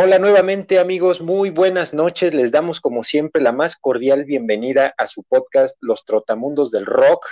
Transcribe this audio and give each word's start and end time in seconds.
Hola 0.00 0.20
nuevamente 0.20 0.78
amigos, 0.78 1.20
muy 1.20 1.50
buenas 1.50 1.92
noches. 1.92 2.32
Les 2.32 2.52
damos 2.52 2.80
como 2.80 3.02
siempre 3.02 3.42
la 3.42 3.50
más 3.50 3.74
cordial 3.74 4.24
bienvenida 4.26 4.94
a 4.96 5.08
su 5.08 5.24
podcast 5.24 5.76
Los 5.80 6.04
Trotamundos 6.04 6.70
del 6.70 6.86
Rock. 6.86 7.26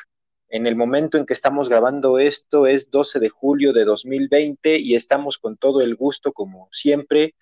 En 0.49 0.67
el 0.67 0.75
momento 0.75 1.17
en 1.17 1.27
que 1.27 1.33
estamos 1.33 1.69
grabando 1.69 2.19
esto 2.19 2.67
es 2.67 2.91
12 2.91 3.21
de 3.21 3.29
julio 3.29 3.73
de 3.73 3.85
2020 3.85 4.79
y 4.79 4.97
estamos 4.97 5.39
con 5.39 5.57
todo 5.57 5.81
el 5.81 5.95
gusto 5.95 6.33
como 6.33 6.69
siempre 6.73 7.37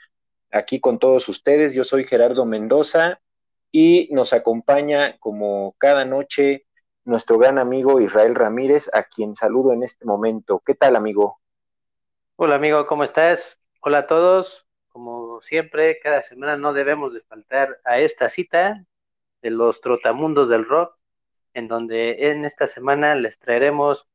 aquí 0.52 0.78
con 0.78 0.98
todos 0.98 1.26
ustedes. 1.30 1.74
Yo 1.74 1.84
soy 1.84 2.04
Gerardo 2.04 2.44
Mendoza 2.44 3.22
y 3.72 4.10
nos 4.12 4.34
acompaña 4.34 5.16
como 5.20 5.74
cada 5.78 6.04
noche 6.04 6.66
nuestro 7.06 7.38
gran 7.38 7.58
amigo 7.58 7.98
Israel 7.98 8.34
Ramírez, 8.34 8.90
a 8.92 9.04
quien 9.04 9.34
saludo 9.34 9.72
en 9.72 9.84
este 9.84 10.04
momento. 10.04 10.60
¿Qué 10.66 10.74
tal 10.74 10.96
amigo? 10.96 11.38
Hola 12.36 12.56
amigo, 12.56 12.86
¿cómo 12.86 13.04
estás? 13.04 13.58
Hola 13.80 14.00
a 14.00 14.06
todos. 14.06 14.63
Como 14.94 15.40
siempre, 15.40 15.98
cada 15.98 16.22
semana 16.22 16.56
no 16.56 16.72
debemos 16.72 17.12
de 17.14 17.20
faltar 17.22 17.80
a 17.84 17.98
esta 17.98 18.28
cita 18.28 18.74
de 19.42 19.50
los 19.50 19.80
trotamundos 19.80 20.48
del 20.50 20.64
rock, 20.64 20.96
en 21.52 21.66
donde 21.66 22.30
en 22.30 22.44
esta 22.44 22.68
semana 22.68 23.16
les 23.16 23.40
traeremos 23.40 24.06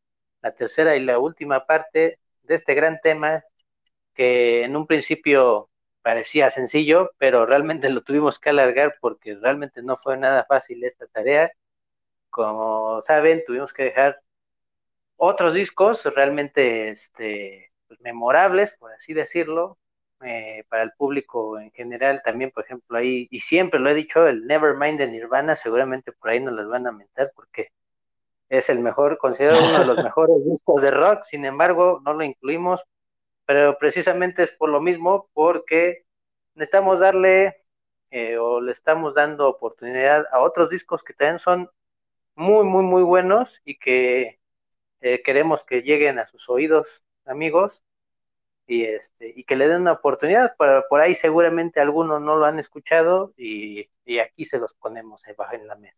la 0.41 0.53
tercera 0.53 0.95
y 0.95 1.03
la 1.03 1.20
última 1.20 1.65
parte 1.65 2.20
de 2.43 2.55
este 2.55 2.75
gran 2.75 3.01
tema 3.01 3.43
que 4.13 4.63
en 4.63 4.77
un 4.77 4.87
principio 4.87 5.70
parecía 6.01 6.49
sencillo, 6.49 7.11
pero 7.17 7.45
realmente 7.45 7.89
lo 7.89 8.01
tuvimos 8.01 8.39
que 8.39 8.51
alargar 8.51 8.93
porque 9.01 9.35
realmente 9.35 9.84
no 9.84 9.98
fue 9.98 10.15
nada 10.15 10.45
fácil 10.45 10.85
esta 10.85 11.07
tarea. 11.07 11.51
Como 12.29 13.01
saben, 13.01 13.43
tuvimos 13.45 13.73
que 13.73 13.84
dejar 13.84 14.21
otros 15.17 15.53
discos 15.53 16.05
realmente 16.05 16.87
este, 16.89 17.73
pues, 17.89 17.99
memorables, 17.99 18.71
por 18.79 18.93
así 18.93 19.13
decirlo, 19.13 19.77
eh, 20.21 20.65
para 20.69 20.83
el 20.83 20.91
público 20.93 21.59
en 21.59 21.71
general 21.71 22.21
también, 22.23 22.51
por 22.51 22.65
ejemplo, 22.65 22.98
ahí, 22.98 23.27
y 23.31 23.39
siempre 23.39 23.79
lo 23.79 23.89
he 23.89 23.93
dicho, 23.93 24.27
el 24.27 24.45
Nevermind 24.48 24.99
de 24.99 25.07
Nirvana, 25.07 25.55
seguramente 25.55 26.11
por 26.11 26.29
ahí 26.29 26.39
nos 26.41 26.53
las 26.55 26.67
van 26.67 26.87
a 26.87 26.91
mentar 26.91 27.31
porque 27.35 27.71
es 28.49 28.70
el 28.70 28.79
mejor, 28.79 29.17
considerado 29.17 29.63
uno 29.63 29.79
de 29.79 29.85
los 29.85 30.03
mejores 30.03 30.45
discos 30.45 30.81
de 30.81 30.91
rock, 30.91 31.23
sin 31.23 31.45
embargo, 31.45 32.01
no 32.05 32.13
lo 32.13 32.23
incluimos, 32.23 32.84
pero 33.45 33.77
precisamente 33.77 34.43
es 34.43 34.51
por 34.51 34.70
lo 34.70 34.81
mismo, 34.81 35.29
porque 35.34 36.05
necesitamos 36.55 36.99
darle 36.99 37.63
eh, 38.11 38.37
o 38.37 38.61
le 38.61 38.71
estamos 38.71 39.15
dando 39.15 39.48
oportunidad 39.48 40.26
a 40.31 40.39
otros 40.41 40.70
discos 40.70 41.04
que 41.04 41.13
también 41.13 41.39
son 41.39 41.70
muy, 42.35 42.65
muy, 42.65 42.83
muy 42.83 43.04
buenos 43.04 43.61
y 43.65 43.79
que 43.79 44.39
eh, 45.01 45.21
queremos 45.23 45.63
que 45.63 45.81
lleguen 45.83 46.20
a 46.20 46.26
sus 46.26 46.49
oídos, 46.49 47.04
amigos 47.26 47.83
y 48.70 48.85
este 48.85 49.34
y 49.35 49.43
que 49.43 49.55
le 49.55 49.67
den 49.67 49.81
una 49.81 49.93
oportunidad 49.93 50.55
para 50.55 50.84
por 50.87 51.01
ahí 51.01 51.15
seguramente 51.15 51.79
algunos 51.79 52.21
no 52.21 52.35
lo 52.35 52.45
han 52.45 52.59
escuchado 52.59 53.34
y, 53.35 53.89
aquí 54.21 54.45
se 54.45 54.59
los 54.59 54.73
ponemos 54.73 55.21
debajo 55.23 55.55
en 55.55 55.67
la 55.67 55.76
mesa 55.76 55.98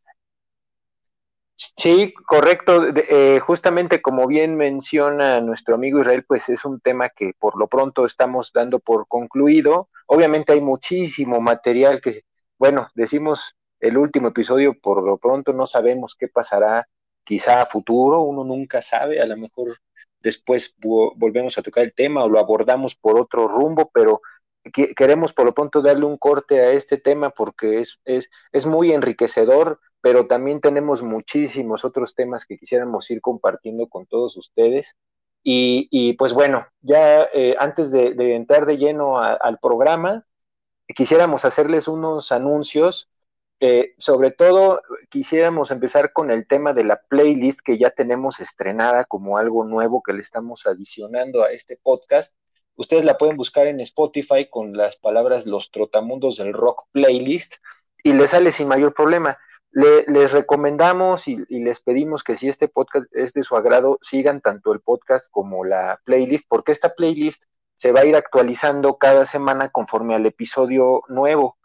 Sí, 1.78 2.12
correcto. 2.26 2.88
Eh, 2.88 3.40
justamente 3.40 4.02
como 4.02 4.26
bien 4.26 4.56
menciona 4.56 5.40
nuestro 5.42 5.76
amigo 5.76 6.02
Israel, 6.02 6.26
pues 6.28 6.50
es 6.50 6.66
un 6.66 6.80
tema 6.80 7.10
que 7.10 7.34
por 7.38 7.56
lo 7.56 7.68
pronto 7.68 8.06
estamos 8.08 8.52
dando 8.52 8.80
por 8.80 9.08
concluido. 9.08 9.88
Obviamente 10.08 10.54
hay 10.54 10.62
muchísimo 10.62 11.40
material 11.40 12.02
que, 12.02 12.24
bueno, 12.58 12.88
decimos 12.96 13.56
el 13.80 13.98
último 13.98 14.30
episodio, 14.30 14.74
por 14.74 15.04
lo 15.04 15.20
pronto 15.20 15.54
no 15.54 15.68
sabemos 15.68 16.16
qué 16.16 16.28
pasará 16.28 16.88
quizá 17.24 17.62
a 17.62 17.66
futuro, 17.68 18.24
uno 18.24 18.44
nunca 18.44 18.82
sabe, 18.82 19.22
a 19.22 19.28
lo 19.28 19.38
mejor 19.38 19.78
después 20.22 20.76
volvemos 20.80 21.58
a 21.58 21.62
tocar 21.62 21.84
el 21.84 21.94
tema 21.94 22.24
o 22.24 22.30
lo 22.30 22.40
abordamos 22.40 22.96
por 22.96 23.20
otro 23.20 23.48
rumbo, 23.48 23.90
pero 23.94 24.22
queremos 24.96 25.34
por 25.34 25.46
lo 25.46 25.54
pronto 25.54 25.82
darle 25.82 26.06
un 26.06 26.18
corte 26.18 26.60
a 26.60 26.72
este 26.72 26.98
tema 26.98 27.32
porque 27.32 27.80
es, 27.80 28.00
es, 28.06 28.30
es 28.52 28.66
muy 28.66 28.92
enriquecedor, 28.92 29.80
pero 30.02 30.28
también 30.28 30.62
tenemos 30.62 31.02
muchísimos 31.02 31.86
otros 31.86 32.16
temas 32.16 32.46
que 32.46 32.58
quisiéramos 32.58 33.10
ir 33.12 33.22
compartiendo 33.22 33.88
con 33.88 34.06
todos 34.06 34.38
ustedes. 34.38 34.96
Y, 35.44 35.88
y 35.90 36.14
pues 36.14 36.34
bueno, 36.34 36.68
ya 36.82 37.24
eh, 37.34 37.56
antes 37.60 37.92
de, 37.92 38.36
entrar 38.36 38.66
de 38.66 38.78
lleno 38.78 39.18
al 39.20 39.58
programa, 39.60 40.26
quisiéramos 40.96 41.46
hacerles 41.46 41.88
unos 41.88 42.32
anuncios 42.32 43.10
eh, 43.64 43.94
sobre 44.00 44.32
todo, 44.32 44.82
quisiéramos 45.10 45.70
empezar 45.70 46.14
con 46.14 46.32
el 46.32 46.48
tema 46.48 46.74
de 46.74 46.84
la 46.84 47.00
playlist 47.00 47.60
que 47.62 47.78
ya 47.78 47.92
tenemos 47.92 48.40
estrenada 48.40 49.06
como 49.06 49.38
algo 49.38 49.64
nuevo 49.64 50.02
que 50.02 50.14
le 50.14 50.22
estamos 50.22 50.66
adicionando 50.66 51.44
a 51.44 51.52
este 51.52 51.78
podcast. 51.78 52.36
Ustedes 52.76 53.06
la 53.06 53.20
pueden 53.20 53.38
buscar 53.38 53.68
en 53.68 53.80
Spotify 53.80 54.48
con 54.50 54.74
las 54.74 54.98
palabras 54.98 55.46
Los 55.46 55.70
Trotamundos 55.70 56.38
del 56.38 56.54
Rock 56.54 56.88
Playlist 56.92 57.58
y 58.04 58.14
les 58.14 58.32
sale 58.32 58.52
sin 58.52 58.68
mayor 58.68 58.96
problema. 58.96 59.38
les 59.70 60.32
recomendamos 60.32 61.28
y, 61.28 61.38
y, 61.48 61.64
les 61.64 61.82
pedimos 61.82 62.24
que 62.24 62.38
si 62.38 62.50
este 62.50 62.68
podcast 62.68 63.16
es 63.16 63.34
de 63.34 63.44
su 63.44 63.56
agrado, 63.56 64.00
sigan 64.02 64.42
tanto 64.42 64.74
el 64.74 64.80
podcast 64.80 65.30
como 65.30 65.64
la 65.66 66.02
playlist, 66.04 66.48
porque 66.50 66.72
esta 66.72 66.96
playlist 66.96 67.44
se 67.76 67.92
va 67.92 68.00
a 68.00 68.06
ir 68.06 68.16
actualizando 68.16 68.98
cada 68.98 69.28
semana 69.28 69.70
conforme 69.70 70.16
al 70.16 70.26
episodio 70.26 71.04
nuevo. 71.10 71.60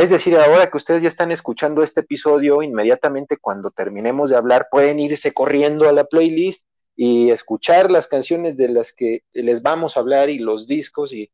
Es 0.00 0.08
decir, 0.08 0.34
ahora 0.34 0.70
que 0.70 0.78
ustedes 0.78 1.02
ya 1.02 1.10
están 1.10 1.30
escuchando 1.30 1.82
este 1.82 2.00
episodio, 2.00 2.62
inmediatamente 2.62 3.36
cuando 3.36 3.70
terminemos 3.70 4.30
de 4.30 4.36
hablar, 4.36 4.68
pueden 4.70 4.98
irse 4.98 5.34
corriendo 5.34 5.90
a 5.90 5.92
la 5.92 6.04
playlist 6.04 6.66
y 6.96 7.30
escuchar 7.30 7.90
las 7.90 8.08
canciones 8.08 8.56
de 8.56 8.70
las 8.70 8.94
que 8.94 9.24
les 9.34 9.60
vamos 9.60 9.94
a 9.94 10.00
hablar 10.00 10.30
y 10.30 10.38
los 10.38 10.66
discos 10.66 11.12
y, 11.12 11.30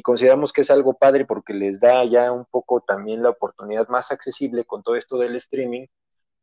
consideramos 0.00 0.54
que 0.54 0.62
es 0.62 0.70
algo 0.70 0.94
padre 0.94 1.26
porque 1.26 1.52
les 1.52 1.78
da 1.78 2.02
ya 2.06 2.32
un 2.32 2.46
poco 2.46 2.80
también 2.80 3.22
la 3.22 3.28
oportunidad 3.28 3.88
más 3.88 4.10
accesible 4.10 4.64
con 4.64 4.82
todo 4.82 4.96
esto 4.96 5.18
del 5.18 5.36
streaming 5.36 5.84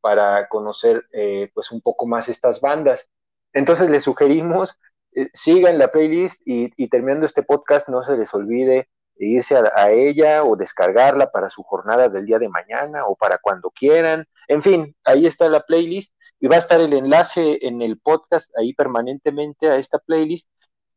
para 0.01 0.47
conocer 0.49 1.03
eh, 1.13 1.49
pues 1.55 1.71
un 1.71 1.81
poco 1.81 2.05
más 2.05 2.29
estas 2.29 2.61
bandas. 2.61 3.09
Entonces 3.53 3.89
les 3.89 4.03
sugerimos, 4.03 4.77
eh, 5.15 5.29
sigan 5.33 5.79
la 5.79 5.89
playlist 5.89 6.43
y, 6.45 6.71
y 6.77 6.89
terminando 6.89 7.25
este 7.25 7.41
podcast 7.41 7.89
no 7.89 8.03
se 8.03 8.17
les 8.17 8.31
olvide 8.35 8.87
irse 9.17 9.55
a, 9.57 9.91
ella 9.91 10.43
o 10.43 10.55
descargarla 10.55 11.31
para 11.31 11.49
su 11.49 11.63
jornada 11.63 12.09
del 12.09 12.25
día 12.25 12.39
de 12.39 12.49
mañana 12.49 13.05
o 13.05 13.15
para 13.15 13.37
cuando 13.37 13.69
quieran. 13.71 14.25
En 14.47 14.61
fin, 14.61 14.95
ahí 15.03 15.25
está 15.25 15.49
la 15.49 15.61
playlist 15.61 16.13
y 16.39 16.47
va 16.47 16.55
a 16.55 16.59
estar 16.59 16.79
el 16.81 16.93
enlace 16.93 17.59
en 17.61 17.81
el 17.81 17.99
podcast 17.99 18.51
ahí 18.57 18.73
permanentemente 18.73 19.69
a 19.69 19.77
esta 19.77 19.99
playlist 19.99 20.49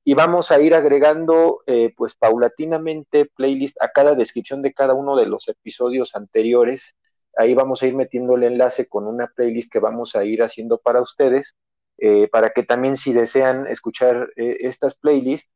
y 0.09 0.15
vamos 0.15 0.53
a 0.53 0.61
ir 0.61 0.73
agregando 0.73 1.59
eh, 1.67 1.93
pues 1.97 2.15
paulatinamente 2.15 3.27
playlist 3.27 3.77
a 3.83 3.91
cada 3.91 4.15
descripción 4.15 4.63
de 4.63 4.73
cada 4.73 4.95
uno 4.95 5.17
de 5.17 5.27
los 5.27 5.49
episodios 5.49 6.15
anteriores. 6.15 6.95
Ahí 7.37 7.55
vamos 7.55 7.83
a 7.83 7.89
ir 7.89 7.97
metiendo 7.97 8.37
el 8.37 8.45
enlace 8.45 8.89
con 8.89 9.09
una 9.09 9.27
playlist 9.27 9.73
que 9.73 9.81
vamos 9.81 10.15
a 10.15 10.25
ir 10.25 10.45
haciendo 10.45 10.79
para 10.79 11.03
ustedes, 11.03 11.57
eh, 11.99 12.29
para 12.29 12.51
que 12.51 12.63
también 12.63 12.97
si 12.97 13.13
desean 13.13 13.67
escuchar 13.67 14.29
eh, 14.37 14.59
estas 14.61 14.97
playlists, 14.97 15.51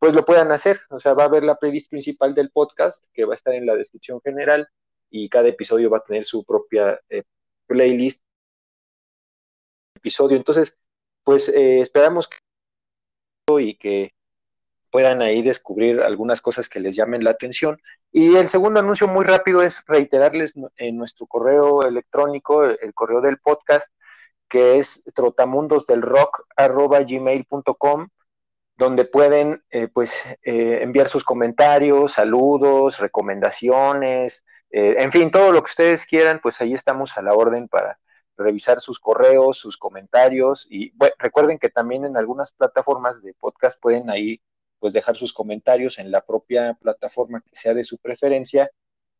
pues 0.00 0.14
lo 0.14 0.24
puedan 0.24 0.50
hacer. 0.50 0.80
O 0.90 0.98
sea, 0.98 1.14
va 1.14 1.24
a 1.24 1.26
haber 1.26 1.44
la 1.44 1.56
playlist 1.56 1.90
principal 1.90 2.34
del 2.34 2.50
podcast 2.50 3.04
que 3.12 3.26
va 3.26 3.34
a 3.34 3.36
estar 3.36 3.54
en 3.54 3.66
la 3.66 3.76
descripción 3.76 4.20
general 4.22 4.68
y 5.10 5.28
cada 5.28 5.48
episodio 5.48 5.90
va 5.90 5.98
a 5.98 6.04
tener 6.04 6.24
su 6.24 6.44
propia 6.44 6.98
eh, 7.10 7.24
playlist 7.66 8.22
episodio. 9.94 10.36
Entonces, 10.36 10.78
pues 11.22 11.48
eh, 11.50 11.80
esperamos 11.80 12.28
que 12.28 12.38
y 13.60 13.76
que 13.76 14.14
puedan 14.90 15.22
ahí 15.22 15.42
descubrir 15.42 16.00
algunas 16.00 16.40
cosas 16.40 16.68
que 16.68 16.80
les 16.80 16.96
llamen 16.96 17.24
la 17.24 17.30
atención. 17.30 17.80
Y 18.12 18.36
el 18.36 18.48
segundo 18.48 18.80
anuncio 18.80 19.08
muy 19.08 19.24
rápido 19.24 19.62
es 19.62 19.82
reiterarles 19.86 20.54
en 20.76 20.96
nuestro 20.96 21.26
correo 21.26 21.82
electrónico, 21.82 22.64
el 22.64 22.94
correo 22.94 23.20
del 23.20 23.38
podcast, 23.38 23.92
que 24.48 24.78
es 24.78 25.04
trotamundosdelrock.gmail.com 25.14 28.08
donde 28.80 29.04
pueden 29.04 29.62
eh, 29.70 29.88
pues 29.88 30.24
eh, 30.42 30.78
enviar 30.80 31.10
sus 31.10 31.22
comentarios, 31.22 32.12
saludos, 32.12 32.98
recomendaciones, 32.98 34.42
eh, 34.70 34.96
en 34.98 35.12
fin, 35.12 35.30
todo 35.30 35.52
lo 35.52 35.62
que 35.62 35.68
ustedes 35.68 36.06
quieran, 36.06 36.40
pues 36.42 36.62
ahí 36.62 36.72
estamos 36.72 37.14
a 37.18 37.22
la 37.22 37.34
orden 37.34 37.68
para 37.68 38.00
revisar 38.38 38.80
sus 38.80 38.98
correos, 38.98 39.58
sus 39.58 39.76
comentarios 39.76 40.66
y 40.70 40.94
recuerden 41.18 41.58
que 41.58 41.68
también 41.68 42.06
en 42.06 42.16
algunas 42.16 42.52
plataformas 42.52 43.22
de 43.22 43.34
podcast 43.34 43.78
pueden 43.78 44.08
ahí 44.08 44.40
pues 44.78 44.94
dejar 44.94 45.14
sus 45.14 45.34
comentarios 45.34 45.98
en 45.98 46.10
la 46.10 46.22
propia 46.22 46.72
plataforma 46.72 47.42
que 47.42 47.54
sea 47.54 47.74
de 47.74 47.84
su 47.84 47.98
preferencia, 47.98 48.70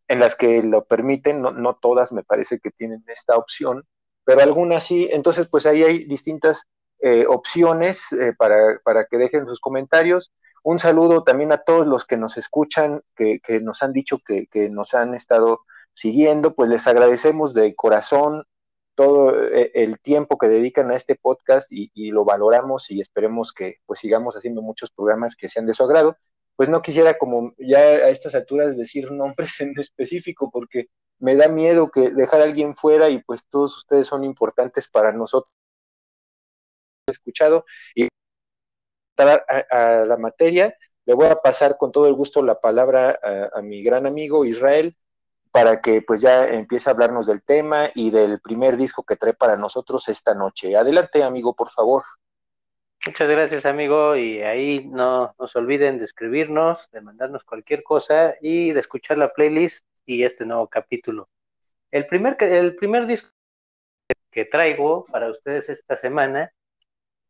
en 0.09 0.21
las 0.21 0.37
que 0.37 0.63
lo 0.63 0.87
permiten, 0.87 1.43
no, 1.43 1.51
no 1.51 1.77
todas 1.77 2.13
me 2.13 2.23
parece 2.23 2.61
que 2.61 2.71
tienen 2.71 3.05
esta 3.09 3.37
opción, 3.37 3.87
pero 4.25 4.41
algunas 4.41 4.85
sí, 4.85 5.07
entonces 5.13 5.49
pues 5.49 5.67
ahí 5.67 5.83
hay 5.83 6.05
distintas 6.07 6.67
eh, 7.03 7.27
opciones 7.27 8.13
eh, 8.13 8.35
para, 8.37 8.79
para, 8.85 9.07
que 9.07 9.17
dejen 9.17 9.47
sus 9.47 9.61
comentarios. 9.61 10.33
Un 10.63 10.79
saludo 10.79 11.25
también 11.25 11.53
a 11.53 11.59
todos 11.59 11.87
los 11.87 12.05
que 12.05 12.17
nos 12.17 12.37
escuchan, 12.37 13.03
que, 13.17 13.41
que 13.41 13.61
nos 13.61 13.83
han 13.83 13.93
dicho 13.93 14.19
que, 14.25 14.47
que, 14.47 14.69
nos 14.69 14.95
han 14.95 15.15
estado 15.15 15.61
siguiendo, 15.95 16.55
pues 16.55 16.69
les 16.69 16.87
agradecemos 16.87 17.55
de 17.55 17.75
corazón 17.75 18.45
todo 18.95 19.35
eh, 19.49 19.71
el 19.75 19.99
tiempo 20.01 20.37
que 20.37 20.49
dedican 20.49 20.91
a 20.91 20.97
este 20.97 21.17
podcast 21.17 21.73
y, 21.73 21.91
y, 21.95 22.11
lo 22.11 22.25
valoramos 22.25 22.91
y 22.91 23.01
esperemos 23.01 23.53
que 23.53 23.77
pues 23.87 24.01
sigamos 24.01 24.37
haciendo 24.37 24.61
muchos 24.63 24.91
programas 24.91 25.37
que 25.37 25.49
sean 25.49 25.67
de 25.67 25.75
su 25.75 25.85
agrado. 25.85 26.17
pues 26.57 26.69
no 26.69 26.83
quisiera 26.83 27.15
como 27.15 27.55
ya 27.59 27.79
a 27.81 28.09
estas 28.11 28.35
alturas 28.35 28.77
decir 28.77 29.11
nombres 29.13 29.61
en 29.63 29.73
específico 29.79 30.51
porque 30.53 30.89
me 31.19 31.37
da 31.37 31.49
miedo 31.49 31.91
que 31.91 32.11
dejar 32.11 32.41
a 32.41 32.45
alguien 32.45 32.75
fuera 32.75 33.11
y 33.11 33.23
pues 33.23 33.47
todos 33.49 33.77
ustedes 33.77 34.07
son 34.07 34.25
importantes 34.25 34.89
para 34.91 35.13
nosotros. 35.13 35.53
Escuchado 37.11 37.65
y 37.95 38.09
a, 39.19 40.05
la 40.07 40.17
materia, 40.17 40.75
le 41.05 41.15
voy 41.15 41.27
a 41.27 41.37
pasar 41.37 41.77
con 41.77 41.93
todo 41.93 42.07
el 42.07 42.15
gusto 42.15 42.43
la 42.43 42.61
palabra 42.61 43.19
a, 43.55 43.61
mi 43.63 43.83
gran 43.83 44.07
amigo 44.07 44.45
Israel 44.45 44.97
para 45.51 45.81
que 45.81 46.03
pues 46.03 46.21
ya 46.21 46.47
empiece 46.47 46.89
a 46.89 46.93
hablarnos 46.93 47.27
del 47.27 47.43
tema 47.43 47.91
y 47.95 48.11
del 48.11 48.41
primer 48.41 48.77
disco 48.77 49.03
que 49.03 49.17
trae 49.17 49.35
para 49.35 49.57
nosotros 49.57 50.09
esta 50.09 50.35
noche. 50.35 50.77
Adelante, 50.77 51.23
amigo, 51.23 51.55
por 51.55 51.71
favor. 51.71 52.05
Muchas 53.05 53.31
gracias, 53.31 53.65
amigo, 53.65 54.15
y 54.15 54.43
ahí 54.43 54.87
no 54.87 55.35
nos 55.39 55.57
olviden 55.57 55.99
de 55.99 56.05
escribirnos, 56.05 56.91
de 56.91 57.01
mandarnos 57.01 57.45
cualquier 57.45 57.83
cosa 57.83 58.35
y 58.41 58.73
de 58.73 58.81
escuchar 58.81 59.17
la 59.17 59.33
playlist 59.33 59.87
y 60.05 60.23
este 60.23 60.45
nuevo 60.45 60.69
capítulo. 60.69 61.29
El 61.91 62.07
primer, 62.07 62.37
el 62.43 62.77
primer 62.77 63.07
disco 63.07 63.31
que 64.31 64.45
traigo 64.45 65.07
para 65.07 65.31
ustedes 65.31 65.71
esta 65.71 65.97
semana 65.97 66.53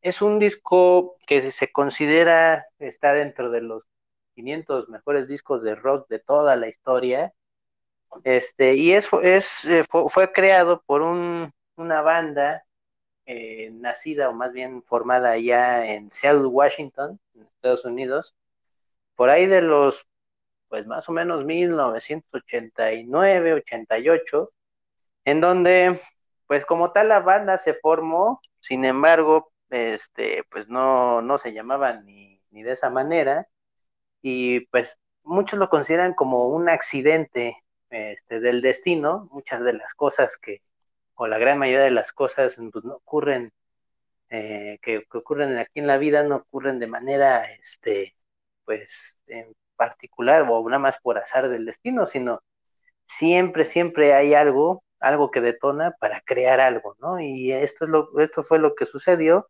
es 0.02 0.22
un 0.22 0.38
disco 0.38 1.16
que 1.26 1.52
se 1.52 1.72
considera 1.72 2.66
está 2.78 3.12
dentro 3.12 3.50
de 3.50 3.60
los 3.60 3.82
500 4.34 4.88
mejores 4.88 5.28
discos 5.28 5.62
de 5.62 5.74
rock 5.74 6.08
de 6.08 6.18
toda 6.18 6.56
la 6.56 6.68
historia. 6.68 7.34
Este, 8.24 8.74
y 8.74 8.92
es, 8.92 9.08
es 9.22 9.64
eh, 9.66 9.84
fue, 9.84 10.32
creado 10.32 10.82
por 10.84 11.02
un, 11.02 11.52
una 11.76 12.02
banda 12.02 12.64
eh, 13.26 13.70
nacida 13.72 14.28
o 14.28 14.32
más 14.32 14.52
bien 14.52 14.82
formada 14.82 15.38
ya 15.38 15.86
en 15.86 16.10
Seattle, 16.10 16.46
Washington, 16.46 17.20
en 17.34 17.42
Estados 17.42 17.84
Unidos, 17.84 18.34
por 19.14 19.30
ahí 19.30 19.46
de 19.46 19.60
los, 19.60 20.06
pues 20.68 20.86
más 20.86 21.08
o 21.08 21.12
menos 21.12 21.44
1989, 21.44 23.54
88, 23.54 24.52
en 25.26 25.40
donde, 25.40 26.00
pues 26.46 26.66
como 26.66 26.92
tal 26.92 27.08
la 27.08 27.20
banda 27.20 27.58
se 27.58 27.74
formó, 27.74 28.40
sin 28.58 28.84
embargo, 28.84 29.49
este, 29.70 30.44
pues 30.50 30.68
no, 30.68 31.22
no 31.22 31.38
se 31.38 31.52
llamaban 31.52 32.04
ni, 32.06 32.40
ni 32.50 32.62
de 32.62 32.72
esa 32.72 32.90
manera, 32.90 33.48
y 34.22 34.60
pues 34.66 34.98
muchos 35.24 35.58
lo 35.58 35.68
consideran 35.70 36.14
como 36.14 36.48
un 36.48 36.68
accidente 36.68 37.56
este, 37.90 38.40
del 38.40 38.62
destino, 38.62 39.28
muchas 39.32 39.62
de 39.62 39.74
las 39.74 39.94
cosas 39.94 40.36
que, 40.38 40.62
o 41.14 41.26
la 41.26 41.38
gran 41.38 41.58
mayoría 41.58 41.84
de 41.84 41.90
las 41.90 42.12
cosas, 42.12 42.56
pues 42.72 42.84
no 42.84 42.94
ocurren, 42.96 43.52
eh, 44.30 44.78
que, 44.82 45.06
ocurren 45.14 45.58
aquí 45.58 45.80
en 45.80 45.86
la 45.86 45.98
vida, 45.98 46.22
no 46.22 46.36
ocurren 46.36 46.78
de 46.78 46.86
manera, 46.86 47.42
este, 47.44 48.16
pues, 48.64 49.18
en 49.26 49.54
particular 49.76 50.46
o 50.48 50.68
nada 50.68 50.78
más 50.80 50.98
por 51.02 51.18
azar 51.18 51.48
del 51.48 51.66
destino, 51.66 52.06
sino 52.06 52.42
siempre, 53.06 53.64
siempre 53.64 54.14
hay 54.14 54.34
algo, 54.34 54.84
algo 55.00 55.30
que 55.30 55.40
detona 55.40 55.92
para 56.00 56.20
crear 56.22 56.60
algo, 56.60 56.96
¿no? 57.00 57.20
Y 57.20 57.52
esto, 57.52 57.84
es 57.86 57.90
lo, 57.90 58.18
esto 58.20 58.42
fue 58.42 58.58
lo 58.58 58.74
que 58.74 58.86
sucedió 58.86 59.48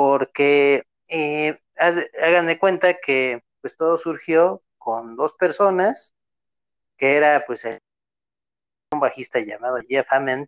porque 0.00 0.84
eh, 1.08 1.58
hagan 1.76 2.46
de 2.46 2.56
cuenta 2.56 2.94
que 2.94 3.42
pues 3.60 3.76
todo 3.76 3.98
surgió 3.98 4.62
con 4.78 5.16
dos 5.16 5.32
personas, 5.32 6.14
que 6.96 7.16
era 7.16 7.44
pues 7.44 7.64
un 8.92 9.00
bajista 9.00 9.40
llamado 9.40 9.78
Jeff 9.88 10.06
Hammond 10.08 10.46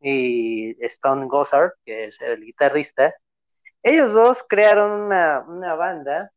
y 0.00 0.76
Stone 0.84 1.26
Gossard, 1.26 1.72
que 1.84 2.04
es 2.04 2.20
el 2.20 2.44
guitarrista. 2.44 3.12
Ellos 3.82 4.12
dos 4.12 4.44
crearon 4.48 4.92
una, 4.92 5.40
una 5.48 5.74
banda 5.74 6.30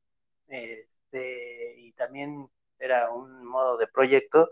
este, 0.47 1.75
y 1.77 1.91
también 1.91 2.49
era 2.79 3.11
un 3.11 3.45
modo 3.45 3.77
de 3.77 3.85
proyecto 3.85 4.49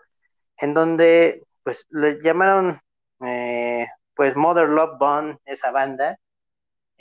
en 0.58 0.76
donde 0.76 1.42
pues 1.64 1.88
le 1.90 2.22
llamaron 2.22 2.80
eh, 3.26 3.88
pues 4.14 4.36
Mother 4.36 4.70
Love 4.70 5.00
Bond 5.00 5.40
esa 5.46 5.72
banda 5.72 6.20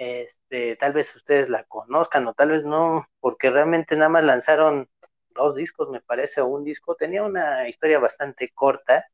este, 0.02 0.76
tal 0.76 0.92
vez 0.92 1.14
ustedes 1.14 1.48
la 1.48 1.64
conozcan 1.64 2.26
o 2.26 2.34
tal 2.34 2.50
vez 2.50 2.64
no, 2.64 3.06
porque 3.20 3.50
realmente 3.50 3.96
nada 3.96 4.08
más 4.08 4.24
lanzaron 4.24 4.88
dos 5.30 5.54
discos, 5.54 5.88
me 5.90 6.00
parece, 6.00 6.40
o 6.40 6.46
un 6.46 6.64
disco. 6.64 6.94
Tenía 6.96 7.22
una 7.22 7.68
historia 7.68 7.98
bastante 7.98 8.50
corta, 8.50 9.06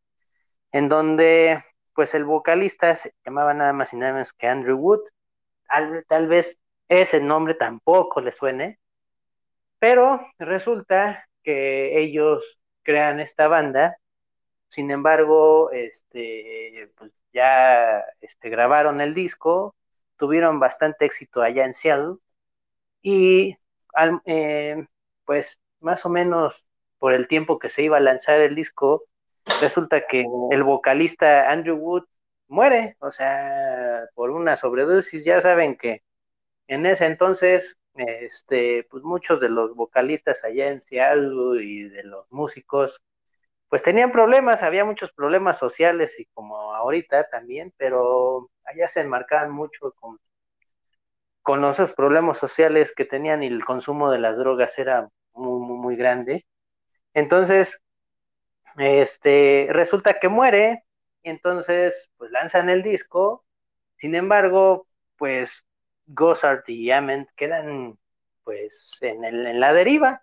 en 0.72 0.88
donde, 0.88 1.62
pues, 1.94 2.14
el 2.14 2.24
vocalista 2.24 2.96
se 2.96 3.14
llamaba 3.24 3.54
nada 3.54 3.72
más 3.72 3.92
y 3.92 3.96
nada 3.96 4.14
menos 4.14 4.32
que 4.32 4.48
Andrew 4.48 4.78
Wood. 4.78 5.00
Tal, 5.68 6.04
tal 6.08 6.28
vez 6.28 6.58
ese 6.88 7.20
nombre 7.20 7.54
tampoco 7.54 8.20
le 8.20 8.32
suene, 8.32 8.78
pero 9.78 10.20
resulta 10.38 11.28
que 11.42 11.98
ellos 12.00 12.60
crean 12.82 13.20
esta 13.20 13.48
banda. 13.48 13.98
Sin 14.70 14.90
embargo, 14.90 15.70
este, 15.72 16.90
pues 16.96 17.12
ya 17.32 18.00
este, 18.20 18.50
grabaron 18.50 19.00
el 19.00 19.14
disco, 19.14 19.74
tuvieron 20.18 20.60
bastante 20.60 21.06
éxito 21.06 21.42
allá 21.42 21.64
en 21.64 21.74
Seattle. 21.74 22.16
Y 23.02 23.56
eh, 24.26 24.86
pues 25.24 25.60
más 25.80 26.04
o 26.04 26.08
menos 26.08 26.64
por 26.98 27.14
el 27.14 27.28
tiempo 27.28 27.58
que 27.58 27.70
se 27.70 27.82
iba 27.82 27.96
a 27.98 28.00
lanzar 28.00 28.40
el 28.40 28.54
disco, 28.54 29.04
resulta 29.60 30.06
que 30.06 30.26
el 30.50 30.62
vocalista 30.64 31.50
Andrew 31.50 31.76
Wood 31.76 32.04
muere, 32.48 32.96
o 33.00 33.12
sea, 33.12 34.06
por 34.14 34.30
una 34.30 34.56
sobredosis, 34.56 35.24
ya 35.24 35.40
saben 35.40 35.76
que 35.76 36.02
en 36.68 36.86
ese 36.86 37.06
entonces, 37.06 37.76
este, 37.94 38.86
pues 38.90 39.02
muchos 39.04 39.40
de 39.40 39.48
los 39.48 39.74
vocalistas 39.74 40.44
allá 40.44 40.68
en 40.68 40.80
Seattle 40.80 41.62
y 41.64 41.84
de 41.84 42.04
los 42.04 42.26
músicos, 42.30 43.02
pues 43.68 43.82
tenían 43.82 44.12
problemas, 44.12 44.62
había 44.62 44.84
muchos 44.84 45.12
problemas 45.12 45.58
sociales 45.58 46.18
y 46.18 46.26
como 46.26 46.74
ahorita 46.74 47.28
también, 47.28 47.72
pero 47.76 48.50
allá 48.64 48.88
se 48.88 49.00
enmarcaban 49.00 49.50
mucho 49.50 49.92
con, 50.00 50.18
con 51.42 51.64
esos 51.64 51.92
problemas 51.92 52.38
sociales 52.38 52.92
que 52.94 53.04
tenían 53.04 53.42
y 53.42 53.46
el 53.46 53.64
consumo 53.64 54.10
de 54.10 54.18
las 54.18 54.38
drogas 54.38 54.78
era 54.78 55.08
muy, 55.32 55.60
muy, 55.60 55.78
muy 55.78 55.96
grande. 55.96 56.46
Entonces, 57.14 57.80
este, 58.78 59.68
resulta 59.70 60.18
que 60.18 60.28
muere, 60.28 60.84
y 61.22 61.30
entonces, 61.30 62.10
pues 62.16 62.30
lanzan 62.30 62.70
el 62.70 62.82
disco, 62.82 63.44
sin 63.96 64.14
embargo, 64.14 64.86
pues 65.16 65.66
Gossard 66.06 66.62
y 66.68 66.90
Ament 66.90 67.28
quedan, 67.36 67.98
pues, 68.44 68.98
en, 69.02 69.24
el, 69.24 69.46
en 69.46 69.60
la 69.60 69.72
deriva, 69.72 70.22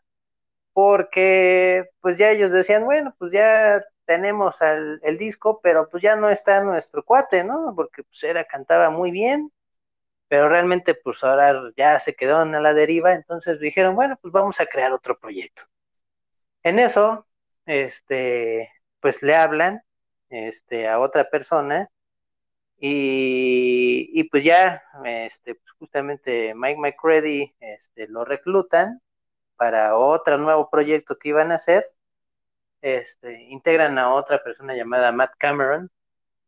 porque, 0.76 1.90
pues 2.02 2.18
ya 2.18 2.32
ellos 2.32 2.52
decían, 2.52 2.84
bueno, 2.84 3.16
pues 3.18 3.32
ya 3.32 3.82
tenemos 4.06 4.58
el 4.62 5.18
disco, 5.18 5.62
pero 5.64 5.90
pues 5.90 6.04
ya 6.04 6.18
no 6.18 6.30
está 6.30 6.62
nuestro 6.66 7.06
cuate, 7.06 7.46
¿no? 7.46 7.74
Porque 7.78 8.04
pues 8.04 8.22
era, 8.26 8.44
cantaba 8.44 8.90
muy 8.90 9.10
bien, 9.12 9.54
pero 10.28 10.50
realmente 10.50 10.96
pues 10.96 11.24
ahora 11.24 11.72
ya 11.78 12.00
se 12.02 12.16
quedó 12.16 12.42
en 12.44 12.52
la 12.62 12.74
deriva, 12.74 13.14
entonces 13.14 13.62
dijeron, 13.62 13.96
bueno, 13.96 14.18
pues 14.22 14.34
vamos 14.34 14.60
a 14.60 14.66
crear 14.66 14.92
otro 14.92 15.18
proyecto. 15.18 15.64
En 16.64 16.80
eso, 16.80 17.26
este, 17.66 18.70
pues 19.00 19.22
le 19.24 19.36
hablan 19.36 19.82
este, 20.30 20.90
a 20.90 21.00
otra 21.00 21.30
persona 21.30 21.90
y, 22.78 24.10
y 24.14 24.26
pues 24.26 24.44
ya, 24.44 24.84
este, 25.06 25.56
pues 25.56 25.72
justamente 25.80 26.54
Mike 26.56 26.80
McCready 26.82 27.56
este, 27.62 28.08
lo 28.10 28.26
reclutan 28.26 29.02
para 29.58 29.98
otro 29.98 30.38
nuevo 30.38 30.70
proyecto 30.70 31.18
que 31.18 31.30
iban 31.30 31.52
a 31.52 31.56
hacer 31.56 31.96
este, 32.86 33.42
integran 33.46 33.98
a 33.98 34.14
otra 34.14 34.44
persona 34.44 34.76
llamada 34.76 35.12
Matt 35.12 35.34
Cameron 35.40 35.90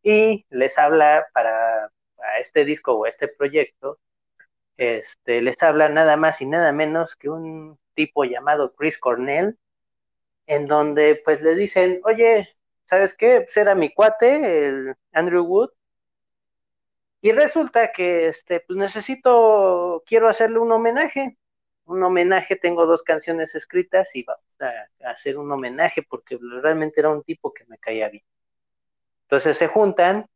y 0.04 0.46
les 0.50 0.78
habla 0.78 1.28
para, 1.34 1.92
este 2.40 2.64
disco 2.66 2.94
o 2.94 3.08
este 3.08 3.28
proyecto, 3.28 4.00
este, 4.78 5.42
les 5.42 5.64
habla 5.64 5.90
nada 5.90 6.18
más 6.18 6.42
y 6.42 6.46
nada 6.46 6.72
menos 6.72 7.16
que 7.16 7.30
un 7.30 7.80
tipo 7.96 8.24
llamado 8.26 8.76
Chris 8.76 9.00
Cornell, 9.00 9.58
en 10.48 10.68
donde 10.68 11.22
pues 11.26 11.42
le 11.42 11.56
dicen, 11.56 12.02
oye, 12.06 12.48
¿sabes 12.86 13.16
qué? 13.16 13.42
Pues 13.42 13.58
era 13.58 13.74
mi 13.76 13.94
cuate, 13.94 14.68
el 14.68 14.96
Andrew 15.14 15.44
Wood, 15.44 15.72
y 17.22 17.32
resulta 17.32 17.92
que 17.92 18.28
este, 18.28 18.60
pues 18.62 18.78
necesito, 18.78 20.04
quiero 20.06 20.28
hacerle 20.30 20.60
un 20.60 20.72
homenaje 20.72 21.38
un 21.88 22.04
homenaje, 22.04 22.56
tengo 22.56 22.86
dos 22.86 23.04
canciones 23.04 23.56
escritas 23.56 24.16
y 24.16 24.24
vamos 24.24 24.44
a, 24.60 25.10
hacer 25.10 25.38
un 25.38 25.52
homenaje 25.52 26.04
porque 26.04 26.38
realmente 26.62 27.00
era 27.00 27.10
un 27.10 27.24
tipo 27.24 27.54
que 27.54 27.66
me 27.66 27.78
caía 27.78 28.10
bien. 28.10 28.24
Entonces 29.24 29.58
se 29.58 29.68
juntan, 29.68 30.28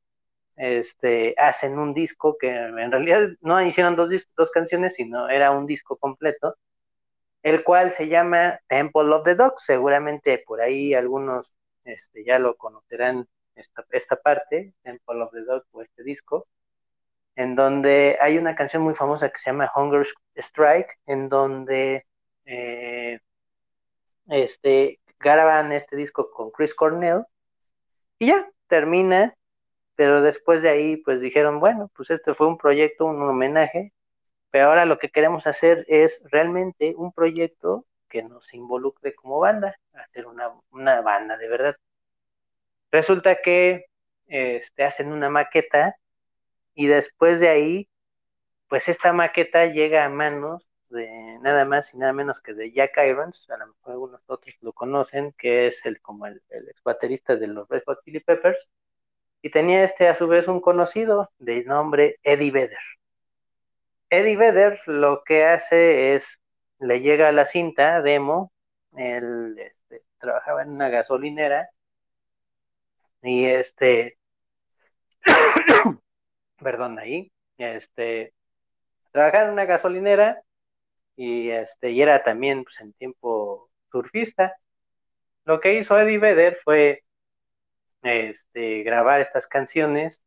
este, 0.56 1.36
hacen 1.38 1.78
un 1.80 1.94
disco 1.94 2.38
que 2.38 2.50
en 2.50 2.92
realidad 2.92 3.30
no 3.42 3.62
hicieron 3.62 3.96
dos, 3.96 4.10
dos 4.36 4.52
canciones, 4.52 4.96
sino 4.96 5.30
era 5.30 5.52
un 5.52 5.66
disco 5.66 5.98
completo, 5.98 6.58
el 7.44 7.64
cual 7.64 7.92
se 7.92 8.08
llama 8.08 8.60
Temple 8.68 9.14
of 9.14 9.24
the 9.24 9.36
Dog. 9.36 9.60
Seguramente 9.60 10.44
por 10.46 10.62
ahí 10.62 10.94
algunos 10.94 11.54
este, 11.84 12.24
ya 12.24 12.40
lo 12.40 12.56
conocerán 12.58 13.28
esta, 13.56 13.86
esta 13.92 14.16
parte, 14.18 14.74
Temple 14.84 15.22
of 15.24 15.32
the 15.32 15.42
Dog 15.42 15.66
o 15.72 15.82
este 15.82 16.04
disco 16.04 16.48
en 17.36 17.56
donde 17.56 18.18
hay 18.22 18.38
una 18.38 18.56
canción 18.56 18.84
muy 18.84 18.96
famosa 18.96 19.30
que 19.30 19.40
se 19.40 19.50
llama 19.50 19.72
Hunger 19.76 20.06
Strike, 20.36 21.00
en 21.06 21.30
donde 21.30 22.06
eh, 22.46 23.20
este, 24.28 25.00
graban 25.20 25.72
este 25.72 25.96
disco 25.96 26.32
con 26.32 26.52
Chris 26.52 26.76
Cornell 26.76 27.26
y 28.20 28.28
ya, 28.28 28.48
termina, 28.68 29.36
pero 29.96 30.22
después 30.22 30.62
de 30.62 30.70
ahí 30.70 30.98
pues 30.98 31.22
dijeron, 31.22 31.60
bueno, 31.60 31.90
pues 31.96 32.10
este 32.12 32.34
fue 32.34 32.48
un 32.48 32.58
proyecto, 32.58 33.06
un 33.06 33.22
homenaje, 33.22 33.94
pero 34.52 34.68
ahora 34.68 34.86
lo 34.86 35.00
que 35.00 35.10
queremos 35.10 35.48
hacer 35.48 35.86
es 35.88 36.22
realmente 36.26 36.94
un 36.96 37.12
proyecto 37.14 37.86
que 38.10 38.24
nos 38.24 38.54
involucre 38.54 39.16
como 39.16 39.40
banda, 39.40 39.76
hacer 39.94 40.28
una, 40.28 40.52
una 40.72 41.02
banda 41.02 41.38
de 41.38 41.48
verdad. 41.48 41.76
Resulta 42.92 43.42
que 43.42 43.86
este, 44.28 44.84
hacen 44.84 45.12
una 45.12 45.30
maqueta 45.30 45.96
y 46.76 46.88
después 46.88 47.40
de 47.40 47.50
ahí, 47.50 47.90
pues 48.68 48.88
esta 48.90 49.14
maqueta 49.14 49.66
llega 49.68 50.06
a 50.06 50.10
manos 50.10 50.68
de 50.90 51.40
nada 51.42 51.66
más 51.66 51.94
y 51.94 51.98
nada 51.98 52.14
menos 52.14 52.42
que 52.42 52.54
de 52.54 52.72
Jack 52.72 52.98
Irons, 52.98 53.50
a 53.50 53.58
lo 53.58 53.68
mejor 53.68 53.92
algunos 53.94 54.22
otros 54.28 54.56
lo 54.62 54.74
conocen, 54.74 55.34
que 55.38 55.68
es 55.68 55.86
el 55.86 56.02
como 56.02 56.28
el, 56.28 56.42
el 56.50 56.70
ex 56.70 56.84
baterista 56.84 57.36
de 57.36 57.48
los 57.48 57.68
Red 57.70 57.84
Hot 57.86 58.04
Chili 58.04 58.20
Peppers, 58.20 58.70
y 59.42 59.50
tenía 59.50 59.84
este 59.84 60.08
a 60.08 60.16
su 60.16 60.28
vez 60.28 60.48
un 60.48 60.62
conocido 60.62 61.32
de 61.40 61.64
nombre 61.64 62.20
Eddie 62.24 62.52
Vedder. 62.52 62.84
Eddie 64.10 64.38
Vedder 64.38 64.80
lo 64.88 65.24
que 65.24 65.46
hace 65.46 66.16
es, 66.16 66.40
le 66.80 67.00
llega 67.02 67.32
la 67.32 67.46
cinta 67.46 68.02
demo, 68.02 68.52
él 68.96 69.58
este, 69.58 70.04
trabajaba 70.20 70.64
en 70.64 70.72
una 70.72 70.90
gasolinera, 70.90 71.70
y 73.24 73.46
este, 73.46 74.18
perdón, 76.62 77.00
ahí, 77.00 77.32
este, 77.58 78.34
trabajaba 79.12 79.46
en 79.46 79.54
una 79.54 79.66
gasolinera, 79.66 80.42
y 81.16 81.50
este, 81.52 81.92
y 81.92 82.02
era 82.02 82.24
también 82.24 82.64
pues, 82.64 82.80
en 82.82 82.94
tiempo 82.94 83.70
surfista. 83.92 84.56
Lo 85.46 85.60
que 85.60 85.76
hizo 85.80 86.00
Eddie 86.00 86.20
Vedder 86.20 86.56
fue 86.56 87.04
este, 88.04 88.84
grabar 88.84 89.22
estas 89.22 89.48
canciones, 89.48 90.22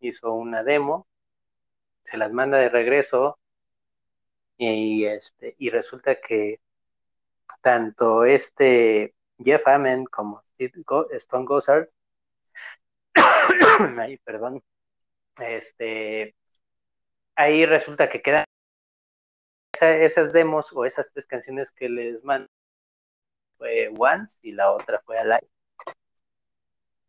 hizo 0.00 0.32
una 0.32 0.62
demo, 0.62 1.06
se 2.04 2.16
las 2.18 2.32
manda 2.32 2.58
de 2.58 2.68
regreso 2.68 3.38
y, 4.58 5.04
este, 5.06 5.54
y 5.58 5.70
resulta 5.70 6.16
que 6.20 6.60
tanto 7.62 8.24
este 8.24 9.14
Jeff 9.38 9.66
Amen 9.66 10.04
como 10.04 10.42
Stone 10.58 11.46
Gossard, 11.46 11.88
perdón, 14.24 14.62
este, 15.38 16.34
ahí 17.36 17.66
resulta 17.66 18.08
que 18.08 18.22
quedan 18.22 18.44
esas 19.80 20.32
demos 20.32 20.72
o 20.72 20.84
esas 20.84 21.10
tres 21.12 21.26
canciones 21.26 21.70
que 21.72 21.88
les 21.88 22.22
mandé 22.24 22.48
fue 23.58 23.92
Once 23.96 24.38
y 24.42 24.52
la 24.52 24.72
otra 24.72 25.00
fue 25.04 25.18
Alive. 25.18 25.48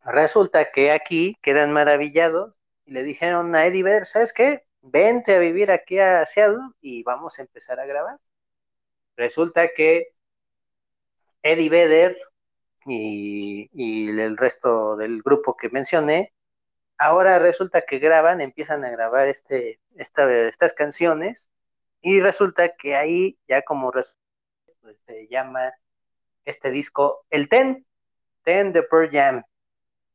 Resulta 0.04 0.70
que 0.70 0.92
aquí 0.92 1.36
quedan 1.42 1.72
maravillados 1.72 2.54
y 2.84 2.92
le 2.92 3.02
dijeron 3.02 3.54
a 3.54 3.66
Eddie 3.66 3.82
Vedder, 3.82 4.06
¿sabes 4.06 4.32
qué? 4.32 4.64
Vente 4.80 5.34
a 5.34 5.38
vivir 5.40 5.70
aquí 5.70 5.98
a 5.98 6.24
Seattle 6.24 6.62
y 6.80 7.02
vamos 7.02 7.38
a 7.38 7.42
empezar 7.42 7.80
a 7.80 7.86
grabar. 7.86 8.18
Resulta 9.16 9.68
que 9.74 10.14
Eddie 11.42 11.68
Vedder 11.68 12.16
y, 12.86 13.68
y 13.72 14.08
el 14.10 14.36
resto 14.36 14.96
del 14.96 15.22
grupo 15.22 15.56
que 15.56 15.70
mencioné, 15.70 16.32
ahora 16.98 17.38
resulta 17.38 17.82
que 17.82 17.98
graban, 17.98 18.40
empiezan 18.40 18.84
a 18.84 18.90
grabar 18.90 19.28
este, 19.28 19.80
estas 19.94 20.74
canciones 20.74 21.48
y 22.00 22.20
resulta 22.20 22.70
que 22.76 22.96
ahí 22.96 23.38
ya 23.48 23.62
como 23.62 23.90
pues, 23.90 24.14
se 25.06 25.26
llama 25.28 25.72
este 26.44 26.70
disco 26.70 27.24
el 27.30 27.48
Ten, 27.48 27.86
Ten 28.42 28.72
de 28.72 28.82
Pearl 28.82 29.10
Jam. 29.10 29.42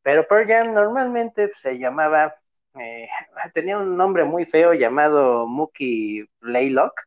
Pero 0.02 0.28
Pearl 0.28 0.48
Jam 0.48 0.74
normalmente 0.74 1.50
pues, 1.50 1.60
se 1.60 1.78
llamaba, 1.78 2.36
eh, 2.80 3.08
tenía 3.54 3.78
un 3.78 3.98
nombre 3.98 4.24
muy 4.24 4.46
feo 4.46 4.74
llamado 4.74 5.46
Mookie 5.48 6.30
Blaylock, 6.40 7.02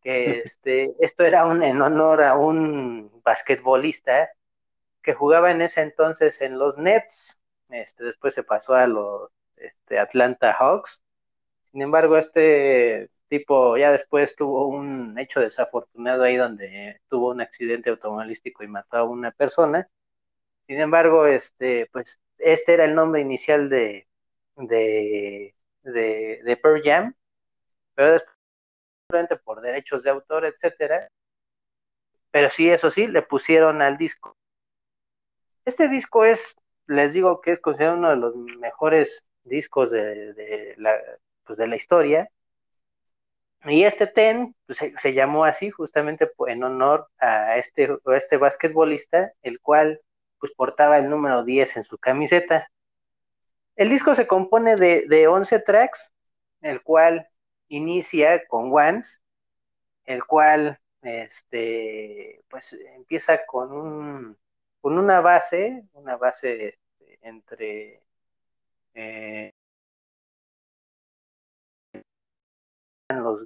que 0.00 0.40
este, 0.44 0.92
esto 0.98 1.24
era 1.24 1.46
un, 1.46 1.62
en 1.62 1.80
honor 1.80 2.22
a 2.22 2.36
un 2.36 3.10
basquetbolista 3.24 4.30
que 5.02 5.14
jugaba 5.14 5.50
en 5.50 5.62
ese 5.62 5.80
entonces 5.82 6.40
en 6.42 6.58
los 6.58 6.78
Nets, 6.78 7.38
este, 7.72 8.04
después 8.04 8.34
se 8.34 8.42
pasó 8.42 8.74
a 8.74 8.86
los 8.86 9.30
este, 9.56 9.98
Atlanta 9.98 10.52
Hawks. 10.52 11.02
Sin 11.72 11.82
embargo, 11.82 12.18
este 12.18 13.10
tipo 13.28 13.76
ya 13.78 13.92
después 13.92 14.36
tuvo 14.36 14.66
un 14.68 15.18
hecho 15.18 15.40
desafortunado 15.40 16.24
ahí 16.24 16.36
donde 16.36 17.00
tuvo 17.08 17.30
un 17.30 17.40
accidente 17.40 17.90
automovilístico 17.90 18.62
y 18.64 18.68
mató 18.68 18.98
a 18.98 19.04
una 19.04 19.30
persona. 19.32 19.88
Sin 20.66 20.80
embargo, 20.80 21.26
este, 21.26 21.88
pues 21.92 22.20
este 22.38 22.74
era 22.74 22.84
el 22.84 22.94
nombre 22.94 23.20
inicial 23.20 23.68
de, 23.70 24.06
de, 24.56 25.54
de, 25.82 26.58
Pearl 26.62 26.82
Jam, 26.84 27.14
pero 27.94 28.12
después 28.12 28.32
por 29.44 29.60
derechos 29.60 30.02
de 30.02 30.10
autor, 30.10 30.44
etcétera. 30.46 31.08
Pero 32.30 32.50
sí, 32.50 32.68
eso 32.70 32.90
sí, 32.90 33.06
le 33.06 33.22
pusieron 33.22 33.82
al 33.82 33.98
disco. 33.98 34.36
Este 35.64 35.88
disco 35.88 36.24
es, 36.24 36.56
les 36.86 37.12
digo 37.12 37.40
que 37.40 37.52
es 37.52 37.60
considerado 37.60 37.98
uno 37.98 38.10
de 38.10 38.16
los 38.16 38.36
mejores 38.36 39.24
discos 39.44 39.90
de, 39.90 40.76
pues 41.44 41.58
la 41.58 41.76
historia 41.76 42.30
y 43.64 43.84
este 43.84 44.06
ten 44.06 44.54
pues, 44.66 44.80
se, 44.96 45.14
llamó 45.14 45.44
así 45.44 45.70
justamente 45.70 46.30
en 46.48 46.64
honor 46.64 47.08
a 47.18 47.56
este, 47.58 47.88
a 48.06 48.16
este 48.16 48.36
basquetbolista, 48.36 49.32
el 49.42 49.60
cual 49.60 50.00
pues 50.38 50.52
portaba 50.56 50.98
el 50.98 51.08
número 51.08 51.44
10 51.44 51.76
en 51.76 51.84
su 51.84 51.98
camiseta. 51.98 52.68
El 53.76 53.88
disco 53.88 54.14
se 54.14 54.26
compone 54.26 54.74
de, 54.74 55.06
de 55.06 55.28
11 55.28 55.60
tracks, 55.60 56.10
el 56.60 56.82
cual 56.82 57.28
inicia 57.68 58.44
con 58.48 58.72
Once, 58.72 59.20
el 60.04 60.24
cual 60.24 60.80
este, 61.02 62.42
pues 62.48 62.76
empieza 62.96 63.46
con, 63.46 63.72
un, 63.72 64.38
con 64.82 64.98
una 64.98 65.20
base, 65.20 65.84
una 65.94 66.16
base 66.16 66.78
entre 67.22 68.02
eh, 68.94 69.54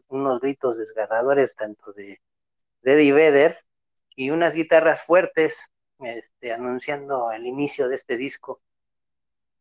unos 0.08 0.40
gritos 0.40 0.78
desgarradores 0.78 1.54
tanto 1.54 1.92
de, 1.92 2.20
Eddie 2.82 3.12
Vedder 3.12 3.58
y 4.14 4.30
unas 4.30 4.54
guitarras 4.54 5.02
fuertes 5.02 5.70
este, 6.00 6.52
anunciando 6.52 7.30
el 7.32 7.46
inicio 7.46 7.88
de 7.88 7.96
este 7.96 8.16
disco. 8.16 8.62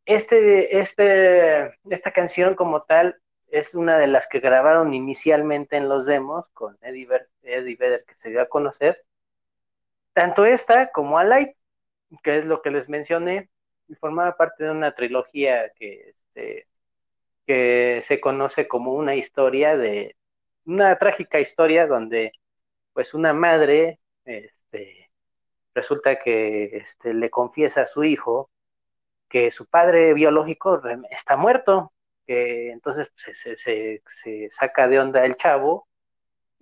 Este, 0.06 0.80
este, 0.80 1.78
esta 1.90 2.12
canción 2.12 2.56
como 2.56 2.84
tal 2.84 3.20
es 3.48 3.74
una 3.76 3.98
de 3.98 4.08
las 4.08 4.28
que 4.28 4.40
grabaron 4.40 4.94
inicialmente 4.94 5.76
en 5.76 5.90
los 5.90 6.06
demos 6.06 6.48
con 6.54 6.78
Eddie, 6.82 7.08
Vedder 7.76 8.06
que 8.06 8.16
se 8.16 8.30
dio 8.30 8.42
a 8.42 8.48
conocer. 8.48 9.04
Tanto 10.14 10.46
esta 10.46 10.92
como 10.92 11.18
Alight, 11.18 11.58
que 12.24 12.40
es 12.40 12.46
lo 12.46 12.62
que 12.62 12.72
les 12.72 12.90
mencioné, 12.90 13.50
y 13.88 13.96
formaba 13.96 14.38
parte 14.38 14.64
de 14.66 14.72
una 14.72 14.96
trilogía 14.96 15.72
que 15.76 16.16
este, 16.36 16.68
que 17.46 18.02
se 18.04 18.20
conoce 18.20 18.68
como 18.68 18.94
una 18.94 19.16
historia 19.16 19.78
de, 19.78 20.16
una 20.66 20.98
trágica 20.98 21.40
historia 21.40 21.88
donde 21.88 22.32
pues 22.94 23.14
una 23.14 23.34
madre, 23.34 24.00
este, 24.26 25.12
resulta 25.74 26.18
que 26.20 26.78
este, 26.78 27.14
le 27.14 27.30
confiesa 27.30 27.84
a 27.84 27.88
su 27.88 28.04
hijo 28.04 28.50
que 29.30 29.52
su 29.52 29.66
padre 29.66 30.14
biológico 30.14 30.82
está 31.10 31.36
muerto, 31.36 31.92
que 32.26 32.72
entonces 32.72 33.12
se, 33.16 33.58
se, 33.58 34.02
se, 34.06 34.50
saca 34.52 34.88
de 34.88 35.00
onda 35.00 35.26
el 35.26 35.36
chavo 35.36 35.88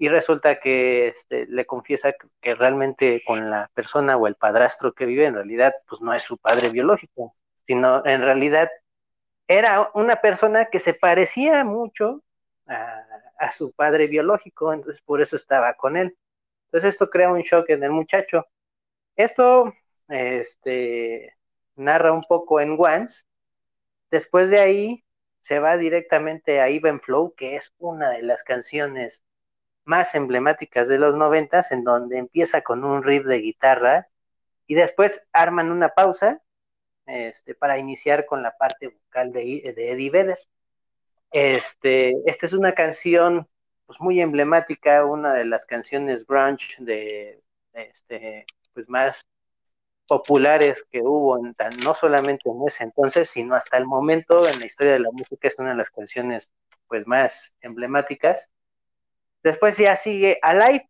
y 0.03 0.10
resulta 0.10 0.60
que 0.60 1.07
este, 1.07 1.45
le 1.45 1.65
confiesa 1.65 2.13
que 2.41 2.55
realmente 2.55 3.24
con 3.25 3.50
la 3.50 3.72
persona 3.74 4.17
o 4.17 4.27
el 4.27 4.36
padrastro 4.36 4.91
que 4.91 5.05
vive 5.05 5.25
en 5.25 5.36
realidad 5.36 5.74
pues 5.88 6.01
no 6.01 6.13
es 6.13 6.24
su 6.24 6.38
padre 6.38 6.72
biológico, 6.72 7.33
sino 7.65 8.05
en 8.05 8.22
realidad 8.22 8.69
era 9.48 9.89
una 9.93 10.17
persona 10.17 10.65
que 10.65 10.81
se 10.81 10.93
parecía 10.93 11.63
mucho 11.63 12.22
a, 12.67 13.50
su 13.53 13.72
padre 13.72 14.07
biológico, 14.07 14.74
entonces 14.74 15.01
por 15.01 15.22
eso 15.22 15.38
estaba 15.38 15.74
con 15.75 15.95
él. 15.95 16.17
Entonces 16.65 16.95
esto 16.95 17.10
crea 17.10 17.31
un 17.31 17.39
shock 17.39 17.69
en 17.69 17.86
el 17.86 17.91
muchacho. 17.91 18.45
Esto 19.15 19.74
este, 20.10 21.33
narra 21.77 22.12
un 22.12 22.24
poco 22.24 22.60
en 22.60 22.75
Once. 22.77 23.24
Después 24.12 24.50
de 24.50 24.60
ahí 24.60 25.05
se 25.39 25.60
va 25.60 25.77
directamente 25.77 26.60
a 26.60 26.67
Even 26.67 27.00
Flow, 27.00 27.33
que 27.36 27.55
es 27.55 27.74
una 27.77 28.10
de 28.10 28.24
las 28.24 28.43
canciones 28.43 29.24
más 29.86 30.16
emblemáticas 30.16 30.88
de 30.88 31.00
los 31.00 31.16
noventas, 31.16 31.72
en 31.72 31.84
donde 31.84 32.18
empieza 32.18 32.62
con 32.62 32.84
un 32.84 33.04
riff 33.04 33.25
de 33.25 33.40
guitarra 33.40 34.08
y 34.68 34.75
después 34.75 35.22
arman 35.34 35.72
una 35.72 35.90
pausa 35.90 36.42
este, 37.06 37.56
para 37.56 37.78
iniciar 37.78 38.25
con 38.25 38.44
la 38.44 38.56
parte 38.58 38.88
vocal 38.88 39.32
de, 39.34 39.62
Eddie 39.66 40.10
Vedder. 40.10 40.40
Este, 41.32 42.16
esta 42.25 42.46
es 42.46 42.54
una 42.54 42.74
canción 42.74 43.48
pues, 43.86 44.00
muy 44.00 44.22
emblemática, 44.22 45.06
una 45.06 45.34
de 45.34 45.46
las 45.46 45.66
canciones 45.66 46.25
grunge 46.25 46.75
de, 46.80 47.42
este, 47.74 48.46
pues 48.74 48.88
más 48.88 49.28
populares 50.08 50.86
que 50.92 51.02
hubo 51.02 51.38
no 51.38 51.94
solamente 51.94 52.50
en 52.50 52.68
ese 52.68 52.84
entonces, 52.84 53.30
sino 53.30 53.56
hasta 53.56 53.78
el 53.78 53.86
momento 53.86 54.48
en 54.48 54.60
la 54.60 54.66
historia 54.66 54.94
de 54.94 55.00
la 55.00 55.12
música 55.12 55.48
es 55.48 55.58
una 55.58 55.70
de 55.70 55.78
las 55.78 55.90
canciones 55.90 56.52
pues 56.88 57.08
más 57.08 57.54
emblemáticas. 57.62 58.50
Después 59.43 59.77
ya 59.77 59.95
sigue 59.95 60.39
Alive, 60.41 60.89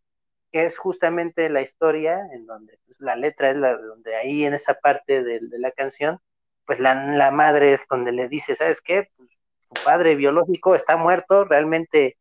que 0.52 0.64
es 0.64 0.78
justamente 0.78 1.50
la 1.50 1.62
historia 1.62 2.20
en 2.32 2.46
donde 2.46 2.78
pues, 2.86 2.98
la 3.00 3.16
letra 3.16 3.50
es 3.50 3.56
la 3.56 3.76
donde 3.76 4.14
ahí 4.16 4.44
en 4.44 4.54
esa 4.54 4.74
parte 4.74 5.22
de, 5.22 5.40
la 5.58 5.72
canción, 5.72 6.20
pues 6.64 6.80
la, 6.80 6.94
la, 6.94 7.30
madre 7.30 7.72
es 7.72 7.86
donde 7.88 8.12
le 8.12 8.28
dice, 8.28 8.56
¿sabes 8.56 8.80
qué? 8.80 9.10
Pues, 9.16 9.30
tu 9.68 9.82
padre 9.84 10.14
biológico 10.14 10.74
está 10.74 10.96
muerto, 10.96 11.44
realmente 11.44 12.16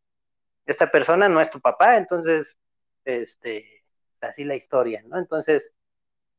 esta 0.65 0.89
persona 0.89 1.29
no 1.29 1.41
es 1.41 1.51
tu 1.51 1.61
papá, 1.61 1.97
entonces, 1.97 2.55
este, 3.05 3.83
así 4.21 4.43
la 4.43 4.55
historia, 4.55 5.03
¿no? 5.05 5.19
Entonces, 5.19 5.71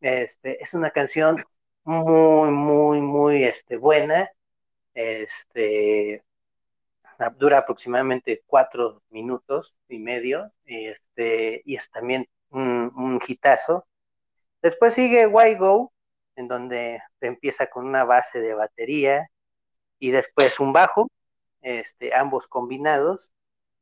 este, 0.00 0.62
es 0.62 0.74
una 0.74 0.90
canción 0.90 1.44
muy, 1.84 2.50
muy, 2.50 3.00
muy 3.00 3.44
este, 3.44 3.76
buena. 3.76 4.30
Este, 4.94 6.22
dura 7.37 7.59
aproximadamente 7.59 8.42
cuatro 8.47 9.02
minutos 9.11 9.75
y 9.88 9.99
medio. 9.99 10.52
Este, 10.64 11.62
y 11.64 11.76
es 11.76 11.90
también 11.90 12.28
un, 12.50 12.92
un 12.94 13.21
hitazo. 13.26 13.87
Después 14.62 14.94
sigue 14.94 15.26
Why 15.26 15.56
Go, 15.56 15.92
en 16.37 16.49
donde 16.49 17.00
empieza 17.21 17.68
con 17.68 17.87
una 17.87 18.04
base 18.04 18.40
de 18.40 18.54
batería 18.54 19.28
y 19.99 20.11
después 20.11 20.59
un 20.61 20.73
bajo, 20.73 21.11
este, 21.62 22.14
ambos 22.14 22.47
combinados, 22.47 23.30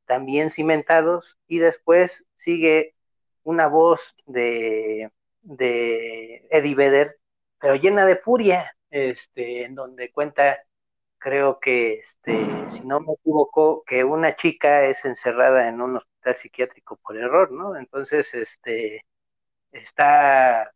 también 0.06 0.50
cimentados, 0.50 1.38
y 1.46 1.58
después 1.58 2.24
sigue 2.36 2.94
una 3.44 3.66
voz 3.66 4.14
de 4.26 5.10
de 5.42 6.46
Eddie 6.50 6.74
Vedder, 6.74 7.18
pero 7.60 7.76
llena 7.76 8.06
de 8.06 8.16
furia, 8.16 8.76
este, 8.90 9.64
en 9.64 9.74
donde 9.74 10.10
cuenta, 10.10 10.58
creo 11.22 11.60
que, 11.60 11.94
este, 11.94 12.68
si 12.68 12.84
no 12.84 13.00
me 13.00 13.14
equivoco, 13.14 13.84
que 13.84 14.04
una 14.04 14.34
chica 14.36 14.84
es 14.86 15.04
encerrada 15.04 15.68
en 15.68 15.80
un 15.80 15.96
hospital 15.96 16.34
psiquiátrico 16.36 16.96
por 16.96 17.16
error, 17.16 17.52
¿no? 17.52 17.76
Entonces, 17.76 18.34
este, 18.34 19.06
está, 19.72 20.72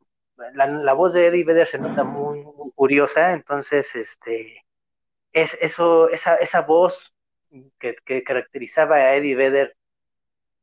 la, 0.54 0.92
voz 0.94 1.14
de 1.14 1.26
Eddie 1.28 1.44
Vedder 1.44 1.66
se 1.66 1.78
nota 1.78 2.04
muy, 2.04 2.44
curiosa, 2.74 3.32
entonces, 3.32 3.94
este, 3.96 4.64
es 5.32 5.58
eso, 5.60 6.10
esa, 6.10 6.36
esa 6.36 6.62
voz 6.62 7.14
que, 7.78 7.96
que 8.04 8.22
caracterizaba 8.24 8.96
a 8.96 9.16
Eddie 9.16 9.34
Vedder, 9.36 9.76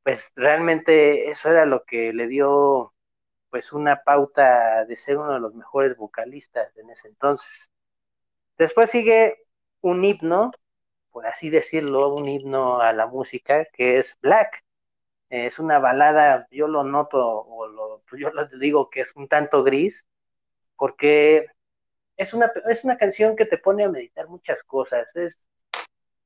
pues 0.04 0.32
realmente 0.36 1.30
eso 1.30 1.50
era 1.50 1.66
lo 1.66 1.84
que 1.86 2.14
le 2.14 2.28
dio 2.28 2.94
pues 3.50 3.74
una 3.74 4.04
pauta 4.04 4.86
de 4.86 4.98
ser 4.98 5.18
uno 5.18 5.34
de 5.34 5.40
los 5.40 5.54
mejores 5.56 5.96
vocalistas 5.98 6.76
en 6.78 6.90
ese 6.90 7.08
entonces. 7.10 7.72
Después 8.58 8.90
sigue 8.90 9.43
un 9.84 10.06
himno, 10.06 10.52
por 11.12 11.28
así 11.28 11.50
decirlo, 11.50 12.10
un 12.16 12.28
himno 12.28 12.82
a 12.82 12.94
la 12.94 13.08
música 13.08 13.66
que 13.74 14.00
es 14.00 14.18
Black. 14.22 14.64
Es 15.30 15.60
una 15.60 15.80
balada, 15.80 16.48
yo 16.52 16.68
lo 16.68 16.84
noto 16.84 17.20
o 17.22 17.68
lo, 17.68 18.04
yo 18.18 18.32
lo 18.32 18.46
digo 18.48 18.90
que 18.90 19.02
es 19.02 19.16
un 19.16 19.28
tanto 19.28 19.64
gris, 19.64 20.08
porque 20.78 21.48
es 22.18 22.34
una, 22.34 22.52
es 22.70 22.84
una 22.84 22.98
canción 22.98 23.36
que 23.36 23.46
te 23.46 23.58
pone 23.58 23.84
a 23.86 23.90
meditar 23.90 24.28
muchas 24.30 24.64
cosas. 24.64 25.16
Es, 25.16 25.40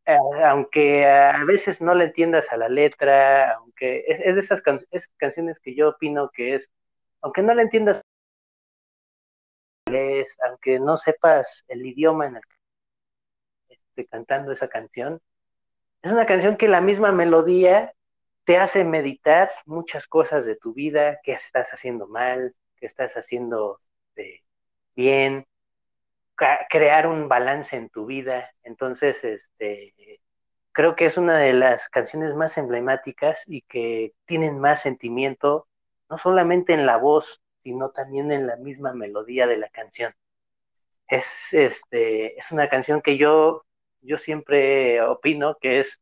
eh, 0.05 0.17
aunque 0.45 1.05
a 1.05 1.43
veces 1.45 1.81
no 1.81 1.95
le 1.95 2.05
entiendas 2.05 2.51
a 2.51 2.57
la 2.57 2.69
letra, 2.69 3.53
aunque 3.53 4.05
es, 4.07 4.19
de 4.19 4.39
esas 4.39 4.61
canciones 5.17 5.59
que 5.59 5.75
yo 5.75 5.89
opino 5.89 6.29
que 6.31 6.55
es 6.55 6.71
aunque 7.21 7.41
no 7.43 7.53
le 7.53 7.63
entiendas, 7.63 8.01
aunque 10.47 10.79
no 10.79 10.97
sepas 10.97 11.63
el 11.67 11.85
idioma 11.85 12.27
en 12.27 12.37
el 12.37 12.41
que 12.41 12.56
esté 13.97 14.07
cantando 14.09 14.51
esa 14.51 14.67
canción, 14.67 15.19
es 16.01 16.11
una 16.11 16.25
canción 16.25 16.57
que 16.57 16.67
la 16.67 16.81
misma 16.81 17.11
melodía 17.11 17.93
te 18.45 18.57
hace 18.57 18.83
meditar 18.83 19.51
muchas 19.65 20.07
cosas 20.07 20.45
de 20.45 20.55
tu 20.55 20.73
vida, 20.73 21.19
qué 21.23 21.33
estás 21.33 21.71
haciendo 21.71 22.07
mal, 22.07 22.55
qué 22.77 22.85
estás 22.85 23.13
haciendo 23.15 23.81
eh, 24.15 24.41
bien, 24.95 25.45
crear 26.69 27.07
un 27.07 27.27
balance 27.27 27.75
en 27.75 27.89
tu 27.89 28.05
vida. 28.05 28.51
Entonces, 28.63 29.23
este, 29.23 30.21
creo 30.71 30.95
que 30.95 31.05
es 31.05 31.17
una 31.17 31.37
de 31.37 31.53
las 31.53 31.89
canciones 31.89 32.35
más 32.35 32.57
emblemáticas 32.57 33.43
y 33.47 33.63
que 33.63 34.13
tienen 34.25 34.59
más 34.59 34.81
sentimiento 34.81 35.67
no 36.09 36.17
solamente 36.17 36.73
en 36.73 36.85
la 36.85 36.97
voz, 36.97 37.41
sino 37.63 37.89
también 37.89 38.31
en 38.31 38.47
la 38.47 38.55
misma 38.55 38.93
melodía 38.93 39.45
de 39.45 39.57
la 39.57 39.67
canción. 39.69 40.13
Es, 41.07 41.53
este, 41.53 42.39
es 42.39 42.51
una 42.51 42.69
canción 42.69 43.01
que 43.01 43.17
yo, 43.17 43.65
yo 44.01 44.17
siempre 44.17 45.01
opino 45.01 45.57
que 45.59 45.79
es, 45.79 46.01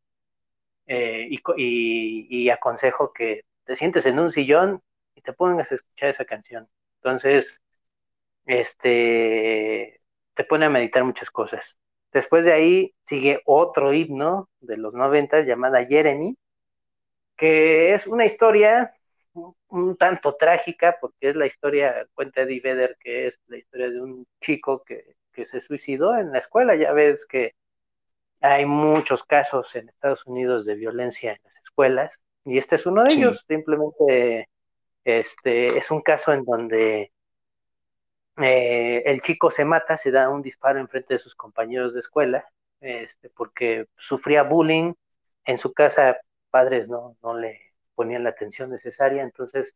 eh, 0.86 1.28
y, 1.28 2.48
aconsejo 2.50 3.12
que 3.12 3.42
te 3.64 3.74
sientes 3.74 4.06
en 4.06 4.18
un 4.18 4.30
sillón 4.32 4.82
y 5.14 5.22
te 5.22 5.32
pongas 5.32 5.72
a 5.72 5.76
escuchar 5.76 6.10
esa 6.10 6.24
canción. 6.24 6.68
Entonces, 7.02 7.58
este, 8.46 10.00
te 10.34 10.44
pone 10.44 10.66
a 10.66 10.70
meditar 10.70 11.04
muchas 11.04 11.30
cosas. 11.30 11.78
Después 12.12 12.44
de 12.44 12.52
ahí 12.52 12.94
sigue 13.04 13.40
otro 13.46 13.92
himno 13.92 14.48
de 14.60 14.76
los 14.76 14.94
noventas 14.94 15.46
llamada 15.46 15.84
Jeremy, 15.84 16.36
que 17.36 17.94
es 17.94 18.06
una 18.06 18.24
historia 18.26 18.96
un 19.68 19.96
tanto 19.96 20.34
trágica, 20.36 20.96
porque 21.00 21.30
es 21.30 21.36
la 21.36 21.46
historia, 21.46 22.06
cuenta 22.14 22.42
Eddie 22.42 22.60
Vedder, 22.60 22.96
que 23.00 23.28
es 23.28 23.40
la 23.48 23.58
historia 23.58 23.90
de 23.90 24.00
un 24.00 24.26
chico 24.40 24.82
que, 24.84 25.16
se 25.44 25.60
suicidó 25.60 26.16
en 26.16 26.32
la 26.32 26.38
escuela. 26.38 26.76
Ya 26.76 26.92
ves 26.92 27.26
que 27.26 27.54
hay 28.40 28.66
muchos 28.66 29.24
casos 29.24 29.74
en 29.76 29.88
Estados 29.88 30.26
Unidos 30.26 30.66
de 30.66 30.74
violencia 30.74 31.32
en 31.32 31.38
las 31.44 31.56
escuelas, 31.56 32.20
y 32.44 32.58
este 32.58 32.76
es 32.76 32.86
uno 32.86 33.02
de 33.02 33.12
ellos. 33.12 33.44
Simplemente 33.46 34.48
este, 35.04 35.66
es 35.78 35.90
un 35.90 36.00
caso 36.00 36.32
en 36.32 36.44
donde 36.44 37.12
eh, 38.38 39.02
el 39.06 39.20
chico 39.22 39.50
se 39.50 39.64
mata, 39.64 39.96
se 39.96 40.10
da 40.10 40.28
un 40.28 40.42
disparo 40.42 40.78
en 40.78 40.88
frente 40.88 41.14
de 41.14 41.18
sus 41.18 41.34
compañeros 41.34 41.94
de 41.94 42.00
escuela, 42.00 42.46
este, 42.80 43.30
porque 43.30 43.86
sufría 43.96 44.42
bullying 44.42 44.92
en 45.44 45.58
su 45.58 45.72
casa, 45.72 46.18
padres 46.50 46.88
no, 46.88 47.16
no 47.22 47.38
le 47.38 47.60
ponían 47.94 48.24
la 48.24 48.30
atención 48.30 48.70
necesaria. 48.70 49.22
Entonces, 49.22 49.74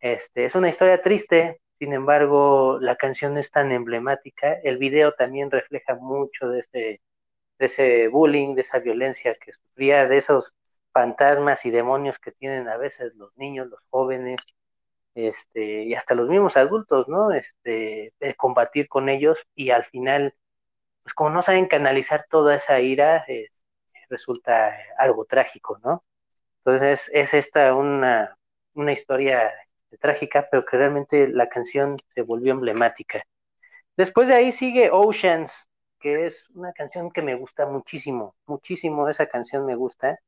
este, 0.00 0.44
es 0.44 0.54
una 0.54 0.68
historia 0.68 1.00
triste, 1.00 1.60
sin 1.78 1.92
embargo, 1.92 2.78
la 2.80 2.96
canción 2.96 3.38
es 3.38 3.50
tan 3.50 3.72
emblemática. 3.72 4.52
El 4.62 4.78
video 4.78 5.12
también 5.14 5.50
refleja 5.50 5.94
mucho 5.94 6.48
de, 6.48 6.60
ese, 6.60 7.00
de 7.58 7.66
ese 7.66 8.08
bullying, 8.08 8.54
de 8.54 8.62
esa 8.62 8.78
violencia 8.78 9.34
que 9.36 9.52
sufría, 9.52 10.08
de 10.08 10.18
esos 10.18 10.54
fantasmas 10.92 11.64
y 11.66 11.70
demonios 11.70 12.18
que 12.18 12.32
tienen 12.32 12.68
a 12.68 12.76
veces 12.76 13.14
los 13.14 13.36
niños, 13.36 13.68
los 13.68 13.80
jóvenes, 13.90 14.40
este, 15.14 15.84
y 15.84 15.94
hasta 15.94 16.14
los 16.14 16.28
mismos 16.28 16.56
adultos, 16.56 17.08
¿no? 17.08 17.32
Este, 17.32 18.12
de 18.20 18.34
combatir 18.36 18.88
con 18.88 19.08
ellos 19.08 19.38
y 19.54 19.70
al 19.70 19.84
final, 19.86 20.34
pues 21.02 21.14
como 21.14 21.30
no 21.30 21.42
saben 21.42 21.66
canalizar 21.66 22.26
toda 22.30 22.54
esa 22.56 22.80
ira, 22.80 23.24
eh, 23.28 23.48
resulta 24.08 24.76
algo 24.98 25.24
trágico, 25.24 25.78
¿no? 25.84 26.04
Entonces 26.58 27.10
es 27.14 27.34
esta 27.34 27.74
una, 27.74 28.36
una 28.74 28.92
historia 28.92 29.52
trágica, 30.00 30.48
pero 30.50 30.64
que 30.64 30.76
realmente 30.76 31.28
la 31.28 31.48
canción 31.48 31.96
se 32.14 32.22
volvió 32.22 32.52
emblemática. 32.52 33.24
Después 33.96 34.28
de 34.28 34.34
ahí 34.34 34.52
sigue 34.52 34.90
Oceans, 34.92 35.67
que 35.98 36.26
es 36.26 36.48
una 36.50 36.72
canción 36.72 37.10
que 37.10 37.22
me 37.22 37.34
gusta 37.34 37.66
muchísimo, 37.66 38.36
muchísimo, 38.46 39.08
esa 39.08 39.26
canción 39.26 39.66
me 39.66 39.74
gusta. 39.76 40.18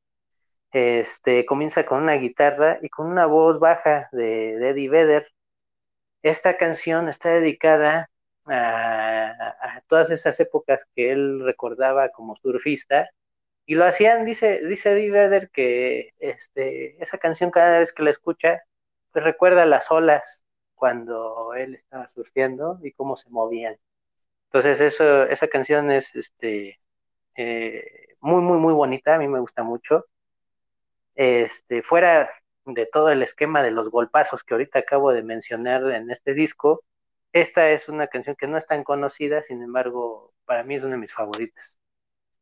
Este 0.71 1.45
comienza 1.45 1.85
con 1.85 2.03
una 2.03 2.13
guitarra 2.15 2.79
y 2.81 2.89
con 2.89 3.07
una 3.07 3.25
voz 3.25 3.59
baja 3.59 4.09
de, 4.11 4.53
Eddie 4.69 4.89
Vedder. 4.89 5.27
Esta 6.23 6.57
canción 6.57 7.09
está 7.09 7.29
dedicada 7.31 8.09
a, 8.45 9.81
todas 9.87 10.11
esas 10.11 10.39
épocas 10.39 10.85
que 10.95 11.11
él 11.11 11.43
recordaba 11.43 12.09
como 12.09 12.35
surfista 12.35 13.09
y 13.65 13.75
lo 13.75 13.85
hacían, 13.85 14.25
dice, 14.25 14.61
dice 14.67 14.91
Eddie 14.93 15.11
Vedder 15.11 15.49
que 15.51 16.11
este, 16.19 17.01
esa 17.03 17.17
canción 17.17 17.51
cada 17.51 17.79
vez 17.79 17.93
que 17.93 18.03
la 18.03 18.11
escucha, 18.11 18.61
pues 19.11 19.25
recuerda 19.25 19.65
las 19.65 19.91
olas 19.91 20.43
cuando 20.75 21.53
él 21.55 21.75
estaba 21.75 22.07
surfeando 22.07 22.79
y 22.83 22.91
cómo 22.93 23.15
se 23.17 23.29
movían. 23.29 23.77
Entonces 24.53 24.99
esa 24.99 25.47
canción 25.47 25.91
es 25.91 26.13
este, 26.15 26.79
eh, 27.35 28.15
muy, 28.19 28.41
muy, 28.41 28.57
muy 28.57 28.73
bonita, 28.73 29.15
a 29.15 29.17
mí 29.17 29.27
me 29.27 29.39
gusta 29.39 29.63
mucho. 29.63 30.05
Este, 31.15 31.81
fuera 31.83 32.29
de 32.65 32.85
todo 32.85 33.09
el 33.09 33.23
esquema 33.23 33.63
de 33.63 33.71
los 33.71 33.89
golpazos 33.89 34.43
que 34.43 34.53
ahorita 34.53 34.79
acabo 34.79 35.11
de 35.13 35.23
mencionar 35.23 35.89
en 35.91 36.11
este 36.11 36.33
disco, 36.33 36.83
esta 37.33 37.69
es 37.71 37.87
una 37.87 38.07
canción 38.07 38.35
que 38.35 38.47
no 38.47 38.57
es 38.57 38.65
tan 38.65 38.83
conocida, 38.83 39.41
sin 39.41 39.63
embargo, 39.63 40.33
para 40.45 40.63
mí 40.63 40.75
es 40.75 40.83
una 40.83 40.95
de 40.95 41.01
mis 41.01 41.13
favoritas. 41.13 41.79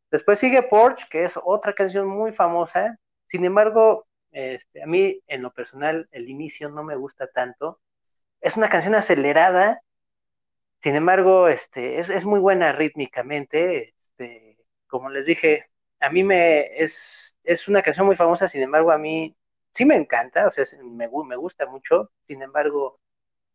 Después 0.10 0.40
sigue 0.40 0.64
Porsche, 0.64 1.08
que 1.10 1.24
es 1.24 1.40
otra 1.44 1.74
canción 1.74 2.08
muy 2.08 2.32
famosa. 2.32 2.98
Sin 3.28 3.46
embargo, 3.46 4.08
este, 4.32 4.82
a 4.82 4.88
mí 4.88 5.22
en 5.28 5.44
lo 5.44 5.54
personal 5.54 6.08
el 6.12 6.28
inicio 6.28 6.70
no 6.70 6.84
me 6.84 6.96
gusta 6.96 7.28
tanto, 7.28 7.80
es 8.42 8.58
una 8.58 8.70
canción 8.70 8.96
acelerada, 8.96 9.82
sin 10.82 10.96
embargo, 10.96 11.48
este, 11.48 12.00
es, 12.00 12.26
muy 12.26 12.40
buena 12.40 12.72
rítmicamente, 12.74 13.84
este, 13.84 14.58
como 14.88 15.10
les 15.10 15.26
dije, 15.26 15.70
a 16.00 16.10
mí 16.10 16.24
me 16.24 16.82
es, 16.82 17.36
es 17.44 17.68
una 17.68 17.82
canción 17.84 18.06
muy 18.08 18.16
famosa, 18.16 18.50
sin 18.50 18.62
embargo, 18.64 18.92
a 18.92 18.98
mí 18.98 19.36
sí 19.74 19.86
me 19.86 19.96
encanta, 19.96 20.48
o 20.48 20.52
sea, 20.52 20.66
me, 20.84 21.10
me 21.10 21.36
gusta 21.36 21.66
mucho, 21.66 22.12
sin 22.28 22.42
embargo, 22.42 23.00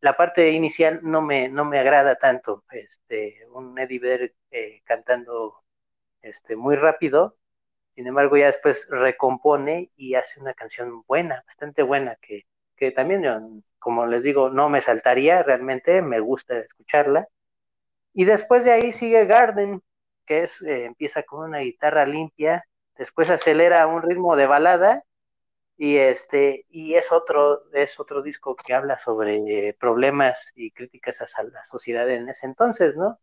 la 0.01 0.17
parte 0.17 0.51
inicial 0.51 0.99
no 1.03 1.21
me, 1.21 1.49
no 1.49 1.65
me 1.65 1.79
agrada 1.79 2.15
tanto, 2.15 2.63
este, 2.71 3.45
un 3.53 3.77
Eddie 3.79 3.99
Vedder 3.99 4.35
eh, 4.51 4.81
cantando 4.85 5.63
este, 6.21 6.55
muy 6.55 6.75
rápido, 6.75 7.37
sin 7.95 8.07
embargo 8.07 8.37
ya 8.37 8.47
después 8.47 8.87
recompone 8.89 9.91
y 9.95 10.15
hace 10.15 10.39
una 10.39 10.53
canción 10.53 11.03
buena, 11.07 11.43
bastante 11.47 11.83
buena, 11.83 12.17
que, 12.21 12.45
que 12.75 12.91
también, 12.91 13.63
como 13.85 14.07
les 14.07 14.23
digo, 14.23 14.49
no 14.49 14.67
me 14.67 14.81
saltaría, 14.81 15.43
realmente 15.43 16.01
me 16.01 16.19
gusta 16.19 16.57
escucharla. 16.57 17.27
Y 18.13 18.25
después 18.25 18.65
de 18.65 18.71
ahí 18.71 18.91
sigue 18.91 19.27
Garden, 19.27 19.83
que 20.25 20.41
es, 20.41 20.59
eh, 20.63 20.85
empieza 20.85 21.21
con 21.21 21.47
una 21.47 21.59
guitarra 21.59 22.07
limpia, 22.07 22.65
después 22.97 23.29
acelera 23.29 23.83
a 23.83 23.87
un 23.87 24.01
ritmo 24.01 24.35
de 24.35 24.47
balada 24.47 25.03
y 25.77 25.97
este 25.97 26.65
y 26.69 26.95
es 26.95 27.11
otro 27.11 27.71
es 27.73 27.99
otro 27.99 28.23
disco 28.23 28.55
que 28.55 28.73
habla 28.73 28.97
sobre 28.97 29.75
problemas 29.79 30.51
y 30.55 30.71
críticas 30.71 31.21
a 31.21 31.43
la 31.43 31.63
sociedad 31.65 32.09
en 32.09 32.27
ese 32.29 32.47
entonces 32.47 32.95
no 32.97 33.19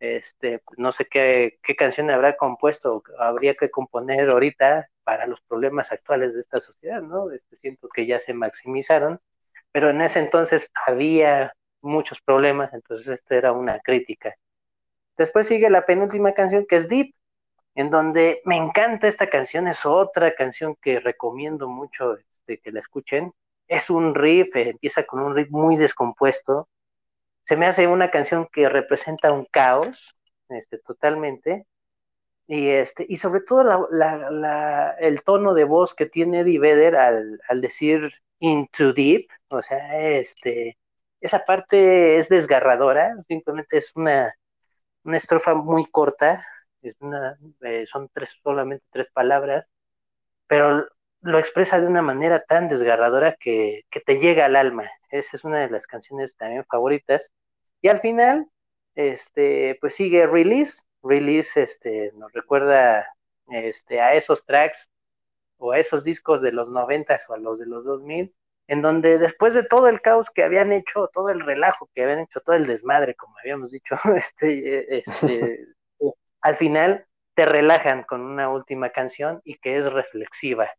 este 0.00 0.60
no 0.76 0.92
sé 0.92 1.06
qué, 1.06 1.60
qué 1.62 1.76
canción 1.76 2.10
habrá 2.10 2.36
compuesto 2.36 3.02
habría 3.18 3.54
que 3.54 3.70
componer 3.70 4.28
ahorita 4.28 4.90
para 5.04 5.26
los 5.26 5.40
problemas 5.42 5.92
actuales 5.92 6.34
de 6.34 6.40
esta 6.40 6.58
sociedad 6.58 7.00
no 7.00 7.30
este, 7.30 7.56
siento 7.56 7.88
que 7.88 8.06
ya 8.06 8.20
se 8.20 8.34
maximizaron 8.34 9.20
pero 9.74 9.90
en 9.90 10.00
ese 10.00 10.20
entonces 10.20 10.70
había 10.86 11.52
muchos 11.82 12.20
problemas 12.22 12.72
entonces 12.72 13.08
esto 13.08 13.34
era 13.34 13.52
una 13.52 13.80
crítica 13.80 14.34
después 15.18 15.48
sigue 15.48 15.68
la 15.68 15.84
penúltima 15.84 16.32
canción 16.32 16.64
que 16.64 16.76
es 16.76 16.88
Deep 16.88 17.14
en 17.74 17.90
donde 17.90 18.40
me 18.44 18.56
encanta 18.56 19.08
esta 19.08 19.28
canción, 19.28 19.66
es 19.66 19.84
otra 19.84 20.34
canción 20.34 20.76
que 20.80 21.00
recomiendo 21.00 21.68
mucho 21.68 22.16
este, 22.16 22.58
que 22.58 22.72
la 22.72 22.80
escuchen. 22.80 23.32
Es 23.66 23.90
un 23.90 24.14
riff, 24.14 24.54
eh, 24.56 24.70
empieza 24.70 25.04
con 25.04 25.20
un 25.20 25.34
riff 25.34 25.50
muy 25.50 25.76
descompuesto. 25.76 26.68
Se 27.44 27.56
me 27.56 27.66
hace 27.66 27.86
una 27.88 28.10
canción 28.10 28.48
que 28.52 28.68
representa 28.68 29.32
un 29.32 29.44
caos, 29.46 30.16
este, 30.48 30.78
totalmente. 30.78 31.66
Y, 32.46 32.68
este, 32.68 33.06
y 33.08 33.16
sobre 33.16 33.40
todo 33.40 33.88
el 34.98 35.22
tono 35.24 35.54
de 35.54 35.64
voz 35.64 35.94
que 35.94 36.06
tiene 36.06 36.40
Eddie 36.40 36.58
Vedder 36.60 36.96
al, 36.96 37.40
al 37.48 37.60
decir 37.60 38.12
into 38.44 38.92
deep, 38.92 39.28
o 39.48 39.62
sea, 39.62 40.00
este, 40.00 40.76
esa 41.20 41.44
parte 41.44 42.16
es 42.16 42.28
desgarradora, 42.28 43.14
simplemente 43.28 43.78
es 43.78 43.92
una, 43.96 44.32
una 45.04 45.16
estrofa 45.16 45.54
muy 45.54 45.86
corta, 45.86 46.44
es 46.82 46.96
una, 47.00 47.38
eh, 47.62 47.86
son 47.86 48.10
tres, 48.12 48.38
solamente 48.42 48.84
tres 48.90 49.08
palabras, 49.12 49.66
pero 50.46 50.86
lo 51.22 51.38
expresa 51.38 51.80
de 51.80 51.86
una 51.86 52.02
manera 52.02 52.40
tan 52.40 52.68
desgarradora 52.68 53.36
que, 53.40 53.84
te 54.04 54.18
llega 54.18 54.44
al 54.46 54.56
alma. 54.56 54.84
Esa 55.10 55.36
es 55.36 55.44
una 55.44 55.58
de 55.60 55.70
las 55.70 55.86
canciones 55.86 56.36
también 56.36 56.64
favoritas. 56.66 57.32
Y 57.80 57.88
al 57.88 58.00
final, 58.00 58.46
este, 58.94 59.78
pues 59.80 59.94
sigue 59.94 60.26
Release. 60.26 60.82
Release 61.02 61.62
este, 61.62 62.12
nos 62.16 62.32
recuerda 62.32 63.06
este, 63.48 64.00
a 64.00 64.14
esos 64.14 64.44
tracks 64.44 64.90
o 65.64 65.72
a 65.72 65.78
esos 65.78 66.04
discos 66.04 66.42
de 66.42 66.52
los 66.52 66.70
noventas 66.70 67.24
o 67.28 67.34
a 67.34 67.38
los 67.38 67.58
de 67.58 67.66
los 67.66 67.84
2000, 67.84 68.34
en 68.66 68.82
donde 68.82 69.18
después 69.18 69.54
de 69.54 69.62
todo 69.62 69.88
el 69.88 70.02
caos 70.02 70.30
que 70.30 70.44
habían 70.44 70.72
hecho, 70.72 71.08
todo 71.12 71.30
el 71.30 71.40
relajo 71.40 71.88
que 71.94 72.02
habían 72.02 72.20
hecho, 72.20 72.40
todo 72.40 72.54
el 72.54 72.66
desmadre, 72.66 73.14
como 73.14 73.34
habíamos 73.38 73.70
dicho, 73.70 73.94
este, 74.14 74.98
este 74.98 75.66
al 76.42 76.56
final 76.56 77.06
te 77.34 77.46
relajan 77.46 78.02
con 78.02 78.20
una 78.20 78.50
última 78.50 78.90
canción 78.90 79.40
y 79.44 79.56
que 79.56 79.78
es 79.78 79.90
reflexiva. 79.90 80.70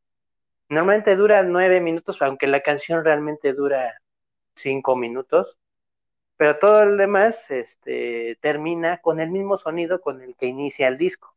Normalmente 0.70 1.16
dura 1.16 1.42
nueve 1.42 1.82
minutos, 1.82 2.22
aunque 2.22 2.46
la 2.46 2.62
canción 2.62 3.04
realmente 3.04 3.54
dura 3.54 4.00
cinco 4.56 4.96
minutos, 4.96 5.58
pero 6.38 6.60
todo 6.60 6.84
el 6.84 6.98
demás 6.98 7.50
este, 7.50 8.38
termina 8.42 9.00
con 9.00 9.20
el 9.20 9.32
mismo 9.32 9.58
sonido 9.58 10.00
con 10.00 10.22
el 10.22 10.36
que 10.36 10.46
inicia 10.46 10.88
el 10.88 10.98
disco. 10.98 11.35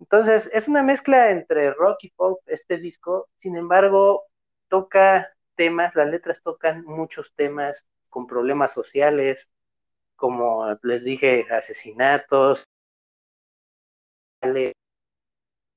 Entonces, 0.00 0.50
es 0.52 0.66
una 0.68 0.82
mezcla 0.82 1.30
entre 1.30 1.72
rock 1.72 2.04
y 2.04 2.10
pop 2.10 2.40
este 2.46 2.78
disco, 2.78 3.28
sin 3.40 3.56
embargo, 3.56 4.24
toca 4.68 5.28
temas, 5.56 5.94
las 5.94 6.08
letras 6.08 6.40
tocan 6.42 6.84
muchos 6.84 7.34
temas 7.34 7.84
con 8.08 8.26
problemas 8.26 8.72
sociales, 8.72 9.48
como 10.16 10.66
les 10.82 11.04
dije, 11.04 11.46
asesinatos, 11.50 12.66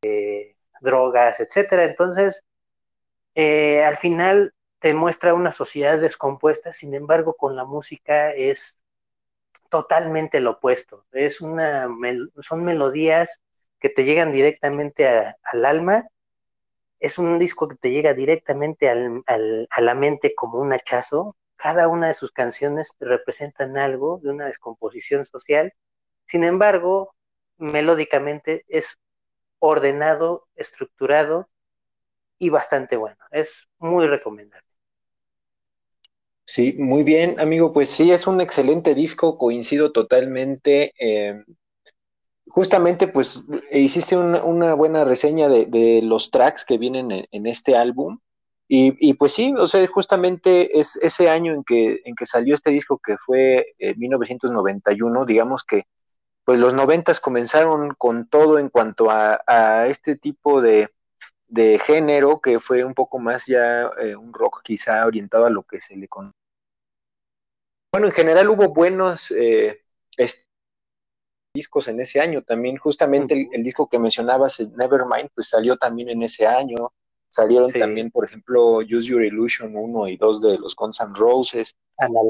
eh, 0.01 0.55
drogas, 0.81 1.39
etcétera. 1.39 1.85
Entonces, 1.85 2.43
eh, 3.35 3.83
al 3.83 3.97
final 3.97 4.53
te 4.79 4.93
muestra 4.93 5.33
una 5.33 5.51
sociedad 5.51 5.99
descompuesta, 5.99 6.73
sin 6.73 6.93
embargo, 6.93 7.35
con 7.35 7.55
la 7.55 7.65
música 7.65 8.31
es 8.33 8.77
totalmente 9.69 10.39
lo 10.39 10.51
opuesto. 10.51 11.05
Es 11.11 11.41
una, 11.41 11.89
son 12.41 12.63
melodías 12.63 13.41
que 13.83 13.89
te 13.89 14.05
llegan 14.05 14.31
directamente 14.31 15.05
al 15.09 15.65
alma. 15.65 16.07
Es 17.01 17.17
un 17.17 17.37
disco 17.37 17.67
que 17.67 17.75
te 17.75 17.91
llega 17.91 18.13
directamente 18.13 18.87
a 18.89 19.81
la 19.81 19.93
mente 19.93 20.33
como 20.33 20.59
un 20.59 20.71
hachazo. 20.71 21.35
Cada 21.57 21.89
una 21.89 22.07
de 22.07 22.13
sus 22.13 22.31
canciones 22.31 22.95
representan 23.01 23.77
algo 23.77 24.21
de 24.23 24.29
una 24.29 24.45
descomposición 24.45 25.25
social. 25.25 25.73
Sin 26.25 26.45
embargo, 26.45 27.13
melódicamente 27.57 28.63
es 28.69 28.99
ordenado, 29.59 30.47
estructurado 30.55 31.49
y 32.39 32.49
bastante 32.49 32.95
bueno. 32.95 33.17
Es 33.31 33.67
muy 33.79 34.07
recomendable. 34.07 34.65
Sí, 36.45 36.77
muy 36.79 37.03
bien, 37.03 37.37
amigo. 37.37 37.73
Pues 37.73 37.89
sí, 37.89 38.13
es 38.13 38.27
un 38.27 38.39
excelente 38.39 38.95
disco, 38.95 39.37
coincido 39.37 39.91
totalmente. 39.91 40.93
Em, 40.97 41.43
justamente, 42.47 43.07
pues 43.07 43.43
hiciste 43.71 44.17
una, 44.17 44.73
buena 44.73 45.03
reseña 45.05 45.49
de, 45.49 46.01
los 46.03 46.31
tracks 46.31 46.65
que 46.65 46.77
vienen 46.77 47.27
en, 47.31 47.47
este 47.47 47.75
álbum. 47.75 48.19
Y, 48.67 49.13
pues 49.13 49.33
sí, 49.33 49.53
o 49.55 49.67
sea, 49.67 49.85
justamente 49.87 50.79
es 50.79 50.95
ese 50.95 51.29
año 51.29 51.53
en 51.53 51.63
que, 51.63 52.01
en 52.05 52.15
que 52.15 52.25
salió 52.25 52.55
este 52.55 52.71
disco 52.71 52.99
que 53.03 53.17
fue 53.17 53.75
1991, 53.79 55.25
digamos 55.25 55.63
que 55.63 55.85
pues 56.43 56.59
los 56.59 56.73
noventas 56.73 57.19
comenzaron 57.19 57.93
con 57.95 58.27
todo 58.27 58.59
en 58.59 58.69
cuanto 58.69 59.09
a, 59.09 59.87
este 59.87 60.15
tipo 60.15 60.61
de, 60.61 60.89
género 61.85 62.41
que 62.41 62.59
fue 62.59 62.83
un 62.83 62.93
poco 62.93 63.19
más 63.19 63.45
ya 63.45 63.83
eh, 64.01 64.15
un 64.15 64.33
rock 64.33 64.61
quizá 64.63 65.05
orientado 65.05 65.45
a 65.45 65.49
lo 65.49 65.63
que 65.63 65.79
se 65.79 65.95
le 65.95 66.07
conoce. 66.07 66.35
Bueno, 67.91 68.07
en 68.07 68.13
general 68.13 68.49
hubo 68.49 68.73
buenos 68.73 69.29
eh, 69.31 69.83
discos 71.53 71.87
en 71.87 71.99
ese 72.01 72.19
año. 72.19 72.41
También, 72.41 72.77
justamente 72.77 73.33
el, 73.33 73.47
el, 73.51 73.63
disco 73.63 73.87
que 73.87 73.99
mencionabas, 73.99 74.59
Nevermind, 74.59 75.29
pues 75.33 75.49
salió 75.49 75.77
también 75.77 76.09
en 76.09 76.23
ese 76.23 76.47
año, 76.47 76.91
Salieron 77.33 77.71
también, 77.71 78.11
por 78.11 78.25
ejemplo, 78.25 78.77
Use 78.77 79.09
Your 79.09 79.23
Illusion 79.23 79.75
1 79.75 80.07
y 80.09 80.17
2 80.17 80.41
de 80.43 80.59
los 80.59 80.75
Guns 80.75 80.99
N' 80.99 81.15
Roses, 81.15 81.75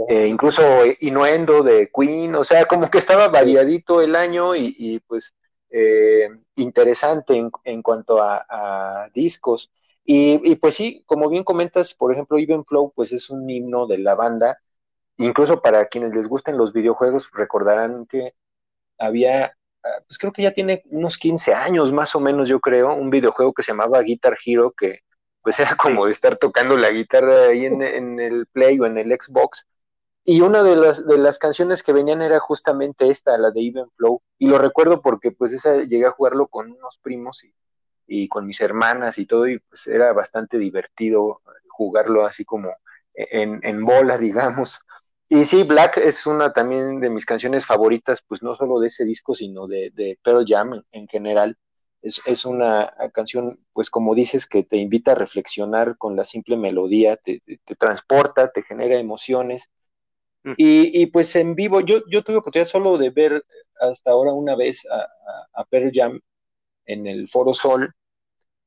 eh, 0.08 0.28
incluso 0.28 0.64
Innuendo 1.02 1.62
de 1.62 1.92
Queen, 1.94 2.34
o 2.36 2.46
sea, 2.46 2.66
como 2.66 2.90
que 2.90 3.00
estaba 3.00 3.28
variadito 3.28 4.00
el 4.00 4.16
año 4.16 4.56
y, 4.56 5.02
pues 5.06 5.36
eh, 5.72 6.30
interesante 6.56 7.36
en, 7.66 7.82
cuanto 7.82 8.22
a, 8.22 9.10
discos. 9.14 9.74
Y, 10.06 10.56
pues 10.56 10.76
sí, 10.76 11.04
como 11.06 11.28
bien 11.28 11.44
comentas, 11.44 11.94
por 11.94 12.14
ejemplo, 12.14 12.38
Even 12.38 12.64
Flow, 12.64 12.94
pues 12.96 13.12
es 13.12 13.30
un 13.30 13.50
himno 13.50 13.88
de 13.88 13.98
la 13.98 14.16
banda. 14.16 14.58
Incluso 15.18 15.62
para 15.62 15.88
quienes 15.88 16.16
les 16.16 16.30
gusten 16.30 16.58
los 16.58 16.72
videojuegos, 16.72 17.30
recordarán 17.34 18.06
que 18.06 18.36
había 18.98 19.54
Ah, 19.84 20.02
pues 20.08 20.18
creo 20.18 20.32
que 20.32 20.42
ya 20.44 20.52
tiene 20.54 20.82
unos 20.86 21.18
15 21.18 21.54
años 21.54 21.92
más 21.92 22.16
o 22.16 22.20
menos, 22.22 22.48
yo 22.48 22.60
creo, 22.62 22.94
un 22.94 23.10
videojuego 23.10 23.54
que 23.54 23.64
se 23.64 23.74
llamaba 23.74 24.02
Guitar 24.02 24.38
Hero, 24.46 24.74
que 24.78 25.00
pues 25.42 25.60
era 25.60 25.76
como 25.76 26.06
de 26.06 26.14
estar 26.14 26.38
tocando 26.38 26.78
la 26.78 26.90
guitarra 26.90 27.48
ahí 27.50 27.66
en, 27.66 27.82
el 28.20 28.48
Play 28.48 28.80
o 28.80 28.86
en 28.86 28.98
el 28.98 29.12
Xbox. 29.12 29.66
Y 30.26 30.40
una 30.40 30.64
de 30.64 30.78
las, 30.78 31.06
de 31.06 31.18
las 31.18 31.38
canciones 31.38 31.84
que 31.84 31.92
venían 31.92 32.22
era 32.22 32.40
justamente 32.40 33.10
esta, 33.10 33.38
la 33.38 33.52
de 33.52 33.60
Even 33.62 33.90
Flow. 33.98 34.22
Y 34.38 34.48
lo 34.48 34.58
recuerdo 34.58 35.02
porque 35.02 35.32
pues 35.32 35.52
esa 35.52 35.84
llegué 35.84 36.06
a 36.06 36.12
jugarlo 36.12 36.48
con 36.48 36.72
unos 36.72 36.98
primos 37.00 37.44
y, 37.44 37.54
y 38.08 38.30
con 38.30 38.48
mis 38.48 38.62
hermanas 38.62 39.18
y 39.18 39.26
todo, 39.26 39.48
y 39.48 39.60
pues 39.60 39.88
era 39.88 40.14
bastante 40.14 40.58
divertido 40.58 41.42
jugarlo 41.68 42.26
así 42.26 42.46
como 42.46 42.70
en, 43.14 43.60
en 43.64 43.84
bolas, 43.84 44.20
digamos. 44.22 44.80
Y 45.30 45.46
sí, 45.46 45.64
Black 45.64 45.98
es 45.98 46.28
una 46.28 46.54
también 46.54 47.00
de 47.00 47.10
mis 47.10 47.26
canciones 47.26 47.66
favoritas, 47.66 48.24
pues 48.28 48.44
no 48.44 48.56
solo 48.56 48.80
de 48.80 48.88
ese 48.88 49.06
disco, 49.06 49.34
sino 49.34 49.68
de, 49.68 49.92
de 49.92 50.20
Pearl 50.24 50.46
Jam 50.48 50.84
en, 50.92 51.08
general. 51.08 51.58
Es, 52.02 52.22
es, 52.26 52.46
una 52.46 52.94
canción, 53.14 53.60
pues 53.74 53.90
como 53.90 54.14
dices, 54.14 54.46
que 54.46 54.64
te 54.64 54.78
invita 54.78 55.14
a 55.14 55.16
reflexionar 55.16 55.98
con 55.98 56.16
la 56.16 56.26
simple 56.26 56.58
melodía, 56.58 57.16
te, 57.16 57.42
te, 57.66 57.76
transporta, 57.76 58.52
te 58.52 58.62
genera 58.62 58.98
emociones 58.98 59.70
y, 60.58 61.06
pues 61.08 61.36
en 61.36 61.56
vivo, 61.56 61.80
yo, 61.80 62.02
yo 62.10 62.24
tuve 62.24 62.38
oportunidad 62.38 62.68
solo 62.68 62.98
de 62.98 63.10
ver 63.10 63.46
hasta 63.80 64.12
ahora 64.12 64.34
una 64.34 64.56
vez 64.56 64.86
a, 64.92 65.62
a, 65.62 65.66
Pearl 65.66 65.92
Jam 65.94 66.20
en 66.86 67.08
el 67.08 67.30
Foro 67.30 67.54
Sol, 67.54 67.94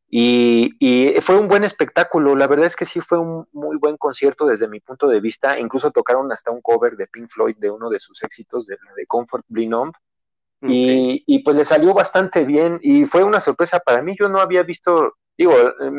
y, 0.09 0.73
y, 0.79 1.21
fue 1.21 1.37
un 1.37 1.49
buen 1.49 1.65
espectáculo, 1.65 2.37
la 2.37 2.47
verdad 2.47 2.67
es 2.67 2.77
que 2.77 2.85
sí 2.85 3.01
fue 3.01 3.19
un 3.19 3.47
muy 3.53 3.77
buen 3.77 3.97
concierto 3.97 4.47
desde 4.47 4.69
mi 4.69 4.81
punto 4.81 5.09
de 5.09 5.21
vista, 5.21 5.59
incluso 5.59 5.91
tocaron 5.91 6.31
hasta 6.31 6.51
un 6.51 6.61
cover 6.63 6.97
de 6.97 7.09
Pink 7.09 7.29
Floyd 7.29 7.57
de 7.59 7.71
uno 7.71 7.91
de 7.91 7.99
sus 7.99 8.23
éxitos, 8.23 8.67
de, 8.67 8.77
de 8.97 9.07
Comfort 9.07 9.45
Numb, 9.49 9.93
y, 10.63 11.23
y, 11.27 11.41
pues 11.41 11.57
le 11.57 11.65
salió 11.65 11.93
bastante 11.93 12.45
bien 12.45 12.81
y 12.83 13.05
fue 13.05 13.23
una 13.23 13.41
sorpresa 13.41 13.79
para 13.79 14.03
mí, 14.03 14.17
yo 14.19 14.29
no 14.29 14.41
había 14.41 14.63
visto, 14.63 15.17
digo, 15.37 15.55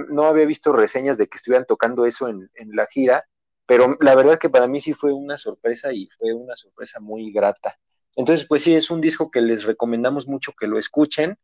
no 0.10 0.24
había 0.24 0.46
visto 0.46 0.74
reseñas 0.74 1.18
de 1.18 1.28
que 1.28 1.38
estuvieran 1.38 1.66
tocando 1.66 2.06
eso 2.06 2.28
en, 2.28 2.50
en 2.56 2.76
la 2.76 2.88
gira, 2.88 3.26
pero 3.68 3.98
la 4.00 4.16
verdad 4.16 4.40
que 4.40 4.50
para 4.50 4.68
mí 4.68 4.82
sí 4.82 4.94
fue 4.94 5.14
una 5.14 5.38
sorpresa 5.38 5.94
y 5.94 6.10
fue 6.18 6.34
una 6.34 6.56
sorpresa 6.56 7.00
muy 7.00 7.32
grata. 7.32 7.78
Entonces, 8.16 8.48
pues 8.48 8.64
sí, 8.64 8.74
es 8.74 8.90
un 8.90 9.00
disco 9.00 9.30
que 9.30 9.42
les 9.42 9.66
recomendamos 9.66 10.28
mucho 10.28 10.54
que 10.58 10.66
lo 10.66 10.80
escuchen. 10.80 11.38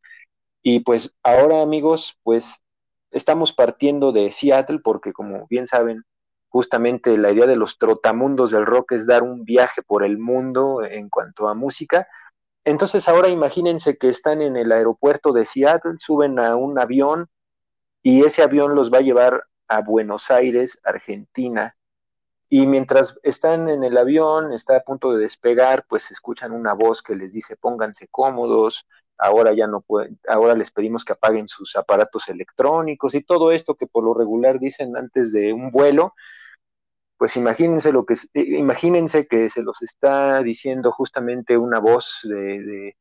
Y 0.64 0.80
pues 0.80 1.16
ahora, 1.22 1.62
amigos, 1.62 2.18
pues 2.24 2.64
estamos 3.12 3.52
partiendo 3.54 4.12
de 4.14 4.32
Seattle 4.32 4.80
porque 4.80 5.12
como 5.12 5.46
bien 5.48 5.68
saben, 5.68 6.04
justamente 6.48 7.18
la 7.18 7.32
idea 7.32 7.48
de 7.48 7.58
los 7.58 7.78
trotamundos 7.78 8.52
del 8.52 8.66
rock 8.66 8.94
es 8.94 9.06
dar 9.06 9.24
un 9.24 9.44
viaje 9.44 9.84
por 9.84 10.04
el 10.04 10.18
mundo 10.18 10.84
en 10.84 11.10
cuanto 11.10 11.50
a 11.50 11.54
música. 11.54 12.08
Entonces 12.64 13.10
ahora 13.10 13.28
imagínense 13.28 13.98
que 13.98 14.10
están 14.10 14.42
en 14.42 14.56
el 14.56 14.72
aeropuerto 14.72 15.34
de 15.34 15.46
Seattle, 15.46 15.96
suben 16.00 16.40
a 16.40 16.56
un 16.56 16.80
avión 16.80 17.28
y 18.02 18.24
ese 18.24 18.42
avión 18.42 18.74
los 18.74 18.92
va 18.92 19.00
a 19.00 19.02
llevar 19.02 19.44
a 19.68 19.82
Buenos 19.82 20.32
Aires, 20.32 20.80
Argentina. 20.84 21.76
Y 22.50 22.68
mientras 22.68 23.20
están 23.24 23.68
en 23.68 23.84
el 23.84 23.98
avión, 23.98 24.54
está 24.54 24.78
a 24.78 24.84
punto 24.84 25.12
de 25.12 25.24
despegar, 25.24 25.86
pues 25.90 26.12
escuchan 26.12 26.52
una 26.52 26.74
voz 26.74 27.02
que 27.02 27.16
les 27.16 27.34
dice 27.34 27.58
pónganse 27.58 28.08
cómodos, 28.10 28.86
ahora 29.18 29.54
ya 29.54 29.68
no 29.68 29.82
pueden, 29.82 30.20
ahora 30.28 30.56
les 30.56 30.72
pedimos 30.72 31.06
que 31.06 31.14
apaguen 31.14 31.48
sus 31.48 31.76
aparatos 31.76 32.28
electrónicos 32.30 33.16
y 33.16 33.24
todo 33.24 33.52
esto 33.52 33.76
que 33.76 33.88
por 33.88 34.04
lo 34.04 34.14
regular 34.14 34.60
dicen 34.60 34.98
antes 34.98 35.32
de 35.32 35.54
un 35.54 35.72
vuelo, 35.72 36.14
pues 37.18 37.38
imagínense 37.38 37.92
lo 37.92 38.06
que 38.06 38.16
imagínense 38.34 39.28
que 39.28 39.50
se 39.50 39.62
los 39.62 39.82
está 39.82 40.42
diciendo 40.42 40.92
justamente 40.92 41.58
una 41.58 41.80
voz 41.80 42.20
de, 42.24 42.96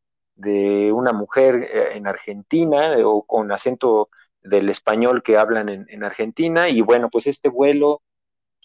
una 0.93 1.13
mujer 1.13 1.57
eh, 1.63 1.97
en 1.97 2.07
Argentina 2.07 2.97
o 3.05 3.23
con 3.25 3.53
acento 3.53 4.11
del 4.43 4.69
español 4.69 5.23
que 5.23 5.39
hablan 5.39 5.69
en, 5.69 5.87
en 5.89 6.05
Argentina 6.05 6.69
y 6.69 6.81
bueno 6.81 7.11
pues 7.11 7.27
este 7.27 7.49
vuelo 7.49 8.03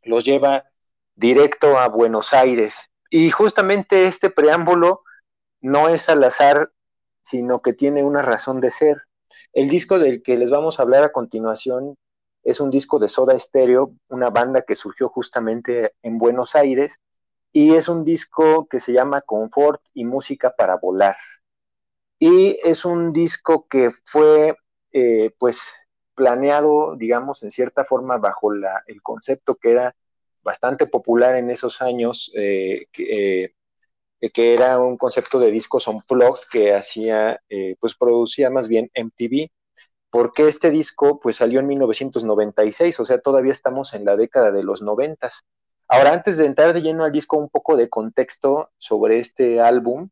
los 0.04 0.26
lleva 0.26 0.66
directo 1.16 1.78
a 1.78 1.88
Buenos 1.90 2.34
Aires. 2.34 2.90
Y 3.10 3.30
justamente 3.32 4.08
este 4.08 4.30
preámbulo 4.30 5.04
no 5.60 5.90
es 5.90 6.08
al 6.10 6.24
azar, 6.24 6.72
sino 7.28 7.62
que 7.62 7.74
tiene 7.74 8.06
una 8.06 8.22
razón 8.22 8.62
de 8.62 8.72
ser. 8.72 9.02
El 9.52 9.68
disco 9.68 10.00
del 10.00 10.24
que 10.24 10.38
les 10.38 10.50
vamos 10.50 10.80
a 10.80 10.84
hablar 10.84 11.04
a 11.04 11.12
continuación 11.12 11.98
es 12.44 12.62
un 12.62 12.72
disco 12.72 13.00
de 13.00 13.10
Soda 13.10 13.38
Stereo, 13.38 13.92
una 14.08 14.30
banda 14.30 14.62
que 14.62 14.76
surgió 14.76 15.10
justamente 15.10 15.94
en 16.04 16.18
Buenos 16.18 16.56
Aires, 16.56 17.00
y 17.52 17.76
es 17.76 17.90
un 17.90 18.06
disco 18.06 18.68
que 18.70 18.80
se 18.80 18.94
llama 18.94 19.22
Confort 19.22 19.82
y 19.94 20.06
Música 20.06 20.54
para 20.58 20.78
Volar. 20.78 21.18
Y 22.18 22.58
es 22.64 22.86
un 22.86 23.12
disco 23.12 23.68
que 23.68 23.92
fue, 24.06 24.56
eh, 24.94 25.32
pues, 25.38 25.74
planeado, 26.16 26.96
digamos, 26.96 27.44
en 27.44 27.52
cierta 27.52 27.84
forma 27.84 28.18
bajo 28.18 28.54
la, 28.54 28.84
el 28.88 29.02
concepto 29.02 29.56
que 29.56 29.72
era 29.72 29.96
bastante 30.44 30.88
popular 30.88 31.36
en 31.36 31.50
esos 31.50 31.82
años, 31.82 32.32
eh, 32.36 32.88
eh, 32.98 33.52
que, 34.20 34.54
era 34.54 34.80
un 34.80 34.98
concepto 34.98 35.40
de 35.40 35.52
discos 35.52 35.88
on 35.88 36.02
plug 36.02 36.38
que 36.52 36.74
hacía, 36.74 37.42
eh, 37.50 37.76
pues 37.80 37.96
producía 37.96 38.50
más 38.50 38.68
bien 38.68 38.90
MTV, 38.94 39.50
porque 40.10 40.48
este 40.48 40.72
disco 40.72 41.20
pues 41.20 41.38
salió 41.38 41.60
en 41.60 41.68
1996, 41.68 43.00
o 43.00 43.06
sea, 43.06 43.20
todavía 43.20 43.52
estamos 43.52 43.94
en 43.94 44.06
la 44.06 44.16
década 44.16 44.52
de 44.52 44.64
los 44.64 44.82
noventas. 44.82 45.44
Ahora, 45.88 46.14
antes 46.14 46.38
de 46.38 46.46
entrar 46.46 46.74
de 46.74 46.82
lleno 46.82 47.04
al 47.04 47.12
disco, 47.12 47.38
un 47.38 47.50
poco 47.50 47.78
de 47.78 47.90
contexto 47.90 48.72
sobre 48.78 49.20
este 49.20 49.62
álbum. 49.62 50.10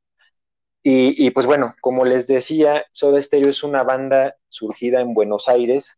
Y, 0.83 1.25
y, 1.25 1.31
pues 1.31 1.47
bueno, 1.47 1.75
como 1.81 2.05
les 2.05 2.27
decía, 2.27 2.85
Soda 2.91 3.21
Stereo 3.21 3.49
es 3.49 3.63
una 3.63 3.83
banda 3.83 4.35
surgida 4.49 5.01
en 5.01 5.13
Buenos 5.13 5.49
Aires, 5.49 5.97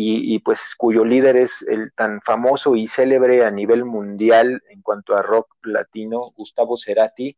y, 0.00 0.38
pues 0.38 0.74
cuyo 0.76 1.04
líder 1.04 1.36
es 1.36 1.62
el 1.62 1.92
tan 1.92 2.20
famoso 2.22 2.76
y 2.76 2.86
célebre 2.86 3.44
a 3.44 3.50
nivel 3.50 3.84
mundial 3.84 4.62
en 4.70 4.80
cuanto 4.80 5.16
a 5.16 5.22
rock 5.22 5.48
latino, 5.62 6.30
Gustavo 6.36 6.76
Cerati. 6.76 7.36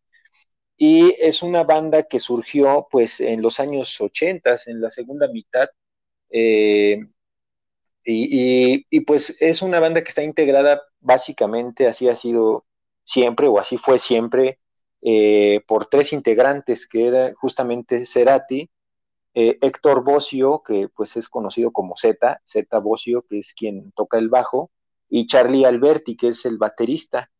Y 0.82 1.14
es 1.20 1.42
una 1.42 1.62
banda 1.62 2.04
que 2.04 2.18
surgió 2.18 2.88
pues 2.90 3.20
en 3.20 3.42
los 3.42 3.60
años 3.60 4.00
80, 4.00 4.56
en 4.64 4.80
la 4.80 4.90
segunda 4.90 5.28
mitad. 5.28 5.68
Eh, 6.30 6.98
y, 8.02 9.00
pues 9.02 9.36
es 9.40 9.60
una 9.60 9.78
banda 9.78 10.02
que 10.02 10.08
está 10.08 10.22
integrada 10.22 10.80
básicamente, 11.00 11.86
así 11.86 12.08
ha 12.08 12.14
sido 12.16 12.64
siempre, 13.04 13.46
o 13.46 13.58
así 13.58 13.76
fue 13.76 13.98
siempre, 13.98 14.58
eh, 15.02 15.60
por 15.66 15.84
tres 15.84 16.14
integrantes, 16.14 16.86
que 16.86 17.06
era 17.08 17.34
justamente 17.34 18.06
Cerati, 18.06 18.70
eh, 19.34 19.58
Héctor 19.60 20.02
Bocio, 20.02 20.62
que 20.66 20.88
pues 20.88 21.14
es 21.18 21.28
conocido 21.28 21.72
como 21.72 21.94
Z, 21.94 22.40
Z 22.44 22.78
Bocio, 22.78 23.26
que 23.28 23.38
es 23.40 23.52
quien 23.52 23.92
toca 23.92 24.16
el 24.18 24.30
bajo, 24.30 24.70
y 25.10 25.26
Charlie 25.26 25.66
Alberti, 25.66 26.16
que 26.16 26.28
es 26.28 26.46
el 26.46 26.56
baterista. 26.56 27.30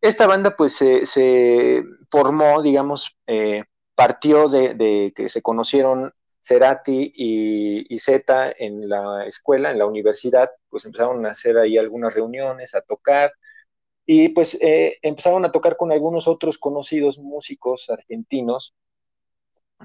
Esta 0.00 0.26
banda 0.26 0.56
pues 0.56 0.76
se 0.76 1.84
formó, 2.10 2.62
digamos, 2.62 3.16
eh, 3.26 3.64
partió 3.94 4.48
de, 4.48 5.12
que 5.14 5.28
se 5.28 5.42
conocieron 5.42 6.12
Cerati 6.42 7.12
y, 7.14 7.98
Z 7.98 8.54
en 8.58 8.88
la 8.88 9.26
escuela, 9.26 9.70
en 9.70 9.78
la 9.78 9.86
universidad, 9.86 10.50
pues 10.70 10.86
empezaron 10.86 11.26
a 11.26 11.32
hacer 11.32 11.58
ahí 11.58 11.76
algunas 11.76 12.14
reuniones, 12.14 12.74
a 12.74 12.80
tocar, 12.80 13.30
y 14.06 14.30
pues 14.30 14.58
eh, 14.62 14.96
empezaron 15.02 15.44
a 15.44 15.52
tocar 15.52 15.76
con 15.76 15.92
algunos 15.92 16.26
otros 16.28 16.56
conocidos 16.58 17.18
músicos 17.18 17.90
argentinos, 17.90 18.74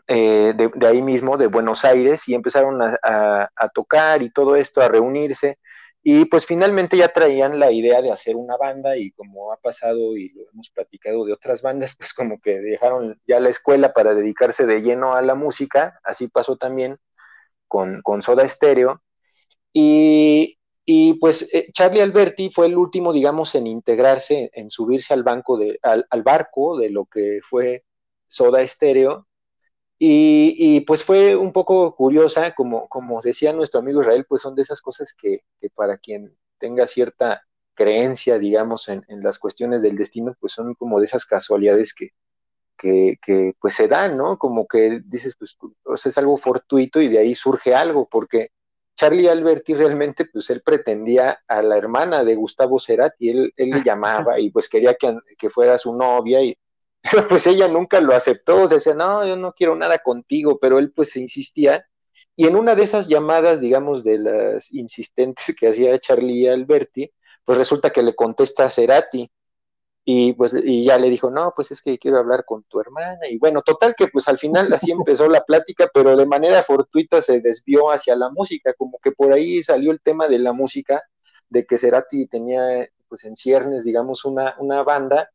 eh, 0.08 0.54
de, 0.56 0.88
ahí 0.88 1.02
mismo, 1.02 1.38
de 1.38 1.48
Buenos 1.48 1.84
Aires, 1.84 2.28
y 2.30 2.36
empezaron 2.36 2.82
a, 2.82 3.50
tocar 3.74 4.22
y 4.22 4.30
todo 4.30 4.56
esto, 4.56 4.82
a 4.82 4.88
reunirse. 4.88 5.60
Y 6.08 6.26
pues 6.26 6.46
finalmente 6.46 6.98
ya 6.98 7.08
traían 7.08 7.58
la 7.58 7.72
idea 7.72 8.00
de 8.00 8.12
hacer 8.12 8.36
una 8.36 8.58
banda 8.58 8.96
y 8.96 9.10
como 9.14 9.52
ha 9.52 9.58
pasado 9.58 10.16
y 10.16 10.30
lo 10.34 10.44
hemos 10.54 10.70
platicado 10.70 11.26
de 11.26 11.34
otras 11.34 11.64
bandas, 11.64 11.96
pues 11.98 12.14
como 12.14 12.40
que 12.40 12.60
dejaron 12.60 13.20
ya 13.28 13.40
la 13.40 13.50
escuela 13.50 13.92
para 13.92 14.14
dedicarse 14.14 14.68
de 14.68 14.84
lleno 14.84 15.16
a 15.16 15.24
la 15.24 15.34
música, 15.34 16.00
así 16.04 16.28
pasó 16.28 16.58
también 16.58 16.98
con, 17.68 18.04
con 18.04 18.22
Soda 18.22 18.48
Stereo. 18.48 19.02
Y, 19.74 20.60
y 20.86 21.16
pues 21.16 21.52
eh, 21.56 21.72
Charlie 21.74 22.02
Alberti 22.02 22.50
fue 22.50 22.68
el 22.68 22.78
último, 22.78 23.12
digamos, 23.12 23.56
en 23.56 23.66
integrarse, 23.66 24.52
en 24.54 24.70
subirse 24.70 25.12
al, 25.12 25.24
banco 25.24 25.58
de, 25.58 25.80
al, 25.82 26.06
al 26.12 26.22
barco 26.22 26.78
de 26.78 26.92
lo 26.92 27.08
que 27.08 27.40
fue 27.42 27.84
Soda 28.28 28.66
Stereo 28.68 29.26
y, 29.98 30.82
pues 30.82 31.04
fue 31.04 31.36
un 31.36 31.54
poco 31.54 31.96
curiosa, 31.96 32.54
como, 32.54 32.88
como 32.90 33.22
decía 33.22 33.54
nuestro 33.54 33.80
amigo 33.80 34.02
Israel, 34.02 34.26
pues 34.28 34.42
son 34.42 34.56
de 34.56 34.62
esas 34.64 34.82
cosas 34.82 35.14
que, 35.14 35.42
para 35.74 35.98
quien 35.98 36.36
tenga 36.58 36.86
cierta 36.88 37.44
creencia, 37.74 38.38
digamos, 38.38 38.90
en, 38.90 39.04
las 39.08 39.40
cuestiones 39.40 39.82
del 39.84 39.96
destino, 39.98 40.36
pues 40.40 40.54
son 40.54 40.76
como 40.76 41.00
de 41.00 41.06
esas 41.06 41.26
casualidades 41.26 41.94
que, 41.94 42.10
que, 42.78 43.54
pues 43.60 43.74
se 43.74 43.88
dan, 43.88 44.18
¿no? 44.18 44.38
Como 44.38 44.68
que 44.68 45.02
dices, 45.06 45.36
pues, 45.38 45.58
es 46.06 46.18
algo 46.18 46.36
fortuito 46.38 47.00
y 47.02 47.08
de 47.08 47.20
ahí 47.20 47.34
surge 47.34 47.74
algo, 47.74 48.08
porque 48.10 48.50
Charlie 48.96 49.30
Alberti 49.30 49.74
realmente, 49.74 50.26
pues 50.26 50.50
él 50.50 50.62
pretendía 50.62 51.40
a 51.48 51.62
la 51.62 51.78
hermana 51.78 52.24
de 52.24 52.36
Gustavo 52.36 52.80
Cerati, 52.80 53.30
él, 53.30 53.54
él 53.56 53.70
le 53.70 53.82
llamaba 53.86 54.40
y 54.40 54.52
pues 54.52 54.68
quería 54.68 54.96
que, 54.96 55.18
que 55.38 55.50
fuera 55.50 55.78
su 55.78 55.96
novia 55.96 56.42
y 56.42 56.58
pues 57.30 57.48
ella 57.48 57.68
nunca 57.68 58.00
lo 58.02 58.14
aceptó, 58.16 58.64
o 58.64 58.68
sea, 58.68 58.76
decía, 58.76 58.94
no, 58.96 59.26
yo 59.26 59.36
no 59.36 59.54
quiero 59.54 59.76
nada 59.76 60.00
contigo, 60.00 60.58
pero 60.60 60.80
él 60.80 60.92
pues 60.92 61.12
se 61.12 61.20
insistía. 61.20 61.86
Y 62.36 62.48
en 62.48 62.56
una 62.56 62.76
de 62.76 62.84
esas 62.84 63.08
llamadas, 63.08 63.62
digamos, 63.62 64.04
de 64.04 64.18
las 64.20 64.74
insistentes 64.74 65.56
que 65.58 65.70
hacía 65.70 65.98
Charlie 66.00 66.50
Alberti, 66.50 67.12
pues 67.46 67.58
resulta 67.58 67.92
que 67.92 68.04
le 68.04 68.16
contesta 68.16 68.66
a 68.66 68.70
Cerati. 68.70 69.30
Y 70.08 70.34
pues 70.34 70.54
y 70.54 70.86
ya 70.86 70.98
le 71.00 71.10
dijo, 71.10 71.32
no, 71.32 71.54
pues 71.56 71.72
es 71.72 71.82
que 71.82 71.98
quiero 71.98 72.20
hablar 72.20 72.46
con 72.46 72.64
tu 72.66 72.80
hermana. 72.80 73.28
Y 73.30 73.38
bueno, 73.40 73.62
total 73.64 73.96
que 73.96 74.08
pues 74.08 74.28
al 74.28 74.38
final 74.38 74.72
así 74.74 74.92
empezó 74.92 75.28
la 75.30 75.44
plática, 75.44 75.90
pero 75.94 76.16
de 76.16 76.26
manera 76.26 76.64
fortuita 76.64 77.22
se 77.22 77.42
desvió 77.42 77.92
hacia 77.92 78.16
la 78.16 78.30
música, 78.30 78.74
como 78.74 79.00
que 79.02 79.12
por 79.12 79.34
ahí 79.34 79.64
salió 79.64 79.92
el 79.92 80.02
tema 80.02 80.28
de 80.28 80.40
la 80.40 80.54
música, 80.54 81.04
de 81.50 81.66
que 81.66 81.78
Cerati 81.78 82.28
tenía 82.28 82.88
pues 83.08 83.24
en 83.26 83.36
ciernes, 83.36 83.84
digamos, 83.86 84.26
una, 84.26 84.56
una 84.60 84.84
banda 84.84 85.30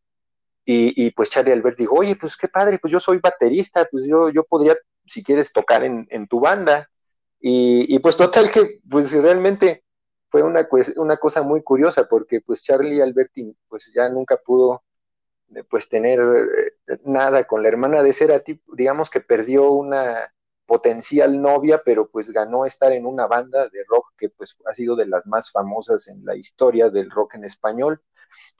y, 0.64 1.10
pues 1.12 1.30
Charlie 1.30 1.52
Albert 1.52 1.78
dijo, 1.78 1.96
oye, 1.96 2.16
pues 2.16 2.36
qué 2.36 2.46
padre, 2.46 2.78
pues 2.78 2.92
yo 2.92 3.00
soy 3.00 3.18
baterista, 3.18 3.88
pues 3.90 4.06
yo, 4.06 4.30
yo 4.30 4.44
podría, 4.44 4.76
si 5.04 5.22
quieres, 5.22 5.52
tocar 5.52 5.82
en, 5.82 6.28
tu 6.28 6.40
banda. 6.40 6.88
Y, 7.40 7.98
pues 7.98 8.16
total 8.16 8.50
que, 8.52 8.80
pues 8.88 9.12
realmente 9.12 9.82
fue 10.28 10.42
una, 10.42 10.68
una 10.96 11.16
cosa 11.16 11.42
muy 11.42 11.62
curiosa, 11.62 12.06
porque 12.06 12.40
pues 12.40 12.62
Charlie 12.62 13.02
Alberti, 13.02 13.56
pues 13.68 13.90
ya 13.92 14.08
nunca 14.08 14.36
pudo, 14.36 14.84
pues 15.68 15.88
tener 15.88 16.20
eh, 16.20 16.98
nada 17.04 17.44
con 17.44 17.62
la 17.62 17.68
hermana 17.68 18.02
de 18.02 18.12
Cerati, 18.12 18.62
digamos 18.72 19.10
que 19.10 19.20
perdió 19.20 19.72
una 19.72 20.32
potencial 20.66 21.42
novia, 21.42 21.82
pero 21.84 22.08
pues 22.08 22.30
ganó 22.30 22.64
estar 22.64 22.92
en 22.92 23.04
una 23.04 23.26
banda 23.26 23.68
de 23.68 23.82
rock 23.88 24.12
que 24.16 24.28
pues 24.28 24.56
ha 24.66 24.72
sido 24.72 24.94
de 24.94 25.06
las 25.06 25.26
más 25.26 25.50
famosas 25.50 26.06
en 26.06 26.24
la 26.24 26.36
historia 26.36 26.90
del 26.90 27.10
rock 27.10 27.34
en 27.34 27.44
español. 27.44 28.00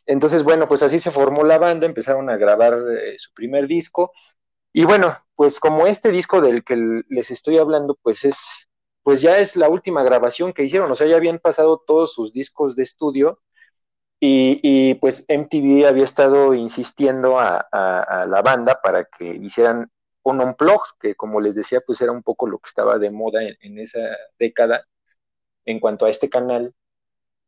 Entonces, 0.07 0.43
bueno, 0.45 0.69
pues 0.69 0.83
así 0.83 0.99
se 0.99 1.11
formó 1.11 1.45
la 1.45 1.59
banda, 1.59 1.87
empezaron 1.87 2.31
a 2.31 2.37
grabar 2.37 2.75
eh, 2.75 3.17
su 3.19 3.33
primer 3.33 3.67
disco. 3.67 4.13
Y 4.73 4.85
bueno, 4.85 5.17
pues 5.35 5.61
como 5.61 5.87
este 5.87 6.11
disco 6.11 6.41
del 6.41 6.65
que 6.65 7.03
les 7.09 7.31
estoy 7.31 7.59
hablando, 7.59 7.99
pues 8.03 8.25
es, 8.25 8.69
pues 9.03 9.21
ya 9.23 9.39
es 9.39 9.57
la 9.57 9.69
última 9.69 10.03
grabación 10.03 10.53
que 10.53 10.65
hicieron, 10.65 10.91
o 10.91 10.95
sea, 10.95 11.07
ya 11.07 11.17
habían 11.17 11.39
pasado 11.39 11.83
todos 11.87 12.13
sus 12.15 12.33
discos 12.33 12.77
de 12.77 12.83
estudio 12.85 13.41
y, 14.21 14.95
pues 14.97 15.25
MTV 15.29 15.87
había 15.87 16.05
estado 16.05 16.55
insistiendo 16.55 17.39
a, 17.39 17.67
la 18.29 18.43
banda 18.43 18.81
para 18.83 19.05
que 19.05 19.25
hicieran 19.35 19.91
un 20.23 20.41
unplug, 20.41 20.83
que 21.01 21.15
como 21.15 21.41
les 21.41 21.55
decía, 21.55 21.81
pues 21.81 22.01
era 22.03 22.13
un 22.13 22.23
poco 22.23 22.47
lo 22.47 22.59
que 22.59 22.69
estaba 22.69 22.99
de 22.99 23.11
moda 23.11 23.41
en, 23.43 23.79
esa 23.79 24.01
década 24.39 24.85
en 25.65 25.81
cuanto 25.81 26.07
a 26.07 26.11
este 26.11 26.29
canal. 26.31 26.75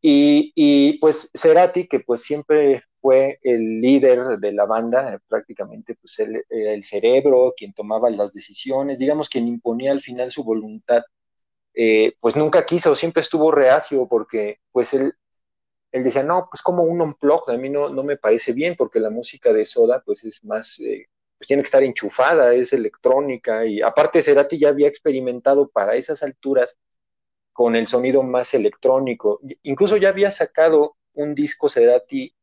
Y, 0.04 0.98
pues 0.98 1.30
Cerati, 1.32 1.86
que 1.86 2.00
pues 2.00 2.22
siempre 2.22 2.82
fue 3.00 3.38
el 3.42 3.80
líder 3.80 4.38
de 4.38 4.52
la 4.52 4.66
banda, 4.66 5.20
prácticamente 5.28 5.94
pues 5.94 6.18
el 6.18 6.84
cerebro, 6.84 7.54
quien 7.56 7.72
tomaba 7.72 8.10
las 8.10 8.32
decisiones, 8.32 8.98
digamos 8.98 9.28
quien 9.28 9.46
imponía 9.48 9.92
al 9.92 10.00
final 10.00 10.30
su 10.30 10.42
voluntad, 10.44 11.02
eh, 11.74 12.14
pues 12.20 12.36
nunca 12.36 12.66
quiso, 12.66 12.94
siempre 12.94 13.22
estuvo 13.22 13.50
reacio 13.50 14.06
porque 14.08 14.60
pues 14.72 14.92
él 14.94 15.14
él 15.92 16.04
decía, 16.04 16.22
no, 16.22 16.48
pues 16.50 16.62
como 16.62 16.84
un 16.84 17.02
unplug, 17.02 17.50
a 17.50 17.56
mí 17.58 17.68
no, 17.68 17.90
no 17.90 18.02
me 18.02 18.16
parece 18.16 18.54
bien 18.54 18.76
porque 18.76 18.98
la 18.98 19.10
música 19.10 19.52
de 19.52 19.66
Soda 19.66 20.02
pues 20.04 20.24
es 20.24 20.42
más, 20.44 20.80
eh, 20.80 21.06
pues 21.36 21.46
tiene 21.46 21.62
que 21.62 21.66
estar 21.66 21.82
enchufada, 21.82 22.54
es 22.54 22.72
electrónica 22.72 23.66
y 23.66 23.82
aparte 23.82 24.22
Cerati 24.22 24.58
ya 24.58 24.70
había 24.70 24.88
experimentado 24.88 25.68
para 25.68 25.94
esas 25.94 26.22
alturas 26.22 26.78
con 27.52 27.76
el 27.76 27.86
sonido 27.86 28.22
más 28.22 28.54
electrónico, 28.54 29.40
incluso 29.62 29.96
ya 29.96 30.08
había 30.08 30.30
sacado 30.30 30.96
un 31.14 31.34
disco 31.34 31.68
Cerati 31.68 32.34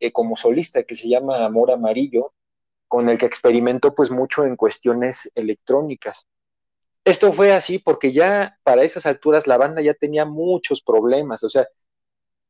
eh, 0.00 0.12
como 0.12 0.36
solista 0.36 0.82
que 0.82 0.96
se 0.96 1.08
llama 1.08 1.44
Amor 1.44 1.70
Amarillo, 1.70 2.34
con 2.88 3.08
el 3.08 3.18
que 3.18 3.26
experimentó 3.26 3.94
pues 3.94 4.10
mucho 4.10 4.44
en 4.44 4.56
cuestiones 4.56 5.30
electrónicas. 5.34 6.26
Esto 7.04 7.32
fue 7.32 7.52
así 7.52 7.78
porque 7.78 8.12
ya 8.12 8.58
para 8.64 8.82
esas 8.82 9.06
alturas 9.06 9.46
la 9.46 9.56
banda 9.56 9.80
ya 9.80 9.94
tenía 9.94 10.24
muchos 10.24 10.82
problemas, 10.82 11.44
o 11.44 11.48
sea, 11.48 11.66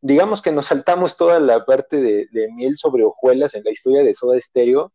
digamos 0.01 0.41
que 0.41 0.53
nos 0.53 0.67
saltamos 0.67 1.17
toda 1.17 1.41
la 1.41 1.65
parte 1.65 2.01
de, 2.01 2.49
miel 2.53 2.77
sobre 2.77 3.05
hojuelas 3.05 3.55
en 3.55 3.65
la 3.65 3.71
historia 3.71 4.03
de 4.03 4.15
Soda 4.15 4.41
Stereo, 4.41 4.93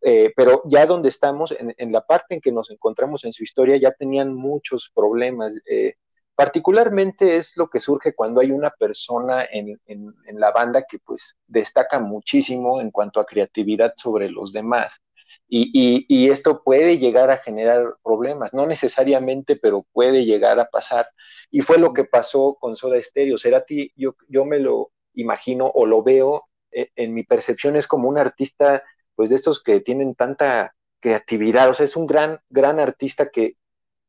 eh, 0.00 0.32
pero 0.36 0.62
ya 0.66 0.86
donde 0.86 1.08
estamos, 1.08 1.54
en, 1.58 1.92
la 1.92 2.02
parte 2.02 2.34
en 2.34 2.40
que 2.40 2.52
nos 2.52 2.70
encontramos 2.70 3.24
en 3.24 3.32
su 3.32 3.42
historia, 3.42 3.76
ya 3.78 3.92
tenían 3.92 4.34
muchos 4.34 4.90
problemas. 4.94 5.58
Eh, 5.68 5.94
particularmente 6.34 7.36
es 7.36 7.56
lo 7.56 7.68
que 7.68 7.80
surge 7.80 8.14
cuando 8.14 8.40
hay 8.40 8.50
una 8.50 8.70
persona 8.70 9.44
en, 9.50 9.78
la 10.26 10.50
banda 10.50 10.84
que 10.88 10.98
pues 10.98 11.36
destaca 11.46 11.98
muchísimo 12.00 12.80
en 12.80 12.90
cuanto 12.90 13.20
a 13.20 13.26
creatividad 13.26 13.94
sobre 13.96 14.30
los 14.30 14.52
demás. 14.52 15.00
y, 15.48 16.30
esto 16.30 16.62
puede 16.64 16.98
llegar 16.98 17.30
a 17.30 17.36
generar 17.38 17.96
problemas, 18.02 18.54
no 18.54 18.66
necesariamente, 18.66 19.56
pero 19.56 19.86
puede 19.92 20.24
llegar 20.24 20.58
a 20.58 20.66
pasar. 20.68 21.08
Y 21.50 21.60
fue 21.62 21.78
lo 21.78 21.92
que 21.92 22.04
pasó 22.04 22.56
con 22.60 22.76
Soda 22.76 23.00
Stereo. 23.00 23.38
Cerati, 23.38 23.92
yo, 23.96 24.16
yo 24.28 24.44
me 24.44 24.58
lo 24.58 24.90
imagino 25.14 25.66
o 25.66 25.86
lo 25.86 26.02
veo 26.02 26.44
eh, 26.72 26.90
en 26.96 27.14
mi 27.14 27.22
percepción, 27.22 27.76
es 27.76 27.86
como 27.86 28.08
un 28.08 28.18
artista, 28.18 28.82
pues 29.14 29.30
de 29.30 29.36
estos 29.36 29.62
que 29.62 29.80
tienen 29.80 30.14
tanta 30.16 30.74
creatividad. 31.00 31.70
O 31.70 31.74
sea, 31.74 31.84
es 31.84 31.96
un 31.96 32.06
gran, 32.06 32.40
gran 32.48 32.80
artista 32.80 33.30
que 33.30 33.56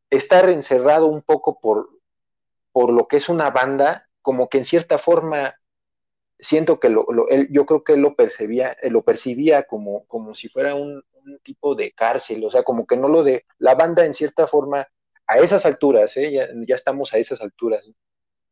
está 0.09 0.39
encerrado 0.49 1.07
un 1.07 1.21
poco 1.21 1.59
por, 1.59 1.89
por 2.75 2.91
lo 2.91 3.07
que 3.07 3.15
es 3.15 3.29
una 3.29 3.51
banda, 3.51 4.09
como 4.21 4.49
que 4.49 4.57
en 4.57 4.65
cierta 4.65 4.97
forma 4.97 5.55
siento 6.37 6.77
que 6.77 6.89
lo, 6.89 7.05
él, 7.29 7.47
yo 7.49 7.65
creo 7.65 7.85
que 7.85 7.93
él 7.93 8.01
lo 8.01 8.17
percibía, 8.17 8.73
eh, 8.81 8.89
lo 8.89 9.01
percibía 9.01 9.63
como, 9.63 10.05
como 10.07 10.35
si 10.35 10.49
fuera 10.49 10.75
un, 10.75 11.01
tipo 11.41 11.73
de 11.73 11.93
cárcel, 11.93 12.43
o 12.43 12.49
sea, 12.49 12.63
como 12.63 12.85
que 12.85 12.97
no 12.97 13.07
lo 13.07 13.23
de, 13.23 13.45
la 13.59 13.75
banda 13.75 14.05
en 14.05 14.13
cierta 14.13 14.45
forma 14.45 14.85
a 15.25 15.37
esas 15.37 15.65
alturas, 15.65 16.17
¿eh? 16.17 16.33
ya, 16.33 16.75
estamos 16.75 17.13
a 17.13 17.17
esas 17.17 17.39
alturas, 17.39 17.89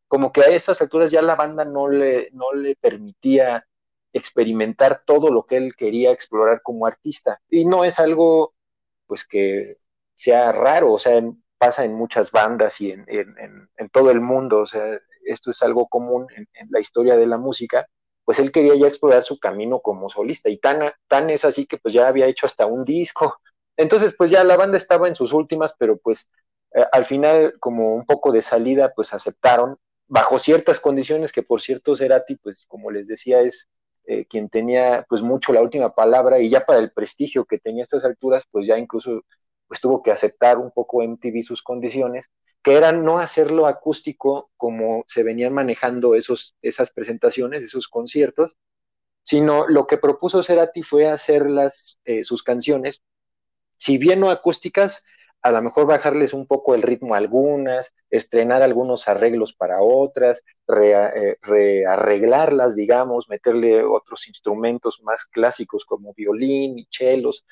como 0.08 0.32
que 0.32 0.42
a 0.42 0.48
esas 0.48 0.82
alturas 0.82 1.12
ya 1.12 1.22
la 1.22 1.36
banda 1.36 1.66
no 1.66 1.90
le, 1.90 2.30
no 2.32 2.54
le 2.54 2.78
permitía 2.78 3.68
experimentar 4.14 5.04
todo 5.06 5.30
lo 5.32 5.46
que 5.46 5.58
él 5.58 5.76
quería 5.76 6.12
explorar 6.12 6.62
como 6.64 6.86
artista. 6.88 7.42
Y 7.50 7.66
no 7.66 7.84
es 7.84 8.00
algo, 8.00 8.56
pues, 9.06 9.28
que 9.28 9.80
sea 10.16 10.54
raro, 10.54 10.94
o 10.94 11.00
sea, 11.00 11.22
pasa 11.64 11.86
en 11.86 11.94
muchas 11.94 12.30
bandas 12.32 12.82
y 12.82 12.92
en, 12.92 13.70
todo 13.94 14.12
el 14.12 14.20
mundo, 14.20 14.60
o 14.60 14.66
sea, 14.66 15.00
esto 15.26 15.52
es 15.52 15.64
algo 15.64 15.88
común 15.88 16.28
en, 16.36 16.46
la 16.70 16.82
historia 16.82 17.16
de 17.16 17.26
la 17.26 17.38
música, 17.38 17.88
pues 18.26 18.40
él 18.40 18.52
quería 18.52 18.76
ya 18.76 18.88
explorar 18.88 19.24
su 19.24 19.40
camino 19.40 19.80
como 19.80 20.10
solista 20.10 20.50
y 20.50 20.58
tan, 20.58 20.92
tan 21.08 21.30
es 21.30 21.46
así 21.46 21.66
que 21.66 21.78
pues 21.78 21.94
ya 21.94 22.10
había 22.10 22.28
hecho 22.28 22.46
hasta 22.48 22.66
un 22.66 22.84
disco. 22.84 23.38
Entonces, 23.78 24.14
pues 24.18 24.30
ya 24.30 24.44
la 24.44 24.58
banda 24.58 24.78
estaba 24.78 25.08
en 25.08 25.16
sus 25.16 25.32
últimas, 25.32 25.74
pero 25.80 25.98
pues 25.98 26.30
eh, 26.76 26.86
al 26.92 27.06
final, 27.06 27.56
como 27.62 27.96
un 27.96 28.06
poco 28.06 28.34
de 28.34 28.42
salida, 28.42 28.92
pues 28.94 29.14
aceptaron, 29.14 29.78
bajo 30.08 30.40
ciertas 30.40 30.82
condiciones 30.82 31.32
que 31.32 31.44
por 31.44 31.62
cierto 31.62 31.96
Cerati, 31.96 32.36
pues 32.36 32.66
como 32.68 32.92
les 32.92 33.08
decía, 33.08 33.40
es 33.40 33.70
eh, 34.06 34.26
quien 34.26 34.50
tenía 34.50 35.06
pues 35.08 35.22
mucho 35.22 35.54
la 35.54 35.62
última 35.62 35.96
palabra 35.96 36.40
y 36.42 36.50
ya 36.50 36.66
para 36.66 36.80
el 36.80 36.92
prestigio 36.92 37.46
que 37.46 37.58
tenía 37.58 37.84
a 37.84 37.84
estas 37.84 38.04
alturas, 38.04 38.44
pues 38.52 38.68
ya 38.68 38.78
incluso 38.78 39.24
pues 39.74 39.82
tuvo 39.82 40.04
que 40.04 40.12
aceptar 40.12 40.60
un 40.60 40.70
poco 40.70 41.02
MTV 41.02 41.42
sus 41.42 41.64
condiciones, 41.64 42.30
que 42.62 42.76
eran 42.76 43.04
no 43.04 43.18
hacerlo 43.18 43.66
acústico 43.66 44.52
como 44.56 45.04
se 45.08 45.24
venían 45.24 45.52
manejando 45.52 46.14
esos, 46.14 46.56
esas 46.62 46.92
presentaciones, 46.92 47.64
esos 47.64 47.88
conciertos, 47.88 48.56
sino 49.24 49.68
lo 49.68 49.88
que 49.88 49.98
propuso 49.98 50.44
Cerati 50.44 50.84
fue 50.84 51.10
hacer 51.10 51.50
las, 51.50 52.00
eh, 52.06 52.24
sus 52.24 52.44
canciones, 52.44 53.02
si 53.80 53.98
bien 53.98 54.20
no 54.20 54.30
acústicas, 54.30 55.04
a 55.42 55.50
lo 55.50 55.60
mejor 55.64 55.88
bajarles 55.88 56.34
un 56.36 56.46
poco 56.46 56.76
el 56.76 56.84
ritmo 56.84 57.16
a 57.16 57.18
algunas, 57.18 57.96
estrenar 58.12 58.62
algunos 58.62 59.08
arreglos 59.08 59.54
para 59.54 59.82
otras, 59.82 60.44
eh, 60.68 61.38
rearreglarlas, 61.42 62.76
digamos, 62.76 63.28
meterle 63.28 63.84
otros 63.84 64.28
instrumentos 64.28 65.02
más 65.02 65.26
clásicos 65.26 65.84
como 65.84 66.14
violín 66.14 66.78
y 66.78 66.86
chelos. 66.86 67.44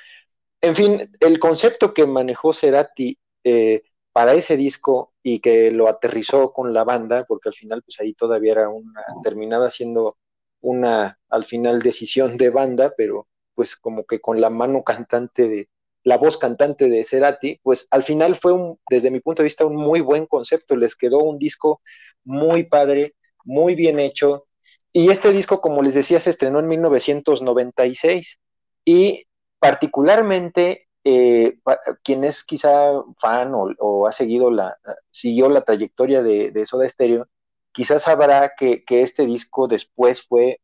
En 0.61 0.75
fin, 0.75 1.11
el 1.19 1.39
concepto 1.39 1.93
que 1.93 2.05
manejó 2.05 2.53
Cerati 2.53 3.17
eh, 3.43 3.83
para 4.11 4.33
ese 4.33 4.57
disco 4.57 5.13
y 5.23 5.39
que 5.39 5.71
lo 5.71 5.87
aterrizó 5.87 6.53
con 6.53 6.73
la 6.73 6.83
banda, 6.83 7.25
porque 7.25 7.49
al 7.49 7.55
final 7.55 7.81
pues 7.83 7.99
ahí 7.99 8.13
todavía 8.13 8.53
era 8.53 8.69
una, 8.69 9.03
terminaba 9.23 9.69
siendo 9.69 10.17
una 10.61 11.19
al 11.29 11.45
final 11.45 11.81
decisión 11.81 12.37
de 12.37 12.49
banda, 12.49 12.93
pero 12.95 13.27
pues 13.55 13.75
como 13.75 14.05
que 14.05 14.19
con 14.21 14.39
la 14.39 14.49
mano 14.49 14.83
cantante 14.83 15.47
de, 15.47 15.69
la 16.03 16.17
voz 16.17 16.37
cantante 16.37 16.89
de 16.89 17.03
Cerati, 17.03 17.59
pues 17.61 17.87
al 17.91 18.03
final 18.03 18.35
fue 18.35 18.53
un, 18.53 18.79
desde 18.89 19.11
mi 19.11 19.19
punto 19.19 19.41
de 19.41 19.45
vista, 19.45 19.65
un 19.65 19.75
muy 19.75 20.01
buen 20.01 20.25
concepto. 20.25 20.75
Les 20.75 20.95
quedó 20.95 21.19
un 21.19 21.37
disco 21.37 21.81
muy 22.23 22.63
padre, 22.63 23.15
muy 23.43 23.75
bien 23.75 23.99
hecho. 23.99 24.47
Y 24.93 25.09
este 25.09 25.31
disco, 25.31 25.61
como 25.61 25.81
les 25.81 25.93
decía, 25.93 26.19
se 26.19 26.31
estrenó 26.31 26.59
en 26.59 26.67
1996 26.67 28.39
y 28.85 29.25
particularmente 29.61 30.87
eh, 31.03 31.59
quien 32.03 32.23
es 32.23 32.43
quizá 32.43 32.71
fan 33.19 33.53
o, 33.53 34.07
ha 34.07 34.11
seguido 34.11 34.49
la, 34.49 34.75
siguió 35.11 35.49
la 35.49 35.61
trayectoria 35.61 36.23
de, 36.23 36.49
de 36.49 36.65
Soda 36.65 36.89
Stereo, 36.89 37.27
quizás 37.71 38.03
sabrá 38.03 38.53
que, 38.57 38.83
este 38.87 39.25
disco 39.25 39.67
después 39.67 40.23
fue 40.23 40.59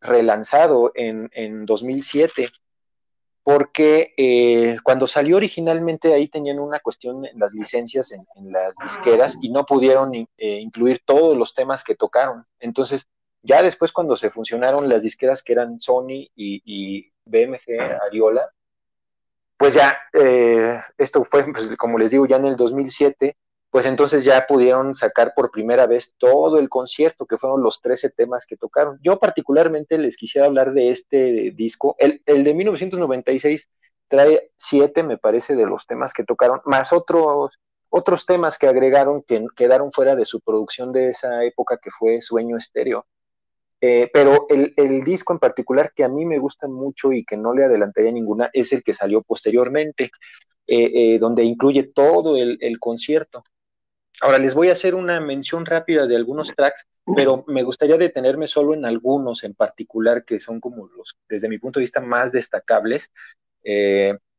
relanzado 0.00 0.90
en, 0.96 1.30
en 1.32 1.64
2007 1.64 2.50
porque 3.44 4.12
eh, 4.16 4.78
cuando 4.82 5.06
salió 5.06 5.36
originalmente 5.36 6.12
ahí 6.12 6.26
tenían 6.26 6.58
una 6.58 6.80
cuestión 6.80 7.26
en 7.26 7.38
las 7.38 7.52
licencias 7.52 8.10
en, 8.10 8.26
las 8.50 8.74
disqueras 8.82 9.38
y 9.40 9.50
no 9.50 9.64
pudieron 9.64 10.14
eh, 10.14 10.26
incluir 10.38 11.02
todos 11.04 11.36
los 11.36 11.54
temas 11.54 11.84
que 11.84 11.94
tocaron. 11.94 12.46
Entonces, 12.58 13.06
ya 13.42 13.62
después 13.62 13.92
cuando 13.92 14.16
se 14.16 14.30
funcionaron 14.30 14.88
las 14.88 15.02
disqueras 15.02 15.42
que 15.42 15.52
eran 15.52 15.78
Sony 15.78 16.30
y, 16.34 17.12
BMG 17.24 17.80
Ariola, 18.06 18.48
pues 19.56 19.74
ya, 19.74 19.96
eh, 20.12 20.80
esto 20.98 21.24
fue, 21.24 21.44
pues, 21.52 21.76
como 21.76 21.98
les 21.98 22.10
digo, 22.10 22.26
ya 22.26 22.36
en 22.36 22.46
el 22.46 22.56
2007, 22.56 23.36
pues 23.70 23.86
entonces 23.86 24.24
ya 24.24 24.46
pudieron 24.46 24.94
sacar 24.94 25.32
por 25.34 25.50
primera 25.50 25.86
vez 25.86 26.14
todo 26.18 26.58
el 26.58 26.68
concierto, 26.68 27.26
que 27.26 27.38
fueron 27.38 27.62
los 27.62 27.80
13 27.80 28.10
temas 28.10 28.46
que 28.46 28.56
tocaron. 28.56 29.00
Yo 29.02 29.18
particularmente 29.18 29.98
les 29.98 30.16
quisiera 30.16 30.46
hablar 30.46 30.74
de 30.74 30.90
este 30.90 31.52
disco. 31.56 31.96
El, 31.98 32.22
de 32.24 32.54
1996 32.54 33.68
trae 34.06 34.52
siete, 34.56 35.02
me 35.02 35.18
parece, 35.18 35.56
de 35.56 35.66
los 35.66 35.86
temas 35.86 36.12
que 36.12 36.24
tocaron, 36.24 36.60
más 36.66 36.92
otros, 36.92 37.58
otros 37.88 38.26
temas 38.26 38.58
que 38.58 38.68
agregaron 38.68 39.22
que 39.22 39.44
quedaron 39.56 39.92
fuera 39.92 40.14
de 40.14 40.24
su 40.24 40.40
producción 40.40 40.92
de 40.92 41.08
esa 41.10 41.42
época, 41.44 41.78
que 41.82 41.90
fue 41.90 42.20
Sueño 42.20 42.56
Estéreo. 42.56 43.06
Eh, 43.86 44.08
pero 44.14 44.46
el, 44.48 45.04
disco 45.04 45.34
en 45.34 45.38
particular 45.38 45.92
que 45.94 46.04
a 46.04 46.08
mí 46.08 46.24
me 46.24 46.38
gusta 46.38 46.66
mucho 46.66 47.12
y 47.12 47.22
que 47.22 47.36
no 47.36 47.52
le 47.52 47.64
adelantaría 47.64 48.10
ninguna 48.12 48.48
es 48.54 48.72
el 48.72 48.82
que 48.82 48.94
salió 48.94 49.20
posteriormente, 49.20 50.10
eh, 50.66 51.18
donde 51.18 51.44
incluye 51.44 51.82
todo 51.82 52.38
el, 52.38 52.78
concierto. 52.80 53.44
Ahora 54.22 54.38
les 54.38 54.54
voy 54.54 54.70
a 54.70 54.72
hacer 54.72 54.94
una 54.94 55.20
mención 55.20 55.66
rápida 55.66 56.06
de 56.06 56.16
algunos 56.16 56.54
tracks, 56.54 56.86
pero 57.14 57.44
me 57.46 57.62
gustaría 57.62 57.98
detenerme 57.98 58.46
solo 58.46 58.72
en 58.72 58.86
algunos 58.86 59.44
en 59.44 59.52
particular 59.52 60.24
que 60.24 60.40
son 60.40 60.60
como 60.60 60.86
los, 60.86 61.18
desde 61.28 61.50
mi 61.50 61.58
punto 61.58 61.78
de 61.78 61.82
vista, 61.82 62.00
más 62.00 62.32
destacables. 62.32 63.12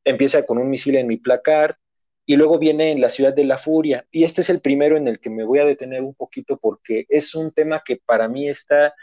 empieza 0.04 0.44
con 0.44 0.58
un 0.58 0.72
misil 0.72 0.96
en 0.96 1.06
mi 1.06 1.18
placar, 1.18 1.78
y 2.26 2.36
luego 2.36 2.58
viene 2.58 2.92
en 2.92 3.02
La 3.02 3.10
ciudad 3.10 3.36
de 3.36 3.44
la 3.44 3.60
furia. 3.60 4.08
Y 4.10 4.24
este 4.24 4.42
es 4.42 4.50
el 4.50 4.60
primero 4.60 4.98
en 4.98 5.08
el 5.08 5.20
que 5.20 5.30
me 5.30 5.44
voy 5.44 5.60
a 5.60 5.66
detener 5.66 6.02
un 6.02 6.16
poquito 6.16 6.58
porque 6.58 7.06
es 7.10 7.36
un 7.36 7.52
tema 7.52 7.84
que 7.86 8.02
para 8.04 8.28
mí 8.28 8.50
está 8.50 8.96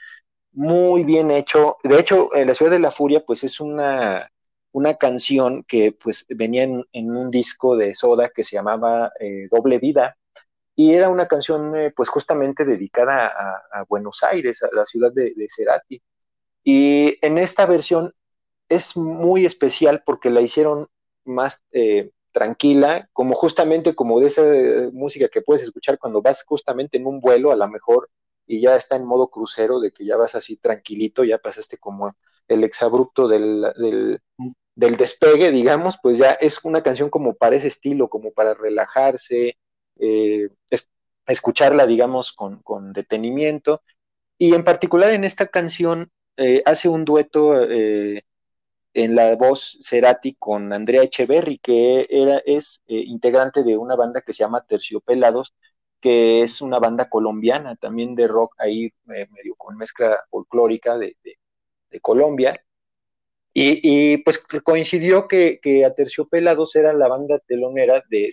muy 0.53 1.05
bien 1.05 1.31
hecho. 1.31 1.77
De 1.83 1.99
hecho, 1.99 2.35
en 2.35 2.49
La 2.49 2.55
ciudad 2.55 2.73
de 2.73 2.79
la 2.79 2.91
furia 2.91 3.25
pues 3.25 3.45
es 3.45 3.61
una, 3.61 4.31
una 4.73 4.95
canción 4.95 5.65
que 5.65 5.93
pues 5.93 6.27
venía 6.29 6.65
en, 6.65 6.85
un 6.93 7.31
disco 7.31 7.77
de 7.77 7.95
Soda 7.95 8.31
que 8.31 8.45
se 8.45 8.57
llamaba 8.57 9.13
eh, 9.21 9.49
Doble 9.51 9.79
Vida. 9.79 10.17
Y 10.75 10.95
era 10.95 11.11
una 11.11 11.29
canción 11.29 11.77
eh, 11.77 11.93
pues 11.95 12.09
justamente 12.09 12.65
dedicada 12.65 13.27
a, 13.27 13.85
Buenos 13.89 14.23
Aires, 14.23 14.63
a 14.63 14.69
la 14.73 14.87
ciudad 14.87 15.13
de, 15.13 15.35
Cerati. 15.55 16.03
Y 16.65 17.19
en 17.25 17.39
esta 17.39 17.67
versión 17.67 18.15
es 18.69 18.97
muy 18.97 19.45
especial 19.47 20.03
porque 20.05 20.31
la 20.31 20.41
hicieron 20.41 20.89
más... 21.25 21.65
Eh, 21.73 22.11
tranquila, 22.33 23.09
como 23.13 23.35
justamente 23.35 23.95
como 23.95 24.19
de 24.19 24.27
esa 24.27 24.43
eh, 24.43 24.91
música 24.93 25.29
que 25.29 25.43
puedes 25.43 25.63
escuchar 25.63 25.99
cuando 25.99 26.23
vas 26.23 26.43
justamente 26.45 26.97
en 26.97 27.07
un 27.07 27.21
vuelo 27.21 27.53
a 27.53 27.57
lo 27.57 27.69
mejor 27.69 28.09
y 28.47 28.61
ya 28.61 28.77
está 28.77 28.97
en 28.97 29.05
modo 29.05 29.29
crucero, 29.29 29.81
de 29.81 29.93
que 29.93 30.05
ya 30.05 30.17
vas 30.17 30.35
así 30.35 30.57
tranquilito, 30.57 31.25
ya 31.25 31.39
pasaste 31.39 31.79
como 31.79 32.17
el 32.49 32.65
exabrupto 32.65 33.29
del, 33.29 34.21
del, 34.75 34.97
despegue, 34.97 35.51
digamos, 35.51 35.99
pues 36.03 36.19
ya 36.19 36.33
es 36.33 36.59
una 36.65 36.83
canción 36.83 37.11
como 37.11 37.35
para 37.35 37.57
ese 37.57 37.69
estilo, 37.69 38.09
como 38.09 38.33
para 38.33 38.55
relajarse, 38.55 39.59
eh, 39.99 40.49
escucharla, 41.27 41.87
digamos, 41.87 42.33
con, 42.33 42.63
con, 42.63 42.93
detenimiento. 42.93 43.83
Y 44.39 44.55
en 44.55 44.65
particular 44.65 45.13
en 45.13 45.25
esta 45.25 45.47
canción 45.47 46.11
eh, 46.37 46.63
hace 46.67 46.89
un 46.89 47.05
dueto 47.05 47.55
en 48.95 49.15
la 49.15 49.35
voz 49.37 49.79
Cerati 49.81 50.35
con 50.35 50.73
Andrea 50.73 51.03
Echeverry, 51.03 51.59
que 51.59 52.07
era, 52.11 52.39
es 52.45 52.83
eh, 52.87 53.03
integrante 53.07 53.63
de 53.63 53.77
una 53.77 53.97
banda 53.97 54.21
que 54.23 54.33
se 54.33 54.41
llama 54.41 54.65
Terciopelados, 54.67 55.55
que 56.03 56.43
es 56.43 56.61
una 56.61 56.81
banda 56.81 57.09
colombiana, 57.09 57.77
también 57.77 58.17
de 58.17 58.27
rock 58.27 58.57
ahí 58.59 58.87
eh, 58.87 59.29
medio 59.31 59.55
con 59.57 59.77
mezcla 59.77 60.19
folclórica 60.29 60.99
de, 60.99 61.17
Colombia. 62.03 62.61
Y, 63.55 64.17
pues 64.19 64.39
coincidió 64.65 65.29
que, 65.29 65.61
que 65.63 65.89
Terciopelados 65.95 66.75
era 66.75 66.95
la 66.95 67.07
banda 67.07 67.39
telonera 67.39 68.03
de, 68.09 68.31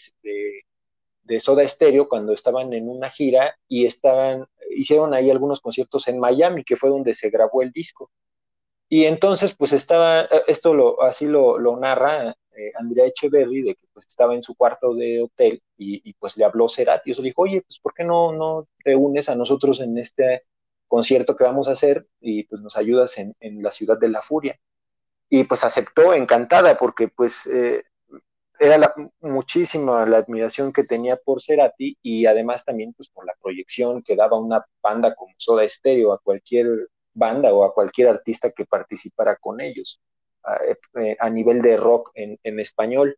de, 1.23 1.39
Soda 1.41 1.67
Stereo 1.67 2.07
cuando 2.07 2.33
estaban 2.33 2.71
en 2.73 2.89
una 2.89 3.09
gira 3.11 3.53
y 3.67 3.85
estaban, 3.85 4.47
hicieron 4.75 5.13
ahí 5.13 5.29
algunos 5.29 5.59
conciertos 5.59 6.07
en 6.07 6.19
Miami, 6.19 6.63
que 6.63 6.77
fue 6.77 6.89
donde 6.89 7.13
se 7.13 7.29
grabó 7.29 7.61
el 7.61 7.71
disco. 7.71 8.09
Y 8.89 9.05
entonces, 9.05 9.55
pues 9.55 9.71
estaba, 9.71 10.21
eh, 10.23 10.43
esto 10.47 10.73
lo, 10.73 11.01
así 11.03 11.27
lo, 11.27 11.59
narra 11.77 12.35
eh, 12.57 12.71
Andrea 12.75 13.05
Echeverry, 13.05 13.61
de 13.61 13.75
que 13.75 13.87
pues 13.93 14.07
estaba 14.07 14.33
en 14.33 14.41
su 14.41 14.55
cuarto 14.55 14.95
de 14.95 15.21
hotel 15.21 15.61
y, 15.77 16.13
pues 16.13 16.35
le 16.37 16.43
habló 16.43 16.67
Cerati, 16.67 17.11
y 17.11 17.13
le 17.13 17.23
dijo, 17.23 17.43
oye, 17.43 17.61
pues 17.61 17.79
¿por 17.79 17.93
qué 17.93 18.03
no, 18.03 18.33
no 18.33 18.67
te 18.83 18.95
unes 18.95 19.29
a 19.29 19.35
nosotros 19.35 19.79
en 19.81 19.97
este 19.99 20.43
concierto 20.87 21.35
que 21.35 21.43
vamos 21.43 21.69
a 21.69 21.73
hacer 21.73 22.07
y 22.19 22.43
pues 22.45 22.61
nos 22.61 22.75
ayudas 22.75 23.17
en, 23.19 23.35
en 23.39 23.61
la 23.61 23.71
ciudad 23.71 23.97
de 23.99 24.09
la 24.09 24.21
furia? 24.23 24.59
Y 25.29 25.43
pues 25.43 25.63
aceptó 25.63 26.13
encantada 26.15 26.77
porque 26.77 27.07
pues 27.09 27.45
eh, 27.45 27.83
era 28.59 28.77
la, 28.77 28.93
muchísima 29.21 30.05
la 30.05 30.17
admiración 30.17 30.73
que 30.73 30.83
tenía 30.83 31.15
por 31.17 31.41
Cerati 31.41 31.97
y 32.01 32.25
además 32.25 32.65
también 32.65 32.93
pues 32.93 33.07
por 33.09 33.25
la 33.25 33.33
proyección 33.41 34.01
que 34.01 34.15
daba 34.15 34.39
una 34.39 34.65
banda 34.81 35.13
como 35.15 35.33
Soda 35.37 35.67
Stereo 35.67 36.11
a 36.11 36.19
cualquier 36.19 36.89
banda 37.19 37.53
o 37.53 37.63
a 37.63 37.73
cualquier 37.73 38.07
artista 38.07 38.51
que 38.51 38.65
participara 38.65 39.35
con 39.35 39.61
ellos 39.61 40.01
a, 40.43 40.57
eh, 41.01 41.17
nivel 41.31 41.61
de 41.61 41.77
rock 41.77 42.11
en, 42.15 42.59
español. 42.59 43.17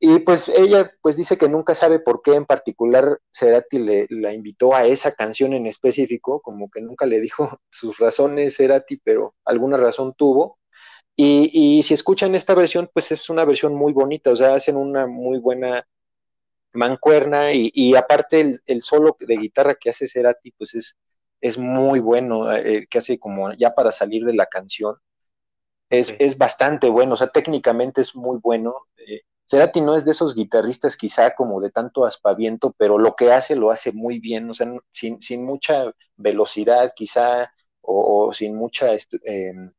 Y 0.00 0.20
pues 0.20 0.48
ella 0.48 0.92
pues 1.02 1.16
dice 1.16 1.36
que 1.36 1.48
nunca 1.48 1.74
sabe 1.74 1.98
por 1.98 2.22
qué 2.22 2.34
en 2.34 2.46
particular 2.46 3.18
Cerati 3.32 3.78
le, 3.78 4.06
la 4.10 4.32
invitó 4.32 4.74
a 4.74 4.86
esa 4.86 5.12
canción 5.12 5.52
en 5.54 5.66
específico, 5.66 6.40
como 6.40 6.70
que 6.70 6.80
nunca 6.80 7.04
le 7.04 7.20
dijo 7.20 7.60
sus 7.70 7.98
razones 7.98 8.56
Cerati, 8.56 8.98
pero 9.02 9.34
alguna 9.44 9.76
razón 9.76 10.14
tuvo. 10.16 10.58
Y, 11.20 11.82
si 11.82 11.94
escuchan 11.94 12.36
esta 12.36 12.54
versión, 12.54 12.88
pues 12.92 13.10
es 13.10 13.28
una 13.28 13.44
versión 13.44 13.74
muy 13.74 13.92
bonita, 13.92 14.30
o 14.30 14.36
sea, 14.36 14.54
hacen 14.54 14.76
una 14.76 15.08
muy 15.08 15.40
buena 15.40 15.84
mancuerna 16.72 17.52
y, 17.52 17.96
aparte 17.96 18.40
el, 18.40 18.60
el, 18.66 18.82
solo 18.82 19.16
de 19.18 19.36
guitarra 19.36 19.74
que 19.74 19.90
hace 19.90 20.06
Cerati, 20.06 20.52
pues 20.52 20.74
es, 20.76 20.96
es 21.40 21.58
muy 21.58 22.00
bueno, 22.00 22.52
eh, 22.52 22.86
que 22.90 22.98
hace 22.98 23.18
como 23.18 23.52
ya 23.52 23.74
para 23.74 23.90
salir 23.90 24.24
de 24.24 24.34
la 24.34 24.46
canción. 24.46 24.96
Es, 25.90 26.14
es 26.18 26.36
bastante 26.36 26.88
bueno, 26.90 27.14
o 27.14 27.16
sea, 27.16 27.28
técnicamente 27.28 28.00
es 28.00 28.14
muy 28.14 28.38
bueno. 28.42 28.74
Eh, 28.96 29.22
Cerati 29.46 29.80
no 29.80 29.96
es 29.96 30.04
de 30.04 30.10
esos 30.10 30.34
guitarristas 30.34 30.96
quizá 30.96 31.34
como 31.34 31.60
de 31.60 31.70
tanto 31.70 32.04
aspaviento, 32.04 32.74
pero 32.76 32.98
lo 32.98 33.14
que 33.14 33.32
hace 33.32 33.56
lo 33.56 33.70
hace 33.70 33.92
muy 33.92 34.18
bien, 34.20 34.50
o 34.50 34.54
sea, 34.54 34.70
sin, 34.90 35.22
sin 35.22 35.44
mucha 35.46 35.90
velocidad 36.16 36.92
quizá, 36.94 37.50
o, 37.80 38.30
sin 38.34 38.54
mucha, 38.54 38.88
em, 39.22 39.72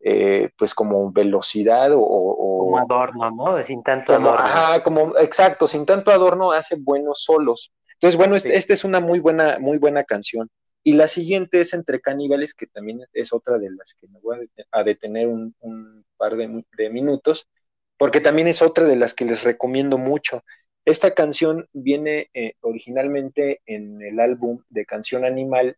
eh, 0.00 0.50
pues 0.58 0.74
como 0.74 1.12
velocidad 1.12 1.90
o, 1.94 2.58
Como 2.58 2.78
adorno, 2.78 3.30
¿no? 3.30 3.62
Sin 3.64 3.84
tanto 3.84 4.12
adorno. 4.12 4.38
Ajá, 4.38 4.82
como, 4.82 5.16
exacto, 5.18 5.68
sin 5.68 5.86
tanto 5.86 6.10
adorno 6.10 6.50
hace 6.50 6.74
buenos 6.76 7.22
solos. 7.22 7.72
Entonces, 7.92 8.18
bueno, 8.18 8.34
esta 8.34 8.52
este 8.52 8.72
es 8.72 8.84
una 8.84 8.98
muy 8.98 9.20
buena, 9.20 9.58
muy 9.60 9.78
buena 9.78 10.02
canción. 10.02 10.50
Y 10.86 10.92
la 10.92 11.08
siguiente 11.08 11.60
es 11.60 11.74
Entre 11.74 12.00
Caníbales, 12.00 12.54
que 12.54 12.68
también 12.68 13.00
es 13.12 13.32
otra 13.32 13.58
de 13.58 13.70
las 13.72 13.94
que 13.94 14.06
me 14.06 14.20
voy 14.20 14.48
a 14.70 14.84
detener 14.84 15.26
un, 15.26 16.04
par 16.16 16.36
de, 16.36 16.90
minutos, 16.90 17.48
porque 17.96 18.20
también 18.20 18.46
es 18.46 18.62
otra 18.62 18.84
de 18.84 18.94
las 18.94 19.12
que 19.12 19.24
les 19.24 19.42
recomiendo 19.42 19.98
mucho. 19.98 20.44
Esta 20.84 21.12
canción 21.12 21.68
viene 21.72 22.30
eh, 22.34 22.52
originalmente 22.60 23.62
en 23.66 24.00
el 24.00 24.20
álbum 24.20 24.62
de 24.68 24.86
Canción 24.86 25.24
Animal, 25.24 25.76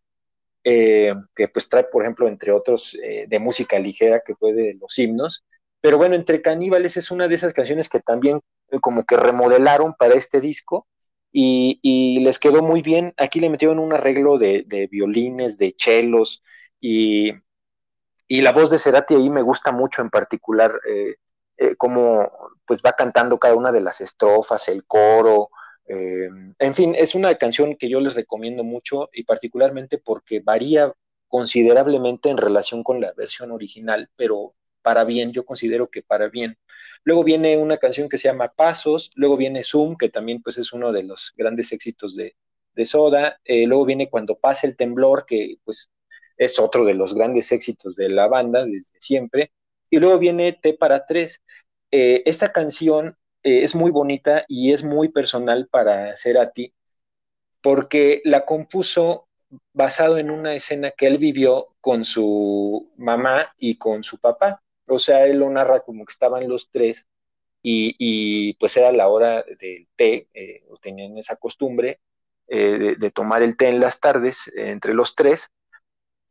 eh, 0.63 1.15
que 1.35 1.49
pues 1.49 1.71
trae, 1.71 1.85
por 1.85 2.03
ejemplo, 2.03 2.29
entre 2.29 2.53
otros, 2.53 2.95
eh, 3.03 3.25
de 3.27 3.39
música 3.39 3.79
ligera, 3.79 4.21
que 4.21 4.35
fue 4.35 4.53
de 4.53 4.75
los 4.79 4.99
himnos. 4.99 5.43
Pero 5.81 5.97
bueno, 5.97 6.17
Entre 6.17 6.43
Caníbales 6.43 6.99
es 6.99 7.11
una 7.11 7.29
de 7.29 7.35
esas 7.35 7.55
canciones 7.55 7.89
que 7.89 8.01
también 8.01 8.43
como 8.83 9.07
que 9.07 9.17
remodelaron 9.17 9.95
para 9.95 10.17
este 10.17 10.43
disco 10.43 10.87
y, 11.33 12.20
les 12.20 12.39
quedó 12.39 12.62
muy 12.62 12.83
bien. 12.83 13.14
Aquí 13.16 13.41
le 13.41 13.51
metieron 13.51 13.79
un 13.79 13.93
arreglo 13.93 14.39
de, 14.39 14.89
violines, 14.91 15.59
de 15.59 15.74
chelos 15.74 16.43
y, 16.81 17.33
la 18.29 18.53
voz 18.53 18.70
de 18.70 18.79
Cerati 18.79 19.14
ahí 19.14 19.31
me 19.31 19.43
gusta 19.43 19.72
mucho 19.72 20.03
en 20.03 20.11
particular, 20.11 20.81
eh, 20.89 21.16
eh, 21.57 21.76
cómo 21.76 22.31
pues 22.66 22.83
va 22.85 22.93
cantando 22.93 23.39
cada 23.39 23.55
una 23.55 23.72
de 23.72 23.81
las 23.81 24.01
estrofas, 24.01 24.68
el 24.68 24.85
coro. 24.87 25.51
Eh, 25.87 26.29
en 26.59 26.74
fin, 26.74 26.95
es 26.97 27.14
una 27.14 27.35
canción 27.37 27.76
que 27.76 27.89
yo 27.89 28.01
les 28.01 28.14
recomiendo 28.14 28.64
mucho 28.64 29.09
y 29.12 29.24
particularmente 29.24 29.99
porque 29.99 30.41
varía 30.41 30.93
considerablemente 31.29 32.29
en 32.31 32.37
relación 32.37 32.83
con 32.83 33.01
la 33.01 33.12
versión 33.14 33.53
original, 33.53 34.11
pero 34.16 34.55
para 34.89 35.05
bien, 35.05 35.32
yo 35.32 35.45
considero 35.45 35.91
que 35.91 36.01
para 36.01 36.28
bien. 36.30 36.57
Luego 37.05 37.22
viene 37.22 37.59
una 37.59 37.76
canción 37.76 38.09
que 38.09 38.16
se 38.16 38.28
llama 38.28 38.55
Pasos, 38.57 39.11
luego 39.16 39.36
viene 39.36 39.62
Zoom, 39.62 39.99
que 39.99 40.09
también 40.09 40.41
pues 40.43 40.57
es 40.57 40.72
uno 40.72 40.93
de 40.93 41.03
los 41.03 41.34
grandes 41.36 41.72
éxitos 41.72 42.16
de, 42.16 42.34
Soda, 42.86 43.39
eh, 43.45 43.66
luego 43.66 43.84
viene 43.84 44.09
Cuando 44.09 44.39
pasa 44.39 44.66
el 44.66 44.76
temblor, 44.76 45.26
que 45.26 45.57
pues 45.62 45.91
es 46.39 46.59
otro 46.59 46.86
de 46.86 46.95
los 46.95 47.12
grandes 47.12 47.53
éxitos 47.53 47.97
de 47.97 48.09
la 48.09 48.28
banda 48.28 48.64
desde 48.64 48.99
siempre, 48.99 49.53
y 49.91 49.99
luego 49.99 50.18
viene 50.18 50.55
T 50.55 50.72
para 50.72 51.05
tres. 51.05 51.43
Eh, 51.91 52.22
esta 52.24 52.51
canción 52.51 53.14
eh, 53.43 53.64
es 53.64 53.74
muy 53.74 53.91
bonita 53.91 54.47
y 54.49 54.72
es 54.72 54.84
muy 54.84 55.11
personal 55.11 55.68
para 55.70 56.16
Cerati, 56.16 56.72
porque 57.61 58.22
la 58.24 58.47
compuso 58.47 59.28
basado 59.74 60.16
en 60.16 60.30
una 60.30 60.55
escena 60.55 60.93
que 60.93 61.09
él 61.09 61.18
vivió 61.18 61.76
con 61.82 62.07
su 62.07 62.91
mamá 62.97 63.53
y 63.59 63.76
con 63.76 64.03
su 64.03 64.18
papá. 64.18 64.62
O 64.89 64.99
sea, 64.99 65.26
él 65.26 65.39
lo 65.39 65.51
narra 65.51 65.80
como 65.80 66.05
que 66.05 66.12
estaban 66.12 66.49
los 66.49 66.70
tres 66.70 67.07
y, 67.62 68.55
pues 68.55 68.76
era 68.76 68.93
la 68.93 69.09
hora 69.09 69.45
del 69.61 69.89
té, 69.97 70.28
eh, 70.34 70.64
tenían 70.80 71.18
esa 71.18 71.36
costumbre 71.36 72.01
eh, 72.47 72.97
de, 72.99 73.11
tomar 73.11 73.43
el 73.43 73.57
té 73.57 73.68
en 73.68 73.80
las 73.80 74.01
tardes 74.01 74.49
eh, 74.49 74.70
entre 74.70 74.95
los 74.95 75.14
tres. 75.14 75.51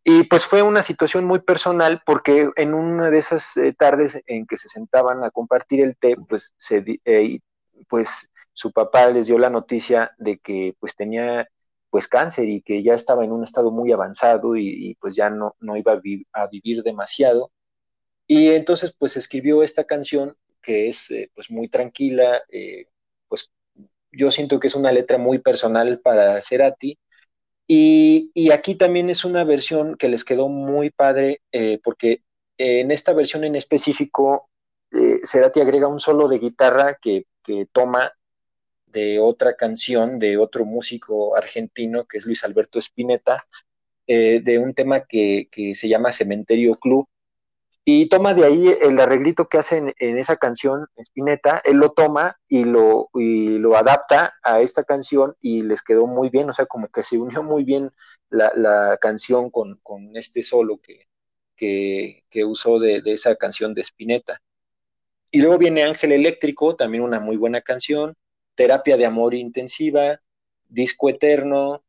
Y 0.03 0.23
pues 0.23 0.45
fue 0.45 0.61
una 0.61 0.83
situación 0.83 1.25
muy 1.25 1.39
personal 1.39 2.01
porque 2.05 2.49
en 2.55 2.73
una 2.73 3.09
de 3.11 3.17
esas 3.17 3.55
tardes 3.77 4.21
en 4.25 4.47
que 4.47 4.57
se 4.57 4.69
sentaban 4.69 5.23
a 5.23 5.31
compartir 5.31 5.83
el 5.83 5.97
té, 5.97 6.15
pues, 6.29 6.55
pues 7.89 8.29
su 8.53 8.71
papá 8.71 9.07
les 9.09 9.27
dio 9.27 9.37
la 9.37 9.49
noticia 9.49 10.11
de 10.17 10.39
que 10.39 10.75
pues 10.79 10.95
tenía 10.95 11.47
pues 11.89 12.07
cáncer 12.07 12.47
y 12.49 12.61
que 12.61 12.83
ya 12.83 12.93
estaba 12.93 13.23
en 13.23 13.31
un 13.31 13.43
estado 13.43 13.71
muy 13.71 13.91
avanzado 13.91 14.55
y, 14.55 14.95
pues 14.99 15.15
ya 15.15 15.29
no, 15.29 15.55
no 15.59 15.75
iba 15.77 15.99
a, 16.33 16.47
vivir 16.47 16.83
demasiado. 16.83 17.51
Y 18.28 18.49
entonces 18.49 18.93
pues 18.97 19.17
escribió 19.17 19.63
esta 19.63 19.86
canción 19.86 20.36
que 20.67 20.89
es 20.89 21.09
eh, 21.11 21.32
pues 21.34 21.49
muy 21.49 21.69
tranquila, 21.69 22.43
eh, 22.49 22.88
pues 23.30 23.51
yo 24.11 24.30
siento 24.32 24.59
que 24.59 24.67
es 24.67 24.75
una 24.75 24.91
letra 24.91 25.17
muy 25.17 25.39
personal 25.39 26.01
para 26.01 26.41
Cerati. 26.41 26.99
Y, 27.67 28.32
y 28.34 28.51
aquí 28.51 28.75
también 28.75 29.09
es 29.09 29.23
una 29.23 29.45
versión 29.45 29.95
que 29.95 30.09
les 30.09 30.25
quedó 30.25 30.49
muy 30.49 30.89
padre 30.89 31.41
eh, 31.53 31.80
porque 31.84 32.21
en 32.57 32.91
esta 32.91 33.13
versión 33.13 33.43
en 33.43 33.55
específico 33.55 34.49
Cerati 35.23 35.61
agrega 35.61 35.88
un 35.88 35.99
solo 35.99 36.28
de 36.28 36.39
guitarra 36.39 36.97
que, 37.01 37.25
que 37.43 37.67
toma 37.71 38.13
de 38.88 39.19
otra 39.19 39.55
canción 39.55 40.17
de 40.19 40.38
otro 40.38 40.65
músico 40.65 41.36
argentino 41.36 42.05
que 42.05 42.17
es 42.17 42.25
Luis 42.25 42.43
Alberto 42.43 42.80
Spinetta, 42.80 43.38
de 44.07 44.59
un 44.59 44.73
tema 44.73 45.01
que, 45.01 45.49
se 45.75 45.88
llama 45.89 46.11
Cementerio 46.11 46.75
Club. 46.75 47.07
Y 47.89 48.07
toma 48.07 48.33
de 48.33 48.43
ahí 48.43 48.67
el 48.81 48.99
arreglito 48.99 49.47
que 49.47 49.57
hace 49.57 49.77
en, 49.77 50.17
esa 50.17 50.35
canción 50.35 50.88
Spinetta, 50.97 51.61
él 51.63 51.77
lo 51.77 51.93
toma 51.93 52.38
y 52.49 52.65
lo, 52.65 53.09
y 53.13 53.59
lo 53.59 53.77
adapta 53.77 54.33
a 54.43 54.59
esta 54.59 54.83
canción 54.83 55.38
y 55.39 55.61
les 55.61 55.81
quedó 55.81 56.05
muy 56.05 56.29
bien, 56.29 56.49
o 56.49 56.53
sea, 56.53 56.65
como 56.65 56.89
que 56.89 57.01
se 57.01 57.17
unió 57.17 57.43
muy 57.43 57.63
bien 57.63 57.91
la, 58.29 58.97
canción 58.99 59.49
con, 59.49 59.79
este 60.15 60.43
solo 60.43 60.81
que, 60.81 61.07
que, 61.55 62.43
usó 62.43 62.77
de, 62.77 63.01
de, 63.01 63.13
esa 63.13 63.38
canción 63.38 63.73
de 63.73 63.83
Spinetta. 63.83 64.41
Y 65.31 65.39
luego 65.39 65.57
viene 65.57 65.83
Ángel 65.83 66.11
Eléctrico, 66.11 66.75
también 66.75 67.03
una 67.03 67.21
muy 67.21 67.38
buena 67.38 67.61
canción 67.61 68.17
terapia 68.53 68.97
de 68.97 69.05
amor 69.05 69.33
intensiva, 69.33 70.19
disco 70.67 71.07
eterno, 71.07 71.85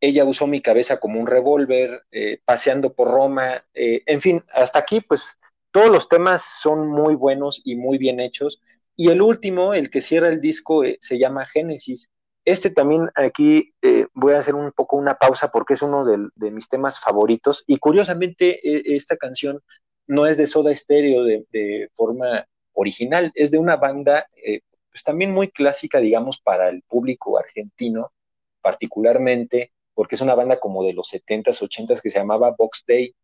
ella 0.00 0.24
usó 0.24 0.46
mi 0.46 0.60
cabeza 0.60 0.98
como 0.98 1.20
un 1.20 1.26
revólver, 1.26 2.04
eh, 2.10 2.38
paseando 2.44 2.92
por 2.92 3.10
Roma, 3.10 3.64
eh, 3.74 4.02
en 4.06 4.20
fin, 4.20 4.44
hasta 4.52 4.78
aquí 4.78 5.00
pues 5.00 5.38
todos 5.70 5.90
los 5.90 6.08
temas 6.08 6.44
son 6.62 6.88
muy 6.88 7.14
buenos 7.14 7.62
y 7.64 7.76
muy 7.76 7.98
bien 7.98 8.20
hechos. 8.20 8.60
Y 8.96 9.08
el 9.10 9.22
último, 9.22 9.74
el 9.74 9.90
que 9.90 10.00
cierra 10.00 10.28
el 10.28 10.40
disco, 10.40 10.84
eh, 10.84 10.98
se 11.00 11.18
llama 11.18 11.46
Génesis. 11.46 12.10
Este 12.44 12.70
también 12.70 13.08
aquí 13.14 13.72
voy 14.12 14.34
a 14.34 14.38
hacer 14.38 14.54
un 14.54 14.70
poco 14.72 14.96
una 14.96 15.14
pausa 15.14 15.50
porque 15.50 15.72
es 15.72 15.80
uno 15.82 16.04
de, 16.04 16.50
mis 16.50 16.68
temas 16.68 17.00
favoritos. 17.00 17.64
Y 17.66 17.78
curiosamente, 17.78 18.60
esta 18.94 19.16
canción 19.16 19.62
no 20.06 20.26
es 20.26 20.36
de 20.36 20.46
Soda 20.46 20.74
Stereo 20.74 21.24
de, 21.24 21.46
de 21.50 21.88
forma 21.94 22.46
original, 22.74 23.32
es 23.34 23.50
de 23.50 23.58
una 23.58 23.76
banda 23.76 24.26
pues 24.90 25.02
también 25.02 25.32
muy 25.32 25.50
clásica, 25.50 25.98
digamos, 25.98 26.38
para 26.38 26.68
el 26.68 26.82
público 26.82 27.36
argentino, 27.36 28.12
particularmente, 28.60 29.73
porque 29.94 30.16
es 30.16 30.20
una 30.20 30.34
banda 30.34 30.58
como 30.60 30.84
de 30.84 30.92
los 30.92 31.12
70s, 31.12 31.60
80s 31.60 32.00
que 32.00 32.10
se 32.10 32.18
llamaba 32.18 32.54
Box 32.56 32.84
Day. 32.86 33.14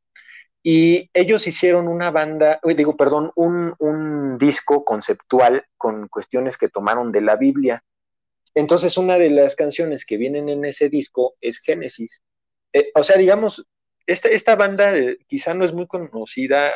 Y 0.63 1.11
ellos 1.15 1.47
hicieron 1.47 1.89
una 1.89 2.11
banda, 2.11 2.61
digo, 2.63 2.97
perdón, 2.97 3.33
un, 3.35 4.39
disco 4.39 4.85
conceptual 4.85 5.65
con 5.77 6.09
cuestiones 6.09 6.57
que 6.57 6.69
tomaron 6.69 7.13
de 7.13 7.21
la 7.21 7.37
Biblia. 7.37 7.83
Entonces, 8.55 8.97
una 8.97 9.19
de 9.19 9.31
las 9.31 9.55
canciones 9.55 10.07
que 10.07 10.17
vienen 10.17 10.49
en 10.49 10.65
ese 10.65 10.89
disco 10.89 11.35
es 11.41 11.59
Génesis. 11.59 12.23
Eh, 12.73 12.91
o 12.95 13.03
sea, 13.03 13.17
digamos, 13.17 13.67
esta, 14.07 14.29
esta 14.29 14.57
banda 14.57 14.97
eh, 14.97 15.19
quizá 15.27 15.53
no 15.55 15.65
es 15.65 15.75
muy 15.75 15.87
conocida 15.87 16.73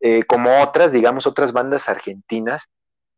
eh, 0.00 0.24
como 0.24 0.62
otras, 0.62 0.92
digamos, 0.92 1.26
otras 1.26 1.52
bandas 1.52 1.88
argentinas, 1.88 2.68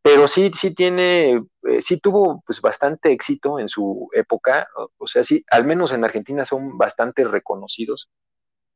pero 0.03 0.27
sí, 0.27 0.51
sí 0.53 0.75
tiene, 0.75 1.41
eh, 1.63 1.81
sí 1.81 1.97
tuvo 1.97 2.43
pues 2.45 2.59
bastante 2.59 3.13
éxito 3.13 3.57
en 3.57 3.69
su 3.69 4.09
época, 4.13 4.67
o, 4.97 5.07
sea, 5.07 5.23
sí, 5.23 5.45
al 5.49 5.65
menos 5.65 5.93
en 5.93 6.03
Argentina 6.03 6.45
son 6.45 6.77
bastante 6.77 7.23
reconocidos. 7.23 8.09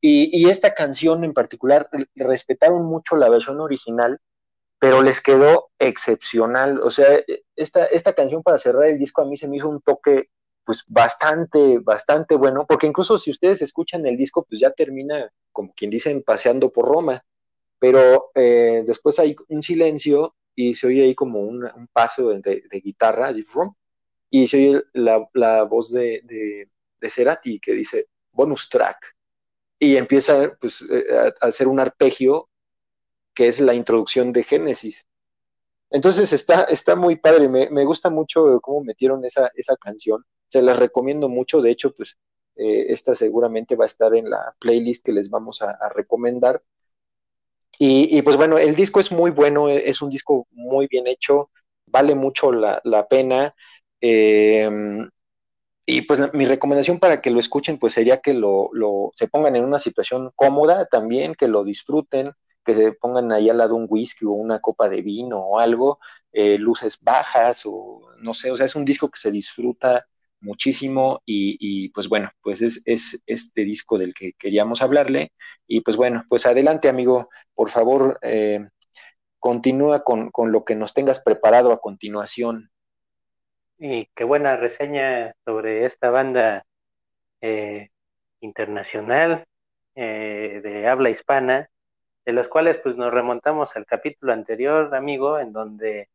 Y, 0.02 0.50
esta 0.50 0.74
canción 0.74 1.24
en 1.26 1.34
particular, 1.34 1.90
respetaron 2.16 2.86
mucho 2.86 3.18
la 3.18 3.30
versión 3.30 3.60
original, 3.60 4.20
pero 4.80 5.02
les 5.02 5.22
quedó 5.22 5.70
excepcional. 5.80 6.80
O 6.82 6.92
sea, 6.92 7.16
e, 7.16 7.44
esta, 7.56 7.86
esta 7.86 8.14
canción 8.14 8.44
para 8.44 8.58
cerrar 8.60 8.86
el 8.86 9.00
disco 9.00 9.22
a 9.22 9.26
mí 9.26 9.36
se 9.38 9.48
me 9.50 9.58
hizo 9.58 9.70
un 9.70 9.82
toque 9.82 10.30
pues 10.64 10.84
bastante, 10.88 11.80
bastante 11.80 12.36
bueno, 12.36 12.66
porque 12.68 12.88
incluso 12.88 13.18
si 13.18 13.32
ustedes 13.32 13.62
escuchan 13.62 14.06
el 14.06 14.18
disco, 14.18 14.46
pues 14.48 14.62
ya 14.62 14.72
termina, 14.72 15.32
como 15.52 15.74
quien 15.74 15.90
dicen, 15.92 16.24
paseando 16.24 16.72
por 16.72 16.88
Roma, 16.88 17.24
pero 17.80 18.32
eh, 18.36 18.84
después 18.86 19.20
hay 19.20 19.36
un 19.50 19.62
silencio 19.64 20.36
y 20.60 20.74
se 20.74 20.88
oye 20.88 21.03
ahí 21.03 21.14
como 21.14 21.41
un, 21.41 21.70
paso 21.93 22.30
de, 22.30 22.82
guitarra, 22.84 23.32
y 24.32 24.47
se 24.47 24.58
oye 24.58 24.84
la, 24.93 25.64
voz 25.64 25.91
de, 25.91 26.22
de, 26.99 27.10
Cerati 27.10 27.60
que 27.60 27.74
dice 27.74 28.08
bonus 28.32 28.68
track, 28.68 29.16
y 29.78 29.97
empieza 29.97 30.58
pues, 30.60 30.82
eh, 30.82 31.03
a, 31.16 31.45
hacer 31.45 31.68
un 31.68 31.80
arpegio 31.80 32.49
que 33.36 33.47
es 33.47 33.60
la 33.60 33.76
introducción 33.76 34.34
de 34.34 34.41
Génesis. 34.41 35.05
Entonces 35.91 36.34
está, 36.34 36.64
está 36.64 36.95
muy 36.95 37.18
padre, 37.18 37.47
me, 37.47 37.86
gusta 37.86 38.10
mucho 38.10 38.60
cómo 38.60 38.84
metieron 38.84 39.24
esa, 39.26 39.51
esa 39.53 39.78
canción, 39.78 40.26
se 40.47 40.64
las 40.64 40.80
recomiendo 40.80 41.30
mucho, 41.30 41.62
de 41.62 41.70
hecho, 41.70 41.93
pues 41.95 42.18
eh, 42.55 42.88
esta 42.89 43.14
seguramente 43.14 43.76
va 43.76 43.86
a 43.86 43.93
estar 43.93 44.16
en 44.16 44.28
la 44.28 44.55
playlist 44.60 45.05
que 45.05 45.12
les 45.12 45.30
vamos 45.30 45.62
a 45.62 45.78
recomendar, 45.89 46.64
y, 47.80 48.22
pues 48.24 48.38
bueno, 48.38 48.57
el 48.57 48.76
disco 48.76 48.99
es 48.99 49.11
muy 49.11 49.32
bueno, 49.32 49.70
e, 49.70 49.89
es 49.89 50.01
un 50.01 50.09
disco 50.09 50.47
muy 50.51 50.88
bien 50.88 51.07
hecho, 51.07 51.51
vale 51.86 52.15
mucho 52.15 52.51
la, 52.51 53.07
pena. 53.09 53.53
Em, 54.01 55.09
y 55.86 56.01
pues 56.03 56.34
mi 56.34 56.45
recomendación 56.45 56.99
para 56.99 57.22
que 57.22 57.32
lo 57.32 57.39
escuchen, 57.39 57.80
pues 57.80 57.93
sería 57.93 58.18
que 58.20 58.34
lo, 58.34 58.72
se 59.15 59.28
pongan 59.28 59.55
en 59.55 59.65
una 59.65 59.80
situación 59.80 60.32
cómoda 60.36 60.86
también, 60.88 61.36
que 61.36 61.47
lo 61.47 61.63
disfruten, 61.63 62.34
que 62.65 62.76
se 62.76 62.91
pongan 62.93 63.32
ahí 63.32 63.49
al 63.49 63.57
lado 63.59 63.76
un 63.76 63.88
whisky 63.89 64.26
o 64.26 64.32
una 64.32 64.59
copa 64.59 64.89
de 64.89 65.01
vino 65.01 65.39
o 65.39 65.59
algo, 65.59 65.99
eh, 66.34 66.57
luces 66.57 66.99
bajas 67.01 67.63
o 67.65 68.01
no 68.20 68.34
sé, 68.34 68.51
o 68.51 68.55
sea, 68.57 68.65
es 68.65 68.76
un 68.76 68.86
disco 68.86 69.09
que 69.09 69.20
se 69.20 69.32
disfruta 69.32 70.05
muchísimo 70.40 71.22
y, 71.26 71.90
pues 71.90 72.10
bueno, 72.10 72.32
pues 72.42 72.62
es, 72.62 72.82
este 73.26 73.64
disco 73.64 73.98
del 73.98 74.14
que 74.14 74.34
queríamos 74.34 74.82
hablarle 74.82 75.32
y 75.68 75.82
pues 75.82 75.98
bueno, 75.98 76.24
pues 76.30 76.46
adelante 76.46 76.90
amigo, 76.90 77.30
por 77.54 77.70
favor, 77.70 78.20
eh, 78.22 78.68
continúa 79.40 80.04
con, 80.04 80.32
lo 80.52 80.64
que 80.66 80.76
nos 80.76 80.94
tengas 80.94 81.22
preparado 81.22 81.72
a 81.72 81.80
continuación. 81.80 82.70
Y 83.80 84.08
qué 84.16 84.24
buena 84.24 84.56
reseña 84.56 85.36
sobre 85.46 85.86
esta 85.86 86.10
banda 86.10 86.66
eh, 87.42 87.90
internacional 88.40 89.46
eh, 89.96 90.62
de 90.64 90.88
habla 90.88 91.10
hispana, 91.10 91.70
de 92.26 92.34
los 92.34 92.48
cuales 92.48 92.78
pues 92.78 92.96
nos 92.98 93.14
remontamos 93.14 93.76
al 93.76 93.86
capítulo 93.86 94.34
anterior, 94.34 94.94
amigo, 94.96 95.40
en 95.40 95.54
donde 95.54 96.10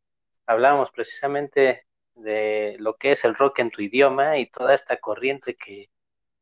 hablábamos 0.45 0.91
precisamente 0.91 1.85
de 2.15 2.75
lo 2.79 2.95
que 2.97 3.11
es 3.11 3.25
el 3.25 3.35
rock 3.35 3.59
en 3.59 3.71
tu 3.71 3.81
idioma 3.81 4.37
y 4.37 4.47
toda 4.49 4.73
esta 4.73 4.97
corriente 4.97 5.55
que, 5.55 5.89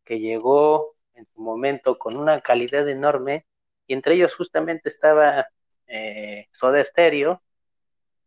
llegó 0.10 0.98
en 1.14 1.26
su 1.34 1.40
momento 1.40 1.98
con 1.98 2.18
una 2.18 2.42
calidad 2.42 2.90
enorme. 2.90 3.46
Y 3.88 3.94
entre 3.94 4.16
ellos 4.16 4.36
justamente 4.36 4.90
estaba 4.90 5.48
eh, 5.88 6.50
Soda 6.52 6.84
Stereo, 6.84 7.42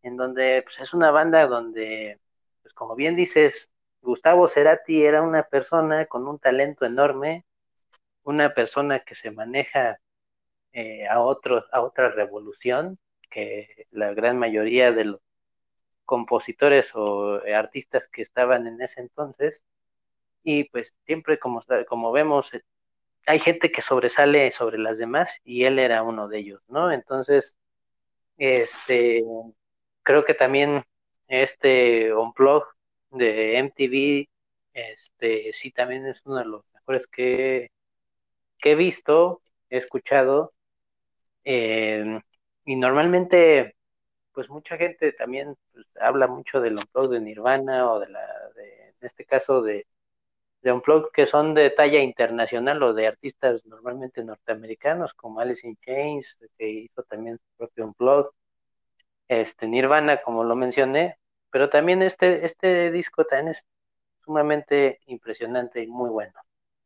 en 0.03 0.17
donde 0.17 0.63
pues, 0.63 0.81
es 0.81 0.95
una 0.95 1.11
banda 1.11 1.47
donde, 1.47 2.21
pues 2.63 2.73
como 2.73 2.95
bien 2.95 3.17
dices, 3.17 3.71
Gustavo 4.01 4.49
Cerati 4.49 5.05
era 5.05 5.23
una 5.23 5.43
persona 5.43 6.07
con 6.07 6.27
un 6.27 6.39
talento 6.39 6.87
enorme, 6.87 7.45
una 8.23 8.55
persona 8.55 9.01
que 9.01 9.15
se 9.15 9.31
maneja 9.31 9.99
eh, 10.73 11.07
a, 11.09 11.21
otro, 11.23 11.65
a 11.73 11.83
otra 11.83 12.11
revolución 12.11 12.99
que 13.31 13.87
la 13.91 14.13
gran 14.15 14.39
mayoría 14.39 14.93
de 14.93 15.05
los 15.05 15.21
compositores 16.05 16.91
o 16.95 17.45
eh, 17.45 17.55
artistas 17.55 18.09
que 18.09 18.23
estaban 18.23 18.67
en 18.67 18.81
ese 18.83 19.01
entonces. 19.01 19.65
Y 20.43 20.65
pues 20.65 20.95
siempre 21.07 21.39
como, 21.39 21.65
como 21.89 22.13
vemos, 22.13 22.53
eh, 22.55 22.63
hay 23.27 23.39
gente 23.41 23.73
que 23.73 23.83
sobresale 23.83 24.51
sobre 24.53 24.79
las 24.79 24.99
demás 24.99 25.41
y 25.45 25.65
él 25.65 25.79
era 25.79 26.03
uno 26.03 26.29
de 26.29 26.39
ellos, 26.39 26.63
¿no? 26.69 26.93
Entonces, 26.93 27.57
este, 28.39 29.25
creo 30.03 30.25
que 30.25 30.35
también 30.35 30.85
este 31.29 32.15
Unplug 32.15 32.65
de 33.11 33.59
MTV, 33.59 34.29
este, 34.75 35.53
sí 35.53 35.71
también 35.73 36.07
es 36.07 36.23
uno 36.25 36.37
de 36.39 36.45
los 36.47 36.65
mejores 36.75 37.07
que, 37.07 37.71
que 38.59 38.73
he 38.73 38.75
visto, 38.75 39.43
he 39.71 39.79
escuchado. 39.79 40.53
Eh, 41.45 42.05
y 42.67 42.77
normalmente 42.77 43.77
pues 44.35 44.51
mucha 44.51 44.77
gente 44.77 45.13
también 45.13 45.57
pues, 45.73 45.87
habla 46.01 46.27
mucho 46.27 46.61
del 46.61 46.77
Unplugged 46.77 47.11
de 47.13 47.21
Nirvana 47.21 47.91
o 47.93 48.01
de 48.01 48.09
la, 48.11 48.27
de, 48.57 48.89
en 48.89 48.95
este 49.01 49.25
caso 49.25 49.63
de, 49.63 49.87
de 50.63 50.73
Unplugged 50.73 51.11
que 51.13 51.27
son 51.27 51.55
de 51.55 51.71
talla 51.71 52.01
internacional 52.03 52.83
o 52.83 52.95
de 52.95 53.07
artistas 53.07 53.65
normalmente 53.67 54.25
norteamericanos 54.25 55.15
como 55.15 55.41
Alice 55.41 55.67
in 55.67 55.77
Chains, 55.77 56.39
que 56.59 56.69
hizo 56.69 57.03
también 57.05 57.39
su 57.39 57.57
propio 57.57 57.87
Unplugged, 57.87 58.31
este 59.29 59.69
Nirvana 59.69 60.19
como 60.23 60.45
lo 60.45 60.57
mencioné, 60.57 61.19
pero 61.51 61.71
también 61.71 62.03
este, 62.03 62.45
este 62.45 62.91
disco 62.91 63.25
también 63.25 63.49
es 63.53 63.67
sumamente 64.25 64.99
impresionante 65.07 65.83
y 65.83 65.87
muy 65.87 66.11
bueno. 66.11 66.33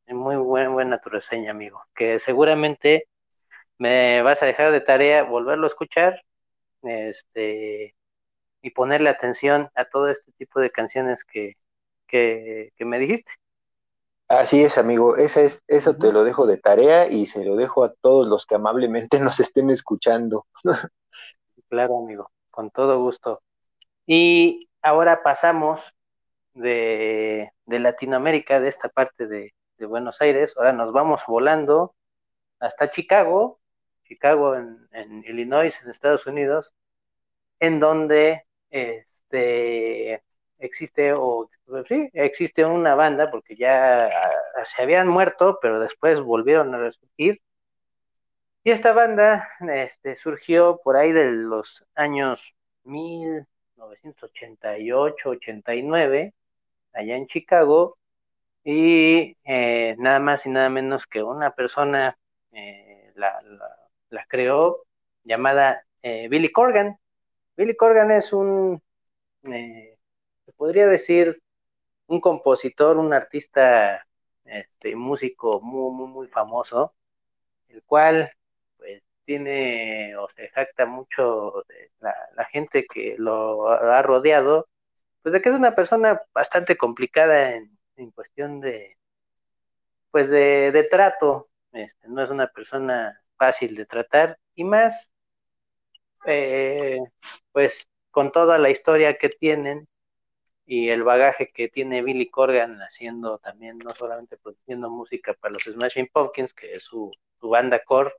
Muy 0.08 0.36
buena 0.36 1.00
tu 1.00 1.10
reseña, 1.10 1.50
amigo, 1.52 1.82
que 1.94 2.18
seguramente 2.18 3.08
me 3.78 4.22
vas 4.22 4.42
a 4.42 4.46
dejar 4.46 4.72
de 4.72 4.80
tarea 4.80 5.22
volverlo 5.22 5.66
a 5.66 5.68
escuchar 5.68 6.22
este, 6.82 7.94
y 8.62 8.70
ponerle 8.70 9.10
atención 9.10 9.70
a 9.74 9.86
todo 9.86 10.08
este 10.08 10.32
tipo 10.32 10.60
de 10.60 10.70
canciones 10.70 11.24
que, 11.24 11.56
que, 12.06 12.72
me 12.80 12.98
dijiste. 12.98 13.32
Así 14.28 14.62
es, 14.62 14.78
amigo. 14.78 15.16
Esa 15.16 15.42
es, 15.42 15.62
eso 15.66 15.96
te 15.96 16.12
lo 16.12 16.24
dejo 16.24 16.46
de 16.46 16.58
tarea 16.58 17.08
y 17.08 17.26
se 17.26 17.44
lo 17.44 17.56
dejo 17.56 17.84
a 17.84 17.94
todos 17.94 18.26
los 18.26 18.46
que 18.46 18.56
amablemente 18.56 19.20
nos 19.20 19.40
estén 19.40 19.70
escuchando. 19.70 20.46
claro, 21.68 21.98
amigo, 21.98 22.30
con 22.50 22.70
todo 22.70 23.00
gusto. 23.00 23.42
Y 24.06 24.68
ahora 24.82 25.22
pasamos 25.22 25.94
de, 26.54 27.52
de 27.66 27.78
Latinoamérica, 27.78 28.60
de 28.60 28.68
esta 28.68 28.88
parte 28.88 29.26
de, 29.26 29.54
de, 29.76 29.86
Buenos 29.86 30.20
Aires. 30.20 30.54
Ahora 30.56 30.72
nos 30.72 30.92
vamos 30.92 31.22
volando 31.26 31.94
hasta 32.58 32.90
Chicago, 32.90 33.60
Chicago 34.08 34.56
en, 34.56 35.24
Illinois, 35.26 35.78
en 35.82 35.90
Estados 35.90 36.26
Unidos, 36.26 36.74
en 37.60 37.80
donde 37.80 38.44
este 38.70 40.22
existe 40.58 41.12
o 41.14 41.48
sí, 41.86 42.08
existe 42.12 42.64
una 42.64 42.94
banda 42.94 43.30
porque 43.30 43.54
ya 43.54 44.06
ah, 44.06 44.64
se 44.64 44.82
habían 44.82 45.08
muerto, 45.08 45.58
pero 45.62 45.80
después 45.80 46.20
volvieron 46.20 46.74
a 46.74 46.78
resurgir. 46.78 47.40
Y 48.64 48.70
esta 48.70 48.92
banda 48.92 49.48
este, 49.60 50.16
surgió 50.16 50.80
por 50.82 50.96
ahí 50.96 51.12
de 51.12 51.30
los 51.30 51.84
años 51.94 52.54
1988, 52.84 55.30
89, 55.30 56.34
allá 56.92 57.16
en 57.16 57.26
Chicago, 57.26 57.98
y 58.64 59.36
eh, 59.44 59.96
nada 59.98 60.18
más 60.20 60.46
y 60.46 60.50
nada 60.50 60.68
menos 60.68 61.06
que 61.06 61.22
una 61.22 61.54
persona 61.54 62.18
eh, 62.52 63.12
la, 63.14 63.38
creó 64.28 64.84
llamada 65.24 65.84
eh, 66.02 66.28
Billy 66.28 66.50
Corgan. 66.52 66.98
Billy 67.56 67.76
Corgan 67.76 68.10
es 68.10 68.32
un 68.32 68.82
podría 70.58 70.88
decir, 70.88 71.42
un 72.08 72.20
compositor, 72.20 72.98
un 72.98 73.14
artista, 73.14 74.06
este, 74.44 74.96
músico 74.96 75.60
muy, 75.62 75.92
muy, 75.92 76.08
muy 76.08 76.28
famoso, 76.28 76.94
el 77.68 77.82
cual 77.84 78.32
pues 78.78 79.02
tiene 79.24 80.16
o 80.16 80.28
se 80.30 80.48
jacta 80.50 80.86
mucho 80.86 81.64
de 81.68 81.90
la, 82.00 82.44
gente 82.46 82.86
que 82.86 83.16
lo 83.18 83.68
ha 83.70 84.02
rodeado, 84.02 84.68
pues 85.22 85.32
de 85.34 85.42
que 85.42 85.50
es 85.50 85.54
una 85.56 85.74
persona 85.74 86.22
bastante 86.34 86.76
complicada 86.76 87.54
en, 87.56 87.70
cuestión 88.12 88.60
de, 88.60 88.96
pues 90.10 90.30
de, 90.30 90.72
de 90.72 90.84
trato, 90.84 91.48
este, 91.72 92.08
no 92.08 92.22
es 92.22 92.30
una 92.30 92.48
persona 92.48 93.20
fácil 93.38 93.76
de 93.76 93.86
tratar 93.86 94.38
y 94.54 94.64
más, 94.64 95.10
eh, 96.26 96.98
pues 97.52 97.88
con 98.10 98.32
toda 98.32 98.58
la 98.58 98.70
historia 98.70 99.16
que 99.18 99.28
tienen, 99.28 99.88
y 100.68 100.90
el 100.90 101.02
bagaje 101.02 101.46
que 101.46 101.68
tiene 101.68 102.02
Billy 102.02 102.28
Corgan 102.30 102.78
haciendo 102.82 103.38
también, 103.38 103.78
no 103.78 103.90
solamente 103.90 104.36
produciendo 104.36 104.90
música 104.90 105.32
para 105.40 105.54
los 105.54 105.64
Smashing 105.64 106.08
Pumpkins, 106.12 106.52
que 106.52 106.72
es 106.72 106.82
su, 106.82 107.10
banda 107.40 107.80
core, 107.80 108.12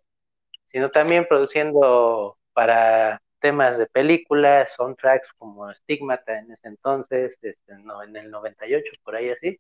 sino 0.67 0.89
también 0.89 1.27
produciendo 1.29 2.37
para 2.53 3.21
temas 3.39 3.77
de 3.77 3.85
películas, 3.87 4.73
soundtracks 4.75 5.31
como 5.33 5.71
Stigmata 5.73 6.39
en 6.39 6.51
ese 6.51 6.69
entonces, 6.69 7.37
este, 7.41 7.77
no, 7.83 8.01
en 8.03 8.15
el 8.15 8.31
98, 8.31 8.91
por 9.03 9.15
ahí 9.15 9.29
así. 9.29 9.59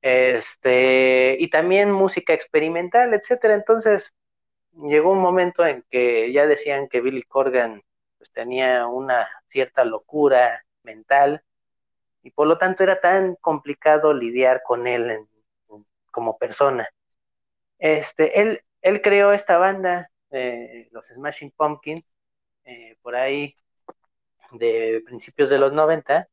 Este, 0.00 1.36
y 1.38 1.48
también 1.50 1.90
música 1.92 2.32
experimental, 2.32 3.12
etcétera. 3.14 3.54
Entonces, 3.54 4.12
llegó 4.76 5.12
un 5.12 5.20
momento 5.20 5.64
en 5.66 5.84
que 5.90 6.32
ya 6.32 6.46
decían 6.46 6.88
que 6.88 7.00
Billy 7.00 7.22
Corgan 7.22 7.82
pues, 8.18 8.30
tenía 8.32 8.86
una 8.86 9.28
cierta 9.48 9.84
locura 9.84 10.64
mental 10.82 11.42
y 12.22 12.30
por 12.30 12.46
lo 12.46 12.58
tanto 12.58 12.82
era 12.82 13.00
tan 13.00 13.36
complicado 13.36 14.14
lidiar 14.14 14.62
con 14.64 14.86
él 14.86 15.26
como 16.10 16.38
persona. 16.38 16.88
Este, 17.78 18.40
él, 18.40 18.62
él 18.82 19.02
creó 19.02 19.32
esta 19.32 19.58
banda, 19.58 20.10
eh, 20.30 20.88
los 20.92 21.06
Smashing 21.06 21.50
Pumpkins, 21.52 22.02
eh, 22.64 22.96
por 23.02 23.14
ahí 23.14 23.54
de 24.52 25.02
principios 25.04 25.50
de 25.50 25.58
los 25.58 25.72
90, 25.72 26.28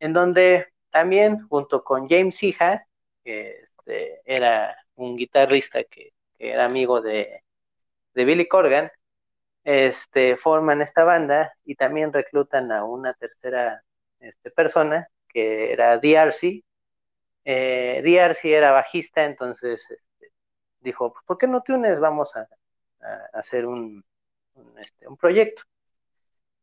en 0.00 0.12
donde 0.12 0.66
también 0.90 1.46
junto 1.48 1.84
con 1.84 2.06
James 2.06 2.42
Iha, 2.42 2.86
que 3.22 3.64
este, 3.78 4.20
era 4.24 4.76
un 4.96 5.16
guitarrista 5.16 5.84
que, 5.84 6.12
era 6.38 6.66
amigo 6.66 7.00
de, 7.00 7.43
de, 8.14 8.24
Billy 8.24 8.48
Corgan, 8.48 8.90
este, 9.64 10.36
forman 10.36 10.82
esta 10.82 11.04
banda 11.04 11.52
y 11.64 11.74
también 11.76 12.12
reclutan 12.12 12.72
a 12.72 12.84
una 12.84 13.14
tercera 13.14 13.82
este, 14.20 14.50
persona 14.50 15.08
que 15.28 15.72
era 15.72 15.98
DRC. 15.98 16.64
Eh, 17.44 18.02
DRC 18.04 18.44
era 18.46 18.72
bajista, 18.72 19.24
entonces 19.24 19.82
este, 19.90 20.32
dijo, 20.80 21.12
pues, 21.12 21.24
¿por 21.26 21.38
qué 21.38 21.46
no 21.46 21.62
te 21.62 21.72
unes? 21.72 22.00
Vamos 22.00 22.34
a, 22.36 22.48
hacer 23.34 23.66
un, 23.66 24.04
este, 24.78 25.06
un, 25.08 25.16
proyecto. 25.16 25.62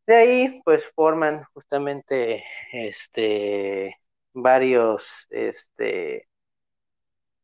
De 0.07 0.15
ahí, 0.15 0.61
pues 0.65 0.85
forman 0.95 1.43
justamente 1.53 2.43
este, 2.71 3.95
varios, 4.33 5.27
este, 5.29 6.27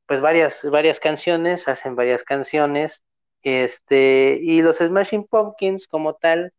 pues 0.07 0.21
varias, 0.21 0.63
varias 0.71 0.99
canciones, 0.99 1.67
hacen 1.67 1.95
varias 1.95 2.23
canciones, 2.23 3.03
este, 3.47 4.39
y 4.41 4.61
los 4.61 4.77
Smashing 4.77 5.25
Pumpkins 5.25 5.87
como 5.87 6.15
tal, 6.15 6.53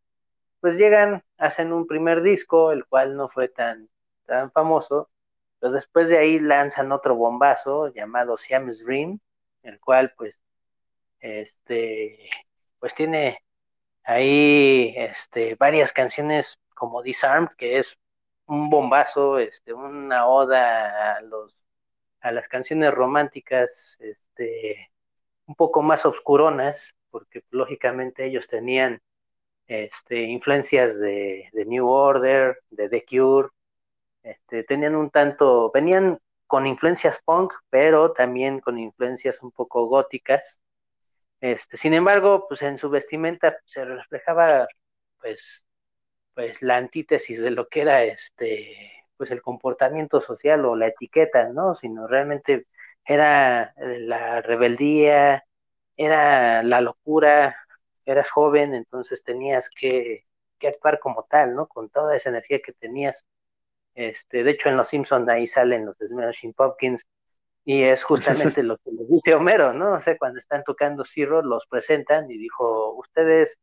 pues 0.59 0.75
llegan, 0.75 1.23
hacen 1.37 1.71
un 1.71 1.87
primer 1.87 2.21
disco, 2.23 2.71
el 2.71 2.85
cual 2.85 3.15
no 3.15 3.29
fue 3.29 3.47
tan, 3.47 3.89
tan 4.25 4.51
famoso, 4.51 5.09
pero 5.59 5.73
después 5.73 6.09
de 6.09 6.17
ahí 6.17 6.39
lanzan 6.39 6.91
otro 6.91 7.15
bombazo 7.15 7.89
llamado 7.93 8.37
Siam's 8.37 8.83
Dream, 8.85 9.19
el 9.63 9.79
cual 9.79 10.13
pues 10.17 10.35
este 11.19 12.29
pues 12.79 12.95
tiene 12.95 13.43
ahí 14.03 14.93
este 14.97 15.55
varias 15.55 15.93
canciones 15.93 16.57
como 16.75 17.03
Disarmed, 17.03 17.49
que 17.57 17.79
es 17.79 17.97
un 18.47 18.69
bombazo, 18.69 19.39
este 19.39 19.73
una 19.73 20.27
oda 20.27 21.17
a 21.17 21.21
los 21.21 21.55
a 22.21 22.31
las 22.31 22.47
canciones 22.47 22.93
románticas 22.93 23.97
este 23.99 24.91
un 25.49 25.55
poco 25.55 25.81
más 25.81 26.05
oscuronas, 26.05 26.95
porque 27.09 27.43
lógicamente 27.49 28.25
ellos 28.25 28.47
tenían 28.47 29.01
este, 29.65 30.21
influencias 30.21 30.99
de, 30.99 31.49
de 31.51 31.65
New 31.65 31.87
Order, 31.87 32.59
de 32.69 32.87
The 32.87 33.03
Cure, 33.03 33.49
este, 34.21 34.63
tenían 34.63 34.95
un 34.95 35.09
tanto, 35.09 35.71
venían 35.73 36.19
con 36.45 36.67
influencias 36.67 37.19
punk, 37.25 37.53
pero 37.71 38.13
también 38.13 38.59
con 38.59 38.77
influencias 38.77 39.41
un 39.41 39.51
poco 39.51 39.87
góticas. 39.87 40.59
Este, 41.41 41.77
sin 41.77 41.95
embargo, 41.95 42.45
pues 42.47 42.61
en 42.61 42.77
su 42.77 42.91
vestimenta 42.91 43.57
se 43.65 43.85
reflejaba 43.85 44.67
pues, 45.19 45.65
pues 46.35 46.61
la 46.61 46.77
antítesis 46.77 47.41
de 47.41 47.51
lo 47.51 47.67
que 47.69 47.81
era 47.81 48.03
este, 48.03 48.91
pues 49.17 49.31
el 49.31 49.41
comportamiento 49.41 50.21
social 50.21 50.65
o 50.65 50.75
la 50.75 50.87
etiqueta, 50.87 51.49
¿no? 51.49 51.73
Sino 51.73 52.07
realmente 52.07 52.67
era 53.05 53.73
la 53.77 54.41
rebeldía, 54.41 55.45
era 55.97 56.63
la 56.63 56.81
locura, 56.81 57.55
eras 58.05 58.29
joven, 58.31 58.73
entonces 58.73 59.23
tenías 59.23 59.69
que, 59.69 60.25
que 60.59 60.67
actuar 60.69 60.99
como 60.99 61.25
tal, 61.29 61.55
¿no? 61.55 61.67
Con 61.67 61.89
toda 61.89 62.15
esa 62.15 62.29
energía 62.29 62.59
que 62.61 62.73
tenías 62.73 63.25
este, 63.99 64.43
de 64.43 64.51
hecho, 64.51 64.69
en 64.69 64.77
Los 64.77 64.87
Simpsons 64.87 65.27
ahí 65.27 65.45
salen 65.45 65.85
los 65.85 65.97
Smashing 65.97 66.53
Pumpkins 66.53 67.05
y 67.65 67.83
es 67.83 68.01
justamente 68.03 68.63
lo 68.63 68.77
que 68.77 68.91
les 68.91 69.09
dice 69.09 69.35
Homero, 69.35 69.73
¿no? 69.73 69.93
O 69.93 70.01
sea, 70.01 70.17
cuando 70.17 70.39
están 70.39 70.63
tocando 70.63 71.03
Zero, 71.05 71.41
los 71.41 71.65
presentan 71.67 72.31
y 72.31 72.37
dijo, 72.37 72.93
ustedes 72.93 73.59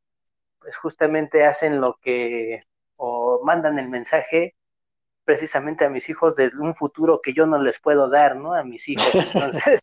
pues 0.59 0.77
justamente 0.77 1.45
hacen 1.47 1.81
lo 1.81 1.99
que, 2.03 2.61
o 2.97 3.41
mandan 3.45 3.79
el 3.79 3.89
mensaje 3.89 4.55
precisamente 5.27 5.85
a 5.85 5.91
mis 5.91 6.09
hijos 6.09 6.37
de 6.37 6.51
un 6.59 6.75
futuro 6.75 7.21
que 7.23 7.35
yo 7.35 7.47
no 7.47 7.63
les 7.63 7.79
puedo 7.79 8.09
dar, 8.09 8.37
¿no? 8.37 8.55
A 8.55 8.65
mis 8.65 8.89
hijos. 8.89 9.07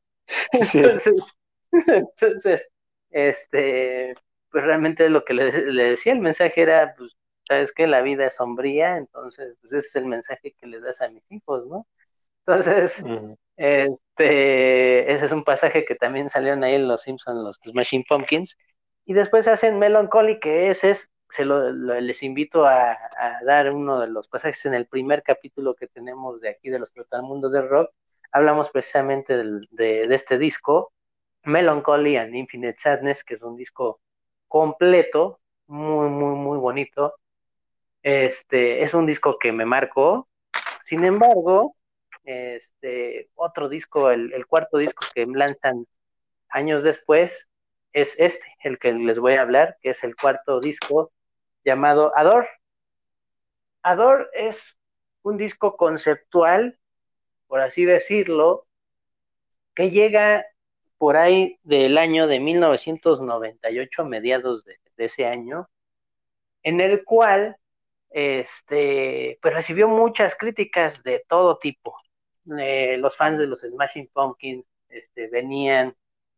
Entonces, 0.52 1.04
entonces, 1.88 2.70
este, 3.10 4.16
pues 4.50 4.64
realmente 4.64 5.10
lo 5.10 5.26
que 5.26 5.34
le, 5.34 5.72
le, 5.72 5.84
decía 5.92 6.14
el 6.14 6.20
mensaje 6.20 6.62
era, 6.62 6.96
pues, 6.98 7.12
sabes 7.48 7.74
que 7.74 7.88
la 7.88 8.02
vida 8.02 8.28
es 8.28 8.36
sombría, 8.36 8.98
entonces 8.98 9.58
pues 9.60 9.74
ese 9.74 9.88
es 9.88 9.96
el 9.96 10.06
mensaje 10.06 10.54
que 10.58 10.68
le 10.68 10.80
das 10.80 11.02
a 11.02 11.10
mis 11.10 11.24
hijos, 11.32 11.66
¿no? 11.68 11.88
Entonces, 12.46 13.04
este, 13.56 15.14
ese 15.14 15.26
es 15.26 15.32
un 15.32 15.44
pasaje 15.44 15.86
que 15.86 15.96
también 15.96 16.30
salieron 16.30 16.64
ahí 16.64 16.76
en 16.76 16.88
Los 16.88 17.04
Simpsons, 17.04 17.42
los 17.42 17.60
Smashing 17.64 18.04
Pumpkins, 18.08 18.58
y 19.06 19.14
después 19.14 19.48
hacen 19.48 19.80
Melancholy, 19.80 20.40
que 20.40 20.70
ese 20.70 20.92
es 20.92 21.10
se 21.34 21.46
lo, 21.46 21.72
les 21.72 22.22
invito 22.22 22.66
a, 22.66 22.98
dar 23.44 23.74
uno 23.74 24.00
de 24.00 24.08
los 24.08 24.28
pasajes 24.28 24.66
en 24.68 24.76
el 24.76 24.86
primer 24.86 25.24
capítulo 25.24 25.74
que 25.74 25.88
tenemos 25.88 26.40
de 26.42 26.50
aquí 26.50 26.70
de 26.70 26.78
los 26.78 26.94
Trotamundos 26.94 27.52
del 27.52 27.68
Rock. 27.68 27.92
Hablamos 28.32 28.70
precisamente 28.70 29.42
de, 29.72 30.04
este 30.04 30.38
disco, 30.38 30.94
Melancholy 31.44 32.18
and 32.18 32.36
Infinite 32.36 32.78
Sadness, 32.80 33.24
que 33.24 33.36
es 33.36 33.42
un 33.42 33.56
disco 33.56 34.00
completo, 34.48 35.40
muy, 35.66 36.10
muy, 36.10 36.36
muy 36.36 36.60
bonito. 36.60 37.16
Este, 38.04 38.84
es 38.84 38.94
un 38.94 39.08
disco 39.08 39.38
que 39.40 39.52
me 39.52 39.66
marcó. 39.66 40.28
Sin 40.84 41.04
embargo, 41.04 41.76
este, 42.26 43.30
otro 43.34 43.70
disco, 43.70 44.12
el, 44.12 44.46
cuarto 44.46 44.78
disco 44.78 45.04
que 45.16 45.26
lanzan 45.26 45.88
años 46.50 46.84
después, 46.84 47.50
es 47.92 48.16
este, 48.20 48.46
el 48.64 48.78
que 48.78 48.94
les 48.94 49.18
voy 49.18 49.34
a 49.34 49.42
hablar, 49.42 49.78
que 49.82 49.90
es 49.92 50.04
el 50.04 50.16
cuarto 50.16 50.60
disco 50.60 51.12
llamado 51.64 52.12
Ador. 52.16 52.48
Ador 53.82 54.30
es 54.34 54.78
un 55.24 55.38
disco 55.38 55.78
conceptual, 55.78 56.78
por 57.48 57.62
así 57.62 57.86
decirlo, 57.86 58.66
que 59.76 59.90
llega 59.90 60.46
por 60.98 61.18
ahí 61.18 61.60
del 61.64 61.98
año 61.98 62.28
de 62.28 62.40
1998, 62.40 64.06
mediados 64.06 64.64
de, 64.66 64.78
ese 64.98 65.26
año, 65.26 65.70
en 66.62 66.80
el 66.80 67.04
cual 67.04 67.58
este, 68.10 69.38
pues 69.42 69.54
recibió 69.54 69.88
muchas 69.88 70.36
críticas 70.36 71.04
de 71.04 71.26
todo 71.28 71.58
tipo. 71.58 71.98
Eh, 72.58 72.98
los 72.98 73.18
fans 73.18 73.40
de 73.40 73.48
los 73.48 73.62
Smashing 73.62 74.10
Pumpkins 74.14 74.66
este, 74.88 75.28
venían 75.28 75.96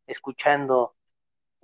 escuchando 0.07 0.95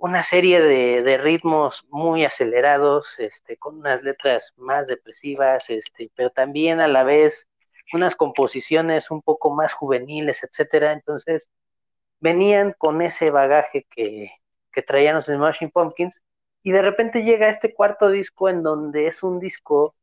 una 0.02 0.24
serie 0.24 0.60
de, 0.60 1.16
ritmos 1.16 1.86
muy 1.88 2.24
acelerados, 2.24 3.14
este, 3.18 3.56
con 3.56 3.78
unas 3.78 4.02
letras 4.02 4.52
más 4.56 4.88
depresivas, 4.88 5.70
este, 5.70 6.10
pero 6.16 6.30
también 6.30 6.80
a 6.80 6.88
la 6.88 7.04
vez 7.04 7.48
unas 7.92 8.16
composiciones 8.16 9.12
un 9.12 9.22
poco 9.22 9.54
más 9.54 9.72
juveniles, 9.72 10.42
etcétera. 10.42 10.92
Entonces, 10.92 11.48
venían 12.18 12.74
con 12.76 13.00
ese 13.00 13.30
bagaje 13.30 13.86
que, 13.90 14.32
traían 14.84 15.14
los 15.14 15.26
Smashing 15.26 15.70
Pumpkins 15.70 16.20
y 16.64 16.72
de 16.72 16.82
repente 16.82 17.22
llega 17.22 17.48
este 17.48 17.72
cuarto 17.72 18.10
disco 18.10 18.48
en 18.48 18.64
donde 18.64 19.06
es 19.06 19.22
un 19.22 19.38
disco 19.38 19.94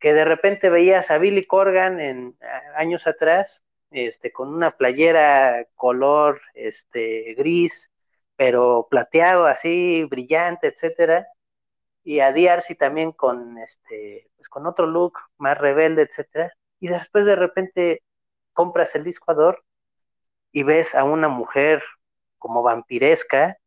que 0.00 0.12
de 0.12 0.26
repente 0.26 0.68
veías 0.68 1.10
a 1.10 1.16
Billy 1.16 1.44
Corgan 1.44 1.98
en 1.98 2.36
años 2.76 3.06
atrás, 3.06 3.62
este, 3.90 4.32
con 4.32 4.52
una 4.52 4.72
playera 4.72 5.66
color 5.76 6.42
este, 6.54 7.34
gris, 7.38 7.90
pero 8.36 8.88
plateado 8.90 9.46
así, 9.46 10.04
brillante, 10.04 10.68
etcétera, 10.68 11.26
y 12.04 12.20
a 12.20 12.32
Diarcy 12.32 12.74
también 12.74 13.12
con 13.12 13.58
este, 13.58 14.30
pues 14.36 14.48
con 14.48 14.66
otro 14.66 14.86
look 14.86 15.14
más 15.38 15.58
rebelde, 15.58 16.02
etcétera, 16.02 16.52
y 16.80 16.88
después 16.88 17.26
de 17.26 17.36
repente 17.36 18.02
compras 18.52 18.94
el 18.94 19.04
disco 19.04 19.32
Ador 19.32 19.64
y 20.52 20.62
ves 20.62 20.94
a 20.94 21.04
una 21.04 21.28
mujer 21.28 21.82
como 22.38 22.62
vampiresca, 22.62 23.58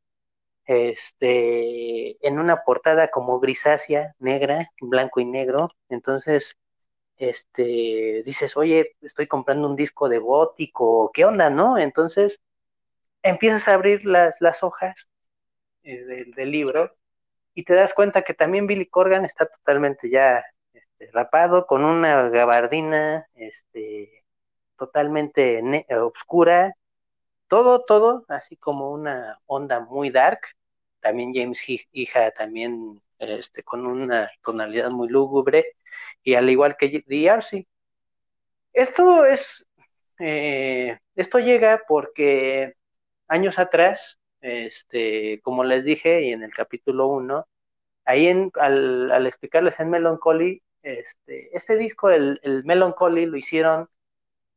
este, 0.66 2.26
en 2.28 2.40
una 2.40 2.64
portada 2.64 3.10
como 3.10 3.40
grisácea, 3.40 4.16
negra, 4.20 4.70
blanco 4.82 5.20
y 5.20 5.26
negro, 5.26 5.70
entonces, 5.90 6.58
este, 7.18 8.22
dices, 8.26 8.58
oye, 8.58 8.96
estoy 9.02 9.28
comprando 9.28 9.68
un 9.70 9.76
disco 9.76 10.10
de 10.10 10.20
gótico, 10.20 11.12
¿qué 11.14 11.26
onda, 11.26 11.50
no? 11.50 11.78
Entonces, 11.78 12.42
empiezas 13.30 13.68
a 13.68 13.74
abrir 13.74 14.06
las, 14.06 14.38
las 14.42 14.64
hojas 14.64 15.08
eh, 15.84 16.26
del, 16.36 16.52
libro 16.52 16.96
y 17.54 17.64
te 17.64 17.74
das 17.74 17.94
cuenta 17.94 18.22
que 18.24 18.34
también 18.34 18.68
Billy 18.68 18.88
Corgan 18.88 19.26
está 19.26 19.46
totalmente 19.46 20.10
ya 20.10 20.44
este, 20.74 21.12
rapado, 21.12 21.66
con 21.66 21.84
una 21.84 22.30
gabardina, 22.30 23.26
este, 23.36 24.24
totalmente 24.78 25.62
oscura, 26.02 26.76
todo, 27.48 27.84
todo, 27.86 28.26
así 28.28 28.58
como 28.58 28.92
una 28.92 29.40
onda 29.46 29.80
muy 29.80 30.10
dark. 30.10 30.42
También 31.00 31.34
James 31.34 31.64
hija 31.92 32.32
también 32.32 33.02
este, 33.20 33.64
con 33.64 33.86
una 33.86 34.30
tonalidad 34.44 34.92
muy 34.92 35.10
lúgubre, 35.10 35.76
y 36.24 36.36
al 36.36 36.50
igual 36.50 36.78
que 36.78 37.04
DRC. 37.08 37.68
Esto 38.74 39.26
es, 39.26 39.66
eh, 40.20 41.00
esto 41.16 41.40
llega 41.40 41.82
porque 41.88 42.76
años 43.28 43.60
atrás, 43.60 44.20
este, 44.42 45.42
como 45.42 45.64
les 45.64 45.84
dije, 45.84 46.24
y 46.24 46.32
en 46.32 46.44
el 46.44 46.52
capítulo 46.52 47.08
1, 47.08 47.48
ahí 48.06 48.28
en, 48.28 48.52
al, 48.56 49.12
al, 49.12 49.28
explicarles 49.28 49.80
en 49.80 49.90
Melancholy, 49.90 50.62
este, 50.84 51.56
este 51.56 51.78
disco, 51.78 52.10
el, 52.10 52.40
el 52.44 52.64
Melancholy, 52.64 53.26
lo 53.26 53.38
hicieron 53.38 53.90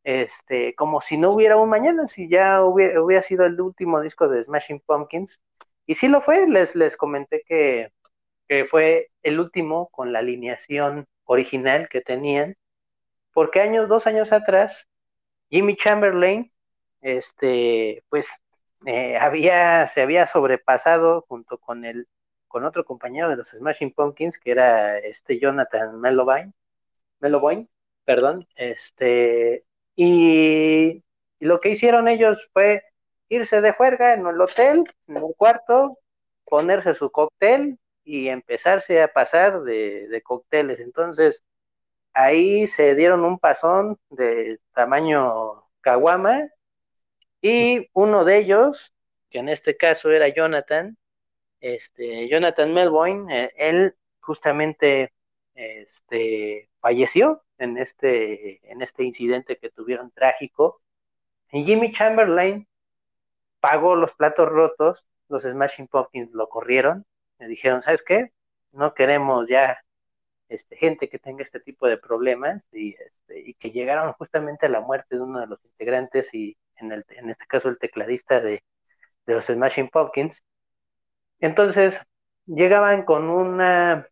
este, 0.04 0.74
como 0.74 1.00
si 1.00 1.16
no 1.18 1.30
hubiera 1.30 1.56
un 1.56 1.68
mañana, 1.68 2.08
si 2.08 2.28
ya 2.28 2.62
hubiera, 2.64 3.22
sido 3.22 3.44
el 3.46 3.60
último 3.60 4.00
disco 4.00 4.28
de 4.28 4.42
Smashing 4.42 4.80
Pumpkins. 4.80 5.40
Y 5.86 5.94
sí 5.94 6.08
lo 6.08 6.20
fue, 6.20 6.48
les, 6.48 6.74
les 6.76 6.96
comenté 6.96 7.42
que, 7.46 7.92
fue 8.68 9.10
el 9.22 9.38
último 9.40 9.88
con 9.90 10.12
la 10.12 10.20
alineación 10.20 11.06
original 11.24 11.88
que 11.88 12.00
tenían, 12.00 12.56
porque 13.32 13.60
años, 13.60 13.88
dos 13.88 14.06
años 14.08 14.32
atrás, 14.32 14.88
Jimmy 15.50 15.76
Chamberlain, 15.76 16.52
este, 17.00 18.04
pues, 18.08 18.42
eh, 18.86 19.16
había, 19.18 19.86
se 19.86 20.02
había 20.02 20.26
sobrepasado 20.26 21.24
junto 21.28 21.58
con 21.58 21.84
el, 21.84 22.08
con 22.48 22.64
otro 22.64 22.84
compañero 22.84 23.28
de 23.28 23.36
los 23.36 23.48
Smashing 23.50 23.92
Pumpkins, 23.92 24.38
que 24.38 24.52
era 24.52 24.98
este 24.98 25.38
Jonathan 25.38 26.00
Melovain, 26.00 26.54
Melovain, 27.20 27.68
perdón, 28.04 28.46
este, 28.56 29.64
y, 29.96 31.04
lo 31.40 31.60
que 31.60 31.70
hicieron 31.70 32.08
ellos 32.08 32.48
fue 32.52 32.84
irse 33.28 33.60
de 33.60 33.72
juerga 33.72 34.14
en 34.14 34.26
el 34.26 34.40
hotel, 34.40 34.84
en 35.08 35.16
el 35.16 35.34
cuarto, 35.36 35.98
ponerse 36.44 36.94
su 36.94 37.10
cóctel 37.10 37.78
y 38.04 38.28
empezarse 38.28 39.02
a 39.02 39.08
pasar 39.08 39.62
de, 39.62 40.08
de 40.08 40.22
cócteles. 40.22 40.80
Entonces, 40.80 41.44
ahí 42.14 42.66
se 42.66 42.94
dieron 42.94 43.24
un 43.24 43.38
pasón 43.38 43.98
de 44.10 44.60
tamaño 44.74 45.64
caguama 45.80 46.50
y 47.42 47.88
uno 47.92 48.24
de 48.24 48.38
ellos, 48.38 48.92
que 49.30 49.38
en 49.38 49.48
este 49.48 49.76
caso 49.76 50.10
era 50.10 50.28
Jonathan, 50.28 50.96
este, 51.60 52.28
Jonathan 52.28 52.72
Melbourne, 52.72 53.44
eh, 53.44 53.52
él 53.56 53.94
justamente 54.20 55.12
este, 55.54 56.70
falleció 56.80 57.42
en 57.58 57.78
este, 57.78 58.60
en 58.70 58.82
este 58.82 59.04
incidente 59.04 59.58
que 59.58 59.70
tuvieron 59.70 60.10
trágico. 60.10 60.80
Y 61.52 61.64
Jimmy 61.64 61.92
Chamberlain 61.92 62.66
pagó 63.60 63.96
los 63.96 64.14
platos 64.14 64.48
rotos, 64.48 65.06
los 65.28 65.44
Smashing 65.44 65.88
Pumpkins 65.88 66.32
lo 66.32 66.48
corrieron, 66.48 67.06
le 67.38 67.46
dijeron, 67.48 67.82
¿sabes 67.82 68.02
qué? 68.02 68.32
No 68.72 68.94
queremos 68.94 69.48
ya 69.48 69.78
este, 70.48 70.76
gente 70.76 71.08
que 71.08 71.18
tenga 71.18 71.42
este 71.42 71.60
tipo 71.60 71.86
de 71.86 71.98
problemas 71.98 72.62
y, 72.72 72.94
este, 72.94 73.40
y 73.40 73.54
que 73.54 73.70
llegaron 73.70 74.12
justamente 74.14 74.66
a 74.66 74.68
la 74.70 74.80
muerte 74.80 75.16
de 75.16 75.22
uno 75.22 75.40
de 75.40 75.46
los 75.46 75.64
integrantes 75.64 76.32
y 76.34 76.56
en, 76.82 77.30
este 77.30 77.46
caso 77.46 77.68
el 77.68 77.78
tecladista 77.78 78.40
de, 78.40 78.62
de 79.26 79.34
los 79.34 79.46
Smashing 79.46 79.88
Pumpkins. 79.88 80.42
Entonces 81.40 82.00
llegaban 82.46 83.04
con 83.04 83.30
una 83.30 84.06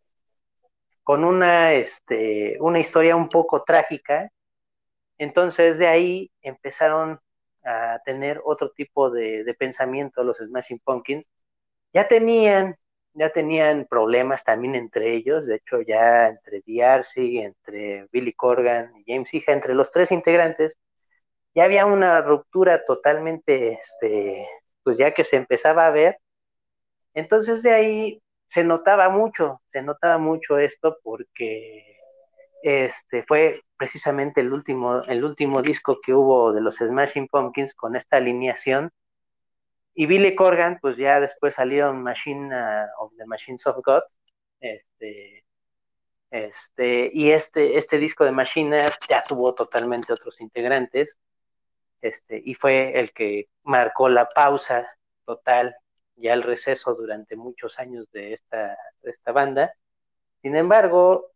con 1.08 1.24
una, 1.24 1.72
este, 1.72 2.58
una 2.60 2.80
historia 2.80 3.16
un 3.16 3.30
poco 3.30 3.64
trágica. 3.64 4.28
Entonces 5.16 5.78
de 5.78 5.86
ahí 5.86 6.30
empezaron 6.42 7.18
a 7.64 7.98
tener 8.04 8.42
otro 8.44 8.72
tipo 8.72 9.08
de, 9.08 9.56
pensamiento 9.58 10.22
los 10.22 10.36
Smashing 10.36 10.80
Pumpkins. 10.80 11.24
Ya 11.94 12.08
tenían, 12.08 12.76
ya 13.14 13.30
tenían 13.30 13.86
problemas 13.88 14.44
también 14.44 14.74
entre 14.74 15.14
ellos, 15.14 15.46
de 15.46 15.56
hecho 15.56 15.80
ya 15.80 16.28
entre 16.28 16.60
DRC, 16.66 17.42
entre 17.42 18.06
Billy 18.12 18.34
Corgan 18.34 18.92
y 18.98 19.10
James 19.10 19.32
Hija, 19.32 19.52
entre 19.52 19.72
los 19.74 19.90
tres 19.90 20.12
integrantes, 20.12 20.76
ya 21.54 21.64
había 21.64 21.86
una 21.86 22.20
ruptura 22.20 22.84
totalmente, 22.84 23.72
este, 23.72 24.46
pues 24.82 24.98
ya 24.98 25.12
que 25.12 25.24
se 25.24 25.36
empezaba 25.36 25.86
a 25.86 25.90
ver. 25.90 26.18
Entonces 27.14 27.62
de 27.62 27.72
ahí 27.72 28.22
se 28.48 28.64
notaba 28.64 29.08
mucho, 29.10 29.60
se 29.72 29.82
notaba 29.82 30.18
mucho 30.18 30.58
esto 30.58 30.98
porque 31.02 31.98
este 32.62 33.22
fue 33.24 33.60
precisamente 33.76 34.40
el 34.40 34.52
último, 34.52 35.02
el 35.02 35.24
último 35.24 35.62
disco 35.62 35.98
que 36.04 36.12
hubo 36.12 36.52
de 36.52 36.60
los 36.60 36.76
Smashing 36.76 37.28
Pumpkins 37.28 37.74
con 37.74 37.96
esta 37.96 38.16
alineación. 38.16 38.90
Y 39.94 40.06
Billy 40.06 40.34
Corgan, 40.34 40.78
pues 40.80 40.96
ya 40.96 41.20
después 41.20 41.56
salieron 41.56 42.02
Machine 42.02 42.54
uh, 42.54 42.86
of 43.04 43.12
the 43.16 43.26
Machines 43.26 43.66
of 43.66 43.76
God. 43.84 44.02
Este, 44.60 45.44
este, 46.30 47.10
y 47.12 47.30
este, 47.30 47.78
este 47.78 47.98
disco 47.98 48.24
de 48.24 48.32
Machine 48.32 48.78
ya 49.08 49.22
tuvo 49.24 49.54
totalmente 49.54 50.12
otros 50.12 50.40
integrantes. 50.40 51.16
Este, 52.00 52.40
y 52.44 52.54
fue 52.54 52.98
el 52.98 53.12
que 53.12 53.48
marcó 53.64 54.08
la 54.08 54.28
pausa 54.28 54.88
total 55.24 55.76
ya 56.16 56.32
el 56.34 56.42
receso 56.42 56.94
durante 56.94 57.36
muchos 57.36 57.78
años 57.78 58.06
de 58.12 58.34
esta, 58.34 58.76
esta 59.02 59.32
banda. 59.32 59.72
Sin 60.42 60.56
embargo, 60.56 61.32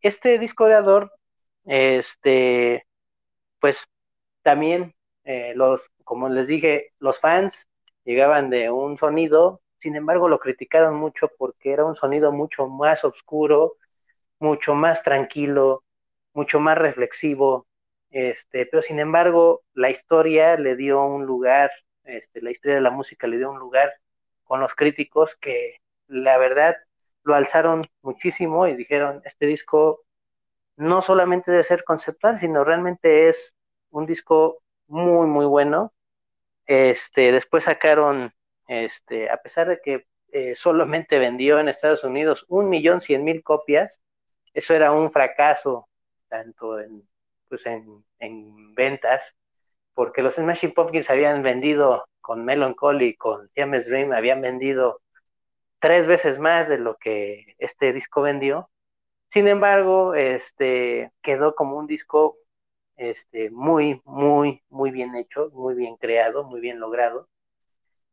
este 0.00 0.38
disco 0.38 0.66
de 0.66 0.74
Ador, 0.74 1.12
este, 1.64 2.86
pues 3.60 3.86
también 4.42 4.94
eh, 5.24 5.52
los, 5.56 5.88
como 6.04 6.28
les 6.28 6.48
dije, 6.48 6.92
los 6.98 7.20
fans 7.20 7.68
llegaban 8.04 8.50
de 8.50 8.70
un 8.70 8.96
sonido, 8.98 9.60
sin 9.80 9.96
embargo 9.96 10.28
lo 10.28 10.38
criticaron 10.38 10.96
mucho 10.96 11.30
porque 11.38 11.72
era 11.72 11.84
un 11.84 11.96
sonido 11.96 12.32
mucho 12.32 12.68
más 12.68 13.04
oscuro, 13.04 13.76
mucho 14.38 14.74
más 14.74 15.02
tranquilo, 15.02 15.82
mucho 16.34 16.60
más 16.60 16.78
reflexivo, 16.78 17.65
este, 18.10 18.66
pero 18.66 18.82
sin 18.82 18.98
embargo 18.98 19.62
la 19.74 19.90
historia 19.90 20.56
le 20.56 20.76
dio 20.76 21.04
un 21.04 21.26
lugar, 21.26 21.70
este, 22.04 22.40
la 22.42 22.50
historia 22.50 22.76
de 22.76 22.82
la 22.82 22.90
música 22.90 23.26
le 23.26 23.38
dio 23.38 23.50
un 23.50 23.58
lugar 23.58 23.92
con 24.44 24.60
los 24.60 24.74
críticos 24.74 25.36
que 25.36 25.80
la 26.06 26.38
verdad 26.38 26.76
lo 27.24 27.34
alzaron 27.34 27.82
muchísimo 28.02 28.68
y 28.68 28.76
dijeron, 28.76 29.20
este 29.24 29.46
disco 29.46 30.04
no 30.76 31.02
solamente 31.02 31.50
debe 31.50 31.64
ser 31.64 31.84
conceptual, 31.84 32.38
sino 32.38 32.64
realmente 32.64 33.28
es 33.28 33.54
un 33.90 34.06
disco 34.06 34.62
muy, 34.86 35.26
muy 35.26 35.46
bueno. 35.46 35.92
Este, 36.66 37.32
después 37.32 37.64
sacaron, 37.64 38.32
este, 38.68 39.30
a 39.30 39.38
pesar 39.38 39.68
de 39.68 39.80
que 39.80 40.06
eh, 40.32 40.54
solamente 40.56 41.18
vendió 41.18 41.58
en 41.58 41.68
Estados 41.68 42.04
Unidos 42.04 42.44
un 42.48 42.68
millón 42.68 43.00
cien 43.00 43.24
mil 43.24 43.42
copias, 43.42 44.00
eso 44.54 44.74
era 44.74 44.92
un 44.92 45.10
fracaso, 45.10 45.88
tanto 46.28 46.78
en, 46.80 47.06
pues 47.48 47.64
en, 47.66 48.74
ventas, 48.74 49.36
porque 49.94 50.22
los 50.22 50.34
Smashing 50.34 50.74
Pumpkins 50.74 51.10
habían 51.10 51.42
vendido 51.42 52.06
con 52.20 52.44
Melancholy, 52.44 53.16
con 53.16 53.50
James 53.56 53.86
Dream, 53.86 54.12
habían 54.12 54.40
vendido 54.40 55.00
tres 55.78 56.06
veces 56.06 56.38
más 56.38 56.68
de 56.68 56.78
lo 56.78 56.96
que 56.96 57.54
este 57.58 57.92
disco 57.92 58.22
vendió. 58.22 58.70
Sin 59.30 59.48
embargo, 59.48 60.14
este 60.14 61.12
quedó 61.22 61.54
como 61.54 61.76
un 61.78 61.86
disco 61.86 62.38
este, 62.96 63.50
muy, 63.50 64.00
muy, 64.04 64.62
muy 64.68 64.90
bien 64.90 65.14
hecho, 65.16 65.50
muy 65.52 65.74
bien 65.74 65.96
creado, 65.96 66.44
muy 66.44 66.60
bien 66.60 66.80
logrado. 66.80 67.28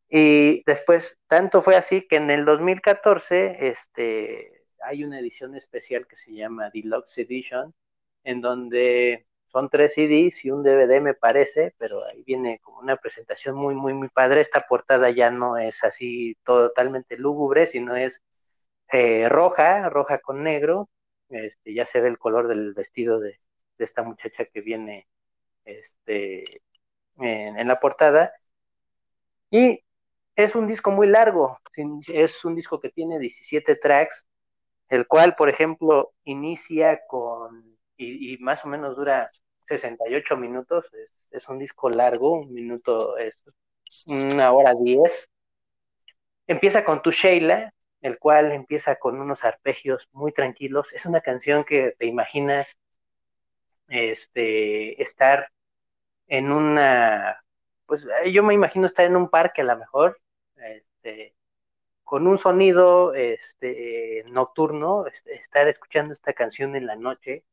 Y 0.09 0.63
después, 0.65 1.17
tanto 1.27 1.61
fue 1.61 1.75
así 1.75 2.07
que 2.07 2.17
en 2.17 2.29
el 2.29 2.45
2014 2.45 3.67
este, 3.67 4.63
hay 4.84 5.03
una 5.03 5.19
edición 5.19 5.55
especial 5.55 6.07
que 6.07 6.17
se 6.17 6.34
llama 6.34 6.69
Deluxe 6.69 7.19
Edition, 7.19 7.73
en 8.24 8.41
donde 8.41 9.26
son 9.47 9.69
tres 9.69 9.93
CDs 9.93 10.45
y 10.45 10.51
un 10.51 10.63
DVD 10.63 11.01
me 11.01 11.13
parece, 11.13 11.76
pero 11.78 12.03
ahí 12.05 12.24
viene 12.24 12.59
como 12.59 12.80
una 12.80 12.97
presentación 12.97 13.55
muy, 13.55 13.76
muy, 13.76 13.93
muy 13.93 14.09
padre. 14.09 14.41
Esta 14.41 14.65
portada 14.67 15.11
ya 15.11 15.30
no 15.32 15.57
es 15.57 15.84
así 15.84 16.36
totalmente 16.43 17.17
lúgubre, 17.17 17.67
sino 17.67 17.95
es 17.95 18.21
eh, 18.91 19.30
roja, 19.30 19.89
roja 19.89 20.19
con 20.19 20.43
negro. 20.43 20.89
Este, 21.30 21.74
ya 21.74 21.86
se 21.86 22.01
ve 22.01 22.09
el 22.09 22.17
color 22.17 22.47
del 22.47 22.74
vestido 22.74 23.19
de, 23.19 23.39
de 23.78 23.86
esta 23.86 24.03
muchacha 24.03 24.45
que 24.45 24.61
viene 24.61 25.07
este, 25.65 26.61
en, 27.17 27.67
la 27.67 27.80
portada. 27.80 28.34
Y 29.49 29.84
es 30.36 30.55
un 30.55 30.67
disco 30.67 30.91
muy 30.91 31.07
largo, 31.07 31.59
es 32.07 32.43
un 32.45 32.55
disco 32.55 32.80
que 32.80 32.89
tiene 32.89 33.19
17 33.19 33.76
tracks, 33.76 34.28
el 34.89 35.07
cual, 35.07 35.34
por 35.38 35.49
ejemplo, 35.49 36.13
inicia 36.24 37.01
con, 37.07 37.72
y, 37.97 38.37
más 38.39 38.63
o 38.65 38.67
menos 38.67 38.95
dura 38.95 39.25
68 39.67 40.37
minutos, 40.37 40.85
es, 41.31 41.49
un 41.49 41.59
disco 41.59 41.89
largo, 41.89 42.39
un 42.39 42.53
minuto, 42.53 43.17
es 43.17 43.35
una 44.07 44.51
hora 44.51 44.73
10. 44.73 45.29
Empieza 46.47 46.83
con 46.83 47.01
Tu 47.01 47.11
Sheila, 47.11 47.73
el 48.01 48.19
cual 48.19 48.51
empieza 48.51 48.97
con 48.97 49.19
unos 49.19 49.43
arpegios 49.43 50.09
muy 50.11 50.31
tranquilos. 50.31 50.91
Es 50.93 51.05
una 51.05 51.21
canción 51.21 51.63
que 51.63 51.95
te 51.97 52.05
imaginas 52.05 52.77
este, 53.87 55.01
estar 55.01 55.49
en 56.27 56.51
una, 56.51 57.43
pues 57.85 58.05
yo 58.31 58.43
me 58.43 58.53
imagino 58.53 58.85
estar 58.85 59.05
en 59.05 59.15
un 59.15 59.29
parque 59.29 59.61
a 59.61 59.65
lo 59.65 59.77
mejor, 59.77 60.19
este, 60.55 61.35
con 62.03 62.27
un 62.27 62.37
sonido 62.37 63.13
este, 63.13 64.23
nocturno, 64.31 65.07
este, 65.07 65.33
estar 65.35 65.67
escuchando 65.67 66.13
esta 66.13 66.33
canción 66.33 66.75
en 66.75 66.85
la 66.87 66.95
noche, 66.95 67.43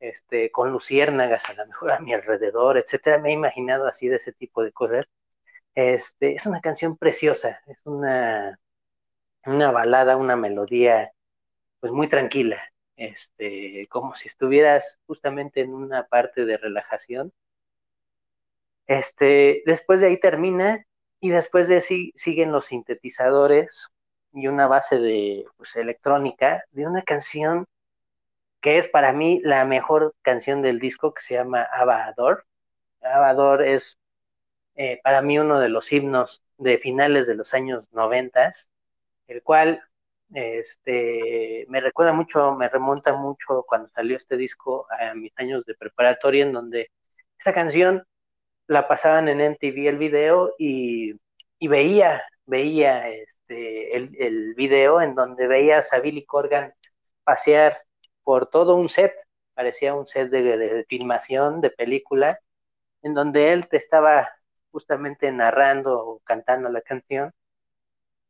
este, 0.00 0.50
con 0.50 0.72
luciérnagas 0.72 1.48
a 1.50 1.54
lo 1.54 1.66
mejor 1.66 1.92
a 1.92 2.00
mi 2.00 2.14
alrededor, 2.14 2.78
etcétera. 2.78 3.18
Me 3.18 3.30
he 3.30 3.32
imaginado 3.32 3.86
así 3.86 4.08
de 4.08 4.16
ese 4.16 4.32
tipo 4.32 4.62
de 4.62 4.72
cosas. 4.72 5.06
Este, 5.74 6.34
es 6.34 6.46
una 6.46 6.60
canción 6.60 6.96
preciosa, 6.96 7.60
es 7.66 7.78
una, 7.84 8.58
una 9.46 9.72
balada, 9.72 10.16
una 10.16 10.36
melodía, 10.36 11.12
pues 11.80 11.92
muy 11.92 12.08
tranquila 12.08 12.62
este, 12.96 13.86
como 13.88 14.14
si 14.14 14.28
estuvieras 14.28 14.98
justamente 15.06 15.60
en 15.60 15.74
una 15.74 16.06
parte 16.06 16.44
de 16.44 16.56
relajación. 16.56 17.32
Este, 18.86 19.62
después 19.66 20.00
de 20.00 20.08
ahí 20.08 20.20
termina 20.20 20.84
y 21.20 21.30
después 21.30 21.68
de 21.68 21.76
ahí 21.76 22.12
siguen 22.14 22.52
los 22.52 22.66
sintetizadores 22.66 23.88
y 24.32 24.46
una 24.46 24.66
base 24.66 24.98
de 24.98 25.46
pues, 25.56 25.76
electrónica 25.76 26.62
de 26.70 26.86
una 26.86 27.02
canción 27.02 27.66
que 28.64 28.78
es 28.78 28.88
para 28.88 29.12
mí 29.12 29.42
la 29.44 29.66
mejor 29.66 30.14
canción 30.22 30.62
del 30.62 30.78
disco 30.80 31.12
que 31.12 31.20
se 31.20 31.34
llama 31.34 31.64
Abador. 31.64 32.46
Abador 33.02 33.62
es 33.62 33.98
eh, 34.74 35.00
para 35.04 35.20
mí 35.20 35.38
uno 35.38 35.60
de 35.60 35.68
los 35.68 35.92
himnos 35.92 36.42
de 36.56 36.78
finales 36.78 37.26
de 37.26 37.34
los 37.34 37.52
años 37.52 37.84
noventas, 37.92 38.70
el 39.26 39.42
cual 39.42 39.82
este, 40.32 41.66
me 41.68 41.82
recuerda 41.82 42.14
mucho, 42.14 42.54
me 42.54 42.70
remonta 42.70 43.12
mucho 43.14 43.64
cuando 43.68 43.90
salió 43.90 44.16
este 44.16 44.38
disco 44.38 44.86
a 44.90 45.12
mis 45.12 45.32
años 45.36 45.66
de 45.66 45.74
preparatoria, 45.74 46.44
en 46.44 46.54
donde 46.54 46.90
esta 47.38 47.52
canción 47.52 48.02
la 48.66 48.88
pasaban 48.88 49.28
en 49.28 49.42
MTV 49.42 49.88
el 49.88 49.98
video 49.98 50.54
y, 50.58 51.20
veía, 51.60 52.22
veía 52.46 53.10
este, 53.10 53.94
el, 53.94 54.16
el, 54.18 54.54
video 54.54 55.02
en 55.02 55.14
donde 55.14 55.48
veías 55.48 55.92
a 55.92 56.00
Billy 56.00 56.24
Corgan 56.24 56.72
pasear 57.24 57.84
por 58.24 58.48
todo 58.48 58.74
un 58.76 58.88
set, 58.88 59.12
parecía 59.54 59.94
un 59.94 60.06
set 60.06 60.30
de, 60.30 60.84
filmación, 60.88 61.60
de 61.60 61.70
película, 61.70 62.40
en 63.02 63.14
donde 63.14 63.52
él 63.52 63.68
te 63.68 63.76
estaba 63.76 64.30
justamente 64.72 65.30
narrando 65.32 66.00
o 66.04 66.20
cantando 66.20 66.68
la 66.70 66.80
canción 66.80 67.32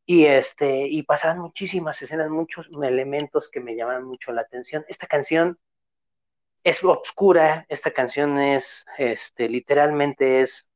y 0.06 0.26
este 0.26 0.86
y 0.88 1.02
pasaban 1.04 1.38
muchísimas 1.38 2.00
escenas, 2.02 2.30
muchos 2.30 2.68
elementos 2.82 3.48
que 3.50 3.60
me 3.60 3.74
llamaban 3.76 4.04
mucho 4.04 4.32
la 4.32 4.42
atención. 4.42 4.84
Esta 4.88 5.06
canción 5.06 5.58
es 6.64 6.82
obscura, 6.84 7.66
esta 7.68 7.90
canción 7.92 8.38
es, 8.38 8.84
este, 8.98 9.48
literalmente 9.48 10.42
es, 10.42 10.66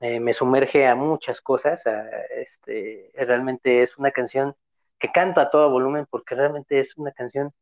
eh, 0.00 0.20
me 0.20 0.34
sumerge 0.34 0.86
a 0.86 0.94
muchas 0.94 1.40
cosas, 1.40 1.84
este, 2.30 3.10
realmente 3.14 3.82
es 3.82 3.98
una 3.98 4.10
canción 4.10 4.56
que 4.98 5.10
canto 5.12 5.40
a 5.40 5.48
todo 5.48 5.70
volumen 5.70 6.06
porque 6.10 6.34
realmente 6.34 6.80
es 6.80 6.96
una 6.96 7.12
canción 7.12 7.52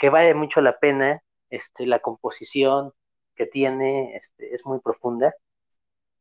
que 0.00 0.10
vale 0.10 0.34
mucho 0.34 0.60
la 0.62 0.78
pena, 0.80 1.22
este, 1.50 1.86
la 1.86 2.00
composición 2.00 2.92
que 3.36 3.46
tiene, 3.46 4.16
este, 4.16 4.54
es 4.54 4.66
muy 4.66 4.80
profunda 4.80 5.34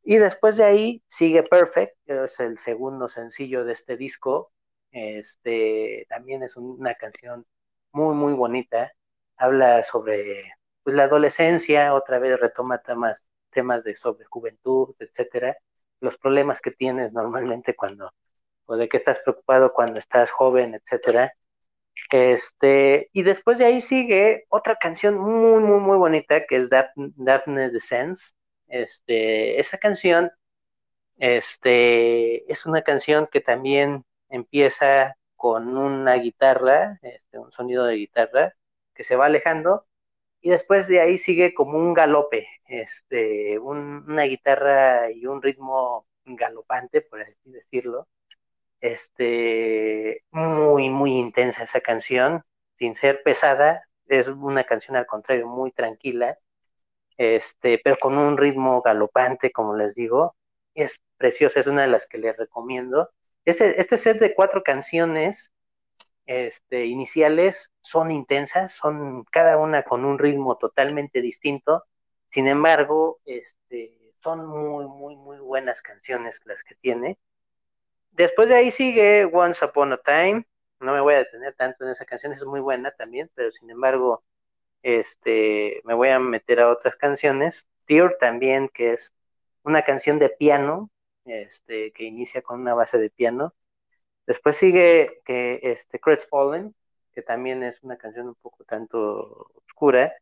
y 0.04 0.18
después 0.18 0.58
de 0.58 0.64
ahí 0.66 1.04
sigue 1.08 1.44
Perfect, 1.44 1.96
es 2.08 2.40
el 2.40 2.58
segundo 2.58 3.08
sencillo 3.10 3.64
de 3.66 3.74
este 3.74 3.98
disco. 3.98 4.52
Este 4.92 6.06
también 6.10 6.44
es 6.44 6.56
una 6.58 6.96
canción 6.96 7.46
muy, 7.92 8.16
muy 8.16 8.34
bonita. 8.34 8.92
Habla 9.38 9.84
sobre 9.84 10.54
pues, 10.84 10.96
la 10.96 11.04
adolescencia, 11.04 11.94
otra 11.94 12.20
vez 12.20 12.40
retoma 12.40 12.80
temas, 12.80 13.24
temas 13.52 13.84
de 13.84 13.96
sobre 13.96 14.26
juventud, 14.26 14.96
etcétera, 15.00 15.58
los 16.00 16.18
problemas 16.18 16.62
que 16.62 16.72
tienes 16.72 17.14
normalmente 17.14 17.76
cuando, 17.76 18.12
o 18.66 18.76
de 18.78 18.90
que 18.90 18.98
estás 18.98 19.20
preocupado 19.20 19.74
cuando 19.74 20.00
estás 20.00 20.32
joven, 20.32 20.76
etcétera. 20.76 21.34
Este, 22.12 23.10
y 23.14 23.24
después 23.24 23.58
de 23.60 23.66
ahí 23.66 23.82
sigue 23.82 24.46
otra 24.50 24.76
canción 24.78 25.16
muy, 25.16 25.62
muy, 25.62 25.80
muy 25.80 25.98
bonita 25.98 26.46
que 26.48 26.58
es 26.58 26.70
Daphne 26.70 27.70
Descends, 27.72 28.36
este, 28.68 29.60
esa 29.60 29.78
canción 29.78 30.32
este, 31.18 32.52
es 32.52 32.66
una 32.66 32.82
canción 32.82 33.28
que 33.32 33.42
también 33.42 34.06
empieza 34.30 35.18
con 35.36 35.78
una 35.78 36.16
guitarra, 36.16 37.00
este, 37.02 37.40
un 37.40 37.52
sonido 37.52 37.86
de 37.86 37.96
guitarra 37.96 38.56
que 38.94 39.04
se 39.04 39.16
va 39.16 39.26
alejando 39.28 39.86
y 40.42 40.50
después 40.52 40.88
de 40.88 41.02
ahí 41.02 41.18
sigue 41.18 41.54
como 41.54 41.78
un 41.78 41.94
galope, 41.94 42.48
este, 42.68 43.60
una 43.60 44.24
guitarra 44.24 45.12
y 45.12 45.26
un 45.26 45.42
ritmo 45.42 46.08
galopante, 46.26 47.02
por 47.02 47.22
así 47.22 47.36
decirlo. 47.46 48.08
Este, 48.82 50.24
muy, 50.32 50.90
muy 50.90 51.18
intensa 51.18 51.64
esa 51.64 51.82
canción, 51.82 52.44
sin 52.78 52.96
ser 52.96 53.24
pesada, 53.24 53.82
es 54.08 54.28
una 54.30 54.64
canción 54.64 54.98
al 54.98 55.06
contrario 55.06 55.48
muy 55.48 55.72
tranquila 55.72 56.38
este, 57.20 57.80
pero 57.84 57.98
con 58.00 58.18
un 58.18 58.38
ritmo 58.38 58.82
galopante, 58.82 59.52
como 59.52 59.76
les 59.76 59.94
digo, 59.94 60.38
es 60.74 61.02
preciosa, 61.18 61.60
es 61.60 61.68
una 61.68 61.82
de 61.82 61.90
las 61.90 62.08
que 62.08 62.18
les 62.18 62.38
recomiendo. 62.38 63.12
Este, 63.44 63.80
este 63.80 63.98
set 63.98 64.20
de 64.20 64.34
cuatro 64.34 64.64
canciones 64.64 65.52
este, 66.26 66.86
iniciales 66.86 67.72
son 67.82 68.12
intensas, 68.12 68.74
son 68.74 69.26
cada 69.26 69.58
una 69.58 69.84
con 69.84 70.06
un 70.06 70.18
ritmo 70.18 70.58
totalmente 70.58 71.22
distinto. 71.22 71.84
Sin 72.30 72.48
embargo, 72.48 73.20
este, 73.26 74.14
son 74.24 74.46
muy, 74.48 74.88
muy, 74.88 75.18
muy 75.18 75.40
buenas 75.40 75.82
canciones 75.82 76.40
las 76.46 76.64
que 76.64 76.76
tiene. 76.76 77.18
Después 78.20 78.50
de 78.50 78.56
ahí 78.56 78.70
sigue 78.70 79.24
Once 79.32 79.64
Upon 79.64 79.94
a 79.94 79.98
Time. 79.98 80.46
No 80.82 80.92
me 80.92 81.00
voy 81.00 81.14
a 81.14 81.20
detener 81.20 81.56
tanto 81.56 81.86
en 81.86 81.92
esa 81.92 82.04
canción, 82.04 82.34
es 82.34 82.44
muy 82.44 82.60
buena 82.60 82.92
también, 82.92 83.32
pero 83.34 83.50
sin 83.50 83.70
embargo, 83.70 84.26
este, 84.84 85.82
me 85.86 85.94
voy 85.94 86.10
a 86.10 86.20
meter 86.20 86.60
a 86.60 86.70
otras 86.70 86.98
canciones. 86.98 87.70
Tear 87.86 88.18
también, 88.20 88.68
que 88.74 88.92
es 88.92 89.14
una 89.64 89.84
canción 89.84 90.20
de 90.20 90.28
piano, 90.28 90.92
este, 91.24 91.94
que 91.94 92.04
inicia 92.04 92.42
con 92.42 92.60
una 92.60 92.74
base 92.74 92.98
de 92.98 93.10
piano. 93.10 93.56
Después 94.28 94.58
sigue 94.58 95.22
que 95.24 95.62
este 95.64 96.02
Fallen, 96.30 96.76
que 97.14 97.22
también 97.22 97.64
es 97.64 97.82
una 97.84 97.98
canción 97.98 98.28
un 98.28 98.36
poco 98.36 98.66
tanto 98.66 99.50
oscura. 99.66 100.14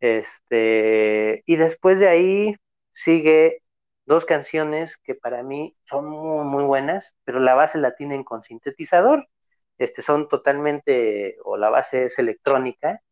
Este, 0.00 1.42
y 1.46 1.56
después 1.56 1.98
de 1.98 2.08
ahí 2.08 2.56
sigue 2.92 3.62
dos 4.06 4.24
canciones 4.24 4.96
que 4.96 5.14
para 5.14 5.42
mí 5.42 5.76
son 5.84 6.06
muy, 6.08 6.64
buenas, 6.64 7.16
pero 7.24 7.40
la 7.40 7.54
base 7.54 7.78
la 7.78 7.94
tienen 7.96 8.24
con 8.24 8.42
sintetizador. 8.44 9.28
Este, 9.78 10.02
son 10.02 10.28
totalmente, 10.28 11.36
o 11.44 11.56
la 11.56 11.68
base 11.68 12.06
es 12.06 12.18
electrónica, 12.18 13.02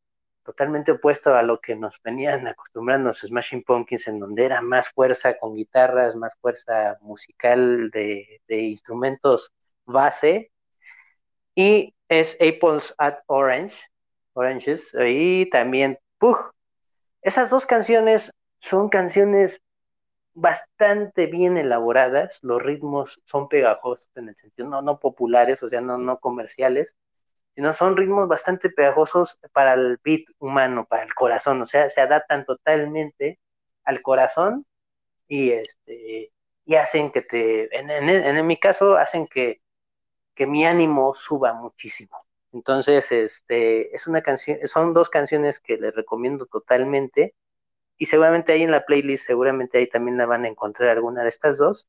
totalmente 0.44 0.92
opuesto 0.92 1.34
a 1.34 1.42
lo 1.42 1.60
que 1.60 1.74
nos 1.74 2.00
venían 2.02 2.46
acostumbrando 2.46 3.08
los 3.08 3.20
Smashing 3.20 3.64
Pumpkins, 3.64 4.08
en 4.08 4.20
donde 4.20 4.44
era 4.44 4.62
más 4.62 4.88
fuerza 4.90 5.36
con 5.38 5.54
guitarras, 5.54 6.16
más 6.16 6.34
fuerza 6.40 6.96
musical 7.00 7.90
de, 7.90 8.40
instrumentos 8.48 9.52
base. 9.84 10.52
Y 11.54 11.94
es 12.08 12.36
Apples 12.40 12.94
at 12.98 13.18
Orange, 13.26 13.78
Oranges, 14.34 14.94
y 15.06 15.48
también 15.50 15.98
Pug. 16.18 16.52
Esas 17.22 17.50
dos 17.50 17.66
canciones 17.66 18.32
son 18.60 18.88
canciones 18.88 19.60
bastante 20.34 21.26
bien 21.26 21.56
elaboradas, 21.56 22.40
los 22.42 22.62
ritmos 22.62 23.20
son 23.24 23.48
pegajosos 23.48 24.06
en 24.16 24.28
el 24.30 24.36
sentido, 24.36 24.68
no, 24.68 24.82
no 24.82 24.98
populares, 24.98 25.62
o 25.62 25.68
sea, 25.68 25.80
no, 25.80 25.98
no 25.98 26.18
comerciales, 26.20 26.96
sino 27.54 27.72
son 27.72 27.96
ritmos 27.96 28.28
bastante 28.28 28.70
pegajosos 28.70 29.38
para 29.52 29.74
el 29.74 29.98
beat 30.04 30.24
humano, 30.38 30.86
para 30.86 31.04
el 31.04 31.14
corazón, 31.14 31.62
o 31.62 31.66
sea, 31.66 31.88
se 31.90 32.00
adaptan 32.00 32.44
totalmente 32.44 33.38
al 33.84 34.02
corazón 34.02 34.66
y 35.28 35.52
este 35.52 36.32
y 36.66 36.76
hacen 36.76 37.12
que 37.12 37.22
te, 37.22 37.76
en, 37.76 37.90
en, 37.90 38.46
mi 38.46 38.58
caso, 38.58 38.96
hacen 38.96 39.26
que, 39.26 39.60
que 40.34 40.46
mi 40.46 40.64
ánimo 40.66 41.14
suba 41.14 41.52
muchísimo. 41.52 42.16
Entonces, 42.52 43.12
este, 43.12 43.94
es 43.94 44.06
una 44.06 44.22
canción, 44.22 44.58
son 44.68 44.94
dos 44.94 45.10
canciones 45.10 45.60
que 45.60 45.76
les 45.76 45.94
recomiendo 45.94 46.46
totalmente 46.46 47.34
y 48.04 48.06
seguramente 48.06 48.52
ahí 48.52 48.62
en 48.62 48.70
la 48.70 48.84
playlist, 48.84 49.26
seguramente 49.26 49.78
ahí 49.78 49.86
también 49.86 50.18
la 50.18 50.26
van 50.26 50.44
a 50.44 50.48
encontrar 50.48 50.90
alguna 50.90 51.22
de 51.22 51.30
estas 51.30 51.56
dos. 51.56 51.88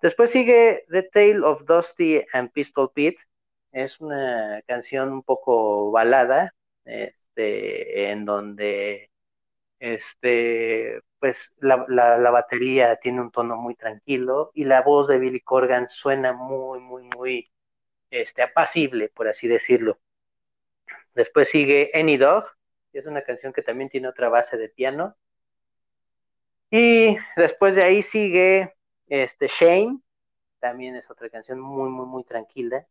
Después 0.00 0.30
sigue 0.30 0.86
The 0.88 1.02
Tale 1.02 1.40
of 1.44 1.66
Dusty 1.66 2.24
and 2.32 2.50
Pistol 2.50 2.90
Pete, 2.94 3.24
es 3.70 4.00
una 4.00 4.62
canción 4.66 5.12
un 5.12 5.22
poco 5.22 5.90
balada, 5.90 6.54
este, 6.86 8.10
en 8.10 8.24
donde 8.24 9.10
este, 9.78 11.02
pues 11.18 11.52
la, 11.58 11.84
la, 11.88 12.30
batería 12.30 12.96
tiene 12.96 13.20
un 13.20 13.30
tono 13.30 13.58
muy 13.58 13.74
tranquilo 13.74 14.50
y 14.54 14.64
la 14.64 14.80
voz 14.80 15.08
de 15.08 15.18
Billy 15.18 15.40
Corgan 15.40 15.90
suena 15.90 16.32
muy, 16.32 16.80
muy, 16.80 17.02
muy 17.14 17.44
este, 18.10 18.40
apacible, 18.40 19.10
por 19.10 19.28
así 19.28 19.46
decirlo. 19.46 19.94
Después 21.14 21.50
sigue 21.50 21.90
Any 21.92 22.16
Dog, 22.16 22.46
es 22.92 23.06
una 23.06 23.22
canción 23.22 23.52
que 23.52 23.62
también 23.62 23.88
tiene 23.88 24.08
otra 24.08 24.28
base 24.28 24.56
de 24.56 24.68
piano. 24.68 25.16
Y 26.70 27.16
después 27.36 27.74
de 27.74 27.82
ahí 27.82 28.02
sigue 28.02 28.74
este, 29.06 29.48
Shame, 29.48 30.00
también 30.58 30.96
es 30.96 31.10
otra 31.10 31.30
canción 31.30 31.60
muy, 31.60 31.88
muy, 31.90 32.06
muy 32.06 32.24
tranquila. 32.24 32.86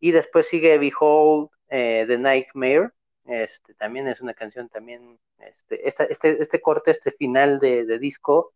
Y 0.00 0.12
después 0.12 0.48
sigue 0.48 0.78
Behold 0.78 1.50
eh, 1.68 2.04
The 2.06 2.18
Nightmare. 2.18 2.90
Este, 3.24 3.74
también 3.74 4.06
es 4.08 4.20
una 4.20 4.34
canción 4.34 4.68
también, 4.68 5.18
este, 5.38 5.88
este, 5.88 6.42
este 6.42 6.60
corte, 6.60 6.92
este 6.92 7.10
final 7.10 7.58
de, 7.58 7.98
disco, 7.98 8.52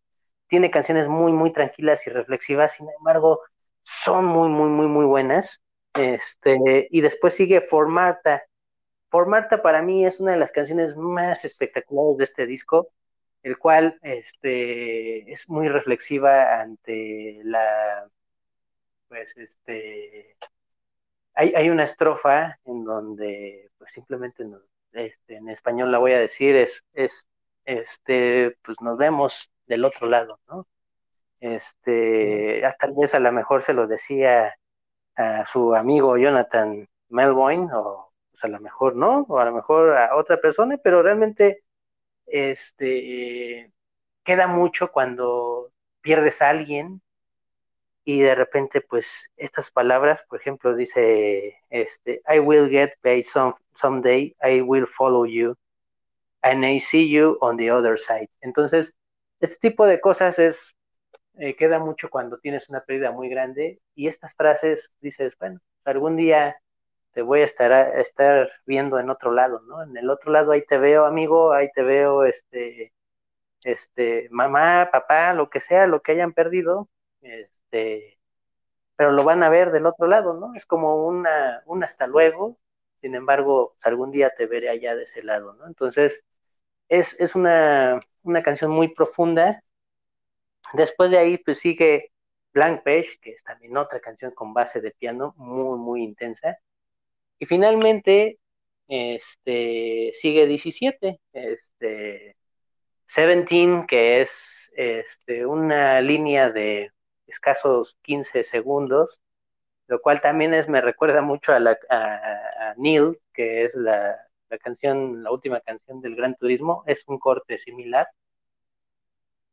tiene 0.47 0.71
canciones 0.71 1.07
muy, 1.09 1.33
muy 1.33 1.51
tranquilas 1.51 2.07
y 2.07 2.09
reflexivas, 2.09 2.75
sin 2.75 2.87
embargo, 2.97 3.41
son 3.83 4.25
muy, 4.25 4.49
muy, 4.49 4.69
muy, 4.69 4.87
muy 4.87 5.05
buenas. 5.05 5.61
Este, 5.93 6.87
y 6.89 7.01
después 7.01 7.33
sigue 7.33 7.61
For 7.61 7.87
Marta. 7.87 8.43
For 9.11 9.27
Marta 9.27 9.61
para 9.61 9.81
mí 9.81 10.05
es 10.05 10.21
una 10.21 10.31
de 10.31 10.37
las 10.39 10.53
canciones 10.53 10.95
más 10.95 11.43
espectaculares 11.43 12.17
de 12.17 12.23
este 12.23 12.45
disco, 12.45 12.89
el 13.43 13.57
cual 13.57 13.99
este, 14.03 15.31
es 15.31 15.49
muy 15.49 15.67
reflexiva 15.67 16.61
ante 16.61 17.41
la, 17.43 18.09
pues, 19.09 19.35
este, 19.35 20.37
hay, 21.33 21.69
una 21.69 21.83
estrofa 21.83 22.57
en 22.65 22.85
donde, 22.85 23.69
pues 23.77 23.91
simplemente 23.91 24.45
este, 24.93 25.35
en 25.35 25.49
español 25.49 25.91
la 25.91 25.97
voy 25.97 26.13
a 26.13 26.19
decir, 26.19 26.55
es, 26.55 26.85
es, 26.93 27.25
este, 27.65 28.57
pues 28.63 28.79
nos 28.81 28.97
vemos 28.97 29.51
del 29.65 29.83
otro 29.85 30.07
lado, 30.07 30.39
¿no? 30.47 30.67
Este, 31.41 32.65
hasta 32.65 32.87
tal 32.87 32.95
vez 32.95 33.15
a 33.15 33.19
lo 33.19 33.31
mejor 33.33 33.61
se 33.61 33.73
lo 33.73 33.87
decía 33.87 34.55
a 35.15 35.45
su 35.45 35.75
amigo 35.75 36.17
Jonathan 36.17 36.87
Melvoin, 37.09 37.69
o 37.73 38.10
pues 38.41 38.43
a 38.43 38.47
lo 38.55 38.59
mejor 38.61 38.95
no, 38.95 39.25
o 39.27 39.39
a 39.39 39.45
lo 39.45 39.53
mejor 39.53 39.97
a 39.97 40.15
otra 40.15 40.39
persona, 40.39 40.77
pero 40.77 41.03
realmente, 41.03 41.63
este, 42.27 43.71
queda 44.23 44.47
mucho 44.47 44.91
cuando 44.91 45.71
pierdes 46.01 46.41
a 46.41 46.49
alguien 46.49 47.01
y 48.03 48.21
de 48.21 48.35
repente 48.35 48.81
pues 48.81 49.29
estas 49.37 49.71
palabras, 49.71 50.23
por 50.27 50.39
ejemplo, 50.39 50.75
dice 50.75 51.57
este 51.69 52.21
I 52.27 52.39
will 52.39 52.69
get 52.69 52.93
paid 53.01 53.23
some 53.23 53.53
someday, 53.75 54.35
I 54.41 54.61
will 54.61 54.87
follow 54.87 55.25
you 55.25 55.55
and 56.41 56.65
I 56.65 56.79
see 56.79 57.09
you 57.09 57.37
on 57.41 57.57
the 57.57 57.71
other 57.71 57.97
side. 57.99 58.29
Entonces, 58.41 58.93
este 59.39 59.69
tipo 59.69 59.85
de 59.85 59.99
cosas 59.99 60.39
es 60.39 60.75
eh, 61.35 61.55
queda 61.55 61.79
mucho 61.79 62.09
cuando 62.09 62.39
tienes 62.39 62.69
una 62.69 62.81
pérdida 62.81 63.11
muy 63.11 63.29
grande 63.29 63.79
y 63.95 64.07
estas 64.07 64.35
frases 64.35 64.91
dices, 65.01 65.33
bueno, 65.39 65.59
algún 65.85 66.17
día 66.17 66.55
te 67.11 67.21
voy 67.21 67.41
a 67.41 67.45
estar 67.45 67.71
a 67.73 67.99
estar 68.01 68.51
viendo 68.65 68.99
en 68.99 69.09
otro 69.09 69.31
lado, 69.31 69.61
¿no? 69.61 69.83
En 69.83 69.95
el 69.97 70.09
otro 70.09 70.31
lado 70.31 70.51
ahí 70.51 70.65
te 70.65 70.77
veo, 70.77 71.05
amigo, 71.05 71.53
ahí 71.53 71.69
te 71.73 71.83
veo 71.83 72.25
este 72.25 72.93
este 73.63 74.27
mamá, 74.31 74.89
papá, 74.91 75.33
lo 75.33 75.49
que 75.49 75.59
sea, 75.61 75.87
lo 75.87 76.01
que 76.01 76.13
hayan 76.13 76.33
perdido, 76.33 76.89
este, 77.21 78.19
pero 78.95 79.11
lo 79.11 79.23
van 79.23 79.43
a 79.43 79.49
ver 79.49 79.71
del 79.71 79.85
otro 79.85 80.07
lado, 80.07 80.33
¿no? 80.35 80.53
Es 80.55 80.65
como 80.65 81.07
una, 81.07 81.63
un 81.65 81.83
hasta 81.83 82.07
luego, 82.07 82.59
sin 83.01 83.15
embargo, 83.15 83.75
algún 83.83 84.11
día 84.11 84.31
te 84.35 84.45
veré 84.47 84.69
allá 84.69 84.95
de 84.95 85.03
ese 85.03 85.23
lado, 85.23 85.53
¿no? 85.55 85.67
Entonces, 85.67 86.23
es, 86.89 87.19
es 87.19 87.35
una, 87.35 87.99
una 88.23 88.43
canción 88.43 88.71
muy 88.71 88.89
profunda. 88.93 89.63
Después 90.73 91.11
de 91.11 91.17
ahí, 91.17 91.37
pues 91.37 91.59
sigue 91.59 92.11
Blank 92.53 92.83
Page, 92.83 93.19
que 93.21 93.31
es 93.31 93.43
también 93.43 93.77
otra 93.77 93.99
canción 93.99 94.31
con 94.31 94.53
base 94.53 94.81
de 94.81 94.91
piano 94.91 95.33
muy, 95.37 95.77
muy 95.79 96.03
intensa. 96.03 96.57
Y 97.41 97.47
finalmente, 97.47 98.37
este, 98.87 100.11
sigue 100.13 100.45
17, 100.45 101.19
este, 101.33 102.37
17, 103.07 103.85
que 103.87 104.21
es 104.21 104.71
este, 104.75 105.47
una 105.47 106.01
línea 106.01 106.51
de 106.51 106.91
escasos 107.25 107.97
15 108.03 108.43
segundos, 108.43 109.19
lo 109.87 110.01
cual 110.01 110.21
también 110.21 110.53
es, 110.53 110.69
me 110.69 110.81
recuerda 110.81 111.23
mucho 111.23 111.51
a, 111.51 111.59
la, 111.59 111.79
a, 111.89 112.75
Neil, 112.77 113.19
que 113.33 113.65
es 113.65 113.73
la, 113.73 114.17
la, 114.49 114.57
canción, 114.59 115.23
la 115.23 115.31
última 115.31 115.61
canción 115.61 115.99
del 115.99 116.15
Gran 116.15 116.35
Turismo, 116.35 116.83
es 116.85 117.03
un 117.07 117.17
corte 117.17 117.57
similar. 117.57 118.07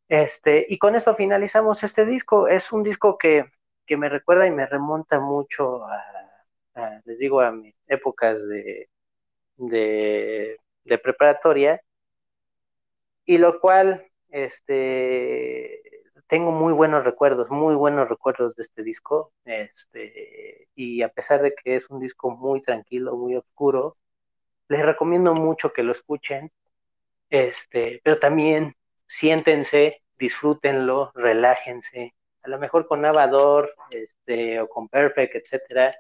Este, 0.09 0.67
y 0.69 0.77
con 0.77 0.95
eso 0.95 1.15
finalizamos 1.15 1.83
este 1.85 2.05
disco. 2.05 2.49
Es 2.49 2.71
un 2.71 2.83
disco 2.83 3.17
que, 3.17 3.47
que 3.87 3.97
me 3.97 4.11
recuerda 4.11 4.47
y 4.47 4.51
me 4.51 4.67
remonta 4.67 5.21
mucho 5.21 5.87
a, 5.87 6.28
les 7.05 7.19
digo, 7.19 7.41
a 7.41 7.53
mis 7.53 7.75
épocas 7.87 8.47
de, 8.47 8.89
de, 9.57 10.59
preparatoria, 11.03 11.81
y 13.25 13.39
lo 13.39 13.61
cual 13.61 14.07
este, 14.31 15.83
tengo 16.27 16.51
muy 16.53 16.73
buenos 16.73 17.05
recuerdos, 17.05 17.51
muy 17.51 17.75
buenos 17.75 18.09
recuerdos 18.09 18.55
de 18.57 18.63
este 18.63 18.83
disco, 18.83 19.33
este, 19.45 20.69
y 20.75 21.03
a 21.03 21.09
pesar 21.09 21.43
de 21.43 21.55
que 21.55 21.77
es 21.77 21.89
un 21.91 22.01
disco 22.01 22.31
muy 22.31 22.61
tranquilo, 22.61 23.17
muy 23.17 23.37
oscuro, 23.37 23.97
les 24.69 24.85
recomiendo 24.85 25.35
mucho 25.35 25.73
que 25.73 25.83
lo 25.83 25.93
escuchen, 25.93 26.51
este, 27.31 28.01
pero 28.05 28.19
también 28.19 28.77
siéntense, 29.07 30.03
disfrútenlo, 30.19 31.13
relájense, 31.15 32.15
a 32.43 32.49
lo 32.49 32.59
mejor 32.59 32.87
con 32.87 33.05
Avador, 33.05 33.75
este, 33.91 34.61
o 34.61 34.69
con 34.69 34.89
Perfect, 34.89 35.37
etcétera, 35.37 35.91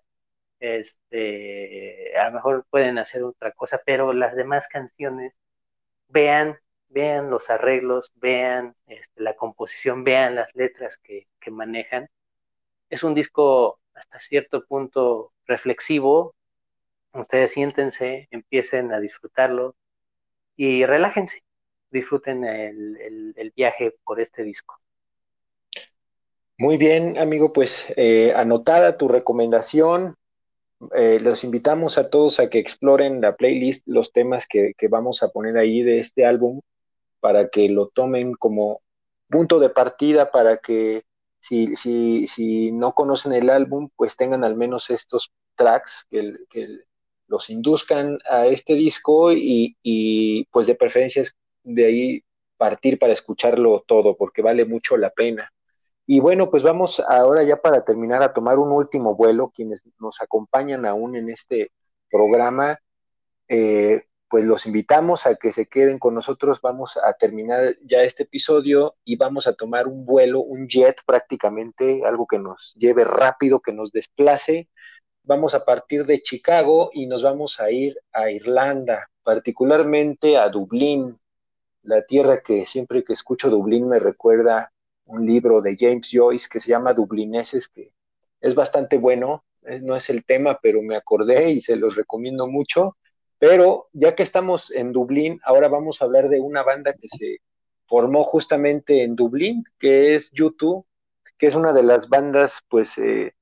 este, 0.61 2.17
a 2.17 2.27
lo 2.27 2.33
mejor 2.33 2.67
pueden 2.71 2.99
hacer 2.99 3.23
otra 3.23 3.53
cosa, 3.53 3.81
pero 3.85 4.13
las 4.13 4.35
demás 4.37 4.69
canciones, 4.69 5.35
vean, 6.09 6.59
vean 6.89 7.31
los 7.31 7.51
arreglos, 7.51 8.13
vean 8.17 8.75
este, 8.87 9.23
la 9.23 9.35
composición, 9.35 10.05
vean 10.05 10.35
las 10.35 10.55
letras 10.55 10.99
que, 10.99 11.29
que 11.41 11.51
manejan. 11.51 12.09
Es 12.91 13.03
un 13.03 13.15
disco 13.15 13.81
hasta 13.95 14.19
cierto 14.21 14.65
punto 14.65 15.33
reflexivo. 15.47 16.35
Ustedes 17.13 17.53
siéntense, 17.53 18.29
empiecen 18.31 18.93
a 18.93 19.01
disfrutarlo 19.01 19.75
y 20.57 20.85
relájense, 20.87 21.43
disfruten 21.91 22.45
el, 22.45 23.35
el 23.37 23.53
viaje 23.55 23.95
por 24.05 24.21
este 24.21 24.43
disco. 24.43 24.81
Muy 26.61 26.77
bien, 26.77 27.17
amigo, 27.19 27.53
pues 27.53 27.87
eh, 27.97 28.33
anotada 28.35 28.99
tu 28.99 29.07
recomendación. 29.07 30.17
Eh, 30.95 31.18
los 31.20 31.43
invitamos 31.43 31.99
a 31.99 32.09
todos 32.09 32.39
a 32.39 32.49
que 32.49 32.59
exploren 32.59 33.20
la 33.20 33.37
playlist, 33.37 33.87
los 33.87 34.12
temas 34.12 34.47
que, 34.47 34.74
vamos 34.89 35.22
a 35.22 35.29
poner 35.29 35.57
ahí 35.57 35.83
de 35.83 35.99
este 35.99 36.24
álbum, 36.24 36.61
para 37.20 37.49
que 37.49 37.68
lo 37.68 37.89
tomen 37.89 38.35
como 38.35 38.81
punto 39.29 39.59
de 39.59 39.70
partida, 39.70 40.31
para 40.31 40.59
que 40.59 41.03
si, 41.41 41.74
si, 41.76 42.26
si 42.26 42.72
no 42.72 42.95
conocen 42.95 43.33
el 43.33 43.51
álbum, 43.51 43.91
pues 43.97 44.16
tengan 44.16 44.45
al 44.45 44.57
menos 44.57 44.91
estos 44.91 45.33
tracks 45.57 46.07
que, 46.11 46.37
los 47.26 47.51
induzcan 47.51 48.18
a 48.31 48.47
este 48.47 48.72
disco 48.72 49.35
y, 49.35 49.76
y 49.83 50.45
pues 50.45 50.66
de 50.66 50.74
preferencia 50.74 51.22
de 51.62 51.85
ahí 51.85 52.24
partir 52.57 52.99
para 52.99 53.12
escucharlo 53.12 53.85
todo, 53.87 54.16
porque 54.16 54.41
vale 54.41 54.64
mucho 54.64 54.97
la 54.97 55.11
pena. 55.11 55.53
Y 56.11 56.21
bueno, 56.21 56.49
pues 56.51 56.63
vamos 56.63 57.01
ahora 57.01 57.43
ya 57.43 57.59
para 57.61 57.85
terminar 57.85 58.23
a 58.23 58.33
tomar 58.33 58.59
un 58.59 58.73
último 58.73 59.15
vuelo. 59.15 59.53
Quienes 59.55 59.85
nos 60.01 60.23
acompañan 60.23 60.87
aún 60.87 61.15
en 61.17 61.29
este 61.29 61.71
programa, 62.11 62.79
eh, 63.47 64.05
pues 64.31 64.47
los 64.47 64.65
invitamos 64.65 65.27
a 65.27 65.35
que 65.35 65.53
se 65.53 65.67
queden 65.67 65.99
con 65.99 66.15
nosotros. 66.15 66.63
Vamos 66.63 66.97
a 66.97 67.13
terminar 67.13 67.77
ya 67.83 67.99
este 68.05 68.23
episodio 68.23 68.97
y 69.05 69.17
vamos 69.17 69.47
a 69.47 69.53
tomar 69.53 69.87
un 69.87 70.07
vuelo, 70.07 70.41
un 70.41 70.67
jet 70.67 70.97
prácticamente, 71.05 72.01
algo 72.07 72.27
que 72.27 72.39
nos 72.39 72.75
lleve 72.79 73.05
rápido, 73.05 73.61
que 73.61 73.75
nos 73.75 73.93
desplace. 73.93 74.71
Vamos 75.25 75.55
a 75.55 75.67
partir 75.67 76.07
de 76.07 76.23
Chicago 76.23 76.89
y 76.95 77.07
nos 77.07 77.23
vamos 77.23 77.61
a 77.61 77.71
ir 77.71 77.99
a 78.15 78.31
Irlanda, 78.31 79.11
particularmente 79.23 80.39
a 80.39 80.49
Dublín, 80.49 81.19
la 81.83 82.01
tierra 82.07 82.41
que 82.41 82.65
siempre 82.65 83.05
que 83.05 83.13
escucho 83.13 83.51
Dublín 83.51 83.87
me 83.91 83.99
recuerda 83.99 84.73
un 85.09 85.27
libro 85.27 85.61
de 85.61 85.77
James 85.79 86.09
Joyce 86.11 86.49
que 86.51 86.61
se 86.61 86.71
llama 86.71 86.95
Dublineses, 86.95 87.69
que 87.69 87.93
es 88.41 88.55
bastante 88.55 88.99
bueno, 88.99 89.45
eh, 89.63 89.81
no 89.83 89.97
es 89.97 90.09
el 90.11 90.25
tema, 90.25 90.59
pero 90.63 90.83
me 90.83 90.97
acordé 90.97 91.51
y 91.51 91.61
se 91.61 91.77
los 91.77 91.97
recomiendo 91.97 92.47
mucho. 92.47 92.97
Pero 93.39 93.89
ya 93.93 94.15
que 94.15 94.23
estamos 94.23 94.71
en 94.71 94.93
Dublín, 94.93 95.41
ahora 95.45 95.69
vamos 95.69 96.01
a 96.01 96.05
hablar 96.05 96.29
de 96.29 96.41
una 96.41 96.63
banda 96.63 96.93
que 96.93 97.09
se 97.09 97.39
formó 97.87 98.25
justamente 98.25 99.05
en 99.05 99.17
Dublín, 99.17 99.65
que 99.79 100.15
es 100.15 100.31
YouTube, 100.33 100.85
que 101.37 101.47
es 101.47 101.55
una 101.55 101.73
de 101.73 101.83
las 101.83 102.09
bandas 102.09 102.65
pues, 102.69 102.99
eh, 102.99 103.35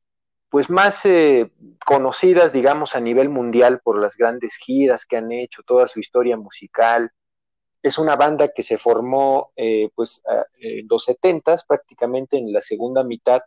pues 0.51 0.71
más 0.71 1.05
eh, 1.07 1.51
conocidas, 1.85 2.53
digamos, 2.53 2.95
a 2.95 3.01
nivel 3.01 3.29
mundial 3.29 3.81
por 3.81 3.99
las 3.99 4.17
grandes 4.17 4.57
giras 4.57 5.07
que 5.07 5.17
han 5.17 5.33
hecho, 5.33 5.63
toda 5.63 5.89
su 5.89 5.99
historia 5.99 6.37
musical, 6.37 7.11
es 7.83 7.99
una 7.99 8.17
banda 8.17 8.49
que 8.49 8.63
se 8.63 8.79
formó 8.79 9.53
eh, 9.57 9.91
pues 9.95 10.23
en 10.59 10.87
los 10.89 11.05
setentas, 11.05 11.65
prácticamente 11.65 12.37
en 12.37 12.53
la 12.53 12.61
segunda 12.61 13.05
mitad, 13.05 13.43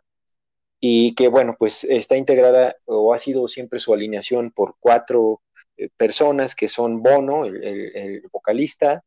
y 0.80 1.14
que 1.14 1.28
bueno, 1.28 1.56
pues 1.58 1.84
está 1.84 2.16
integrada 2.16 2.74
o 2.86 3.12
ha 3.12 3.18
sido 3.18 3.48
siempre 3.48 3.80
su 3.80 3.92
alineación 3.92 4.50
por 4.50 4.76
cuatro 4.80 5.42
eh, 5.76 5.90
personas 5.96 6.54
que 6.54 6.68
son 6.68 7.02
Bono, 7.02 7.44
el, 7.44 8.22
vocalista, 8.32 9.04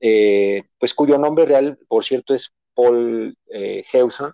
eh, 0.00 0.62
pues 0.78 0.94
cuyo 0.94 1.18
nombre 1.18 1.44
real, 1.44 1.78
por 1.88 2.04
cierto, 2.04 2.34
es 2.34 2.54
Paul 2.74 3.36
Hewson, 3.48 4.32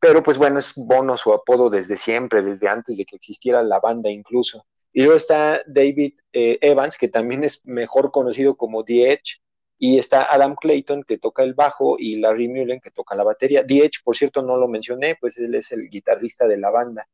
pero 0.00 0.22
pues 0.22 0.38
bueno, 0.38 0.58
es 0.58 0.72
Bono 0.74 1.16
su 1.16 1.32
apodo 1.32 1.70
desde 1.70 1.96
siempre, 1.96 2.42
desde 2.42 2.68
antes 2.68 2.96
de 2.96 3.04
que 3.04 3.16
existiera 3.16 3.62
la 3.62 3.78
banda 3.78 4.10
incluso. 4.10 4.64
Y 4.92 5.02
luego 5.02 5.16
está 5.16 5.62
David 5.66 6.14
Evans, 6.32 6.96
que 6.96 7.06
también 7.06 7.44
es 7.44 7.64
mejor 7.64 8.10
conocido 8.10 8.56
como 8.56 8.82
The 8.82 9.12
Edge, 9.12 9.40
y 9.82 9.98
está 9.98 10.30
Adam 10.30 10.56
Clayton 10.56 11.02
que 11.04 11.16
toca 11.16 11.42
el 11.42 11.54
bajo 11.54 11.96
y 11.98 12.16
Larry 12.16 12.48
Mullen 12.48 12.80
que 12.80 12.90
toca 12.90 13.14
la 13.14 13.24
batería. 13.24 13.66
The 13.66 13.90
por 14.04 14.14
cierto, 14.14 14.42
no 14.42 14.58
lo 14.58 14.68
mencioné, 14.68 15.16
pues 15.18 15.38
él 15.38 15.54
es 15.54 15.72
el 15.72 15.88
guitarrista 15.88 16.46
de 16.46 16.58
la 16.58 16.68
banda. 16.70 17.08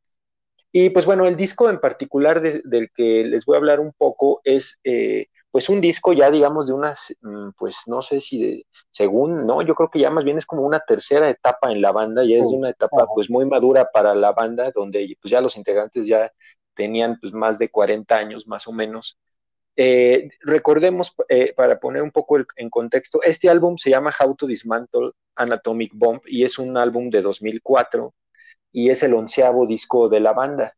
Y 0.73 0.91
pues 0.91 1.07
bueno, 1.07 1.27
el 1.27 1.37
disco 1.37 1.71
en 1.71 1.79
particular 1.79 2.43
del 2.43 2.91
que 2.93 3.25
les 3.25 3.47
voy 3.47 3.55
a 3.55 3.59
hablar 3.59 3.79
un 3.79 3.93
poco 3.93 4.41
es 4.43 4.81
eh, 4.83 5.29
pues 5.53 5.69
un 5.69 5.81
disco 5.81 6.13
ya 6.13 6.29
digamos 6.29 6.67
de 6.67 6.73
unas, 6.73 7.15
mm, 7.21 7.51
pues 7.57 7.77
no 7.87 8.03
sé 8.03 8.21
si 8.21 8.43
de, 8.43 8.67
según, 8.91 9.47
no, 9.47 9.63
yo 9.63 9.77
creo 9.77 9.89
que 9.89 10.01
ya 10.01 10.11
más 10.11 10.25
bien 10.25 10.37
es 10.37 10.45
como 10.45 10.63
una 10.63 10.81
tercera 10.81 11.31
etapa 11.31 11.71
en 11.71 11.81
la 11.81 11.93
banda, 11.93 12.25
ya 12.25 12.39
es 12.39 12.49
una 12.49 12.71
etapa 12.71 13.07
pues 13.15 13.31
muy 13.31 13.47
madura 13.47 13.89
para 13.93 14.13
la 14.13 14.33
banda, 14.33 14.73
donde 14.75 15.17
pues 15.23 15.31
ya 15.31 15.41
los 15.41 15.57
integrantes 15.57 16.09
ya 16.09 16.33
tenían 16.75 17.17
pues 17.21 17.33
más 17.33 17.61
de 17.61 17.71
40 17.71 18.17
años 18.17 18.49
más 18.49 18.67
o 18.67 18.73
menos. 18.73 19.19
Eh, 19.79 20.31
recordemos, 20.41 21.15
eh, 21.29 21.53
para 21.55 21.79
poner 21.79 22.03
un 22.03 22.11
poco 22.11 22.39
en 22.57 22.71
contexto, 22.71 23.23
este 23.23 23.51
álbum 23.51 23.77
se 23.77 23.91
llama 23.91 24.15
How 24.19 24.35
to 24.35 24.47
Dismantle 24.47 25.13
an 25.35 25.53
Atomic 25.53 25.93
Bomb 25.95 26.23
y 26.27 26.45
es 26.45 26.59
un 26.59 26.79
álbum 26.79 27.11
de 27.11 27.21
2004 27.21 28.15
y 28.73 28.89
es 28.91 29.03
el 29.03 29.13
onceavo 29.15 29.67
disco 29.67 30.09
de 30.09 30.21
la 30.21 30.33
banda. 30.33 30.75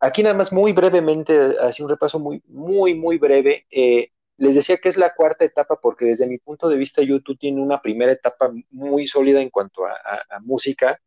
Aquí 0.00 0.22
nada 0.22 0.34
más 0.34 0.52
muy 0.52 0.72
brevemente, 0.72 1.56
así 1.58 1.82
un 1.82 1.88
repaso 1.88 2.18
muy, 2.18 2.42
muy, 2.46 2.94
muy 2.94 3.16
breve. 3.18 3.66
Eh, 3.70 4.10
les 4.36 4.56
decía 4.56 4.76
que 4.76 4.90
es 4.90 4.98
la 4.98 5.14
cuarta 5.14 5.44
etapa 5.46 5.80
porque 5.80 6.04
desde 6.04 6.26
mi 6.26 6.38
punto 6.38 6.68
de 6.68 6.76
vista 6.76 7.02
YouTube 7.02 7.38
tiene 7.38 7.62
una 7.62 7.80
primera 7.80 8.12
etapa 8.12 8.52
muy 8.70 9.06
sólida 9.06 9.40
en 9.40 9.48
cuanto 9.48 9.86
a, 9.86 10.40
música, 10.42 11.00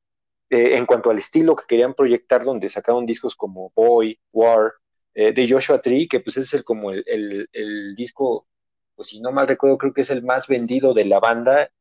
en 0.49 0.85
cuanto 0.85 1.11
al 1.11 1.19
estilo 1.19 1.55
que 1.55 1.65
querían 1.67 1.93
proyectar, 1.93 2.43
donde 2.45 2.69
sacaron 2.69 3.05
discos 3.05 3.35
como 3.35 3.71
Boy, 3.75 4.17
War, 4.31 4.73
eh, 5.19 5.33
de 5.33 5.49
Joshua 5.49 5.81
Tree, 5.81 6.07
que 6.07 6.19
pues 6.19 6.37
es 6.37 6.53
el, 6.53 6.63
como 6.63 6.91
el, 6.91 7.95
disco, 7.95 8.47
pues 8.95 9.07
si 9.07 9.19
no 9.19 9.31
mal 9.31 9.47
recuerdo, 9.47 9.79
creo 9.79 9.91
que 9.91 10.01
es 10.01 10.11
el 10.11 10.21
más 10.21 10.47
vendido 10.47 10.93
de 10.93 11.05
la 11.05 11.19
banda, 11.19 11.71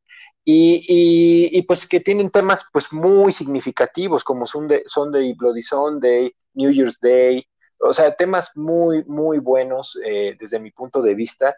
y, 0.42 1.60
pues 1.68 1.86
que 1.86 2.00
tienen 2.00 2.30
temas 2.30 2.64
pues 2.72 2.90
muy 2.94 3.32
significativos, 3.32 4.24
como 4.24 4.46
Sunday, 4.46 4.80
Sunday 4.86 5.34
Bloody 5.34 5.60
Sunday, 5.60 6.34
New 6.54 6.70
Year's 6.70 6.98
Day, 6.98 7.46
o 7.78 7.92
sea, 7.92 8.16
temas 8.16 8.56
muy, 8.56 9.04
muy 9.04 9.38
buenos 9.38 9.98
eh, 10.02 10.34
desde 10.40 10.58
mi 10.58 10.70
punto 10.70 11.02
de 11.02 11.14
vista. 11.14 11.54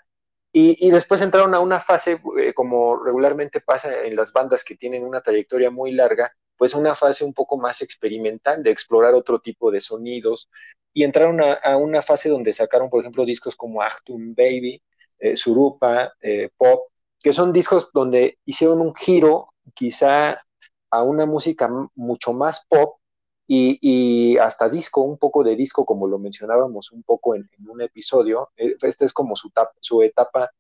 Y, 0.53 0.91
después 0.91 1.21
entraron 1.21 1.55
a 1.55 1.61
una 1.61 1.79
fase, 1.79 2.21
eh, 2.41 2.53
como 2.55 2.97
regularmente 3.05 3.61
pasa 3.61 4.03
en 4.03 4.17
las 4.17 4.33
bandas 4.33 4.65
que 4.65 4.75
tienen 4.75 5.05
una 5.05 5.21
trayectoria 5.21 5.71
muy 5.71 5.93
larga, 5.93 6.33
pues 6.59 6.75
una 6.75 6.95
fase 6.95 7.25
un 7.25 7.33
poco 7.33 7.57
más 7.57 7.81
experimental 7.81 8.63
de 8.63 8.71
explorar 8.71 9.15
otro 9.15 9.39
tipo 9.39 9.71
de 9.71 9.81
sonidos, 9.81 10.51
y 10.93 11.05
entraron 11.05 11.41
a, 11.41 11.77
una 11.77 12.03
fase 12.03 12.29
donde 12.29 12.53
sacaron, 12.53 12.91
por 12.91 13.01
ejemplo, 13.01 13.25
discos 13.25 13.55
como 13.55 13.83
Achtung 13.83 14.35
Baby, 14.35 14.83
eh, 15.21 15.37
Surupa, 15.37 16.13
eh, 16.21 16.51
Pop, 16.57 16.89
que 17.23 17.33
son 17.33 17.53
discos 17.53 17.93
donde 17.93 18.39
hicieron 18.45 18.81
un 18.81 18.95
giro 18.95 19.55
quizá 19.75 20.43
a 20.91 21.03
una 21.03 21.27
música 21.27 21.71
mucho 21.95 22.33
más 22.33 22.65
pop 22.67 22.99
y, 23.47 24.37
hasta 24.39 24.69
disco, 24.69 25.03
un 25.03 25.19
poco 25.19 25.43
de 25.45 25.57
disco, 25.57 25.87
como 25.87 26.07
lo 26.07 26.19
mencionábamos 26.19 26.91
un 26.91 27.03
poco 27.03 27.35
en, 27.35 27.49
un 27.67 27.81
episodio. 27.81 28.51
Eh, 28.57 28.75
esta 28.83 29.05
es 29.05 29.13
como 29.13 29.37
su, 29.37 29.51
su 29.81 30.03
etapa, 30.03 30.51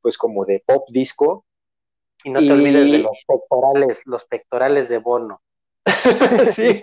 pues 0.00 0.16
como 0.16 0.44
de 0.44 0.62
pop 0.64 0.86
disco. 0.90 1.44
Y 2.22 2.30
no 2.30 2.40
te 2.40 2.52
olvides 2.52 2.92
de 2.92 2.98
los 2.98 3.24
pectorales, 3.26 4.02
los 4.04 4.24
pectorales 4.24 4.88
de 4.88 4.98
Bono. 4.98 5.40
sí, 6.46 6.80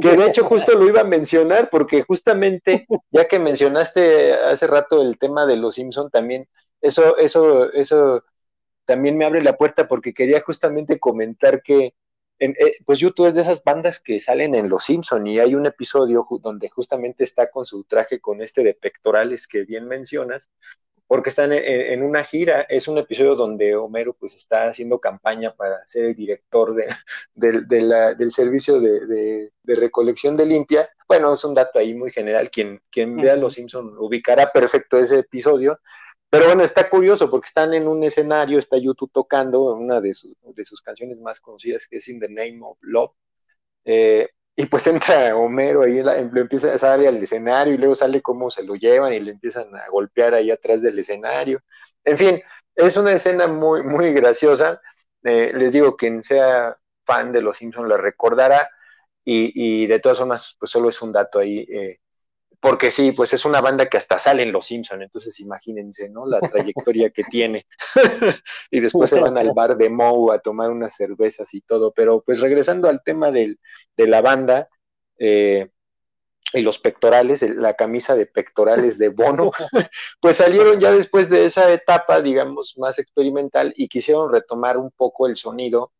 que 0.00 0.16
de 0.16 0.26
hecho 0.26 0.44
justo 0.44 0.72
lo 0.72 0.88
iba 0.88 1.00
a 1.00 1.04
mencionar 1.04 1.70
porque 1.70 2.02
justamente 2.02 2.86
ya 3.10 3.26
que 3.26 3.38
mencionaste 3.38 4.34
hace 4.34 4.66
rato 4.66 5.02
el 5.02 5.18
tema 5.18 5.46
de 5.46 5.56
los 5.56 5.74
Simpson 5.74 6.10
también 6.10 6.48
eso 6.80 7.16
eso 7.16 7.72
eso 7.72 8.24
también 8.84 9.16
me 9.16 9.24
abre 9.24 9.42
la 9.42 9.56
puerta 9.56 9.86
porque 9.86 10.14
quería 10.14 10.40
justamente 10.40 10.98
comentar 10.98 11.62
que 11.62 11.94
en, 12.40 12.52
eh, 12.58 12.78
pues 12.86 12.98
YouTube 12.98 13.26
es 13.26 13.34
de 13.34 13.42
esas 13.42 13.62
bandas 13.62 14.00
que 14.00 14.18
salen 14.18 14.54
en 14.54 14.68
Los 14.68 14.84
Simpson 14.84 15.26
y 15.26 15.38
hay 15.38 15.54
un 15.54 15.66
episodio 15.66 16.26
donde 16.42 16.70
justamente 16.70 17.22
está 17.22 17.50
con 17.50 17.66
su 17.66 17.84
traje 17.84 18.18
con 18.18 18.40
este 18.40 18.64
de 18.64 18.74
pectorales 18.74 19.46
que 19.46 19.64
bien 19.64 19.86
mencionas 19.86 20.48
porque 21.10 21.30
están 21.30 21.52
en, 21.52 22.04
una 22.04 22.22
gira. 22.22 22.60
Es 22.68 22.86
un 22.86 22.96
episodio 22.96 23.34
donde 23.34 23.74
Homero 23.74 24.14
pues 24.14 24.36
está 24.36 24.68
haciendo 24.68 25.00
campaña 25.00 25.52
para 25.52 25.84
ser 25.84 26.04
el 26.04 26.14
director 26.14 26.72
de, 26.72 26.86
del 27.34 28.30
servicio 28.30 28.80
de, 28.80 29.50
recolección 29.64 30.36
de 30.36 30.46
limpia. 30.46 30.88
Bueno, 31.08 31.32
es 31.32 31.42
un 31.42 31.52
dato 31.52 31.80
ahí 31.80 31.94
muy 31.94 32.12
general. 32.12 32.48
Quien, 32.48 32.80
quien 32.92 33.16
vea 33.16 33.34
Los 33.34 33.54
Simpson 33.54 33.92
ubicará 33.98 34.52
perfecto 34.52 34.98
ese 34.98 35.18
episodio. 35.18 35.80
Pero 36.28 36.46
bueno, 36.46 36.62
está 36.62 36.88
curioso 36.88 37.28
porque 37.28 37.46
están 37.46 37.74
en 37.74 37.88
un 37.88 38.04
escenario, 38.04 38.60
está 38.60 38.78
YouTube 38.78 39.10
tocando 39.12 39.62
una 39.74 40.00
de, 40.00 40.12
de 40.42 40.64
sus 40.64 40.80
canciones 40.80 41.18
más 41.18 41.40
conocidas 41.40 41.88
que 41.88 41.96
es 41.96 42.06
In 42.06 42.20
the 42.20 42.28
Name 42.28 42.60
of 42.62 42.78
Love. 42.82 43.10
Eh, 43.84 44.28
y 44.56 44.66
pues 44.66 44.86
entra 44.86 45.36
Homero 45.36 45.82
ahí, 45.82 46.02
lo 46.02 46.40
empieza 46.40 46.74
a 46.74 46.78
salir 46.78 47.08
al 47.08 47.22
escenario 47.22 47.74
y 47.74 47.78
luego 47.78 47.94
sale 47.94 48.20
cómo 48.22 48.50
se 48.50 48.62
lo 48.62 48.74
llevan 48.74 49.12
y 49.12 49.20
le 49.20 49.32
empiezan 49.32 49.74
a 49.74 49.88
golpear 49.90 50.34
ahí 50.34 50.50
atrás 50.50 50.82
del 50.82 50.98
escenario. 50.98 51.62
En 52.04 52.18
fin, 52.18 52.42
es 52.74 52.96
una 52.96 53.12
escena 53.12 53.46
muy, 53.46 53.82
muy 53.82 54.12
graciosa. 54.12 54.80
Eh, 55.24 55.52
les 55.54 55.72
digo, 55.72 55.96
quien 55.96 56.22
sea 56.22 56.76
fan 57.04 57.32
de 57.32 57.42
Los 57.42 57.58
Simpsons 57.58 57.88
la 57.88 57.96
recordará 57.96 58.68
y, 59.24 59.86
de 59.86 60.00
todas 60.00 60.18
formas, 60.18 60.56
pues 60.58 60.70
solo 60.70 60.88
es 60.88 61.00
un 61.02 61.12
dato 61.12 61.38
ahí. 61.38 61.60
Eh, 61.70 61.99
porque 62.60 62.90
sí, 62.90 63.12
pues 63.12 63.32
es 63.32 63.46
una 63.46 63.62
banda 63.62 63.86
que 63.86 63.96
hasta 63.96 64.18
sale 64.18 64.42
en 64.42 64.52
Los 64.52 64.66
Simpson, 64.66 65.02
entonces 65.02 65.40
imagínense, 65.40 66.10
¿no? 66.10 66.26
La 66.26 66.40
trayectoria 66.40 67.08
que 67.10 67.24
tiene. 67.24 67.66
y 68.70 68.80
después 68.80 69.08
se 69.08 69.18
van 69.18 69.38
al 69.38 69.52
bar 69.54 69.76
de 69.78 69.88
Moe 69.88 70.34
a 70.34 70.40
tomar 70.40 70.70
unas 70.70 70.94
cervezas 70.94 71.54
y 71.54 71.62
todo. 71.62 71.92
Pero 71.92 72.22
pues 72.22 72.40
regresando 72.40 72.88
al 72.88 73.02
tema 73.02 73.30
de 73.30 73.56
la 73.96 74.20
banda 74.20 74.68
eh, 75.18 75.70
y 76.52 76.60
los 76.60 76.78
pectorales, 76.78 77.42
la 77.42 77.74
camisa 77.74 78.14
de 78.14 78.26
pectorales 78.26 78.98
de 78.98 79.08
Bono, 79.08 79.52
pues 80.20 80.36
salieron 80.36 80.80
ya 80.80 80.92
después 80.92 81.30
de 81.30 81.46
esa 81.46 81.72
etapa, 81.72 82.20
digamos, 82.20 82.76
más 82.76 82.98
experimental 82.98 83.72
y 83.74 83.88
quisieron 83.88 84.30
retomar 84.30 84.76
un 84.76 84.90
poco 84.90 85.26
el 85.26 85.36
sonido. 85.36 85.92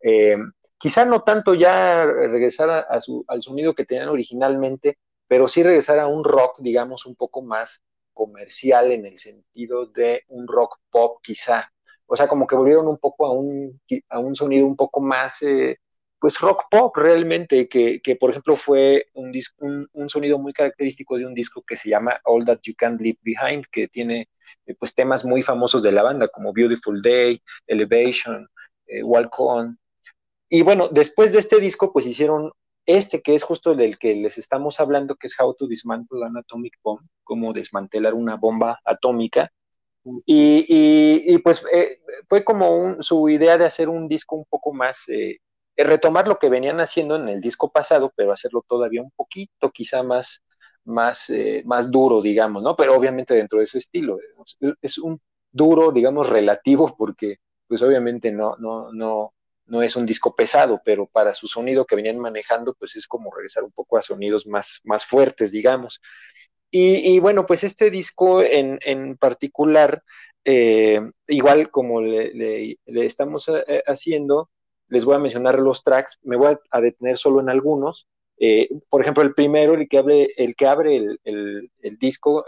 Eh, 0.00 0.38
quizá 0.78 1.04
no 1.04 1.22
tanto 1.22 1.54
ya 1.54 2.06
regresar 2.06 2.70
a, 2.70 2.86
al 3.26 3.42
sonido 3.42 3.74
que 3.74 3.84
tenían 3.84 4.08
originalmente, 4.08 4.98
pero 5.28 5.48
sí 5.48 5.62
regresar 5.62 5.98
a 5.98 6.06
un 6.06 6.24
rock, 6.24 6.60
digamos, 6.60 7.06
un 7.06 7.16
poco 7.16 7.42
más 7.42 7.82
comercial 8.12 8.92
en 8.92 9.04
el 9.04 9.18
sentido 9.18 9.86
de 9.86 10.24
un 10.28 10.48
rock 10.48 10.78
pop 10.90 11.20
quizá. 11.22 11.70
O 12.06 12.16
sea, 12.16 12.26
como 12.28 12.46
que 12.46 12.56
volvieron 12.56 12.88
un 12.88 12.98
poco 12.98 13.26
a 13.26 13.32
un, 13.32 13.80
a 14.08 14.18
un 14.18 14.34
sonido 14.34 14.66
un 14.66 14.76
poco 14.76 15.00
más, 15.00 15.42
eh, 15.42 15.78
pues 16.18 16.40
rock 16.40 16.64
pop 16.70 16.96
realmente, 16.96 17.68
que, 17.68 18.00
que, 18.00 18.16
por 18.16 18.30
ejemplo 18.30 18.54
fue 18.54 19.06
un, 19.14 19.32
un, 19.58 19.88
un, 19.92 20.08
sonido 20.08 20.38
muy 20.38 20.52
característico 20.52 21.18
de 21.18 21.26
un 21.26 21.34
disco 21.34 21.62
que 21.62 21.76
se 21.76 21.90
llama 21.90 22.18
All 22.24 22.44
That 22.44 22.60
You 22.62 22.74
Can 22.76 22.96
Leave 22.98 23.18
Behind, 23.22 23.66
que 23.70 23.88
tiene 23.88 24.28
eh, 24.66 24.74
pues 24.78 24.94
temas 24.94 25.24
muy 25.24 25.42
famosos 25.42 25.82
de 25.82 25.92
la 25.92 26.02
banda 26.02 26.28
como 26.28 26.52
Beautiful 26.52 27.02
Day, 27.02 27.42
Elevation, 27.66 28.48
eh, 28.86 29.02
Walk 29.02 29.38
On. 29.40 29.78
Y 30.48 30.62
bueno, 30.62 30.88
después 30.90 31.32
de 31.32 31.40
este 31.40 31.60
disco 31.60 31.92
pues 31.92 32.06
hicieron 32.06 32.52
este 32.86 33.20
que 33.20 33.34
es 33.34 33.42
justo 33.42 33.74
del 33.74 33.98
que 33.98 34.14
les 34.14 34.38
estamos 34.38 34.80
hablando, 34.80 35.16
que 35.16 35.26
es 35.26 35.38
How 35.38 35.54
to 35.54 35.66
Dismantle 35.66 36.24
an 36.24 36.36
Atomic 36.36 36.74
Bomb, 36.82 37.00
cómo 37.24 37.52
desmantelar 37.52 38.14
una 38.14 38.36
bomba 38.36 38.80
atómica. 38.84 39.52
Y, 40.24 41.36
pues 41.38 41.64
eh, 41.72 41.98
fue 42.28 42.44
como 42.44 43.02
su 43.02 43.28
idea 43.28 43.58
de 43.58 43.64
hacer 43.64 43.88
un 43.88 44.08
disco 44.08 44.36
un 44.36 44.44
poco 44.48 44.72
más, 44.72 45.08
eh, 45.08 45.38
retomar 45.76 46.28
lo 46.28 46.38
que 46.38 46.48
venían 46.48 46.80
haciendo 46.80 47.16
en 47.16 47.28
el 47.28 47.40
disco 47.40 47.70
pasado, 47.72 48.12
pero 48.16 48.32
hacerlo 48.32 48.64
todavía 48.68 49.02
un 49.02 49.10
poquito, 49.10 49.70
quizá 49.72 50.02
más, 50.04 50.42
más, 50.84 51.28
eh, 51.30 51.62
más 51.66 51.90
duro, 51.90 52.22
digamos, 52.22 52.62
¿no? 52.62 52.76
Pero 52.76 52.96
obviamente 52.96 53.34
dentro 53.34 53.58
de 53.60 53.66
su 53.66 53.78
estilo. 53.78 54.18
Es 54.80 54.98
un 54.98 55.20
duro, 55.50 55.90
digamos, 55.92 56.28
relativo, 56.28 56.94
porque 56.96 57.38
pues 57.68 57.82
obviamente 57.82 58.30
no, 58.30 58.56
no, 58.58 58.92
no, 58.92 59.34
no 59.66 59.82
es 59.82 59.96
un 59.96 60.06
disco 60.06 60.34
pesado, 60.34 60.80
pero 60.84 61.06
para 61.06 61.34
su 61.34 61.48
sonido 61.48 61.84
que 61.84 61.96
venían 61.96 62.18
manejando, 62.18 62.74
pues 62.74 62.96
es 62.96 63.06
como 63.06 63.34
regresar 63.34 63.64
un 63.64 63.72
poco 63.72 63.96
a 63.96 64.02
sonidos 64.02 64.46
más, 64.46 64.80
más 64.84 65.04
fuertes, 65.04 65.50
digamos. 65.52 66.00
Y, 66.70 67.18
bueno, 67.20 67.46
pues 67.46 67.64
este 67.64 67.90
disco 67.90 68.42
en, 68.42 68.78
en 68.82 69.16
particular, 69.16 70.02
eh, 70.44 71.00
igual 71.26 71.70
como 71.70 72.02
le, 72.02 72.76
estamos 72.86 73.48
eh, 73.48 73.82
haciendo, 73.86 74.50
les 74.88 75.04
voy 75.04 75.14
a 75.14 75.20
mencionar 75.20 75.58
los 75.58 75.82
tracks, 75.82 76.18
me 76.22 76.36
voy 76.36 76.56
a, 76.70 76.80
detener 76.80 77.16
solo 77.16 77.40
en 77.40 77.48
algunos. 77.48 78.08
Eh, 78.38 78.68
por 78.90 79.00
ejemplo, 79.00 79.22
el 79.22 79.32
primero, 79.32 79.74
el 79.74 79.88
que 79.88 79.96
abre 79.96 80.28
el, 80.36 80.54
que 80.54 80.66
abre 80.66 80.96
el, 80.96 81.70
el, 81.80 81.98
disco, 81.98 82.44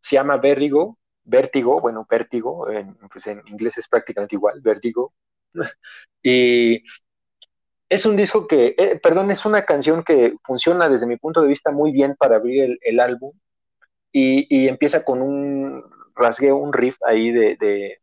se 0.00 0.16
llama 0.16 0.38
Vértigo, 0.38 0.98
Vértigo, 1.22 1.80
bueno, 1.80 2.04
Vértigo, 2.10 2.66
pues 3.12 3.26
en 3.28 3.42
inglés 3.46 3.78
es 3.78 3.86
prácticamente 3.86 4.34
igual, 4.34 4.60
Vértigo, 4.60 5.12
y 6.22 6.82
es 7.88 8.06
un 8.06 8.16
disco 8.16 8.46
que, 8.46 8.74
eh, 8.76 8.98
perdón, 9.02 9.30
es 9.30 9.44
una 9.44 9.64
canción 9.64 10.02
que 10.04 10.34
funciona 10.44 10.88
desde 10.88 11.06
mi 11.06 11.16
punto 11.16 11.42
de 11.42 11.48
vista 11.48 11.70
muy 11.70 11.92
bien 11.92 12.16
para 12.16 12.36
abrir 12.36 12.78
el, 12.82 13.00
álbum. 13.00 13.32
Y, 14.12 14.68
empieza 14.68 15.04
con 15.04 15.20
un 15.22 15.84
rasgueo, 16.14 16.56
un 16.56 16.72
riff 16.72 16.96
ahí 17.06 17.30
de, 17.30 17.56
de, 17.60 18.00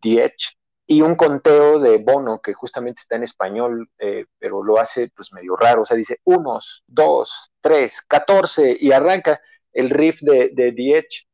The 0.00 0.24
Edge 0.24 0.56
y 0.86 1.02
un 1.02 1.14
conteo 1.14 1.78
de 1.78 1.98
Bono 1.98 2.40
que 2.40 2.52
justamente 2.52 3.00
está 3.00 3.14
en 3.14 3.22
español, 3.22 3.88
eh, 3.98 4.26
pero 4.40 4.62
lo 4.64 4.80
hace 4.80 5.08
pues 5.14 5.32
medio 5.32 5.54
raro, 5.54 5.82
o 5.82 5.84
sea, 5.84 5.96
dice 5.96 6.18
unos, 6.24 6.82
dos, 6.88 7.52
tres, 7.60 8.02
catorce 8.02 8.76
y 8.80 8.90
arranca 8.90 9.40
el 9.72 9.90
riff 9.90 10.20
de, 10.22 10.50
de 10.52 10.72
The 10.72 10.98
Edge. 10.98 11.28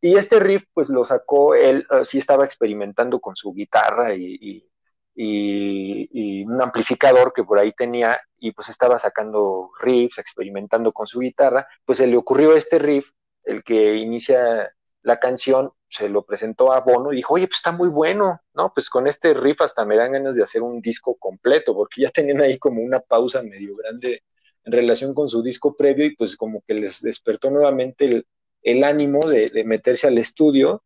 Y 0.00 0.16
este 0.16 0.40
riff, 0.40 0.64
pues 0.74 0.90
lo 0.90 1.04
sacó 1.04 1.54
él, 1.54 1.86
uh, 1.90 2.04
sí 2.04 2.18
estaba 2.18 2.44
experimentando 2.44 3.20
con 3.20 3.36
su 3.36 3.52
guitarra 3.52 4.14
y, 4.14 4.38
y, 4.40 4.68
un 5.16 6.60
amplificador 6.60 7.32
que 7.32 7.44
por 7.44 7.58
ahí 7.58 7.72
tenía 7.72 8.20
y 8.38 8.52
pues 8.52 8.68
estaba 8.68 8.98
sacando 8.98 9.70
riffs, 9.80 10.18
experimentando 10.18 10.92
con 10.92 11.06
su 11.06 11.20
guitarra, 11.20 11.66
pues 11.84 11.98
se 11.98 12.06
le 12.06 12.16
ocurrió 12.16 12.54
este 12.54 12.78
riff, 12.78 13.10
el 13.44 13.62
que 13.64 13.96
inicia 13.96 14.70
la 15.02 15.18
canción, 15.18 15.72
se 15.88 16.08
lo 16.08 16.24
presentó 16.24 16.72
a 16.72 16.80
Bono 16.80 17.12
y 17.12 17.16
dijo, 17.16 17.34
oye, 17.34 17.46
pues 17.46 17.58
está 17.58 17.72
muy 17.72 17.88
bueno, 17.88 18.40
¿no? 18.54 18.72
Pues 18.74 18.90
con 18.90 19.06
este 19.06 19.34
riff 19.34 19.62
hasta 19.62 19.84
me 19.84 19.96
dan 19.96 20.12
ganas 20.12 20.36
de 20.36 20.42
hacer 20.42 20.62
un 20.62 20.80
disco 20.80 21.16
completo, 21.16 21.74
porque 21.74 22.02
ya 22.02 22.10
tenían 22.10 22.40
ahí 22.40 22.58
como 22.58 22.82
una 22.82 23.00
pausa 23.00 23.42
medio 23.42 23.76
grande 23.76 24.24
en 24.64 24.72
relación 24.72 25.14
con 25.14 25.28
su 25.28 25.42
disco 25.42 25.76
previo 25.76 26.06
y 26.06 26.16
pues 26.16 26.36
como 26.36 26.60
que 26.66 26.74
les 26.74 27.00
despertó 27.00 27.50
nuevamente 27.50 28.24
el, 28.62 28.84
ánimo 28.84 29.20
de 29.20 29.62
meterse 29.64 30.08
al 30.08 30.18
estudio 30.18 30.82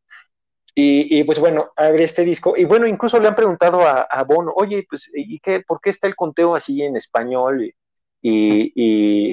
y, 0.75 1.25
pues 1.25 1.39
bueno, 1.39 1.73
abre 1.77 2.05
este 2.05 2.25
disco. 2.25 2.55
Y 2.57 2.65
bueno, 2.65 2.87
incluso 2.87 3.19
le 3.19 3.29
han 3.29 3.35
preguntado 3.35 3.81
a, 3.83 4.25
Bono, 4.25 4.53
oye, 4.55 4.87
pues, 4.89 5.11
¿y 5.15 5.39
qué? 5.41 5.61
¿Por 5.61 5.81
qué 5.81 5.91
está 5.91 6.07
el 6.07 6.17
conteo 6.17 6.55
así 6.55 6.83
en 6.83 6.97
español? 6.97 7.75
Y, 8.23 8.73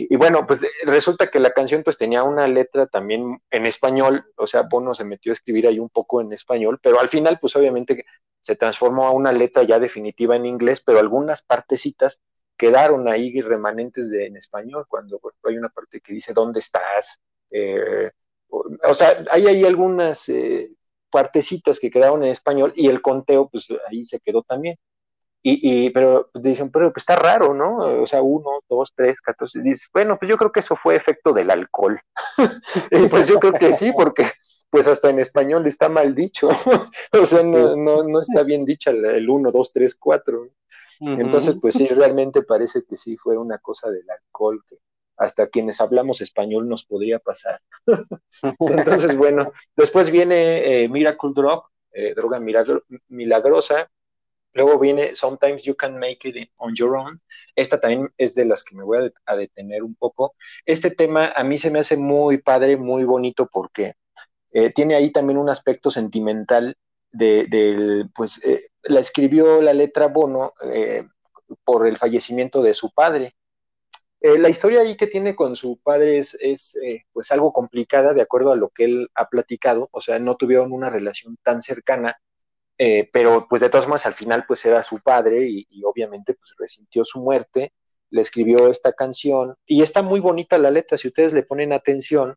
y, 0.09 0.15
bueno, 0.15 0.45
pues 0.45 0.65
resulta 0.83 1.29
que 1.29 1.39
la 1.39 1.51
canción 1.51 1.83
pues 1.83 1.97
tenía 1.97 2.23
una 2.23 2.47
letra 2.47 2.87
también 2.87 3.41
en 3.51 3.65
español, 3.65 4.25
o 4.37 4.47
sea, 4.47 4.61
Bono 4.63 4.93
se 4.93 5.03
metió 5.03 5.31
a 5.31 5.33
escribir 5.33 5.67
ahí 5.67 5.77
un 5.77 5.89
poco 5.89 6.21
en 6.21 6.31
español, 6.31 6.79
pero 6.81 6.99
al 7.01 7.09
final 7.09 7.37
pues 7.39 7.55
obviamente 7.57 8.05
se 8.39 8.55
transformó 8.55 9.05
a 9.05 9.11
una 9.11 9.33
letra 9.33 9.63
ya 9.63 9.77
definitiva 9.77 10.37
en 10.37 10.45
inglés, 10.45 10.81
pero 10.85 10.99
algunas 10.99 11.41
partecitas 11.41 12.21
quedaron 12.55 13.09
ahí 13.09 13.41
remanentes 13.41 14.09
de 14.09 14.27
en 14.27 14.37
español, 14.37 14.85
cuando 14.87 15.19
hay 15.43 15.57
una 15.57 15.69
parte 15.69 15.99
que 15.99 16.13
dice, 16.13 16.33
¿dónde 16.33 16.59
estás? 16.59 17.21
Eh, 17.51 18.09
o, 18.49 18.93
sea, 18.93 19.23
hay 19.31 19.47
ahí 19.47 19.65
algunas 19.65 20.29
eh, 20.29 20.71
partecitas 21.11 21.79
que 21.79 21.91
quedaron 21.91 22.23
en 22.23 22.29
español 22.29 22.73
y 22.75 22.87
el 22.87 23.01
conteo, 23.01 23.49
pues 23.49 23.67
ahí 23.89 24.05
se 24.05 24.19
quedó 24.19 24.43
también. 24.43 24.77
Y, 25.43 25.85
y 25.85 25.89
pero 25.91 26.29
pues, 26.33 26.43
dicen, 26.43 26.71
pero 26.71 26.91
pues, 26.91 27.03
está 27.03 27.15
raro, 27.15 27.53
¿no? 27.53 28.01
O 28.01 28.05
sea, 28.05 28.21
uno, 28.21 28.61
dos, 28.69 28.91
tres, 28.95 29.21
catorce. 29.21 29.61
Dices, 29.61 29.89
bueno, 29.93 30.17
pues 30.19 30.29
yo 30.29 30.37
creo 30.37 30.51
que 30.51 30.59
eso 30.59 30.75
fue 30.75 30.95
efecto 30.95 31.31
del 31.31 31.51
alcohol. 31.51 31.99
y 32.91 33.07
pues 33.09 33.27
yo 33.27 33.39
creo 33.39 33.53
que 33.53 33.73
sí, 33.73 33.91
porque 33.95 34.25
pues 34.69 34.87
hasta 34.87 35.09
en 35.09 35.19
español 35.19 35.65
está 35.65 35.89
mal 35.89 36.13
dicho. 36.13 36.49
o 37.13 37.25
sea, 37.25 37.43
no, 37.43 37.75
no, 37.75 38.03
no, 38.03 38.19
está 38.19 38.43
bien 38.43 38.65
dicha 38.65 38.91
el 38.91 39.29
uno, 39.29 39.51
dos, 39.51 39.71
tres, 39.71 39.95
cuatro. 39.95 40.49
Entonces, 40.99 41.55
pues 41.61 41.75
sí, 41.75 41.87
realmente 41.87 42.41
parece 42.41 42.83
que 42.83 42.97
sí 42.97 43.17
fue 43.17 43.37
una 43.37 43.59
cosa 43.59 43.89
del 43.91 44.09
alcohol 44.09 44.63
que, 44.67 44.77
hasta 45.17 45.47
quienes 45.47 45.81
hablamos 45.81 46.21
español 46.21 46.69
nos 46.69 46.85
podría 46.85 47.19
pasar. 47.19 47.59
Entonces, 48.59 49.17
bueno, 49.17 49.51
después 49.75 50.11
viene 50.11 50.83
eh, 50.83 50.89
Miracle 50.89 51.31
Drug, 51.33 51.63
eh, 51.91 52.13
droga 52.15 52.39
milagrosa. 52.39 53.89
Luego 54.53 54.79
viene 54.79 55.15
Sometimes 55.15 55.63
You 55.63 55.75
Can 55.75 55.99
Make 55.99 56.29
It 56.29 56.51
on 56.57 56.75
Your 56.75 56.95
Own. 56.95 57.21
Esta 57.55 57.79
también 57.79 58.09
es 58.17 58.33
de 58.33 58.45
las 58.45 58.63
que 58.63 58.75
me 58.75 58.83
voy 58.83 59.11
a, 59.25 59.35
detener 59.35 59.83
un 59.83 59.95
poco. 59.95 60.35
Este 60.65 60.91
tema 60.91 61.31
a 61.35 61.43
mí 61.43 61.57
se 61.57 61.69
me 61.69 61.79
hace 61.79 61.97
muy 61.97 62.37
padre, 62.39 62.77
muy 62.77 63.03
bonito 63.03 63.47
porque 63.51 63.95
eh, 64.51 64.71
tiene 64.71 64.95
ahí 64.95 65.11
también 65.11 65.37
un 65.37 65.49
aspecto 65.49 65.91
sentimental 65.91 66.75
de, 67.11 68.07
pues, 68.15 68.41
la 68.83 68.99
escribió 68.99 69.61
la 69.61 69.73
letra 69.73 70.07
Bono 70.07 70.53
por 71.63 71.87
el 71.87 71.97
fallecimiento 71.97 72.61
de 72.61 72.73
su 72.73 72.91
padre. 72.91 73.36
Eh, 74.27 74.37
la 74.37 74.49
historia 74.49 74.81
ahí 74.81 74.97
que 74.97 75.07
tiene 75.07 75.37
con 75.37 75.55
su 75.55 75.77
padre 75.77 76.17
es, 76.17 76.35
eh, 76.83 77.05
pues 77.13 77.31
algo 77.31 77.53
complicada 77.53 78.13
de 78.13 78.21
acuerdo 78.21 78.51
a 78.51 78.57
lo 78.57 78.67
que 78.69 78.83
él 78.83 79.09
ha 79.15 79.29
platicado, 79.29 79.87
o 79.93 80.01
sea, 80.01 80.19
no 80.19 80.35
tuvieron 80.35 80.73
una 80.73 80.89
relación 80.89 81.37
tan 81.41 81.61
cercana, 81.61 82.19
eh, 82.77 83.09
pero 83.13 83.47
pues 83.47 83.61
de 83.61 83.69
todas 83.69 83.85
formas 83.85 84.05
al 84.05 84.13
final 84.13 84.43
pues 84.45 84.65
era 84.65 84.83
su 84.83 84.99
padre 84.99 85.47
y, 85.47 85.65
obviamente 85.85 86.33
pues 86.33 86.55
resintió 86.57 87.05
su 87.05 87.21
muerte, 87.21 87.71
le 88.09 88.21
escribió 88.21 88.69
esta 88.69 88.91
canción 88.91 89.55
y 89.65 89.81
está 89.81 90.01
muy 90.01 90.19
bonita 90.19 90.57
la 90.57 90.71
letra, 90.71 90.97
si 90.97 91.07
ustedes 91.07 91.31
le 91.31 91.43
ponen 91.43 91.71
atención, 91.71 92.35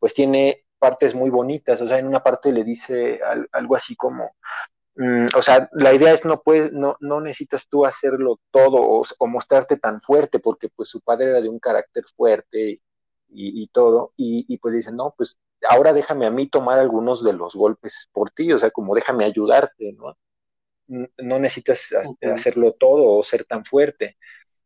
pues 0.00 0.14
tiene 0.14 0.64
partes 0.80 1.14
muy 1.14 1.30
bonitas, 1.30 1.80
o 1.80 1.86
sea, 1.86 1.98
en 1.98 2.08
una 2.08 2.24
parte 2.24 2.50
le 2.50 2.64
dice 2.64 3.20
algo 3.52 3.76
así 3.76 3.94
como, 3.94 4.34
mm, 5.00 5.26
o 5.36 5.42
sea, 5.42 5.68
la 5.72 5.94
idea 5.94 6.12
es 6.12 6.24
no 6.24 6.42
puedes, 6.42 6.72
no, 6.72 6.96
no 7.00 7.20
necesitas 7.20 7.68
tú 7.68 7.86
hacerlo 7.86 8.40
todo 8.50 8.78
o, 9.18 9.26
mostrarte 9.26 9.76
tan 9.76 10.00
fuerte, 10.00 10.38
porque 10.38 10.68
pues 10.68 10.88
su 10.90 11.00
padre 11.00 11.30
era 11.30 11.40
de 11.40 11.48
un 11.48 11.58
carácter 11.58 12.04
fuerte 12.16 12.80
y, 13.32 13.68
todo, 13.68 14.12
y, 14.16 14.44
y 14.48 14.58
pues 14.58 14.74
dicen, 14.74 14.96
no, 14.96 15.14
pues 15.16 15.38
ahora 15.68 15.92
déjame 15.92 16.26
a 16.26 16.30
mí 16.30 16.46
tomar 16.48 16.78
algunos 16.78 17.22
de 17.24 17.32
los 17.32 17.54
golpes 17.54 18.08
por 18.12 18.30
ti, 18.30 18.52
o 18.52 18.58
sea, 18.58 18.70
como 18.70 18.94
déjame 18.94 19.24
ayudarte, 19.24 19.92
¿no? 19.92 20.16
No 21.18 21.38
necesitas 21.38 21.94
hacerlo 22.22 22.72
todo 22.72 23.16
o 23.16 23.22
ser 23.22 23.44
tan 23.44 23.64
fuerte. 23.64 24.16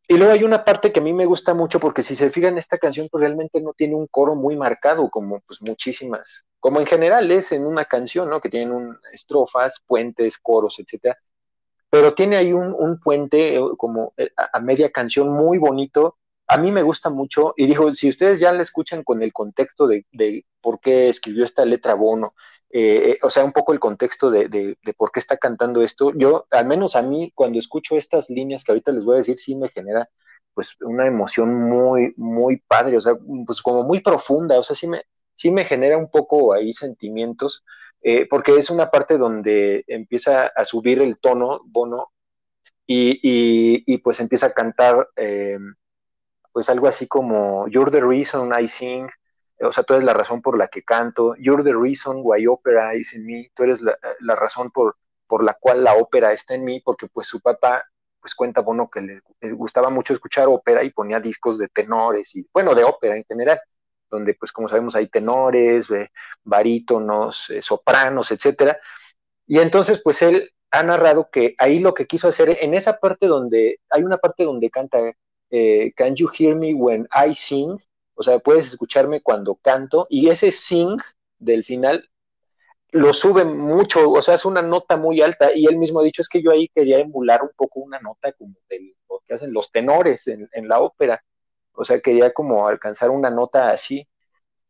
Y 0.07 0.19
luego 0.19 0.33
hay 0.33 0.45
una 0.45 0.65
parte 0.65 0.93
que 0.93 1.01
a 1.01 1.03
mí 1.03 1.15
me 1.15 1.25
gusta 1.25 1.55
mucho 1.55 1.81
porque 1.81 2.03
si 2.03 2.15
se 2.15 2.31
fijan 2.31 2.59
esta 2.59 2.77
canción 2.77 3.09
pues 3.11 3.21
realmente 3.21 3.61
no 3.61 3.73
tiene 3.73 3.95
un 3.95 4.07
coro 4.07 4.35
muy 4.35 4.55
marcado 4.57 5.09
como 5.09 5.41
pues 5.41 5.63
muchísimas, 5.63 6.45
como 6.61 6.79
en 6.81 6.87
general 6.87 7.31
es 7.33 7.53
en 7.53 7.65
una 7.65 7.87
canción, 7.87 8.29
¿no? 8.29 8.41
Que 8.41 8.51
tienen 8.51 8.73
un, 8.73 8.99
estrofas, 9.13 9.83
puentes, 9.87 10.39
coros, 10.39 10.79
etcétera. 10.79 11.17
Pero 11.89 12.13
tiene 12.13 12.37
ahí 12.37 12.53
un, 12.53 12.75
un 12.79 13.01
puente 13.01 13.57
eh, 13.57 13.61
como 13.79 14.13
eh, 14.17 14.31
a, 14.37 14.61
media 14.61 14.91
canción 14.91 15.31
muy 15.31 15.59
bonito 15.59 16.19
a 16.47 16.59
mí 16.59 16.71
me 16.71 16.83
gusta 16.83 17.11
mucho, 17.11 17.55
y 17.57 17.67
dijo, 17.67 17.93
si 17.95 18.09
ustedes 18.09 18.39
ya 18.41 18.53
la 18.53 18.63
escuchan 18.63 19.03
con 19.03 19.23
el 19.23 19.33
contexto 19.33 19.87
de, 19.87 20.05
por 20.61 20.81
qué 20.81 21.09
escribió 21.09 21.45
esta 21.45 21.65
letra 21.65 21.95
Bono, 21.95 22.35
eh, 22.77 23.11
eh, 23.13 23.19
o 23.23 23.31
sea, 23.31 23.45
un 23.45 23.53
poco 23.53 23.73
el 23.73 23.79
contexto 23.79 24.33
de, 24.33 24.49
de, 24.49 24.95
por 24.97 25.13
qué 25.13 25.21
está 25.21 25.37
cantando 25.37 25.81
esto, 25.81 26.13
yo, 26.13 26.49
al 26.51 26.67
menos 26.67 26.97
a 26.97 27.03
mí, 27.03 27.31
cuando 27.33 27.61
escucho 27.61 27.97
estas 27.97 28.29
líneas 28.29 28.65
que 28.65 28.73
ahorita 28.73 28.91
les 28.91 29.05
voy 29.05 29.15
a 29.15 29.19
decir, 29.19 29.39
sí 29.39 29.55
me 29.55 29.69
genera 29.69 30.11
pues 30.55 30.77
una 30.81 31.07
emoción 31.07 31.55
muy, 31.55 32.15
muy 32.17 32.57
padre, 32.57 32.97
o 32.97 33.01
sea, 33.01 33.15
pues 33.47 33.63
como 33.63 33.85
muy 33.85 34.01
profunda, 34.01 34.59
o 34.59 34.65
sea, 34.65 34.75
sí 34.75 34.89
me, 34.89 35.03
sí 35.35 35.53
me 35.53 35.65
genera 35.65 35.97
un 35.97 36.11
poco 36.11 36.53
ahí 36.53 36.73
sentimientos, 36.73 37.65
eh, 38.03 38.27
porque 38.29 38.57
es 38.57 38.71
una 38.71 38.91
parte 38.91 39.19
donde 39.19 39.85
empieza 39.87 40.49
a 40.49 40.65
subir 40.65 41.01
el 41.01 41.21
tono, 41.21 41.61
Bono, 41.67 42.11
y, 42.89 43.21
y, 43.87 43.99
pues 43.99 44.19
empieza 44.19 44.47
a 44.47 44.53
cantar 44.53 45.09
pues 46.53 46.69
algo 46.69 46.89
así 46.89 47.07
como 47.07 47.69
You're 47.69 47.93
the 47.93 48.01
reason 48.01 48.53
I 48.53 48.67
sing, 48.67 49.09
o 49.61 49.73
sea, 49.73 49.85
tú 49.85 49.95
eres 49.95 50.05
la 50.05 50.15
razón 50.15 50.43
por 50.43 50.59
la 50.59 50.69
que 50.69 50.83
canto, 50.83 51.35
You're 51.37 51.63
the 51.63 51.75
reason 51.75 52.21
why 52.23 52.47
opera 52.47 52.95
is 52.95 53.15
in 53.15 53.27
me, 53.27 53.51
tú 53.55 53.65
eres 53.65 53.81
la, 53.83 53.97
razón 54.37 54.71
por, 54.71 54.97
por 55.27 55.45
la 55.45 55.55
cual 55.55 55.85
la 55.85 55.95
ópera 55.95 56.33
está 56.33 56.55
en 56.55 56.65
mí, 56.65 56.81
porque 56.81 57.07
pues 57.09 57.27
su 57.27 57.41
papá 57.41 57.85
pues 58.21 58.35
cuenta 58.35 58.63
bueno 58.63 58.89
que 58.91 59.03
le, 59.03 59.21
gustaba 59.53 59.91
mucho 59.91 60.15
escuchar 60.15 60.49
ópera 60.49 60.83
y 60.83 60.91
ponía 60.91 61.21
discos 61.21 61.59
de 61.59 61.69
tenores 61.69 62.35
y 62.35 62.49
bueno, 62.53 62.75
de 62.75 62.85
ópera 62.85 63.17
en 63.17 63.25
general, 63.25 63.61
donde 64.11 64.35
pues 64.35 64.51
como 64.51 64.69
sabemos 64.69 64.95
hay 64.97 65.09
tenores, 65.09 65.91
eh, 65.91 66.11
barítonos, 66.43 67.51
eh, 67.51 67.63
sopranos, 67.63 68.31
etcétera. 68.31 68.79
Y 69.47 69.59
entonces 69.59 70.01
pues 70.03 70.23
él 70.23 70.49
ha 70.71 70.83
narrado 70.83 71.29
que 71.31 71.55
ahí 71.59 71.81
lo 71.81 71.95
que 71.95 72.07
quiso 72.07 72.29
hacer 72.29 72.57
en 72.61 72.75
esa 72.75 72.99
parte 72.99 73.27
donde 73.27 73.81
hay 73.91 74.03
una 74.03 74.19
parte 74.19 74.45
donde 74.45 74.71
canta 74.71 74.99
eh, 75.51 75.93
Can 75.95 76.17
you 76.17 76.29
hear 76.29 76.57
me 76.57 76.75
when 76.75 77.07
I 77.13 77.35
sing? 77.35 77.79
O 78.15 78.23
sea, 78.23 78.39
puedes 78.39 78.67
escucharme 78.67 79.21
cuando 79.23 79.57
canto. 79.57 80.07
Y 80.11 80.29
ese 80.29 80.51
sing 80.53 80.99
del 81.39 81.65
final 81.65 82.09
lo 82.95 83.13
sube 83.13 83.45
mucho, 83.45 84.09
o 84.09 84.23
sea, 84.23 84.35
es 84.35 84.45
una 84.45 84.63
nota 84.63 84.97
muy 84.97 85.21
alta. 85.21 85.51
Y 85.55 85.67
él 85.67 85.79
mismo 85.79 86.01
ha 86.01 86.05
dicho, 86.05 86.23
es 86.23 86.29
que 86.29 86.41
yo 86.43 86.53
ahí 86.53 86.69
quería 86.69 87.01
emular 87.01 87.43
un 87.43 87.51
poco 87.57 87.81
una 87.81 87.99
nota 87.99 88.33
como 88.33 88.55
de 88.69 88.95
lo 89.09 89.21
que 89.27 89.35
hacen 89.35 89.53
los 89.53 89.73
tenores 89.73 90.29
en, 90.29 90.69
la 90.69 90.81
ópera. 90.81 91.23
O 91.73 91.85
sea, 91.85 92.01
quería 92.01 92.33
como 92.33 92.69
alcanzar 92.69 93.11
una 93.11 93.31
nota 93.31 93.71
así. 93.71 94.07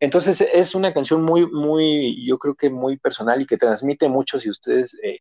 Entonces 0.01 0.41
es 0.41 0.75
una 0.75 0.95
canción 0.95 1.23
muy, 1.23 1.47
muy, 1.47 2.27
yo 2.27 2.39
creo 2.39 2.55
que 2.55 2.71
muy 2.71 2.97
personal 2.99 3.43
y 3.43 3.47
que 3.47 3.59
transmite 3.59 4.09
mucho 4.09 4.41
si 4.41 4.51
ustedes 4.51 4.99
eh, 5.03 5.21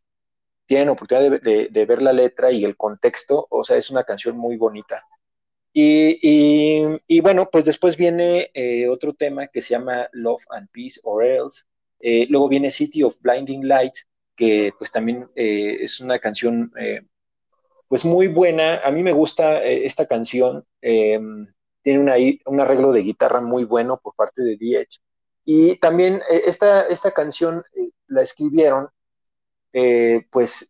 tienen 0.66 0.88
oportunidad 0.88 1.40
de, 1.40 1.86
ver 1.86 2.02
la 2.02 2.12
letra 2.12 2.52
y 2.52 2.64
el 2.64 2.76
contexto. 2.76 3.46
O 3.50 3.64
sea, 3.64 3.76
es 3.76 3.90
una 3.90 4.04
canción 4.04 4.36
muy 4.38 4.56
bonita. 4.56 5.04
Y, 5.76 7.20
bueno, 7.20 7.48
pues 7.50 7.64
después 7.64 7.96
viene 7.96 8.50
eh, 8.54 8.88
otro 8.88 9.12
tema 9.12 9.48
que 9.48 9.60
se 9.60 9.70
llama 9.70 10.08
Love 10.12 10.44
and 10.50 10.68
Peace 10.70 11.00
or 11.02 11.24
Else. 11.24 11.64
Eh, 11.98 12.26
luego 12.30 12.48
viene 12.48 12.70
City 12.70 13.02
of 13.02 13.16
Blinding 13.20 13.66
Light, 13.66 13.94
que 14.36 14.72
pues 14.78 14.92
también 14.92 15.28
eh, 15.34 15.78
es 15.80 15.98
una 16.00 16.20
canción 16.20 16.72
pues 17.88 18.04
muy 18.04 18.28
buena. 18.28 18.82
A 18.84 18.90
mí 18.92 19.02
me 19.02 19.12
gusta 19.12 19.62
esta 19.64 20.06
canción. 20.06 20.64
tiene 20.80 21.98
un 22.46 22.60
arreglo 22.60 22.92
de 22.92 23.02
guitarra 23.02 23.40
muy 23.40 23.64
bueno 23.64 23.98
por 24.00 24.14
parte 24.14 24.42
de 24.42 24.56
DH. 24.56 25.00
Y 25.44 25.76
también 25.78 26.22
esta, 26.30 26.86
esta 26.86 27.10
canción 27.10 27.64
la 28.06 28.22
escribieron 28.22 28.88
pues 30.30 30.68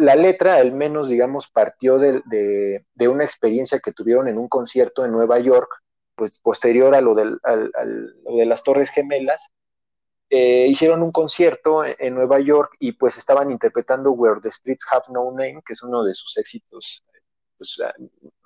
la 0.00 0.16
letra, 0.16 0.56
al 0.56 0.72
menos, 0.72 1.10
digamos, 1.10 1.48
partió 1.48 1.98
de, 1.98 2.84
una 3.00 3.24
experiencia 3.24 3.80
que 3.80 3.92
tuvieron 3.92 4.28
en 4.28 4.38
un 4.38 4.48
concierto 4.48 5.04
en 5.04 5.12
Nueva 5.12 5.38
York, 5.38 5.70
pues 6.14 6.40
posterior 6.40 6.94
a 6.94 7.02
lo, 7.02 7.14
de 7.14 8.46
las 8.46 8.62
Torres 8.62 8.90
Gemelas. 8.90 9.50
Eh, 10.30 10.66
hicieron 10.68 11.02
un 11.02 11.12
concierto 11.12 11.84
en, 11.84 12.14
Nueva 12.14 12.40
York 12.40 12.76
y 12.78 12.92
pues 12.92 13.18
estaban 13.18 13.50
interpretando 13.50 14.12
Where 14.12 14.40
the 14.40 14.50
Streets 14.50 14.86
Have 14.90 15.04
No 15.10 15.30
Name, 15.32 15.60
que 15.66 15.74
es 15.74 15.82
uno 15.82 16.02
de 16.02 16.14
sus 16.14 16.36
éxitos 16.38 17.04
pues, 17.58 17.78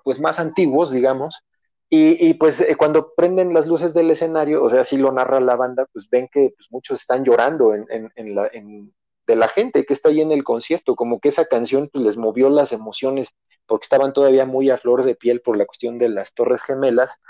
pues 0.03 0.21
más 0.21 0.41
antiguos, 0.41 0.91
digamos. 0.91 1.41
Y, 1.89 2.35
pues 2.35 2.61
eh, 2.61 2.75
cuando 2.75 3.15
prenden 3.15 3.55
las 3.55 3.69
luces 3.69 3.95
del 3.95 4.11
escenario, 4.11 4.65
o 4.65 4.69
sea, 4.69 4.81
así 4.81 4.97
lo 4.97 5.13
narra 5.13 5.39
la 5.39 5.55
banda, 5.55 5.87
pues 5.93 6.11
ven 6.11 6.29
que 6.33 6.53
pues, 6.57 6.67
muchos 6.73 7.01
están 7.01 7.23
llorando 7.25 7.73
en, 7.73 7.87
en, 7.89 8.35
la, 8.35 8.51
en, 8.53 8.93
de 9.27 9.37
la 9.37 9.49
gente 9.49 9.85
que 9.85 9.93
está 9.93 10.09
ahí 10.09 10.21
en 10.21 10.33
el 10.33 10.45
concierto, 10.45 10.95
como 10.97 11.21
que 11.21 11.29
esa 11.29 11.47
canción 11.47 11.89
pues, 11.93 12.05
les 12.05 12.17
movió 12.17 12.51
las 12.51 12.73
emociones 12.73 13.35
porque 13.67 13.85
estaban 13.85 14.13
todavía 14.13 14.45
muy 14.45 14.71
a 14.71 14.77
flor 14.77 15.05
de 15.05 15.15
piel 15.15 15.41
por 15.41 15.57
la 15.57 15.67
cuestión 15.67 15.99
de 15.99 16.09
las 16.09 16.35
Torres 16.35 16.63
Gemelas. 16.63 17.21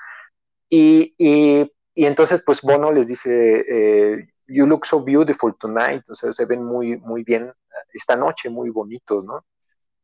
Y, 0.68 1.14
y, 1.16 1.70
entonces, 1.94 2.42
pues 2.44 2.62
Bono 2.62 2.92
les 2.92 3.06
dice, 3.06 3.64
eh, 3.68 4.28
You 4.46 4.66
look 4.66 4.84
so 4.84 5.02
beautiful 5.02 5.54
tonight, 5.58 6.04
sea, 6.12 6.32
se 6.32 6.44
ven 6.44 6.64
muy, 6.64 6.96
muy 6.96 7.22
bien 7.22 7.52
esta 7.92 8.16
noche, 8.16 8.50
muy 8.50 8.70
bonitos, 8.70 9.24
¿no? 9.24 9.44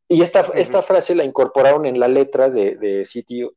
Y 0.09 0.23
esta, 0.23 0.41
esta 0.55 0.83
frase 0.83 1.15
la 1.15 1.25
incorporaron 1.25 1.87
en 1.87 2.01
la 2.01 2.09
letra 2.09 2.51
de, 2.51 3.05
City 3.07 3.49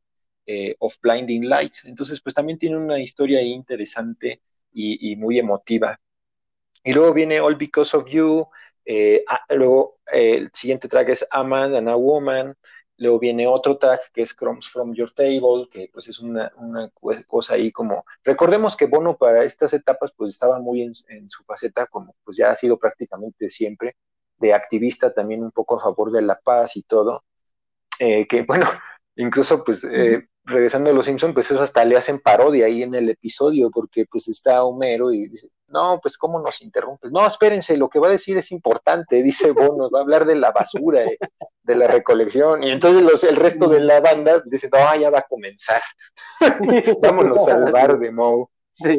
eh, 0.46 0.76
of 0.78 0.96
Blinding 1.00 1.48
Lights. 1.48 1.84
Entonces, 1.84 2.20
pues 2.20 2.34
también 2.34 2.58
tiene 2.58 2.76
una 2.76 3.00
historia 3.00 3.42
interesante 3.42 4.42
y, 4.72 5.12
y 5.12 5.16
muy 5.16 5.38
emotiva. 5.38 5.98
Y 6.84 6.92
luego 6.92 7.14
viene 7.14 7.40
All 7.40 7.56
Because 7.56 7.96
of 7.96 8.08
You, 8.08 8.46
eh, 8.84 9.24
ah, 9.28 9.40
luego 9.50 9.98
eh, 10.12 10.36
el 10.36 10.50
siguiente 10.52 10.88
track 10.88 11.08
es 11.08 11.26
A 11.30 11.42
Man 11.42 11.74
and 11.74 11.88
a 11.88 11.96
Woman, 11.96 12.54
luego 12.98 13.18
viene 13.18 13.46
otro 13.46 13.78
track 13.78 14.12
que 14.12 14.22
es 14.22 14.34
Crumbs 14.34 14.68
from 14.68 14.94
Your 14.94 15.10
Table, 15.10 15.66
que 15.70 15.88
pues 15.92 16.08
es 16.08 16.20
una, 16.20 16.52
cosa 17.26 17.54
ahí 17.54 17.72
como, 17.72 18.04
recordemos 18.22 18.76
que 18.76 18.86
Bono 18.86 19.16
para 19.16 19.44
estas 19.44 19.72
etapas 19.72 20.12
pues 20.16 20.30
estaba 20.30 20.58
muy 20.60 20.82
en, 20.82 20.94
su 21.30 21.44
faceta 21.44 21.86
como 21.86 22.14
pues 22.22 22.36
ya 22.36 22.50
ha 22.50 22.54
sido 22.54 22.78
prácticamente 22.78 23.48
siempre, 23.48 23.96
de 24.36 24.52
activista 24.52 25.12
también 25.14 25.42
un 25.42 25.52
poco 25.52 25.76
a 25.76 25.82
favor 25.82 26.12
de 26.12 26.22
la 26.22 26.38
paz 26.38 26.76
y 26.76 26.82
todo, 26.82 27.24
eh, 27.98 28.26
que 28.28 28.42
bueno, 28.46 28.68
incluso 29.16 29.64
pues 29.64 29.86
regresando 30.44 30.90
a 30.90 30.92
los 30.92 31.06
Simpsons, 31.06 31.34
pues 31.34 31.50
eso 31.50 31.62
hasta 31.62 31.84
le 31.84 31.96
hacen 31.96 32.20
parodia 32.20 32.66
ahí 32.66 32.82
en 32.82 32.94
el 32.94 33.08
episodio, 33.08 33.70
porque 33.70 34.04
pues 34.06 34.28
está 34.28 34.62
Homero 34.64 35.12
y 35.12 35.28
dice, 35.28 35.48
no, 35.68 35.98
pues 36.00 36.18
cómo 36.18 36.40
nos 36.40 36.60
interrumpes. 36.62 37.10
No, 37.10 37.26
espérense, 37.26 37.76
lo 37.76 37.88
que 37.88 37.98
va 37.98 38.08
a 38.08 38.12
decir 38.12 38.36
es 38.36 38.52
importante, 38.52 39.16
dice 39.22 39.52
Bono, 39.52 39.90
va 39.90 40.00
a 40.00 40.02
hablar 40.02 40.24
de 40.24 40.36
la 40.36 40.52
basura, 40.52 41.04
eh, 41.04 41.18
de 41.62 41.74
la 41.74 41.86
recolección. 41.86 42.62
Y 42.62 42.70
entonces 42.70 43.02
los, 43.02 43.24
el 43.24 43.36
resto 43.36 43.68
de 43.68 43.80
la 43.80 44.00
banda 44.00 44.42
dice, 44.44 44.68
no, 44.72 44.96
ya 44.96 45.10
va 45.10 45.20
a 45.20 45.26
comenzar. 45.28 45.82
Vámonos 47.02 47.48
al 47.48 47.72
bar 47.72 47.98
de 47.98 48.10
Moe. 48.10 48.46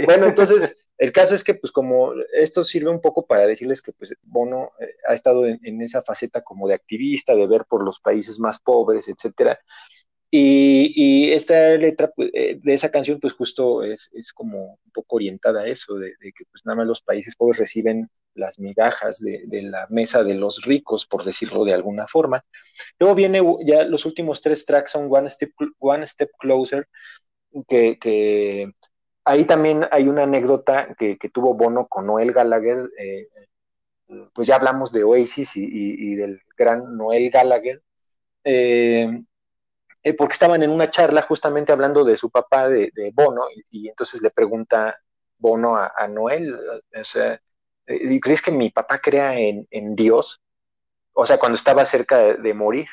Bueno, 0.06 0.28
entonces, 0.28 0.88
el 0.98 1.12
caso 1.12 1.36
es 1.36 1.44
que, 1.44 1.56
pues, 1.56 1.72
como 1.72 2.14
esto 2.34 2.64
sirve 2.64 2.90
un 2.90 3.02
poco 3.02 3.26
para 3.26 3.46
decirles 3.46 3.82
que, 3.82 3.92
pues, 3.92 4.16
Bono 4.24 4.72
eh, 4.80 4.96
ha 5.08 5.14
estado 5.14 5.46
en, 5.46 5.60
en, 5.64 5.82
esa 5.82 6.02
faceta 6.02 6.42
como 6.42 6.68
de 6.68 6.76
activista, 6.76 7.36
de 7.36 7.46
ver 7.46 7.66
por 7.66 7.84
los 7.84 8.00
países 8.00 8.40
más 8.40 8.60
pobres, 8.60 9.10
etcétera. 9.10 9.60
Y, 10.32 11.32
esta 11.32 11.70
letra 11.72 12.12
pues, 12.16 12.30
eh, 12.34 12.60
de 12.62 12.74
esa 12.74 12.92
canción, 12.92 13.20
pues 13.20 13.34
justo 13.34 13.84
es, 13.84 14.10
como 14.34 14.80
un 14.84 14.92
poco 14.94 15.18
orientada 15.18 15.62
a 15.62 15.68
eso, 15.68 15.96
de, 15.96 16.14
que 16.20 16.46
pues 16.52 16.66
nada 16.66 16.78
más 16.78 16.88
los 16.88 17.02
países 17.02 17.36
pobres 17.36 17.60
reciben 17.60 18.10
las 18.34 18.60
migajas 18.60 19.20
de, 19.22 19.46
la 19.64 19.88
mesa 19.90 20.24
de 20.24 20.34
los 20.34 20.64
ricos, 20.64 21.06
por 21.06 21.24
decirlo 21.24 21.64
de 21.64 21.74
alguna 21.74 22.08
forma. 22.08 22.44
Luego 23.00 23.16
viene 23.16 23.42
ya 23.66 23.84
los 23.86 24.06
últimos 24.06 24.42
tres 24.42 24.66
tracks 24.66 24.92
son 24.92 25.08
One 25.10 25.30
Step, 25.30 25.52
One 25.80 26.06
Step 26.06 26.32
Closer, 26.38 26.88
que, 27.68 28.74
ahí 29.24 29.46
también 29.46 29.88
hay 29.92 30.08
una 30.08 30.24
anécdota 30.24 30.96
que, 30.98 31.18
tuvo 31.34 31.54
Bono 31.54 31.88
con 31.88 32.08
Noel 32.08 32.34
Gallagher. 32.34 32.90
Eh, 32.98 33.28
pues 34.34 34.48
ya 34.48 34.56
hablamos 34.58 34.92
de 34.92 35.04
Oasis 35.04 35.56
y, 35.56 36.16
del 36.16 36.42
gran 36.58 36.98
Noel 36.98 37.30
Gallagher. 37.32 37.82
Eh, 38.44 39.24
eh, 40.06 40.14
porque 40.14 40.34
estaban 40.34 40.62
en 40.62 40.70
una 40.70 40.88
charla 40.92 41.24
justamente 41.24 41.72
hablando 41.72 42.04
de 42.04 42.16
su 42.16 42.30
papá, 42.30 42.70
de, 42.70 42.92
Bono, 43.12 43.48
y, 43.72 43.90
entonces 43.90 44.22
le 44.22 44.30
pregunta 44.30 44.96
Bono 45.40 45.76
a, 45.78 46.08
Noel, 46.08 46.56
o 46.56 47.04
sea, 47.04 47.42
eh, 47.88 48.20
¿crees 48.20 48.40
que 48.44 48.52
mi 48.52 48.70
papá 48.70 49.00
crea 49.00 49.34
en, 49.40 49.96
Dios? 49.96 50.40
o 51.14 51.26
sea, 51.26 51.40
cuando 51.40 51.56
estaba 51.56 51.84
cerca 51.86 52.20
de, 52.36 52.54
morir. 52.54 52.86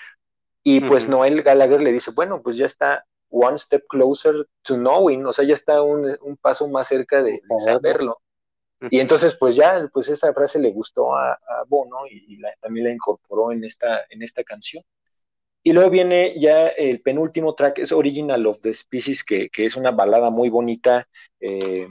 Y 0.63 0.81
pues 0.81 1.07
Noel 1.07 1.43
Gallagher 1.43 1.83
le 1.83 1.93
dice, 1.93 2.13
bueno, 2.13 2.41
pues 2.41 2.57
ya 2.57 2.65
está 2.65 3.05
one 3.29 3.59
step 3.59 3.85
closer 3.89 4.47
to 4.63 4.77
knowing, 4.77 5.27
o 5.27 5.35
sea, 5.35 5.45
ya 5.45 5.55
está 5.55 5.83
un, 5.83 6.17
paso 6.41 6.67
más 6.67 6.89
cerca 6.89 7.23
de, 7.23 7.43
saberlo. 7.63 8.23
Y 8.89 9.01
entonces, 9.01 9.37
pues 9.37 9.55
ya, 9.55 9.87
pues 9.93 10.09
esa 10.09 10.33
frase 10.33 10.59
le 10.59 10.71
gustó 10.71 11.15
a, 11.15 11.39
Bono 11.67 12.07
y, 12.11 12.41
también 12.63 12.87
la 12.87 12.93
incorporó 12.93 13.53
en 13.53 13.65
esta, 13.65 14.01
en 14.09 14.23
esta 14.23 14.43
canción. 14.43 14.83
Y 15.65 15.73
luego 15.73 15.91
viene 15.91 16.35
ya 16.41 16.69
el 16.69 17.01
penúltimo 17.01 17.55
track, 17.55 17.79
es 17.79 17.93
Original 17.93 18.47
of 18.47 18.61
the 18.61 18.75
Species, 18.75 19.23
que, 19.23 19.49
es 19.55 19.77
una 19.77 19.93
balada 19.93 20.31
muy 20.31 20.49
bonita, 20.49 21.09
eh, 21.39 21.87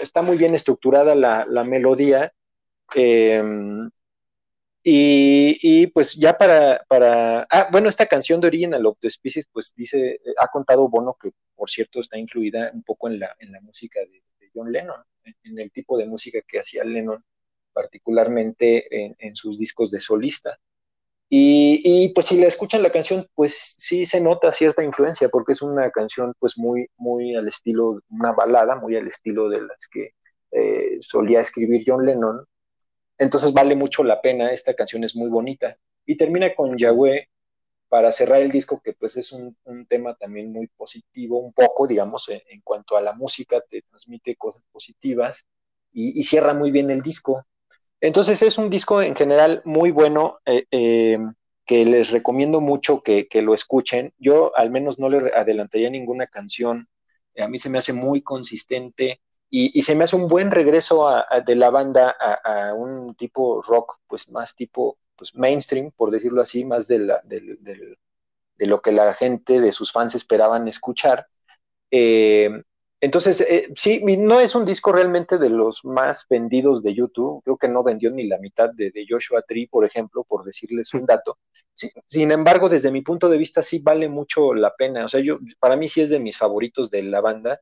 está 0.00 0.22
muy 0.22 0.36
bien 0.36 0.54
estructurada 0.54 1.14
la, 1.14 1.64
melodía. 1.64 2.32
Em, 2.94 3.90
y, 4.84 5.86
pues 5.88 6.14
ya 6.14 6.36
para, 6.38 6.84
para, 6.88 7.42
ah, 7.50 7.68
bueno, 7.72 7.88
esta 7.88 8.06
canción 8.06 8.40
de 8.40 8.48
Original 8.48 8.86
of 8.86 8.98
the 9.00 9.10
Species, 9.10 9.48
pues 9.52 9.72
dice, 9.76 10.20
ha 10.38 10.48
contado 10.48 10.88
Bono 10.88 11.16
que, 11.20 11.30
por 11.56 11.70
cierto, 11.70 12.00
está 12.00 12.18
incluida 12.18 12.70
un 12.72 12.82
poco 12.82 13.08
en 13.08 13.18
la, 13.18 13.34
en 13.38 13.52
la 13.52 13.60
música 13.60 14.00
de, 14.00 14.22
John 14.54 14.70
Lennon, 14.70 15.02
en, 15.24 15.58
el 15.58 15.72
tipo 15.72 15.96
de 15.96 16.06
música 16.06 16.40
que 16.46 16.58
hacía 16.58 16.84
Lennon, 16.84 17.24
particularmente 17.72 19.04
en, 19.04 19.16
en 19.18 19.34
sus 19.34 19.58
discos 19.58 19.90
de 19.90 19.98
solista. 19.98 20.58
Y, 21.34 22.10
pues 22.10 22.26
si 22.26 22.36
le 22.36 22.46
escuchan 22.46 22.82
la 22.82 22.92
canción, 22.92 23.26
pues 23.34 23.74
sí 23.78 24.04
se 24.04 24.20
nota 24.20 24.52
cierta 24.52 24.84
influencia, 24.84 25.30
porque 25.30 25.52
es 25.52 25.62
una 25.62 25.90
canción 25.90 26.34
pues 26.38 26.58
muy, 26.58 26.88
muy 26.98 27.34
al 27.34 27.48
estilo, 27.48 28.02
una 28.10 28.32
balada, 28.32 28.76
muy 28.76 28.96
al 28.96 29.08
estilo 29.08 29.48
de 29.48 29.62
las 29.62 29.88
que 29.90 30.10
eh, 30.50 30.98
solía 31.00 31.40
escribir 31.40 31.84
John 31.86 32.04
Lennon. 32.04 32.46
Entonces 33.16 33.54
vale 33.54 33.74
mucho 33.76 34.04
la 34.04 34.20
pena, 34.20 34.52
esta 34.52 34.74
canción 34.74 35.04
es 35.04 35.16
muy 35.16 35.30
bonita. 35.30 35.78
Y 36.04 36.18
termina 36.18 36.54
con 36.54 36.76
Yahweh 36.76 37.30
para 37.88 38.12
cerrar 38.12 38.42
el 38.42 38.50
disco, 38.50 38.82
que 38.84 38.92
pues 38.92 39.16
es 39.16 39.32
un, 39.32 39.56
tema 39.88 40.14
también 40.16 40.52
muy 40.52 40.66
positivo, 40.66 41.38
un 41.38 41.54
poco, 41.54 41.86
digamos, 41.86 42.28
en, 42.28 42.60
cuanto 42.62 42.94
a 42.98 43.00
la 43.00 43.14
música, 43.14 43.62
te 43.70 43.80
transmite 43.80 44.36
cosas 44.36 44.64
positivas 44.70 45.46
y 45.92 46.22
cierra 46.24 46.52
muy 46.52 46.70
bien 46.70 46.90
el 46.90 47.00
disco. 47.00 47.46
Entonces 48.02 48.42
es 48.42 48.58
un 48.58 48.68
disco 48.68 49.00
en 49.00 49.14
general 49.14 49.62
muy 49.64 49.92
bueno 49.92 50.40
eh, 50.44 50.66
eh, 50.72 51.18
que 51.64 51.84
les 51.84 52.10
recomiendo 52.10 52.60
mucho 52.60 53.00
que, 53.00 53.28
lo 53.42 53.54
escuchen. 53.54 54.12
Yo 54.18 54.54
al 54.56 54.70
menos 54.70 54.98
no 54.98 55.08
le 55.08 55.32
adelantaría 55.32 55.88
ninguna 55.88 56.26
canción. 56.26 56.88
A 57.38 57.46
mí 57.46 57.58
se 57.58 57.70
me 57.70 57.78
hace 57.78 57.92
muy 57.92 58.20
consistente 58.20 59.20
y, 59.48 59.80
se 59.82 59.94
me 59.94 60.02
hace 60.02 60.16
un 60.16 60.26
buen 60.26 60.50
regreso 60.50 61.08
de 61.46 61.54
la 61.54 61.70
banda 61.70 62.10
a, 62.18 62.74
un 62.74 63.14
tipo 63.14 63.62
rock, 63.62 63.98
pues 64.08 64.28
más 64.30 64.56
tipo 64.56 64.98
pues 65.14 65.36
mainstream, 65.36 65.92
por 65.94 66.10
decirlo 66.10 66.42
así, 66.42 66.64
más 66.64 66.88
de, 66.88 66.98
la, 66.98 67.22
de 67.22 68.66
lo 68.66 68.82
que 68.82 68.90
la 68.90 69.14
gente 69.14 69.60
de 69.60 69.70
sus 69.70 69.92
fans 69.92 70.16
esperaban 70.16 70.66
escuchar. 70.66 71.28
Eh, 71.88 72.50
entonces, 73.02 73.40
eh, 73.40 73.66
sí, 73.74 74.00
no 74.16 74.38
es 74.38 74.54
un 74.54 74.64
disco 74.64 74.92
realmente 74.92 75.36
de 75.36 75.50
los 75.50 75.84
más 75.84 76.24
vendidos 76.30 76.84
de 76.84 76.94
YouTube. 76.94 77.42
Creo 77.42 77.56
que 77.56 77.66
no 77.66 77.82
vendió 77.82 78.12
ni 78.12 78.28
la 78.28 78.38
mitad 78.38 78.70
de, 78.70 78.92
Joshua 79.08 79.42
Tree, 79.42 79.66
por 79.66 79.84
ejemplo, 79.84 80.22
por 80.22 80.44
decirles 80.44 80.94
un 80.94 81.04
dato. 81.04 81.38
sin 82.06 82.30
embargo, 82.30 82.68
desde 82.68 82.92
mi 82.92 83.02
punto 83.02 83.28
de 83.28 83.38
vista, 83.38 83.60
sí 83.60 83.80
vale 83.80 84.08
mucho 84.08 84.54
la 84.54 84.76
pena. 84.76 85.04
O 85.04 85.08
sea, 85.08 85.20
yo, 85.20 85.40
para 85.58 85.74
mí 85.74 85.88
sí 85.88 86.00
es 86.00 86.10
de 86.10 86.20
mis 86.20 86.38
favoritos 86.38 86.90
de 86.90 87.02
la 87.02 87.20
banda 87.20 87.60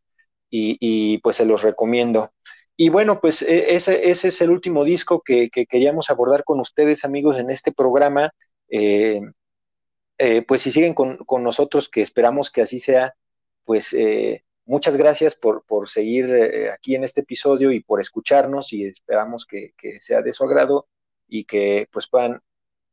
y, 0.51 1.17
pues 1.19 1.37
se 1.37 1.47
los 1.47 1.63
recomiendo. 1.63 2.33
Y 2.77 2.91
bueno, 2.91 3.19
pues 3.19 3.41
e, 3.41 3.75
ese, 3.75 4.11
ese 4.11 4.29
es 4.29 4.41
el 4.43 4.51
último 4.51 4.85
disco 4.85 5.23
que, 5.23 5.49
queríamos 5.51 6.11
abordar 6.11 6.45
con 6.45 6.61
ustedes, 6.61 7.03
amigos, 7.07 7.39
en 7.39 7.49
este 7.49 7.73
programa. 7.73 8.31
Eh, 8.69 9.23
eh, 10.19 10.43
pues 10.43 10.61
si 10.61 10.71
siguen 10.71 10.93
con, 10.93 11.17
con, 11.25 11.43
nosotros, 11.43 11.89
que 11.89 12.03
esperamos 12.03 12.51
que 12.51 12.61
así 12.61 12.79
sea, 12.79 13.15
pues 13.65 13.95
muchas 14.71 14.97
gracias 14.97 15.35
por, 15.35 15.65
seguir 15.89 16.27
eh, 16.33 16.71
aquí 16.71 16.95
en 16.95 17.03
este 17.03 17.23
episodio 17.23 17.73
y 17.73 17.81
por 17.81 18.01
escucharnos 18.01 18.73
y 18.73 18.85
esperamos 18.85 19.45
que, 19.45 19.75
sea 19.99 20.23
de 20.23 20.33
su 20.33 20.45
agrado 20.45 20.87
y 21.27 21.45
que 21.45 21.89
pues 21.93 22.09
puedan, 22.09 22.41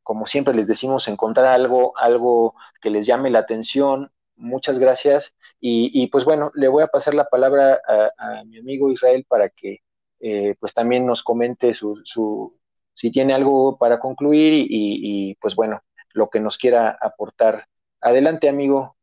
como 0.02 0.26
siempre 0.26 0.54
les 0.54 0.66
decimos, 0.66 1.06
encontrar 1.06 1.46
algo, 1.46 1.96
algo 1.96 2.54
que 2.82 2.90
les 2.90 3.06
llame 3.06 3.30
la 3.30 3.40
atención. 3.40 4.10
Muchas 4.34 4.80
gracias. 4.80 5.36
Y, 5.60 6.08
pues 6.08 6.24
bueno, 6.24 6.50
le 6.54 6.68
voy 6.68 6.82
a 6.82 6.88
pasar 6.88 7.14
la 7.14 7.28
palabra 7.28 7.80
a, 8.18 8.44
mi 8.44 8.58
amigo 8.58 8.90
Israel 8.90 9.24
para 9.28 9.48
que 9.48 9.82
eh, 10.20 10.56
pues 10.60 10.74
también 10.74 11.06
nos 11.06 11.22
comente 11.22 11.74
su, 11.74 12.00
su, 12.04 12.58
si 12.94 13.10
tiene 13.12 13.34
algo 13.34 13.78
para 13.78 14.00
concluir 14.00 14.52
y, 14.52 14.66
y 14.68 15.34
pues 15.36 15.54
bueno, 15.54 15.82
lo 16.12 16.28
que 16.28 16.40
nos 16.40 16.58
quiera 16.58 16.98
aportar. 17.00 17.66
Adelante, 18.00 18.48
amigo. 18.48 18.97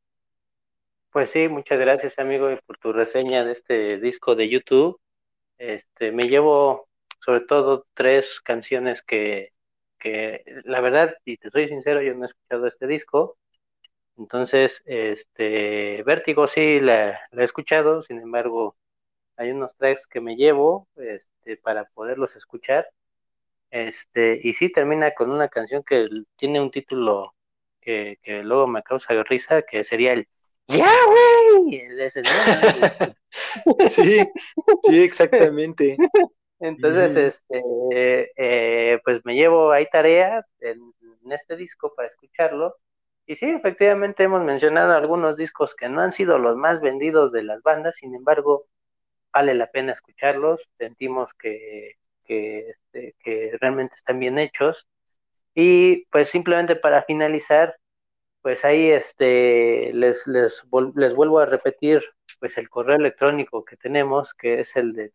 Pues 1.16 1.32
sí, 1.32 1.48
muchas 1.48 1.80
gracias 1.80 2.20
amigo 2.20 2.50
por 2.68 2.78
tu 2.78 2.92
reseña 2.92 3.46
de 3.46 3.54
este 3.54 4.02
disco 4.02 4.36
de 4.36 4.50
YouTube. 4.50 5.00
Este, 5.58 6.12
me 6.12 6.28
llevo 6.28 6.90
sobre 7.22 7.40
todo 7.40 7.88
tres 7.94 8.42
canciones 8.42 9.02
que, 9.02 9.54
la 10.66 10.82
verdad, 10.82 11.16
y 11.24 11.38
te 11.38 11.50
soy 11.52 11.70
sincero, 11.70 12.02
yo 12.02 12.16
no 12.16 12.26
he 12.26 12.28
escuchado 12.28 12.68
este 12.68 12.88
disco. 12.88 13.38
Entonces, 14.18 14.84
este, 14.86 16.04
Vértigo 16.04 16.48
sí 16.48 16.82
la, 16.82 17.12
he 17.32 17.44
escuchado, 17.44 18.04
sin 18.04 18.20
embargo, 18.20 18.76
hay 19.38 19.52
unos 19.52 19.76
tracks 19.78 20.08
que 20.08 20.22
me 20.22 20.36
llevo 20.36 20.90
este, 20.98 21.58
para 21.58 21.86
poderlos 21.86 22.36
escuchar. 22.36 22.90
Este, 23.72 24.40
y 24.44 24.54
sí 24.54 24.72
termina 24.72 25.12
con 25.12 25.32
una 25.32 25.50
canción 25.50 25.84
que 25.84 26.10
tiene 26.36 26.62
un 26.62 26.72
título 26.72 27.24
que, 27.82 28.20
que 28.24 28.44
luego 28.44 28.68
me 28.68 28.84
causa 28.84 29.14
risa, 29.24 29.62
que 29.64 29.86
sería 29.86 30.14
el 30.14 30.28
¡Ya, 30.68 30.90
güey! 31.06 31.88
sí, 33.90 34.20
sí, 34.84 35.04
exactamente. 35.04 35.98
Entonces, 36.60 37.16
este, 37.16 38.32
eh, 38.38 39.00
pues 39.04 39.22
me 39.26 39.36
llevo 39.36 39.72
ahí 39.72 39.86
tarea 39.92 40.46
en, 40.60 40.80
este 41.32 41.56
disco 41.56 41.94
para 41.96 42.08
escucharlo. 42.08 42.76
Y 43.26 43.36
sí, 43.36 43.48
efectivamente 43.48 44.24
hemos 44.24 44.44
mencionado 44.44 44.94
algunos 44.94 45.36
discos 45.38 45.76
que 45.76 45.90
no 45.90 46.02
han 46.02 46.12
sido 46.12 46.38
los 46.40 46.56
más 46.56 46.82
vendidos 46.82 47.32
de 47.32 47.44
las 47.44 47.62
bandas, 47.64 47.98
sin 47.98 48.14
embargo, 48.14 48.68
vale 49.34 49.56
la 49.56 49.68
pena 49.72 49.94
escucharlos. 49.94 50.68
Sentimos 50.78 51.34
que, 51.34 51.94
que, 52.26 52.68
este, 52.70 53.16
que 53.24 53.58
realmente 53.60 53.96
están 53.96 54.20
bien 54.20 54.38
hechos. 54.40 54.88
Y 55.56 56.06
pues 56.08 56.30
simplemente 56.30 56.76
para 56.76 57.04
finalizar, 57.04 57.76
pues 58.46 58.64
ahí 58.64 58.92
este, 58.92 59.92
les, 59.92 60.28
les, 60.28 60.64
les, 60.96 61.16
vuelvo 61.16 61.40
a 61.40 61.48
repetir 61.48 62.04
pues 62.40 62.60
el 62.60 62.70
correo 62.70 62.96
electrónico 62.96 63.66
que 63.66 63.76
tenemos, 63.76 64.36
que 64.36 64.60
es 64.60 64.76
el 64.76 64.94
de 64.94 65.12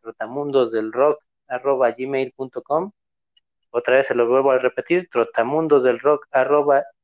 gmail.com. 1.97 2.91
Otra 3.71 3.95
vez 3.95 4.09
se 4.09 4.17
lo 4.17 4.29
vuelvo 4.29 4.51
a 4.51 4.59
repetir, 4.59 5.09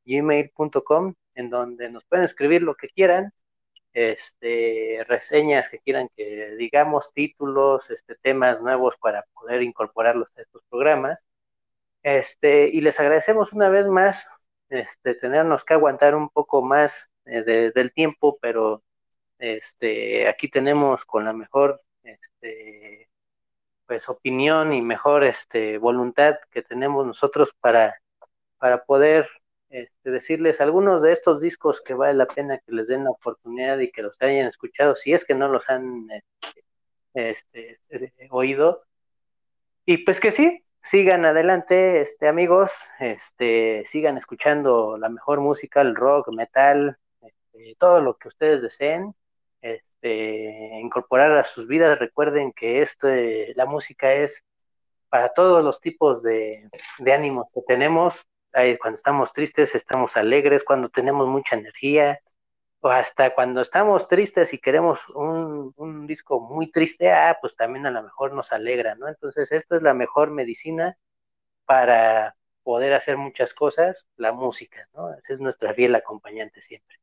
gmail.com, 0.05 1.13
en 1.35 1.49
donde 1.49 1.89
nos 1.89 2.03
pueden 2.03 2.25
escribir 2.25 2.61
lo 2.61 2.75
que 2.75 2.89
quieran, 2.89 3.31
este, 3.93 5.05
reseñas 5.07 5.69
que 5.69 5.79
quieran 5.79 6.09
que 6.13 6.57
digamos, 6.57 7.09
títulos, 7.13 7.89
este, 7.89 8.15
temas 8.15 8.61
nuevos 8.61 8.97
para 8.97 9.23
poder 9.33 9.63
incorporarlos 9.63 10.27
a 10.37 10.41
estos 10.41 10.61
programas. 10.69 11.23
Este, 12.03 12.67
y 12.67 12.81
les 12.81 12.99
agradecemos 12.99 13.53
una 13.53 13.69
vez 13.69 13.87
más 13.87 14.27
este, 14.69 15.15
tenernos 15.15 15.63
que 15.63 15.73
aguantar 15.73 16.15
un 16.15 16.29
poco 16.29 16.61
más 16.61 17.09
eh, 17.25 17.43
del 17.43 17.93
tiempo, 17.93 18.37
pero 18.41 18.83
este, 19.39 20.27
aquí 20.27 20.49
tenemos 20.49 21.05
con 21.05 21.25
la 21.25 21.33
mejor 21.33 21.81
este, 22.03 23.09
pues 23.85 24.09
opinión 24.09 24.73
y 24.73 24.81
mejor 24.81 25.23
este, 25.23 25.77
voluntad 25.77 26.37
que 26.51 26.61
tenemos 26.61 27.05
nosotros 27.05 27.53
para, 27.59 27.95
para 28.57 28.83
poder 28.83 29.27
este, 29.69 30.11
decirles 30.11 30.61
algunos 30.61 31.01
de 31.01 31.11
estos 31.11 31.41
discos 31.41 31.81
que 31.81 31.93
vale 31.93 32.13
la 32.13 32.25
pena 32.25 32.57
que 32.59 32.71
les 32.71 32.87
den 32.87 33.03
la 33.05 33.11
oportunidad 33.11 33.79
y 33.79 33.91
que 33.91 34.01
los 34.01 34.15
hayan 34.21 34.47
escuchado, 34.47 34.95
si 34.95 35.13
es 35.13 35.25
que 35.25 35.35
no 35.35 35.47
los 35.47 35.69
han 35.69 36.07
este, 37.13 37.79
este 37.89 38.27
oído. 38.29 38.83
Y 39.85 39.99
pues 39.99 40.19
que 40.19 40.31
sí, 40.31 40.65
sigan 40.81 41.25
adelante, 41.25 42.01
este, 42.01 42.27
amigos, 42.27 42.71
este, 42.99 43.83
sigan 43.85 44.17
escuchando 44.17 44.97
la 44.97 45.09
mejor 45.09 45.41
música, 45.41 45.81
el 45.81 45.95
rock, 45.95 46.29
metal, 46.29 46.97
este, 47.21 47.75
todo 47.77 48.01
lo 48.01 48.17
que 48.17 48.29
ustedes 48.29 48.61
deseen, 48.61 49.13
este, 49.61 50.79
incorporar 50.79 51.37
a 51.37 51.43
sus 51.43 51.67
vidas. 51.67 51.99
Recuerden 51.99 52.53
que 52.53 52.81
este, 52.81 53.53
la 53.55 53.65
música 53.65 54.13
es 54.13 54.43
para 55.09 55.33
todos 55.33 55.63
los 55.63 55.79
tipos 55.81 56.23
de, 56.23 56.69
de 56.99 57.13
ánimos 57.13 57.47
que 57.53 57.61
tenemos. 57.61 58.25
Cuando 58.81 58.95
estamos 58.95 59.33
tristes, 59.33 59.75
estamos 59.75 60.17
alegres, 60.17 60.63
cuando 60.63 60.89
tenemos 60.89 61.27
mucha 61.27 61.55
energía, 61.55 62.19
o 62.81 62.89
hasta 62.89 63.33
cuando 63.33 63.61
estamos 63.61 64.07
tristes 64.07 64.53
y 64.53 64.59
queremos 64.59 64.99
un, 65.09 65.73
un, 65.77 66.07
disco 66.07 66.39
muy 66.39 66.71
triste, 66.71 67.11
ah, 67.11 67.37
pues 67.41 67.55
también 67.55 67.85
a 67.85 67.91
lo 67.91 68.03
mejor 68.03 68.33
nos 68.33 68.51
alegra, 68.51 68.95
¿no? 68.95 69.07
Entonces, 69.07 69.51
esto 69.51 69.75
es 69.75 69.81
la 69.81 69.93
mejor 69.93 70.31
medicina 70.31 70.97
para 71.65 72.35
poder 72.63 72.93
hacer 72.93 73.17
muchas 73.17 73.53
cosas, 73.53 74.07
la 74.17 74.31
música, 74.31 74.87
¿no? 74.93 75.13
Esa 75.13 75.33
es 75.33 75.39
nuestra 75.39 75.73
fiel 75.73 75.95
acompañante 75.95 76.61
siempre. 76.61 76.97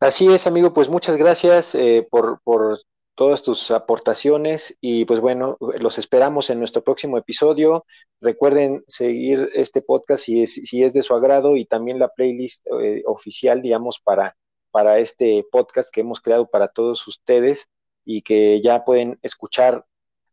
Así 0.00 0.32
es, 0.32 0.46
amigo, 0.46 0.72
pues 0.72 0.88
muchas 0.88 1.16
gracias 1.16 1.74
eh, 1.74 2.06
por, 2.10 2.40
por 2.42 2.80
todas 3.16 3.42
tus 3.42 3.70
aportaciones 3.70 4.76
y 4.80 5.06
pues 5.06 5.20
bueno, 5.20 5.56
los 5.80 5.98
esperamos 5.98 6.50
en 6.50 6.58
nuestro 6.58 6.84
próximo 6.84 7.16
episodio. 7.16 7.86
Recuerden 8.20 8.84
seguir 8.86 9.48
este 9.54 9.80
podcast 9.80 10.24
si 10.24 10.42
es, 10.42 10.52
si 10.52 10.84
es 10.84 10.92
de 10.92 11.02
su 11.02 11.14
agrado 11.14 11.56
y 11.56 11.64
también 11.64 11.98
la 11.98 12.08
playlist 12.08 12.66
eh, 12.80 13.02
oficial, 13.06 13.62
digamos, 13.62 14.00
para, 14.00 14.36
para 14.70 14.98
este 14.98 15.46
podcast 15.50 15.88
que 15.90 16.02
hemos 16.02 16.20
creado 16.20 16.46
para 16.46 16.68
todos 16.68 17.08
ustedes 17.08 17.68
y 18.04 18.20
que 18.20 18.60
ya 18.60 18.84
pueden 18.84 19.18
escuchar 19.22 19.86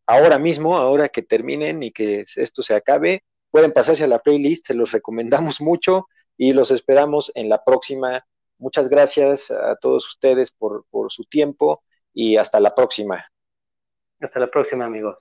ahora 0.06 0.38
mismo, 0.38 0.76
ahora 0.76 1.08
que 1.08 1.22
terminen 1.22 1.84
y 1.84 1.92
que 1.92 2.26
esto 2.36 2.64
se 2.64 2.76
acabe. 2.76 3.24
Pueden 3.50 3.72
pasarse 3.72 4.04
a 4.04 4.08
la 4.08 4.20
playlist, 4.20 4.68
se 4.68 4.74
los 4.74 4.92
recomendamos 4.92 5.62
mucho 5.62 6.08
y 6.38 6.52
los 6.52 6.70
esperamos 6.70 7.32
en 7.34 7.48
la 7.48 7.64
próxima. 7.64 8.26
Muchas 8.58 8.90
gracias 8.90 9.52
a 9.52 9.78
todos 9.78 10.06
ustedes 10.06 10.52
por, 10.52 10.86
por 10.90 11.14
su 11.14 11.24
tiempo 11.24 11.82
y 12.14 12.38
hasta 12.38 12.60
la 12.60 12.73
próxima. 12.73 13.26
Hasta 14.19 14.40
la 14.40 14.48
próxima, 14.48 14.85
amigos. 14.85 15.18